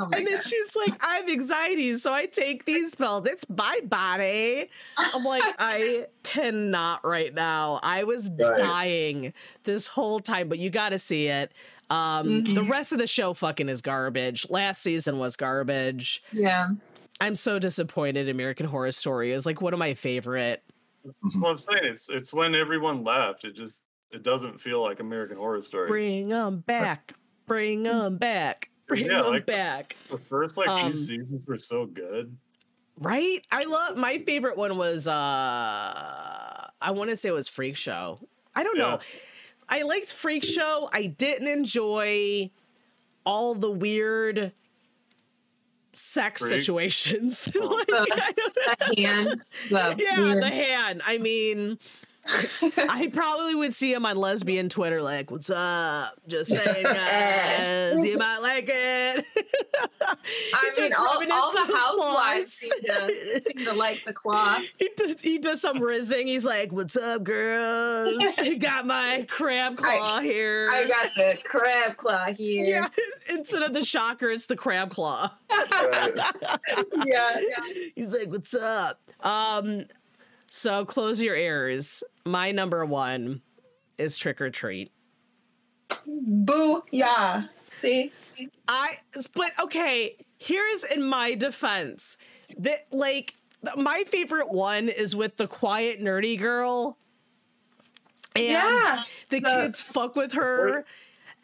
Oh 0.00 0.04
and 0.12 0.26
then 0.28 0.34
God. 0.34 0.42
she's 0.44 0.76
like, 0.76 1.04
I 1.04 1.16
have 1.16 1.28
anxiety, 1.28 1.96
so 1.96 2.12
I 2.12 2.26
take 2.26 2.64
these 2.66 2.94
pills. 2.94 3.26
It's 3.26 3.44
my 3.48 3.80
body. 3.82 4.70
I'm 4.96 5.24
like, 5.24 5.42
I 5.58 6.06
cannot 6.22 7.04
right 7.04 7.34
now. 7.34 7.80
I 7.82 8.04
was 8.04 8.30
Right. 8.38 8.58
dying 8.58 9.32
this 9.64 9.88
whole 9.88 10.20
time, 10.20 10.48
but 10.48 10.60
you 10.60 10.70
got 10.70 10.90
to 10.90 10.98
see 10.98 11.26
it. 11.26 11.50
Um, 11.90 12.44
The 12.44 12.62
rest 12.70 12.92
of 12.92 12.98
the 13.00 13.08
show 13.08 13.34
fucking 13.34 13.68
is 13.68 13.82
garbage. 13.82 14.46
Last 14.48 14.82
season 14.82 15.18
was 15.18 15.34
garbage. 15.34 16.22
yeah. 16.32 16.68
I'm 17.20 17.34
so 17.34 17.58
disappointed. 17.58 18.28
American 18.28 18.66
Horror 18.66 18.92
Story 18.92 19.32
is 19.32 19.46
like 19.46 19.60
one 19.60 19.72
of 19.72 19.80
my 19.80 19.94
favorite. 19.94 20.62
Well, 21.36 21.50
I'm 21.52 21.58
saying 21.58 21.80
it's 21.84 22.08
it's 22.08 22.32
when 22.32 22.54
everyone 22.54 23.04
left. 23.04 23.44
It 23.44 23.54
just 23.54 23.84
it 24.10 24.22
doesn't 24.22 24.58
feel 24.60 24.82
like 24.82 25.00
American 25.00 25.36
Horror 25.36 25.62
Story. 25.62 25.88
Bring 25.88 26.28
them 26.28 26.60
back. 26.60 27.12
Bring 27.46 27.82
them 27.82 28.16
back. 28.18 28.70
Bring 28.86 29.06
Yeah, 29.06 29.22
them 29.22 29.32
like- 29.32 29.46
back. 29.46 29.96
The 30.08 30.18
first 30.18 30.56
like 30.56 30.68
Um, 30.68 30.92
few 30.92 30.94
seasons 31.00 31.46
were 31.46 31.58
so 31.58 31.86
good. 31.86 32.36
Right? 32.98 33.44
I 33.52 33.64
love 33.64 33.96
my 33.96 34.18
favorite 34.18 34.56
one 34.56 34.76
was 34.76 35.06
uh 35.06 35.12
I 36.80 36.90
want 36.92 37.10
to 37.10 37.16
say 37.16 37.28
it 37.28 37.32
was 37.32 37.48
Freak 37.48 37.76
Show. 37.76 38.20
I 38.54 38.62
don't 38.62 38.78
know. 38.78 38.98
I 39.68 39.82
liked 39.82 40.12
Freak 40.12 40.44
Show. 40.44 40.88
I 40.92 41.06
didn't 41.06 41.48
enjoy 41.48 42.50
all 43.26 43.54
the 43.54 43.70
weird 43.70 44.52
sex 45.98 46.40
Freak? 46.42 46.60
situations. 46.60 47.50
Like, 47.58 47.86
I 47.90 48.32
don't 48.36 48.56
know. 48.56 48.94
The 48.94 49.02
hand. 49.02 49.42
The 49.68 49.94
Yeah, 49.98 50.20
weird- 50.20 50.42
the 50.42 50.48
hand. 50.48 51.02
I 51.04 51.18
mean, 51.18 51.78
I 52.76 53.10
probably 53.12 53.54
would 53.54 53.72
see 53.72 53.92
him 53.92 54.04
on 54.06 54.16
lesbian 54.16 54.68
Twitter, 54.68 55.00
like, 55.02 55.30
"What's 55.30 55.50
up? 55.50 56.14
Just 56.26 56.50
saying, 56.52 56.82
guys, 56.84 58.04
you 58.06 58.18
might 58.18 58.38
like 58.38 58.68
it." 58.72 59.24
I 60.54 60.74
mean, 60.78 60.92
all, 60.92 61.06
all 61.06 61.20
the 61.20 61.72
housewives 61.76 61.94
claws. 61.96 62.52
seem 62.52 62.72
to, 62.84 63.42
seem 63.56 63.64
to 63.66 63.72
like 63.72 64.04
the 64.04 64.12
claw. 64.12 64.58
He 64.78 64.90
does, 64.96 65.20
he 65.20 65.38
does 65.38 65.60
some 65.60 65.78
rizzing. 65.78 66.26
He's 66.26 66.44
like, 66.44 66.72
"What's 66.72 66.96
up, 66.96 67.22
girls? 67.24 68.14
I 68.38 68.54
got 68.54 68.86
my 68.86 69.26
crab 69.28 69.76
claw 69.76 70.16
I- 70.18 70.22
here." 70.22 70.68
I 70.72 70.86
got 70.86 71.14
the 71.14 71.38
crab 71.44 71.96
claw 71.96 72.26
here. 72.26 72.64
yeah. 72.64 72.88
Instead 73.28 73.62
of 73.62 73.72
the 73.72 73.84
shocker, 73.84 74.28
it's 74.28 74.46
the 74.46 74.56
crab 74.56 74.90
claw. 74.90 75.30
Yeah, 75.50 77.40
yeah. 77.40 77.40
He's 77.94 78.12
like, 78.12 78.28
"What's 78.28 78.54
up?" 78.54 79.00
Um, 79.20 79.86
so 80.50 80.84
close 80.84 81.20
your 81.20 81.36
ears. 81.36 82.02
My 82.24 82.50
number 82.50 82.84
one 82.84 83.42
is 83.98 84.16
Trick 84.18 84.40
or 84.40 84.50
Treat. 84.50 84.90
Boo. 86.06 86.82
Yeah. 86.90 87.42
See? 87.80 88.12
I 88.68 88.98
but 89.34 89.52
okay, 89.62 90.16
here's 90.38 90.84
in 90.84 91.02
my 91.02 91.34
defense. 91.34 92.16
That 92.58 92.86
like 92.92 93.34
my 93.76 94.04
favorite 94.06 94.50
one 94.50 94.88
is 94.88 95.16
with 95.16 95.36
the 95.36 95.46
quiet 95.46 96.00
nerdy 96.00 96.38
girl. 96.38 96.98
And 98.36 98.44
Yeah. 98.46 99.02
the, 99.30 99.40
the- 99.40 99.48
kids 99.48 99.80
fuck 99.82 100.14
with 100.16 100.32
her. 100.32 100.84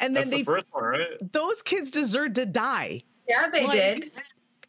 And 0.01 0.14
then 0.16 0.22
That's 0.24 0.31
they 0.31 0.39
the 0.39 0.44
first 0.44 0.66
one, 0.72 0.85
right? 0.85 1.32
those 1.32 1.62
kids 1.62 1.90
deserve 1.90 2.35
to 2.35 2.44
die. 2.47 3.02
Yeah, 3.28 3.48
they 3.51 3.64
Like, 3.64 3.72
did. 4.02 4.10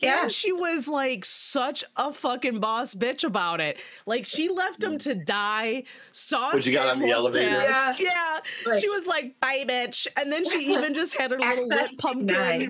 Yeah. 0.06 0.24
And 0.24 0.32
she 0.32 0.52
was 0.52 0.88
like 0.88 1.26
such 1.26 1.84
a 1.98 2.12
fucking 2.14 2.60
boss 2.60 2.94
bitch 2.96 3.24
about 3.24 3.60
it. 3.62 3.78
Like 4.06 4.26
she 4.26 4.50
left 4.50 4.84
him 4.84 4.98
to 5.00 5.16
die. 5.16 5.84
Saw 6.12 6.54
When 6.54 6.62
she 6.62 6.72
got 6.72 6.88
Sam 6.90 6.98
on 6.98 7.00
the 7.08 7.12
elevator? 7.12 7.50
past. 7.50 8.00
Yeah. 8.00 8.40
Like- 8.66 8.80
she 8.82 8.90
was 8.90 9.06
like, 9.08 9.40
bye 9.40 9.66
bitch. 9.68 10.08
And 10.18 10.32
then 10.32 10.44
she 10.50 10.60
even 10.74 10.94
just 10.94 11.16
had 11.18 11.32
her 11.32 11.40
little 11.40 11.68
lip 11.68 11.90
pumpkin. 12.00 12.28
denied. 12.28 12.70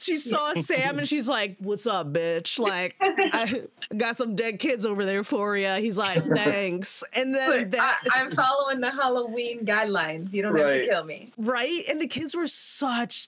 She 0.00 0.14
saw 0.14 0.54
Sam 0.54 1.00
and 1.00 1.08
she's 1.08 1.28
like, 1.28 1.56
What's 1.58 1.84
up, 1.84 2.12
bitch? 2.12 2.60
Like, 2.60 2.94
I 3.00 3.62
got 3.96 4.16
some 4.16 4.36
dead 4.36 4.60
kids 4.60 4.86
over 4.86 5.04
there 5.04 5.24
for 5.24 5.56
you. 5.56 5.72
He's 5.72 5.98
like, 5.98 6.16
Thanks. 6.22 7.02
And 7.12 7.34
then 7.34 7.50
But 7.50 7.70
that, 7.72 8.02
I, 8.12 8.20
I'm 8.20 8.30
following 8.30 8.78
the 8.78 8.92
Halloween 8.92 9.66
guidelines. 9.66 10.32
You 10.32 10.42
don't 10.42 10.56
have 10.56 10.66
to 10.68 10.86
kill 10.86 11.02
me. 11.02 11.32
right? 11.36 11.82
And 11.88 12.00
the 12.00 12.06
kids 12.06 12.36
were 12.36 12.46
such, 12.46 13.26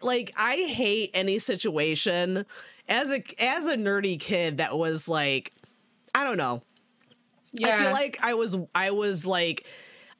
like, 0.00 0.32
I 0.36 0.58
hate 0.58 1.10
any 1.12 1.40
situation 1.40 2.46
as 2.88 3.10
a 3.12 3.22
as 3.42 3.66
a 3.66 3.76
nerdy 3.76 4.18
kid 4.18 4.58
that 4.58 4.76
was 4.76 5.08
like, 5.08 5.52
I 6.14 6.24
don't 6.24 6.36
know. 6.36 6.62
Yeah. 7.52 7.74
I 7.74 7.78
feel 7.78 7.92
like 7.92 8.18
I 8.22 8.34
was 8.34 8.56
I 8.74 8.90
was 8.90 9.26
like 9.26 9.66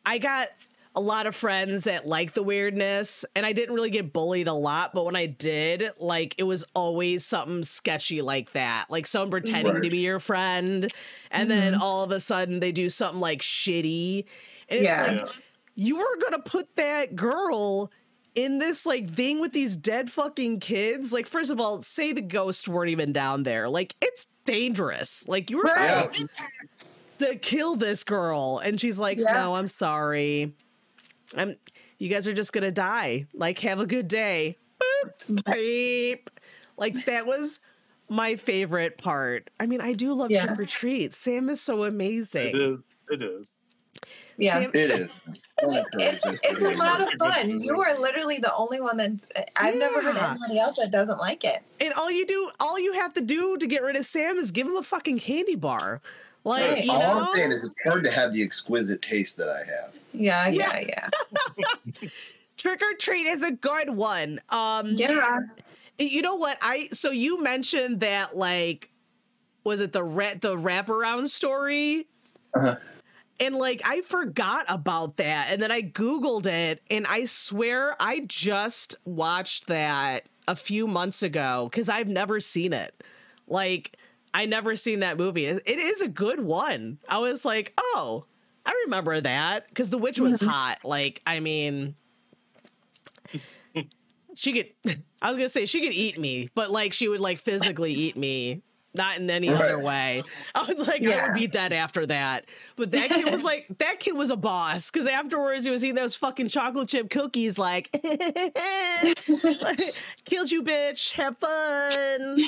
I 0.04 0.18
got 0.18 0.48
a 0.94 1.00
lot 1.00 1.26
of 1.26 1.34
friends 1.34 1.84
that 1.84 2.06
like 2.06 2.34
the 2.34 2.42
weirdness 2.42 3.24
and 3.34 3.46
I 3.46 3.52
didn't 3.52 3.74
really 3.74 3.88
get 3.88 4.12
bullied 4.12 4.46
a 4.46 4.52
lot, 4.52 4.92
but 4.92 5.06
when 5.06 5.16
I 5.16 5.24
did, 5.26 5.90
like 5.98 6.34
it 6.36 6.42
was 6.42 6.64
always 6.74 7.24
something 7.24 7.62
sketchy 7.62 8.20
like 8.20 8.52
that. 8.52 8.86
Like 8.90 9.06
someone 9.06 9.30
pretending 9.30 9.80
to 9.82 9.88
be 9.88 9.98
your 9.98 10.20
friend 10.20 10.92
and 11.30 11.50
then 11.50 11.72
mm-hmm. 11.72 11.82
all 11.82 12.04
of 12.04 12.10
a 12.10 12.20
sudden 12.20 12.60
they 12.60 12.72
do 12.72 12.90
something 12.90 13.20
like 13.20 13.40
shitty. 13.40 14.26
And 14.68 14.82
Yeah. 14.82 15.04
it's 15.12 15.34
like 15.34 15.44
you 15.74 15.96
were 15.96 16.16
gonna 16.22 16.42
put 16.42 16.76
that 16.76 17.16
girl 17.16 17.90
in 18.34 18.58
this 18.58 18.86
like 18.86 19.14
being 19.14 19.40
with 19.40 19.52
these 19.52 19.76
dead 19.76 20.10
fucking 20.10 20.60
kids. 20.60 21.12
Like, 21.12 21.26
first 21.26 21.50
of 21.50 21.60
all, 21.60 21.82
say 21.82 22.12
the 22.12 22.20
ghosts 22.22 22.66
weren't 22.68 22.90
even 22.90 23.12
down 23.12 23.42
there. 23.42 23.68
Like, 23.68 23.94
it's 24.00 24.26
dangerous. 24.44 25.26
Like, 25.28 25.50
you 25.50 25.58
were 25.58 25.64
Right. 25.64 25.84
about 25.90 26.16
to 27.18 27.36
kill 27.36 27.76
this 27.76 28.04
girl, 28.04 28.58
and 28.58 28.80
she's 28.80 28.98
like, 28.98 29.18
Yeah. 29.18 29.32
"No, 29.34 29.54
I'm 29.56 29.68
sorry. 29.68 30.52
I'm. 31.36 31.56
You 31.98 32.08
guys 32.08 32.26
are 32.26 32.32
just 32.32 32.52
gonna 32.52 32.72
die. 32.72 33.26
Like, 33.34 33.58
have 33.60 33.78
a 33.80 33.86
good 33.86 34.08
day." 34.08 34.58
Boop, 35.28 35.44
beep. 35.54 36.30
Like 36.76 37.04
that 37.04 37.26
was 37.26 37.60
my 38.08 38.34
favorite 38.36 38.98
part. 38.98 39.50
I 39.60 39.66
mean, 39.66 39.80
I 39.80 39.92
do 39.92 40.12
love 40.12 40.30
Yeah. 40.32 40.46
trick 40.46 40.58
or 40.60 40.66
treat. 40.66 41.14
Sam 41.14 41.48
is 41.48 41.60
so 41.60 41.84
amazing. 41.84 42.48
It 42.56 42.60
is. 42.60 42.78
It 43.10 43.22
is. 43.22 43.62
Yeah. 44.42 44.68
It 44.72 44.90
is. 44.90 45.10
It's, 45.64 46.24
it's 46.42 46.60
a 46.60 46.70
lot 46.70 47.00
of 47.00 47.08
fun. 47.20 47.60
You 47.60 47.80
are 47.80 47.96
literally 47.96 48.38
the 48.38 48.52
only 48.52 48.80
one 48.80 48.96
that 48.96 49.12
I've 49.54 49.76
never 49.76 50.02
heard 50.02 50.16
anybody 50.16 50.58
else 50.58 50.76
that 50.78 50.90
doesn't 50.90 51.18
like 51.18 51.44
it. 51.44 51.62
And 51.80 51.92
all 51.92 52.10
you 52.10 52.26
do, 52.26 52.50
all 52.58 52.80
you 52.80 52.94
have 52.94 53.14
to 53.14 53.20
do 53.20 53.56
to 53.58 53.66
get 53.68 53.80
rid 53.82 53.94
of 53.94 54.04
Sam 54.04 54.38
is 54.38 54.50
give 54.50 54.66
him 54.66 54.74
a 54.76 54.82
fucking 54.82 55.20
candy 55.20 55.54
bar. 55.54 56.00
Like, 56.42 56.62
Right. 56.68 56.84
you 56.84 56.90
All 56.90 56.98
know, 56.98 57.28
I'm 57.30 57.36
saying 57.36 57.52
is 57.52 57.64
it's 57.66 57.74
hard 57.86 58.02
to 58.02 58.10
have 58.10 58.32
the 58.32 58.42
exquisite 58.42 59.02
taste 59.02 59.36
that 59.36 59.48
I 59.48 59.58
have. 59.58 59.94
Yeah, 60.12 60.48
Yeah. 60.48 60.80
yeah, 60.80 61.08
yeah. 61.56 62.08
trick 62.56 62.82
or 62.82 62.94
treat 62.98 63.26
is 63.26 63.44
a 63.44 63.52
good 63.52 63.90
one. 63.90 64.40
Um, 64.48 64.88
Yeah. 64.96 65.38
you 65.98 66.22
know 66.22 66.34
what? 66.34 66.58
I 66.60 66.88
so 66.92 67.10
you 67.12 67.40
mentioned 67.40 68.00
that 68.00 68.36
like, 68.36 68.90
was 69.62 69.80
it 69.80 69.92
the 69.92 70.02
ra- 70.02 70.34
the 70.40 70.56
wraparound 70.56 71.28
story? 71.28 72.08
Uh-huh. 72.54 72.76
And 73.40 73.56
like 73.56 73.82
I 73.84 74.02
forgot 74.02 74.66
about 74.68 75.16
that, 75.16 75.48
and 75.50 75.62
then 75.62 75.72
I 75.72 75.82
googled 75.82 76.46
it, 76.46 76.82
and 76.90 77.06
I 77.06 77.24
swear 77.24 77.96
I 78.00 78.20
just 78.20 78.96
watched 79.04 79.66
that 79.66 80.26
a 80.46 80.54
few 80.54 80.86
months 80.86 81.22
ago 81.22 81.68
because 81.70 81.88
I've 81.88 82.08
never 82.08 82.40
seen 82.40 82.72
it. 82.72 83.02
Like 83.48 83.96
I 84.34 84.46
never 84.46 84.76
seen 84.76 85.00
that 85.00 85.18
movie. 85.18 85.46
It 85.46 85.66
is 85.66 86.00
a 86.02 86.08
good 86.08 86.40
one. 86.40 86.98
I 87.08 87.18
was 87.18 87.44
like, 87.44 87.72
oh, 87.78 88.26
I 88.64 88.80
remember 88.84 89.20
that 89.20 89.68
because 89.68 89.90
the 89.90 89.98
witch 89.98 90.20
was 90.20 90.38
mm-hmm. 90.38 90.48
hot. 90.48 90.84
Like 90.84 91.20
I 91.26 91.40
mean, 91.40 91.94
she 94.34 94.52
could. 94.52 95.02
I 95.22 95.28
was 95.28 95.36
gonna 95.36 95.48
say 95.48 95.66
she 95.66 95.80
could 95.80 95.92
eat 95.92 96.18
me, 96.18 96.50
but 96.54 96.70
like 96.70 96.92
she 96.92 97.08
would 97.08 97.20
like 97.20 97.38
physically 97.38 97.92
eat 97.92 98.16
me. 98.16 98.62
Not 98.94 99.16
in 99.16 99.30
any 99.30 99.48
other 99.48 99.82
way. 99.82 100.22
I 100.54 100.62
was 100.64 100.80
like, 100.86 101.02
I 101.02 101.06
Yeah. 101.06 101.26
would 101.28 101.34
be 101.38 101.46
dead 101.46 101.72
after 101.72 102.04
that. 102.06 102.44
But 102.76 102.90
that 102.90 103.08
kid 103.10 103.30
was 103.30 103.42
like, 103.42 103.66
that 103.78 104.00
kid 104.00 104.12
was 104.12 104.30
a 104.30 104.36
boss 104.36 104.90
because 104.90 105.06
afterwards 105.06 105.64
he 105.64 105.70
was 105.70 105.82
eating 105.82 105.94
those 105.94 106.14
fucking 106.14 106.48
chocolate 106.48 106.88
chip 106.90 107.08
cookies. 107.08 107.58
Like, 107.58 107.90
killed 110.24 110.50
you, 110.50 110.62
bitch. 110.62 111.12
Have 111.12 111.38
fun. 111.38 112.44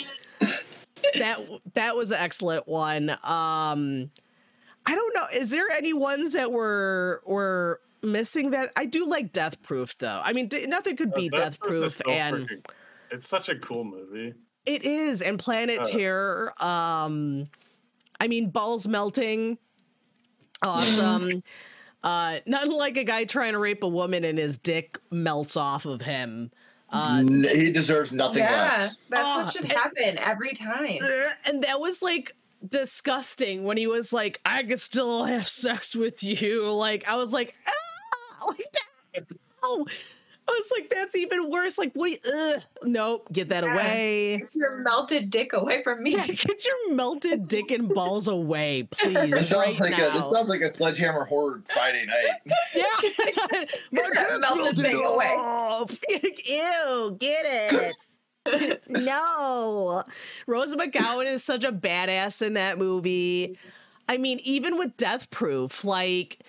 that 1.18 1.38
that 1.74 1.96
was 1.96 2.12
an 2.12 2.18
excellent 2.20 2.66
one. 2.68 3.10
Um, 3.10 4.10
I 4.86 4.94
don't 4.94 5.14
know. 5.14 5.26
Is 5.32 5.50
there 5.50 5.70
any 5.70 5.92
ones 5.92 6.34
that 6.34 6.52
were 6.52 7.22
were 7.26 7.80
missing 8.02 8.50
that? 8.50 8.70
I 8.76 8.84
do 8.86 9.06
like 9.06 9.32
Death 9.32 9.62
Proof 9.62 9.96
though. 9.98 10.20
I 10.22 10.32
mean, 10.32 10.48
d- 10.48 10.66
nothing 10.66 10.96
could 10.96 11.12
Uh, 11.12 11.16
beat 11.16 11.32
Death 11.32 11.58
Proof, 11.60 11.86
is 11.86 12.00
and 12.08 12.48
freaking- 12.48 12.64
it's 13.10 13.28
such 13.28 13.48
a 13.48 13.56
cool 13.58 13.84
movie. 13.84 14.34
It 14.66 14.84
is 14.84 15.22
and 15.22 15.38
Planet 15.38 15.80
Uh. 15.80 15.84
Terror. 15.84 16.62
Um, 16.62 17.48
I 18.20 18.28
mean, 18.28 18.50
balls 18.50 18.86
melting, 18.88 19.58
awesome. 20.62 21.42
uh, 22.02 22.38
nothing 22.46 22.72
like 22.72 22.96
a 22.96 23.04
guy 23.04 23.24
trying 23.24 23.52
to 23.52 23.58
rape 23.58 23.82
a 23.82 23.88
woman 23.88 24.24
and 24.24 24.38
his 24.38 24.58
dick 24.58 24.98
melts 25.10 25.56
off 25.56 25.84
of 25.86 26.02
him. 26.02 26.50
Uh, 26.90 27.22
he 27.22 27.72
deserves 27.72 28.12
nothing 28.12 28.38
yeah, 28.44 28.50
less. 28.78 28.96
that's 29.10 29.24
Oh, 29.26 29.42
what 29.42 29.52
should 29.52 29.64
happen 29.72 30.16
every 30.18 30.52
time. 30.54 30.98
and 31.44 31.62
that 31.64 31.80
was 31.80 32.02
like 32.02 32.36
disgusting 32.68 33.64
when 33.64 33.76
he 33.76 33.86
was 33.88 34.12
like, 34.12 34.40
"I 34.44 34.62
could 34.62 34.80
still 34.80 35.24
have 35.24 35.48
sex 35.48 35.96
with 35.96 36.22
you." 36.22 36.70
Like 36.70 37.04
I 37.08 37.16
was 37.16 37.32
like, 37.32 37.54
ah, 37.66 38.46
like 38.46 38.64
that. 39.14 39.26
Oh, 39.62 39.86
I 40.46 40.52
was 40.52 40.70
like, 40.76 40.90
that's 40.90 41.16
even 41.16 41.48
worse. 41.50 41.78
Like, 41.78 41.92
what? 41.94 42.10
you- 42.10 42.18
Ugh. 42.32 42.62
Nope, 42.82 43.28
get 43.32 43.48
that 43.48 43.64
Yeah. 43.64 43.72
away. 43.72 44.36
Get 44.38 44.54
Your 44.54 44.76
melted 44.82 45.30
dick 45.30 45.52
away 45.54 45.82
from 45.82 46.02
me. 46.02 46.10
Yeah, 46.14 46.26
get 46.26 46.66
your 46.66 46.94
melted 46.94 47.48
dick 47.48 47.70
and 47.70 47.88
balls 47.88 48.28
away, 48.28 48.82
please, 48.90 49.14
This 49.30 49.48
sounds 49.48 49.80
right 49.80 49.90
like 49.90 49.98
now. 49.98 50.10
a 50.10 50.12
this 50.12 50.30
sounds 50.30 50.48
like 50.48 50.60
a 50.60 50.68
sledgehammer 50.70 51.24
horror 51.24 51.62
Friday 51.72 52.04
night. 52.06 52.54
yeah, 52.74 52.84
Get 53.50 53.70
My 53.92 54.02
that 54.14 54.38
melted 54.40 54.76
thing 54.76 54.96
away. 55.04 55.26
off. 55.28 55.98
Ew, 56.08 57.16
get 57.18 57.94
it. 58.46 58.82
no. 58.88 60.04
Rose 60.46 60.74
McGowan 60.74 61.32
is 61.32 61.42
such 61.42 61.64
a 61.64 61.72
badass 61.72 62.42
in 62.46 62.52
that 62.54 62.76
movie. 62.78 63.58
I 64.08 64.18
mean, 64.18 64.40
even 64.44 64.76
with 64.78 64.96
Death 64.98 65.30
Proof, 65.30 65.84
like 65.84 66.40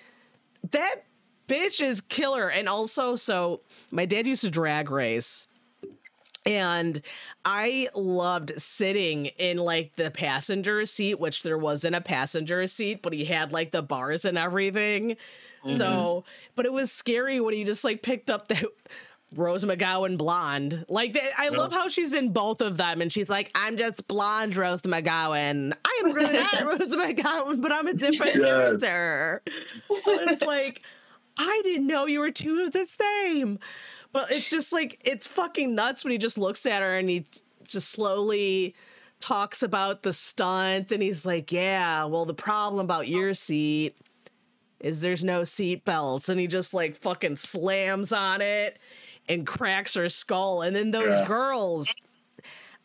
that 0.72 1.04
bitch 1.48 1.80
is 1.80 2.00
killer. 2.00 2.48
And 2.48 2.68
also, 2.68 3.14
so 3.14 3.60
my 3.90 4.06
dad 4.06 4.26
used 4.26 4.42
to 4.42 4.50
drag 4.50 4.90
race. 4.90 5.48
And 6.44 7.02
I 7.44 7.88
loved 7.94 8.52
sitting 8.60 9.26
in 9.26 9.56
like 9.58 9.96
the 9.96 10.12
passenger 10.12 10.84
seat, 10.84 11.18
which 11.18 11.42
there 11.42 11.58
wasn't 11.58 11.96
a 11.96 12.00
passenger 12.00 12.66
seat, 12.68 13.02
but 13.02 13.12
he 13.12 13.24
had 13.24 13.50
like 13.50 13.72
the 13.72 13.82
bars 13.82 14.24
and 14.24 14.38
everything. 14.38 15.16
So, 15.66 15.86
mm-hmm. 15.86 16.50
but 16.54 16.66
it 16.66 16.72
was 16.72 16.92
scary 16.92 17.40
when 17.40 17.54
he 17.54 17.64
just 17.64 17.82
like 17.84 18.02
picked 18.02 18.30
up 18.30 18.46
the 18.46 18.70
Rose 19.34 19.64
McGowan 19.64 20.16
blonde. 20.16 20.84
Like, 20.88 21.14
they, 21.14 21.28
I 21.36 21.48
love 21.48 21.72
how 21.72 21.88
she's 21.88 22.14
in 22.14 22.32
both 22.32 22.60
of 22.60 22.76
them, 22.76 23.00
and 23.02 23.12
she's 23.12 23.28
like, 23.28 23.50
"I'm 23.54 23.76
just 23.76 24.06
blonde 24.06 24.56
Rose 24.56 24.82
McGowan. 24.82 25.72
I 25.84 26.02
am 26.04 26.12
really 26.12 26.32
not 26.32 26.60
Rose 26.64 26.94
McGowan, 26.94 27.60
but 27.60 27.72
I'm 27.72 27.88
a 27.88 27.94
different 27.94 28.36
Yes. 28.36 28.44
character." 28.44 29.42
It's 29.90 30.42
like, 30.42 30.82
I 31.38 31.60
didn't 31.64 31.86
know 31.86 32.06
you 32.06 32.20
were 32.20 32.30
two 32.30 32.62
of 32.62 32.72
the 32.72 32.86
same. 32.86 33.58
But 34.12 34.30
it's 34.30 34.48
just 34.48 34.72
like 34.72 35.00
it's 35.04 35.26
fucking 35.26 35.74
nuts 35.74 36.04
when 36.04 36.12
he 36.12 36.18
just 36.18 36.38
looks 36.38 36.64
at 36.66 36.82
her 36.82 36.96
and 36.96 37.08
he 37.10 37.26
just 37.66 37.90
slowly 37.90 38.74
talks 39.20 39.62
about 39.62 40.02
the 40.02 40.12
stunt, 40.12 40.92
and 40.92 41.02
he's 41.02 41.26
like, 41.26 41.50
"Yeah, 41.52 42.04
well, 42.04 42.24
the 42.24 42.34
problem 42.34 42.84
about 42.84 43.08
your 43.08 43.34
seat." 43.34 43.96
is 44.78 45.00
there's 45.00 45.24
no 45.24 45.42
seat 45.42 45.86
belts 45.86 46.28
and 46.28 46.38
he 46.38 46.46
just 46.46 46.74
like 46.74 46.94
fucking 46.94 47.34
slams 47.34 48.12
on 48.12 48.42
it 48.42 48.78
and 49.26 49.46
cracks 49.46 49.94
her 49.94 50.06
skull 50.06 50.60
and 50.60 50.76
then 50.76 50.90
those 50.90 51.06
Yeah. 51.06 51.26
girls 51.26 51.94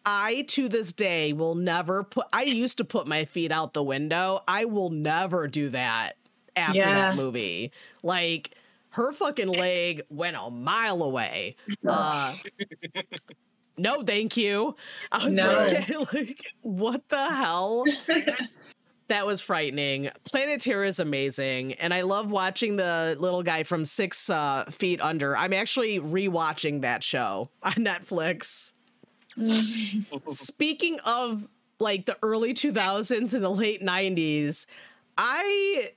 I 0.05 0.43
to 0.43 0.69
this 0.69 0.93
day 0.93 1.33
will 1.33 1.53
never 1.53 2.01
put 2.03 2.27
I 2.31 2.43
used 2.43 2.77
to 2.77 2.85
put 2.85 3.07
my 3.07 3.25
feet 3.25 3.51
out 3.51 3.73
the 3.73 3.83
window. 3.83 4.41
I 4.47 4.63
will 4.65 4.89
never 4.89 5.47
do 5.47 5.67
that 5.71 6.15
after 6.55 6.79
that 6.81 7.15
movie. 7.15 7.71
Like 8.03 8.55
her 8.89 9.11
fucking 9.11 9.47
leg 9.47 10.01
went 10.09 10.35
a 10.39 10.49
mile 10.49 11.01
away. 11.03 11.55
Uh 11.87 12.35
no, 13.77 14.01
thank 14.03 14.37
you. 14.37 14.75
I 15.11 15.25
was 15.25 15.33
No. 15.33 15.65
like, 15.65 15.89
like, 16.13 16.45
what 16.61 17.07
the 17.09 17.29
hell? 17.33 17.85
that 19.07 19.25
was 19.25 19.41
frightening. 19.41 20.09
Planet 20.23 20.61
Terror 20.61 20.83
is 20.83 20.99
amazing, 20.99 21.73
and 21.73 21.93
I 21.93 22.01
love 22.01 22.29
watching 22.31 22.75
the 22.75 23.15
little 23.19 23.43
guy 23.43 23.63
from 23.63 23.85
Six 23.85 24.29
uh, 24.29 24.65
Feet 24.69 25.01
Under. 25.01 25.35
I'm 25.35 25.53
actually 25.53 25.99
rewatching 25.99 26.81
that 26.81 27.01
show 27.01 27.49
on 27.63 27.73
Netflix. 27.73 28.73
Speaking 30.27 30.99
of 31.01 31.47
like 31.79 32.05
the 32.05 32.17
early 32.21 32.53
2000s 32.53 33.33
and 33.33 33.43
the 33.43 33.49
late 33.49 33.81
90s, 33.81 34.65
I 35.17 35.91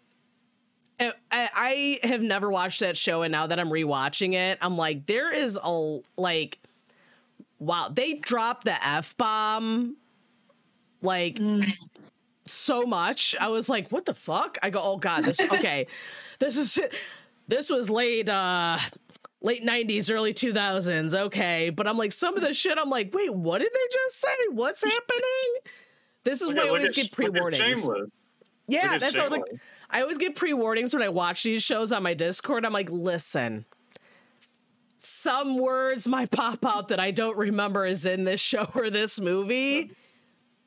I 1.01 1.99
have 2.03 2.23
never 2.23 2.51
watched 2.51 2.81
that 2.81 2.97
show, 2.97 3.23
and 3.23 3.33
now 3.33 3.47
that 3.47 3.59
I'm 3.59 3.69
rewatching 3.71 4.35
it, 4.35 4.59
I'm 4.61 4.77
like, 4.77 5.07
there 5.07 5.33
is 5.33 5.59
a 5.63 6.01
like, 6.17 6.59
wow, 7.59 7.91
they 7.93 8.15
dropped 8.15 8.65
the 8.65 8.87
f 8.87 9.17
bomb, 9.17 9.97
like 11.03 11.41
so 12.47 12.83
much. 12.83 13.35
I 13.41 13.49
was 13.49 13.69
like, 13.69 13.91
what 13.91 14.05
the 14.05 14.15
fuck? 14.15 14.59
I 14.63 14.71
go, 14.71 14.81
oh 14.83 14.97
god, 14.97 15.25
this 15.25 15.41
okay, 15.53 15.87
this 16.39 16.57
is 16.57 16.79
this 17.49 17.71
was 17.71 17.91
late 17.91 18.29
uh 18.29 18.79
late 19.41 19.65
90s, 19.65 20.13
early 20.13 20.33
2000s. 20.33 21.15
Okay, 21.15 21.71
but 21.71 21.87
I'm 21.87 21.99
like, 21.99 22.13
some 22.13 22.37
of 22.37 22.43
the 22.43 22.55
shit, 22.55 22.79
I'm 22.79 22.91
like, 22.91 23.15
wait, 23.15 23.35
what 23.35 23.59
did 23.59 23.71
they 23.73 23.93
just 23.93 24.21
say? 24.21 24.29
What's 24.51 24.83
happening? 24.83 25.75
This 26.25 26.41
is 26.41 26.49
Look 26.49 26.57
why 26.57 26.65
I 26.65 26.69
always 26.69 26.93
get 26.93 27.13
pre 27.13 27.27
look 27.27 27.37
at 27.37 27.41
warnings. 27.43 27.89
Yeah, 28.67 28.97
that's 28.99 29.15
what 29.15 29.21
I 29.21 29.25
was 29.25 29.33
like. 29.33 29.61
I 29.95 30.03
always 30.03 30.19
get 30.19 30.35
pre 30.35 30.53
warnings 30.53 30.93
when 30.93 31.03
I 31.05 31.09
watch 31.09 31.45
these 31.45 31.63
shows 31.63 31.93
on 31.93 32.03
my 32.03 32.15
Discord. 32.15 32.67
I'm 32.67 32.73
like, 32.73 32.91
listen, 32.91 33.65
some 34.97 35.57
words 35.57 36.09
might 36.09 36.31
pop 36.31 36.67
out 36.67 36.89
that 36.89 36.99
I 36.99 37.13
don't 37.13 37.37
remember 37.37 37.87
is 37.87 38.05
in 38.05 38.25
this 38.25 38.41
show 38.41 38.69
or 38.75 38.91
this 38.91 39.21
movie. 39.21 39.93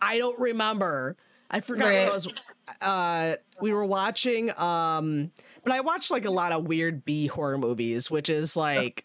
I 0.02 0.18
don't 0.18 0.40
remember. 0.40 1.18
I 1.50 1.60
forgot 1.60 1.86
what 1.86 1.94
Right. 1.94 2.10
I 2.10 2.14
was. 2.14 2.52
Uh, 2.82 3.36
we 3.62 3.74
were 3.74 3.86
watching, 3.86 4.58
um, 4.58 5.32
but 5.64 5.74
I 5.74 5.80
watched 5.82 6.10
like 6.12 6.26
a 6.26 6.32
lot 6.32 6.52
of 6.52 6.66
weird 6.66 7.04
B 7.04 7.28
horror 7.28 7.58
movies, 7.58 8.10
which 8.10 8.30
is 8.30 8.56
like. 8.56 9.04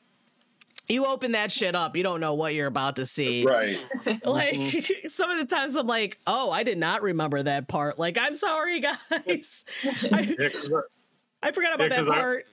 You 0.89 1.07
open 1.07 1.33
that 1.33 1.51
shit 1.53 1.75
up, 1.75 1.97
you 1.97 2.03
don't 2.03 2.21
know 2.21 2.35
what 2.35 2.55
you're 2.55 2.67
about 2.67 2.97
to 2.97 3.07
see. 3.07 3.45
Right. 3.47 3.81
Like 4.25 4.93
some 5.09 5.31
of 5.31 5.39
the 5.39 5.47
times 5.55 5.77
I'm 5.77 5.87
like, 5.87 6.19
oh, 6.27 6.51
I 6.51 6.63
did 6.65 6.77
not 6.79 7.03
remember 7.03 7.43
that 7.43 7.69
part. 7.69 7.99
Like, 7.99 8.19
I'm 8.19 8.37
sorry, 8.37 8.81
guys. 8.81 9.65
I, 10.13 10.37
Yeah, 10.39 10.49
'cause 10.49 10.71
I- 10.75 11.49
I 11.49 11.53
forgot 11.53 11.75
about 11.75 11.85
Yeah, 11.85 11.89
that 11.91 11.99
'cause 11.99 12.09
I- 12.09 12.21
part. 12.21 12.47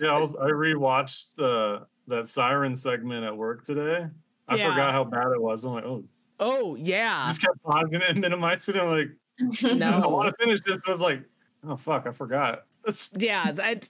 yeah, 0.00 0.08
I, 0.14 0.18
was, 0.18 0.34
I 0.36 0.46
rewatched 0.50 1.34
the 1.36 1.86
that 2.08 2.28
siren 2.28 2.74
segment 2.76 3.24
at 3.24 3.34
work 3.36 3.64
today. 3.64 4.06
I 4.48 4.56
Yeah. 4.56 4.70
forgot 4.70 4.92
how 4.92 5.04
bad 5.04 5.28
it 5.34 5.40
was. 5.40 5.64
I'm 5.64 5.72
like, 5.74 5.84
oh, 5.84 6.04
Oh, 6.40 6.74
I 6.76 6.80
yeah. 6.80 7.26
just 7.28 7.40
kept 7.42 7.62
pausing 7.62 8.00
it 8.02 8.10
and 8.10 8.20
minimizing 8.20 8.74
it. 8.74 8.80
I'm 8.80 8.88
like, 8.88 9.08
no, 9.78 9.90
I 9.90 10.06
want 10.06 10.28
to 10.28 10.44
finish 10.44 10.60
this. 10.62 10.78
I 10.86 10.90
was 10.90 11.00
like, 11.00 11.22
oh 11.66 11.76
fuck, 11.76 12.06
I 12.06 12.10
forgot. 12.10 12.64
That's- 12.84 13.10
Yeah. 13.16 13.52
I, 13.58 13.80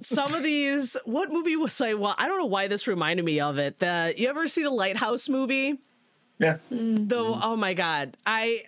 some 0.00 0.32
of 0.34 0.42
these, 0.42 0.96
what 1.04 1.30
movie 1.32 1.56
was 1.56 1.80
I? 1.80 1.94
Well, 1.94 2.14
I 2.18 2.26
don't 2.26 2.38
know 2.38 2.46
why 2.46 2.68
this 2.68 2.86
reminded 2.86 3.24
me 3.24 3.40
of 3.40 3.58
it. 3.58 3.78
The 3.78 4.14
You 4.16 4.28
ever 4.28 4.48
see 4.48 4.62
the 4.62 4.70
Lighthouse 4.70 5.28
movie? 5.28 5.78
Yeah. 6.38 6.56
Though, 6.70 7.38
oh 7.42 7.56
my 7.56 7.74
God. 7.74 8.16
I, 8.26 8.64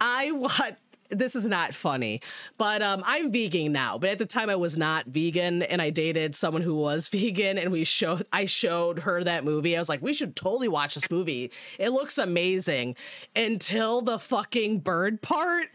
I 0.00 0.30
what 0.32 0.78
this 1.10 1.36
is 1.36 1.44
not 1.44 1.74
funny, 1.74 2.22
but 2.56 2.80
um, 2.82 3.02
I'm 3.06 3.30
vegan 3.30 3.72
now. 3.72 3.98
But 3.98 4.08
at 4.10 4.18
the 4.18 4.26
time, 4.26 4.48
I 4.48 4.56
was 4.56 4.76
not 4.76 5.06
vegan, 5.06 5.62
and 5.62 5.80
I 5.82 5.90
dated 5.90 6.34
someone 6.34 6.62
who 6.62 6.74
was 6.74 7.08
vegan, 7.10 7.58
and 7.58 7.70
we 7.70 7.84
showed 7.84 8.26
I 8.32 8.46
showed 8.46 9.00
her 9.00 9.22
that 9.22 9.44
movie. 9.44 9.76
I 9.76 9.80
was 9.80 9.88
like, 9.90 10.00
we 10.02 10.14
should 10.14 10.34
totally 10.34 10.66
watch 10.66 10.94
this 10.94 11.10
movie. 11.10 11.52
It 11.78 11.90
looks 11.90 12.16
amazing. 12.16 12.96
Until 13.36 14.00
the 14.00 14.18
fucking 14.18 14.80
bird 14.80 15.20
part. 15.20 15.68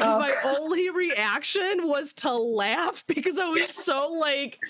And 0.00 0.04
Oh, 0.04 0.18
my 0.18 0.34
only 0.44 0.90
reaction 0.90 1.88
was 1.88 2.12
to 2.14 2.32
laugh 2.32 3.04
because 3.06 3.38
I 3.38 3.48
was 3.48 3.68
so 3.70 4.08
like, 4.12 4.60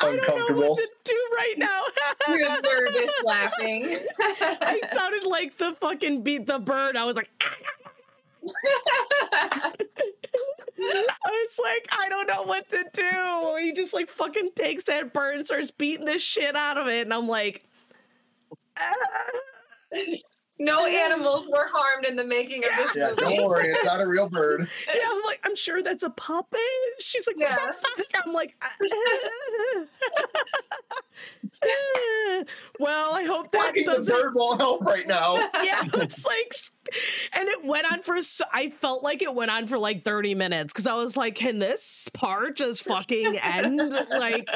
I 0.00 0.16
don't 0.16 0.56
know 0.56 0.60
what 0.68 0.78
to 0.78 0.88
do 1.04 1.26
right 1.36 1.54
now. 1.56 1.82
You're 2.28 2.60
nervous 2.60 3.10
laughing. 3.24 4.00
I 4.20 4.80
sounded 4.92 5.24
like 5.24 5.56
the 5.58 5.76
fucking 5.80 6.22
beat 6.22 6.46
the 6.46 6.58
bird. 6.58 6.96
I 6.96 7.04
was 7.04 7.14
like, 7.14 7.30
I 9.56 9.72
was 11.24 11.60
like, 11.62 11.86
I 11.92 12.08
don't 12.08 12.26
know 12.26 12.42
what 12.42 12.68
to 12.70 12.84
do. 12.92 13.58
He 13.60 13.72
just 13.72 13.94
like 13.94 14.08
fucking 14.08 14.50
takes 14.56 14.82
that 14.84 15.12
bird 15.12 15.36
and 15.36 15.46
starts 15.46 15.70
beating 15.70 16.06
the 16.06 16.18
shit 16.18 16.56
out 16.56 16.76
of 16.76 16.88
it. 16.88 17.02
And 17.02 17.14
I'm 17.14 17.28
like, 17.28 17.64
ah. 18.76 18.90
No 20.58 20.86
animals 20.86 21.48
were 21.48 21.68
harmed 21.72 22.06
in 22.06 22.14
the 22.16 22.24
making 22.24 22.64
of 22.64 22.70
this 22.76 22.94
Yeah, 22.94 23.08
movie. 23.10 23.20
don't 23.36 23.44
worry, 23.44 23.68
it's 23.72 23.84
not 23.84 24.00
a 24.00 24.06
real 24.06 24.28
bird. 24.28 24.60
yeah, 24.94 25.02
I'm 25.10 25.22
like, 25.24 25.40
I'm 25.44 25.56
sure 25.56 25.82
that's 25.82 26.02
a 26.04 26.10
puppet. 26.10 26.60
She's 27.00 27.26
like, 27.26 27.36
what 27.36 27.48
Yeah. 27.50 27.72
the 27.72 27.72
fuck? 27.72 28.24
I'm 28.26 28.32
like, 28.32 28.56
well, 32.78 33.14
I 33.14 33.24
hope 33.24 33.50
that 33.52 33.62
Fucking 33.62 33.84
doesn't. 33.86 34.14
bird 34.14 34.32
won't 34.34 34.60
help 34.60 34.84
right 34.84 35.06
now. 35.06 35.36
Yeah, 35.62 35.82
it's 35.94 36.26
like, 36.26 36.54
and 37.34 37.48
it 37.48 37.64
went 37.64 37.90
on 37.90 38.02
for. 38.02 38.20
So, 38.22 38.44
I 38.52 38.70
felt 38.70 39.02
like 39.02 39.22
it 39.22 39.34
went 39.34 39.50
on 39.50 39.66
for 39.66 39.78
like 39.78 40.04
thirty 40.04 40.34
minutes 40.34 40.72
because 40.72 40.86
I 40.86 40.94
was 40.94 41.16
like, 41.16 41.34
can 41.34 41.58
this 41.58 42.08
part 42.12 42.56
just 42.56 42.84
fucking 42.84 43.36
end? 43.38 43.92
Like, 44.10 44.48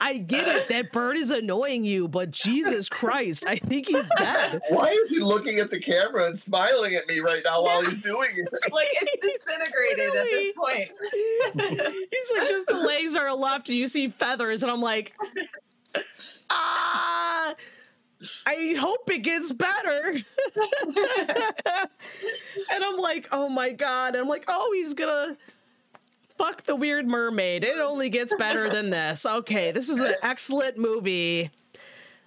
I 0.00 0.18
get 0.18 0.48
it 0.48 0.68
that 0.68 0.92
bird 0.92 1.16
is 1.16 1.30
annoying 1.30 1.84
you, 1.84 2.08
but 2.08 2.30
Jesus 2.30 2.88
Christ, 2.88 3.46
I 3.46 3.56
think 3.56 3.88
he's 3.88 4.08
dead. 4.18 4.60
Why 4.68 4.88
is 4.88 5.08
he 5.08 5.20
looking 5.20 5.58
at 5.58 5.70
the 5.70 5.80
camera 5.80 6.26
and 6.26 6.38
smiling 6.38 6.94
at 6.94 7.06
me 7.06 7.20
right 7.20 7.42
now 7.44 7.62
while 7.62 7.82
he's 7.82 8.00
doing 8.00 8.30
it? 8.36 8.72
like 8.72 8.88
it's 8.90 9.44
disintegrated 9.44 10.14
at 10.14 10.24
this 10.24 10.52
point. 10.56 10.90
He's 12.10 12.30
like, 12.36 12.48
just 12.48 12.66
the 12.66 12.74
legs 12.74 13.16
are 13.16 13.34
left, 13.34 13.68
and 13.68 13.78
you 13.78 13.86
see 13.86 14.08
feathers, 14.08 14.62
and 14.62 14.70
I'm 14.70 14.80
like, 14.80 15.14
ah. 16.50 17.54
I 18.46 18.76
hope 18.78 19.10
it 19.10 19.18
gets 19.18 19.52
better. 19.52 20.16
and 22.72 22.84
I'm 22.84 22.96
like, 22.96 23.28
oh 23.32 23.48
my 23.48 23.70
god. 23.70 24.14
And 24.14 24.22
I'm 24.22 24.28
like, 24.28 24.44
oh, 24.48 24.72
he's 24.74 24.94
gonna 24.94 25.36
fuck 26.36 26.62
the 26.62 26.76
weird 26.76 27.06
mermaid. 27.06 27.64
It 27.64 27.78
only 27.78 28.08
gets 28.08 28.34
better 28.34 28.68
than 28.68 28.90
this. 28.90 29.24
Okay, 29.26 29.72
this 29.72 29.88
is 29.88 30.00
an 30.00 30.14
excellent 30.22 30.78
movie. 30.78 31.50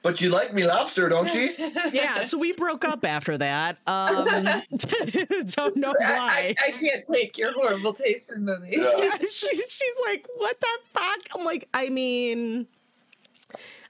But 0.04 0.22
you 0.22 0.30
like 0.30 0.54
me 0.54 0.64
lobster, 0.66 1.10
don't 1.10 1.34
you? 1.34 1.54
Yeah, 1.92 2.22
so 2.22 2.38
we 2.38 2.54
broke 2.54 2.86
up 2.86 3.04
after 3.04 3.38
that. 3.40 3.78
Um 3.88 4.26
don't 5.48 5.76
know 5.76 5.94
I, 6.00 6.14
why. 6.14 6.56
I, 6.60 6.68
I 6.68 6.72
can't 6.72 7.04
take 7.12 7.38
your 7.38 7.52
horrible 7.54 7.94
taste 7.94 8.32
in 8.34 8.46
movies. 8.46 8.80
Yeah. 8.80 8.98
yeah, 8.98 9.18
she, 9.22 9.56
she's 9.56 9.96
like, 10.06 10.26
what 10.38 10.60
the 10.62 10.68
fuck? 10.94 11.20
I'm 11.36 11.44
like, 11.44 11.68
I 11.74 11.90
mean, 11.90 12.68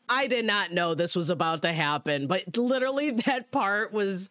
I 0.10 0.28
did 0.28 0.46
not 0.46 0.72
know 0.72 0.94
this 0.94 1.16
was 1.16 1.30
about 1.30 1.62
to 1.64 1.74
happen, 1.74 2.28
but 2.28 2.56
literally 2.58 3.12
that 3.26 3.52
part 3.52 3.92
was. 3.92 4.30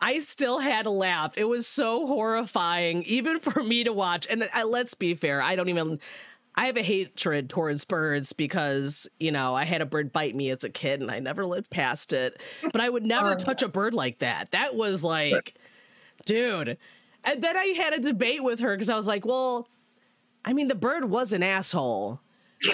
I 0.00 0.18
still 0.18 0.58
had 0.58 0.84
a 0.86 0.90
laugh. 0.90 1.38
It 1.38 1.44
was 1.44 1.66
so 1.66 2.06
horrifying, 2.06 3.04
even 3.04 3.38
for 3.40 3.62
me 3.62 3.84
to 3.84 3.92
watch. 3.92 4.26
And 4.28 4.48
I, 4.52 4.64
let's 4.64 4.92
be 4.92 5.14
fair, 5.14 5.40
I 5.40 5.56
don't 5.56 5.68
even. 5.68 5.98
I 6.56 6.66
have 6.66 6.76
a 6.76 6.82
hatred 6.82 7.48
towards 7.48 7.84
birds 7.84 8.32
because, 8.32 9.08
you 9.18 9.32
know, 9.32 9.54
I 9.54 9.64
had 9.64 9.80
a 9.80 9.86
bird 9.86 10.12
bite 10.12 10.34
me 10.36 10.50
as 10.50 10.62
a 10.62 10.68
kid 10.68 11.00
and 11.00 11.10
I 11.10 11.18
never 11.20 11.46
lived 11.46 11.70
past 11.70 12.12
it. 12.12 12.40
But 12.62 12.80
I 12.80 12.88
would 12.88 13.04
never 13.06 13.32
Oh, 13.32 13.36
touch 13.36 13.62
a 13.62 13.68
bird 13.68 13.94
like 13.94 14.18
that. 14.18 14.50
That 14.50 14.74
was 14.76 15.02
like, 15.02 15.54
dude. 16.26 16.76
And 17.24 17.42
then 17.42 17.56
I 17.56 17.74
had 17.76 17.92
a 17.94 17.98
debate 17.98 18.42
with 18.42 18.60
her 18.60 18.74
because 18.76 18.90
I 18.90 18.96
was 18.96 19.06
like, 19.08 19.24
well, 19.24 19.68
I 20.44 20.52
mean, 20.52 20.68
the 20.68 20.74
bird 20.74 21.06
was 21.08 21.32
an 21.32 21.42
asshole. 21.42 22.20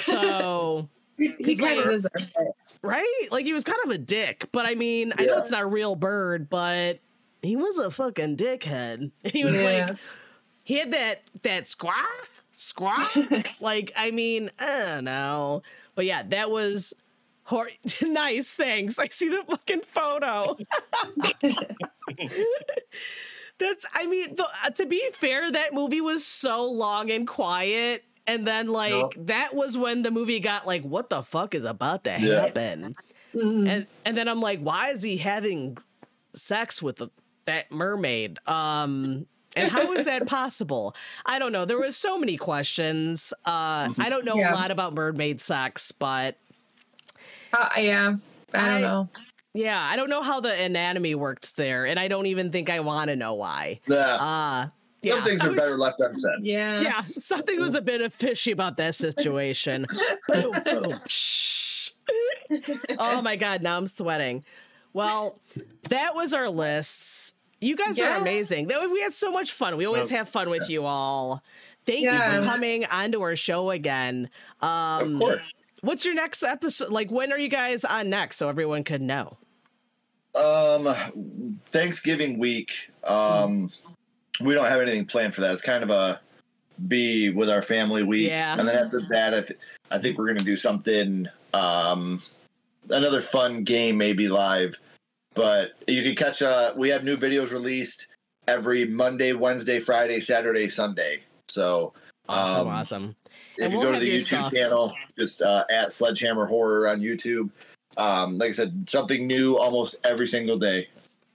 So, 0.00 0.88
He 1.20 1.56
kind 1.56 1.78
of 1.78 1.88
deserved 1.88 2.32
it. 2.36 2.52
right? 2.82 3.28
Like, 3.30 3.44
he 3.46 3.52
was 3.52 3.64
kind 3.64 3.78
of 3.84 3.90
a 3.90 3.98
dick. 3.98 4.46
But 4.52 4.66
I 4.66 4.74
mean, 4.74 5.12
I 5.18 5.24
know 5.24 5.38
it's 5.38 5.50
not 5.50 5.62
a 5.62 5.66
real 5.66 5.94
bird, 5.96 6.48
but 6.50 6.98
he 7.42 7.56
was 7.56 7.78
a 7.78 7.90
fucking 7.90 8.36
dickhead. 8.36 9.10
He 9.24 9.44
was 9.44 9.56
Yeah. 9.62 9.86
like, 9.88 9.96
he 10.64 10.78
had 10.78 10.92
that, 10.92 11.22
that 11.42 11.68
squawk, 11.68 12.28
squawk. 12.52 13.12
like, 13.60 13.92
I 13.96 14.10
mean, 14.10 14.50
I 14.58 14.66
don't 14.86 15.04
know. 15.04 15.62
But 15.94 16.06
yeah, 16.06 16.22
that 16.28 16.50
was. 16.50 16.94
Hor- 17.44 17.70
nice, 18.02 18.52
thanks. 18.54 18.98
I 18.98 19.08
see 19.08 19.28
the 19.28 19.42
fucking 19.48 19.80
photo. 19.92 20.56
That's, 23.58 23.84
I 23.92 24.06
mean, 24.06 24.36
the, 24.36 24.46
uh, 24.64 24.70
to 24.70 24.86
be 24.86 25.02
fair, 25.12 25.50
that 25.50 25.74
movie 25.74 26.00
was 26.00 26.24
so 26.24 26.64
long 26.64 27.10
and 27.10 27.26
quiet. 27.28 28.04
And 28.26 28.46
then, 28.46 28.68
like, 28.68 28.92
Yep. 28.92 29.26
that 29.26 29.54
was 29.54 29.76
when 29.76 30.02
the 30.02 30.10
movie 30.10 30.40
got 30.40 30.66
like, 30.66 30.82
what 30.82 31.10
the 31.10 31.22
fuck 31.22 31.54
is 31.54 31.64
about 31.64 32.04
to 32.04 32.16
Yeah. 32.20 32.42
happen? 32.46 32.94
Mhm. 33.34 33.68
And 33.68 33.86
and 34.04 34.16
then 34.16 34.28
I'm 34.28 34.40
like, 34.40 34.60
why 34.60 34.90
is 34.90 35.02
he 35.02 35.16
having 35.18 35.78
sex 36.32 36.80
with 36.82 36.96
the, 36.96 37.08
that 37.46 37.70
mermaid? 37.72 38.38
Um, 38.46 39.26
and 39.56 39.70
how 39.70 39.92
is 39.92 40.04
that 40.06 40.26
possible? 40.28 40.94
I 41.26 41.38
don't 41.38 41.52
know. 41.52 41.64
There 41.64 41.78
was 41.78 41.96
so 41.96 42.18
many 42.18 42.36
questions. 42.36 43.32
Uh, 43.44 43.90
I 43.98 44.06
don't 44.08 44.24
know 44.24 44.34
a 44.34 44.50
lot 44.54 44.70
about 44.70 44.94
mermaid 44.94 45.40
sex, 45.40 45.90
but 45.92 46.36
Uh, 47.52 47.68
yeah, 47.78 48.14
I 48.54 48.58
don't 48.58 48.68
I- 48.68 48.80
know. 48.80 49.08
yeah, 49.54 49.80
I 49.82 49.96
don't 49.96 50.08
know 50.10 50.22
how 50.22 50.38
the 50.40 50.52
anatomy 50.52 51.14
worked 51.16 51.56
there, 51.56 51.84
and 51.86 51.98
I 51.98 52.06
don't 52.08 52.26
even 52.26 52.52
think 52.52 52.70
I 52.70 52.78
want 52.80 53.08
to 53.08 53.16
know 53.16 53.34
why. 53.34 53.80
Yeah. 53.88 54.14
Uh 54.16 54.68
yeah, 55.02 55.14
Some 55.16 55.24
things 55.24 55.40
are 55.42 55.48
was- 55.50 55.58
better 55.58 55.76
left 55.78 56.00
unsaid. 56.00 56.30
Yeah. 56.42 56.80
Yeah, 56.80 57.02
something 57.18 57.58
was 57.60 57.74
a 57.74 57.82
bit 57.82 58.00
of 58.00 58.12
fishy 58.14 58.50
about 58.52 58.76
that 58.78 58.94
situation. 58.94 59.86
boom, 60.28 60.52
boom, 60.64 60.94
shh. 61.06 61.90
oh 62.98 63.22
my 63.22 63.36
god, 63.36 63.62
now 63.62 63.76
I'm 63.76 63.86
sweating. 63.86 64.44
Well, 64.92 65.38
that 65.88 66.14
was 66.14 66.34
our 66.34 66.48
lists. 66.50 67.34
You 67.60 67.76
guys 67.76 68.00
are 68.00 68.16
amazing. 68.16 68.66
That- 68.68 68.90
We 68.90 69.00
had 69.02 69.12
so 69.12 69.30
much 69.30 69.52
fun. 69.52 69.76
We 69.76 69.86
always 69.86 70.10
Well, 70.10 70.18
have 70.18 70.28
fun 70.28 70.50
with 70.50 70.68
you 70.70 70.84
all. 70.84 71.42
Thank 71.86 72.00
you 72.02 72.10
for 72.12 72.42
coming 72.44 72.84
onto 72.86 73.20
our 73.22 73.36
show 73.36 73.70
again. 73.70 74.28
Um, 74.60 75.14
Of 75.16 75.20
course. 75.20 75.52
What's 75.82 76.04
your 76.04 76.14
next 76.14 76.42
episode? 76.42 76.90
Like, 76.90 77.10
when 77.10 77.32
are 77.32 77.38
you 77.38 77.48
guys 77.48 77.84
on 77.86 78.10
next 78.10 78.36
so 78.36 78.48
everyone 78.50 78.84
could 78.84 79.00
know? 79.00 79.38
Um, 80.34 81.58
Thanksgiving 81.70 82.38
week. 82.38 82.72
Um, 83.04 83.70
we 84.40 84.54
don't 84.54 84.66
have 84.66 84.80
anything 84.80 85.04
planned 85.06 85.34
for 85.34 85.40
that. 85.42 85.52
It's 85.52 85.62
kind 85.62 85.82
of 85.82 85.90
a 85.90 86.20
be 86.88 87.28
with 87.30 87.50
our 87.50 87.62
family 87.62 88.02
week. 88.02 88.28
Yeah. 88.28 88.58
And 88.58 88.66
then 88.66 88.76
after 88.76 89.00
that, 89.10 89.34
I, 89.34 89.40
th- 89.42 89.58
I 89.90 89.98
think 89.98 90.18
we're 90.18 90.26
gonna 90.28 90.40
do 90.40 90.56
something. 90.56 91.26
Um, 91.52 92.22
another 92.88 93.20
fun 93.20 93.64
game 93.64 93.96
maybe 93.98 94.28
live. 94.28 94.74
But 95.34 95.72
you 95.86 96.02
can 96.02 96.14
catch. 96.16 96.42
Uh, 96.42 96.72
we 96.76 96.88
have 96.88 97.04
new 97.04 97.16
videos 97.16 97.50
released 97.50 98.08
every 98.48 98.84
Monday, 98.86 99.32
Wednesday, 99.32 99.78
Friday, 99.78 100.20
Saturday, 100.20 100.68
Sunday. 100.68 101.20
So 101.48 101.92
Awesome, 102.28 102.60
Um, 102.60 102.68
awesome. 102.68 103.16
if 103.58 103.64
And 103.64 103.72
you 103.72 103.78
we'll 103.80 103.88
go 103.88 103.98
to 103.98 104.00
the 104.00 104.16
YouTube 104.16 104.26
stuff. 104.26 104.52
channel, 104.52 104.92
just 105.18 105.42
uh, 105.42 105.64
at 105.70 105.90
Sledgehammer 105.92 106.46
Horror 106.46 106.88
on 106.88 107.00
YouTube. 107.00 107.50
Um, 107.96 108.38
like 108.38 108.50
I 108.50 108.52
said, 108.52 108.86
something 108.88 109.26
new 109.26 109.56
almost 109.56 109.96
every 110.04 110.26
single 110.26 110.58
day. 110.58 110.88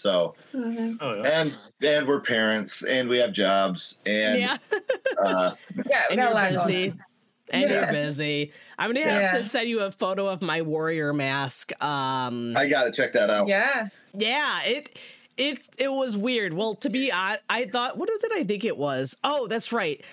So 0.06 0.36
Mhm. 0.54 0.98
Oh 1.02 1.16
yeah. 1.16 1.42
and 1.42 1.58
and 1.82 2.08
we're 2.08 2.20
parents 2.22 2.84
and 2.84 3.10
we 3.10 3.18
have 3.18 3.34
jobs 3.34 3.98
and 4.06 4.40
yeah, 4.40 4.58
uh, 5.20 5.56
Yeah, 5.90 6.04
we 6.10 6.12
and 6.12 6.18
got 6.18 6.18
a 6.18 6.18
you're 6.18 6.30
lot 6.34 6.42
going 6.54 6.54
busy. 6.68 6.90
on. 6.92 6.98
And 7.50 7.70
you're 7.72 7.88
busy. 7.92 8.54
I'm 8.78 8.94
gonna 8.94 9.06
have 9.10 9.22
Yeah. 9.22 9.38
to 9.38 9.44
send 9.44 9.68
you 9.68 9.80
a 9.82 9.92
photo 9.92 10.28
of 10.28 10.44
my 10.44 10.62
warrior 10.62 11.12
mask. 11.12 11.72
Um, 11.84 12.56
I 12.56 12.68
gotta 12.70 12.92
check 12.92 13.14
that 13.14 13.32
out. 13.32 13.48
Yeah. 13.48 13.90
yeah, 14.14 14.62
it 14.64 14.96
it 15.38 15.60
it 15.80 15.92
was 15.92 16.16
weird. 16.16 16.54
Well, 16.54 16.76
to 16.76 16.90
be 16.92 17.12
honest, 17.12 17.42
I 17.50 17.66
thought, 17.66 17.98
what 17.98 18.10
did 18.22 18.32
I 18.32 18.44
think 18.44 18.64
it 18.64 18.78
was? 18.78 19.18
Oh, 19.24 19.48
that's 19.48 19.74
right. 19.74 20.04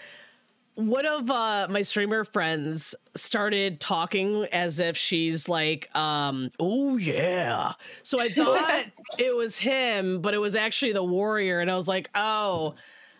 One 0.75 1.05
of 1.05 1.31
uh, 1.31 1.67
my 1.69 1.83
streamer 1.83 2.25
friends 2.25 2.95
started 3.15 3.79
talking 3.79 4.45
as 4.53 4.81
if 4.81 4.97
she's 4.97 5.49
like, 5.49 5.95
um, 5.95 6.51
oh 6.59 6.97
yeah. 6.97 7.73
So 8.03 8.19
I 8.19 8.29
thought 8.33 8.87
it 9.19 9.37
was 9.37 9.59
him, 9.59 10.21
but 10.23 10.33
it 10.33 10.39
was 10.39 10.57
actually 10.57 10.93
the 10.93 11.05
warrior, 11.05 11.61
and 11.61 11.71
I 11.71 11.77
was 11.77 11.89
like, 11.89 12.09
oh, 12.15 12.75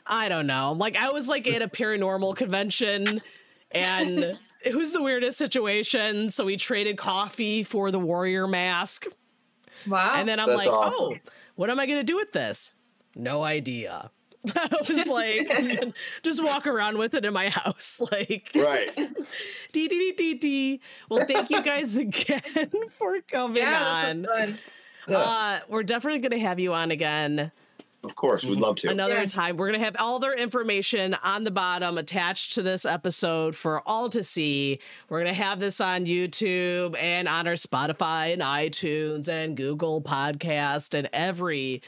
I 0.07 0.29
don't 0.29 0.47
know. 0.47 0.73
Like 0.73 0.97
I 0.97 1.11
was 1.11 1.29
like 1.29 1.47
at 1.47 1.61
a 1.61 1.69
paranormal 1.69 2.37
convention, 2.37 3.21
and 3.71 4.39
it 4.65 4.75
was 4.75 4.93
the 4.93 5.03
weirdest 5.03 5.37
situation. 5.37 6.31
So 6.31 6.47
we 6.47 6.57
traded 6.57 6.97
coffee 6.97 7.63
for 7.63 7.91
the 7.91 7.99
warrior 7.99 8.47
mask. 8.47 9.07
Wow. 9.87 10.15
And 10.17 10.29
then 10.29 10.41
I'm 10.41 10.49
That's 10.49 10.59
like, 10.59 10.69
awesome. 10.69 10.95
oh, 10.97 11.15
what 11.57 11.71
am 11.71 11.79
I 11.79 11.87
going 11.87 11.99
to 11.99 12.05
do 12.05 12.17
with 12.17 12.33
this? 12.33 12.73
No 13.15 13.43
idea. 13.43 14.11
I 14.57 14.69
was 14.89 15.07
like, 15.07 15.95
just 16.23 16.43
walk 16.43 16.67
around 16.67 16.99
with 16.99 17.15
it 17.15 17.25
in 17.25 17.33
my 17.33 17.49
house. 17.51 18.01
Like, 18.13 18.51
Right. 18.55 18.91
dee 19.73 19.89
dee 19.89 19.99
dee 19.99 20.13
dee 20.13 20.35
dee. 20.35 20.81
Well, 21.09 21.25
thank 21.27 21.51
you 21.51 21.63
guys 21.63 21.97
again 21.97 22.41
for 22.91 23.21
coming 23.23 23.63
yeah, 23.63 23.85
on. 24.09 24.23
this 24.23 24.31
was 24.31 24.61
fun. 25.07 25.15
Uh, 25.17 25.61
we're 25.69 25.83
definitely 25.83 26.21
going 26.21 26.33
to 26.41 26.47
have 26.47 26.59
you 26.61 26.73
on 26.75 26.91
again 26.91 27.51
Of 28.05 28.17
course, 28.17 28.45
we'd 28.45 28.59
love 28.59 28.77
to. 28.77 28.91
another 28.91 29.15
Yeah. 29.21 29.27
time. 29.27 29.57
We're 29.57 29.69
going 29.69 29.79
to 29.79 29.85
have 29.85 29.97
all 29.99 30.19
their 30.19 30.35
information 30.35 31.15
on 31.23 31.45
the 31.45 31.51
bottom 31.53 31.99
attached 31.99 32.55
to 32.55 32.63
this 32.63 32.85
episode 32.85 33.55
for 33.57 33.81
all 33.89 34.09
to 34.11 34.23
see. 34.25 34.81
We're 35.09 35.23
going 35.23 35.35
to 35.35 35.41
have 35.43 35.61
this 35.61 35.81
on 35.81 36.05
YouTube 36.07 36.97
and 37.01 37.29
on 37.29 37.47
our 37.47 37.55
Spotify 37.55 38.33
and 38.33 38.43
iTunes 38.43 39.29
and 39.29 39.57
Google 39.57 40.03
Podcast 40.03 40.95
and 40.95 41.09
every 41.13 41.81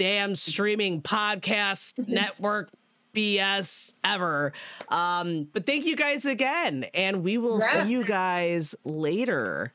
damn 0.00 0.34
streaming 0.34 1.02
podcast 1.02 1.92
network 2.08 2.70
BS 3.14 3.90
ever. 4.02 4.54
Um, 4.88 5.46
but 5.52 5.66
thank 5.66 5.84
you 5.84 5.94
guys 5.94 6.24
again, 6.24 6.86
and 6.94 7.22
we 7.22 7.36
will 7.36 7.60
Yeah. 7.60 7.84
see 7.84 7.90
you 7.92 8.04
guys 8.06 8.74
later. 8.82 9.74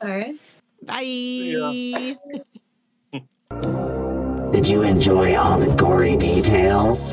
All 0.00 0.08
right. 0.08 0.34
Bye. 0.82 2.14
Did 4.50 4.66
you 4.66 4.80
enjoy 4.82 5.36
all 5.36 5.58
the 5.58 5.74
gory 5.76 6.16
details? 6.16 7.12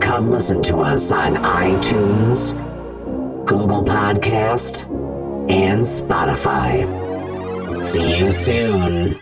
Come 0.00 0.30
listen 0.30 0.62
to 0.64 0.76
us 0.78 1.10
on 1.10 1.34
iTunes, 1.34 2.54
Google 3.44 3.82
Podcast, 3.82 4.84
and 5.50 5.82
Spotify. 5.82 6.86
See 7.82 8.18
you 8.18 8.30
soon. 8.32 9.18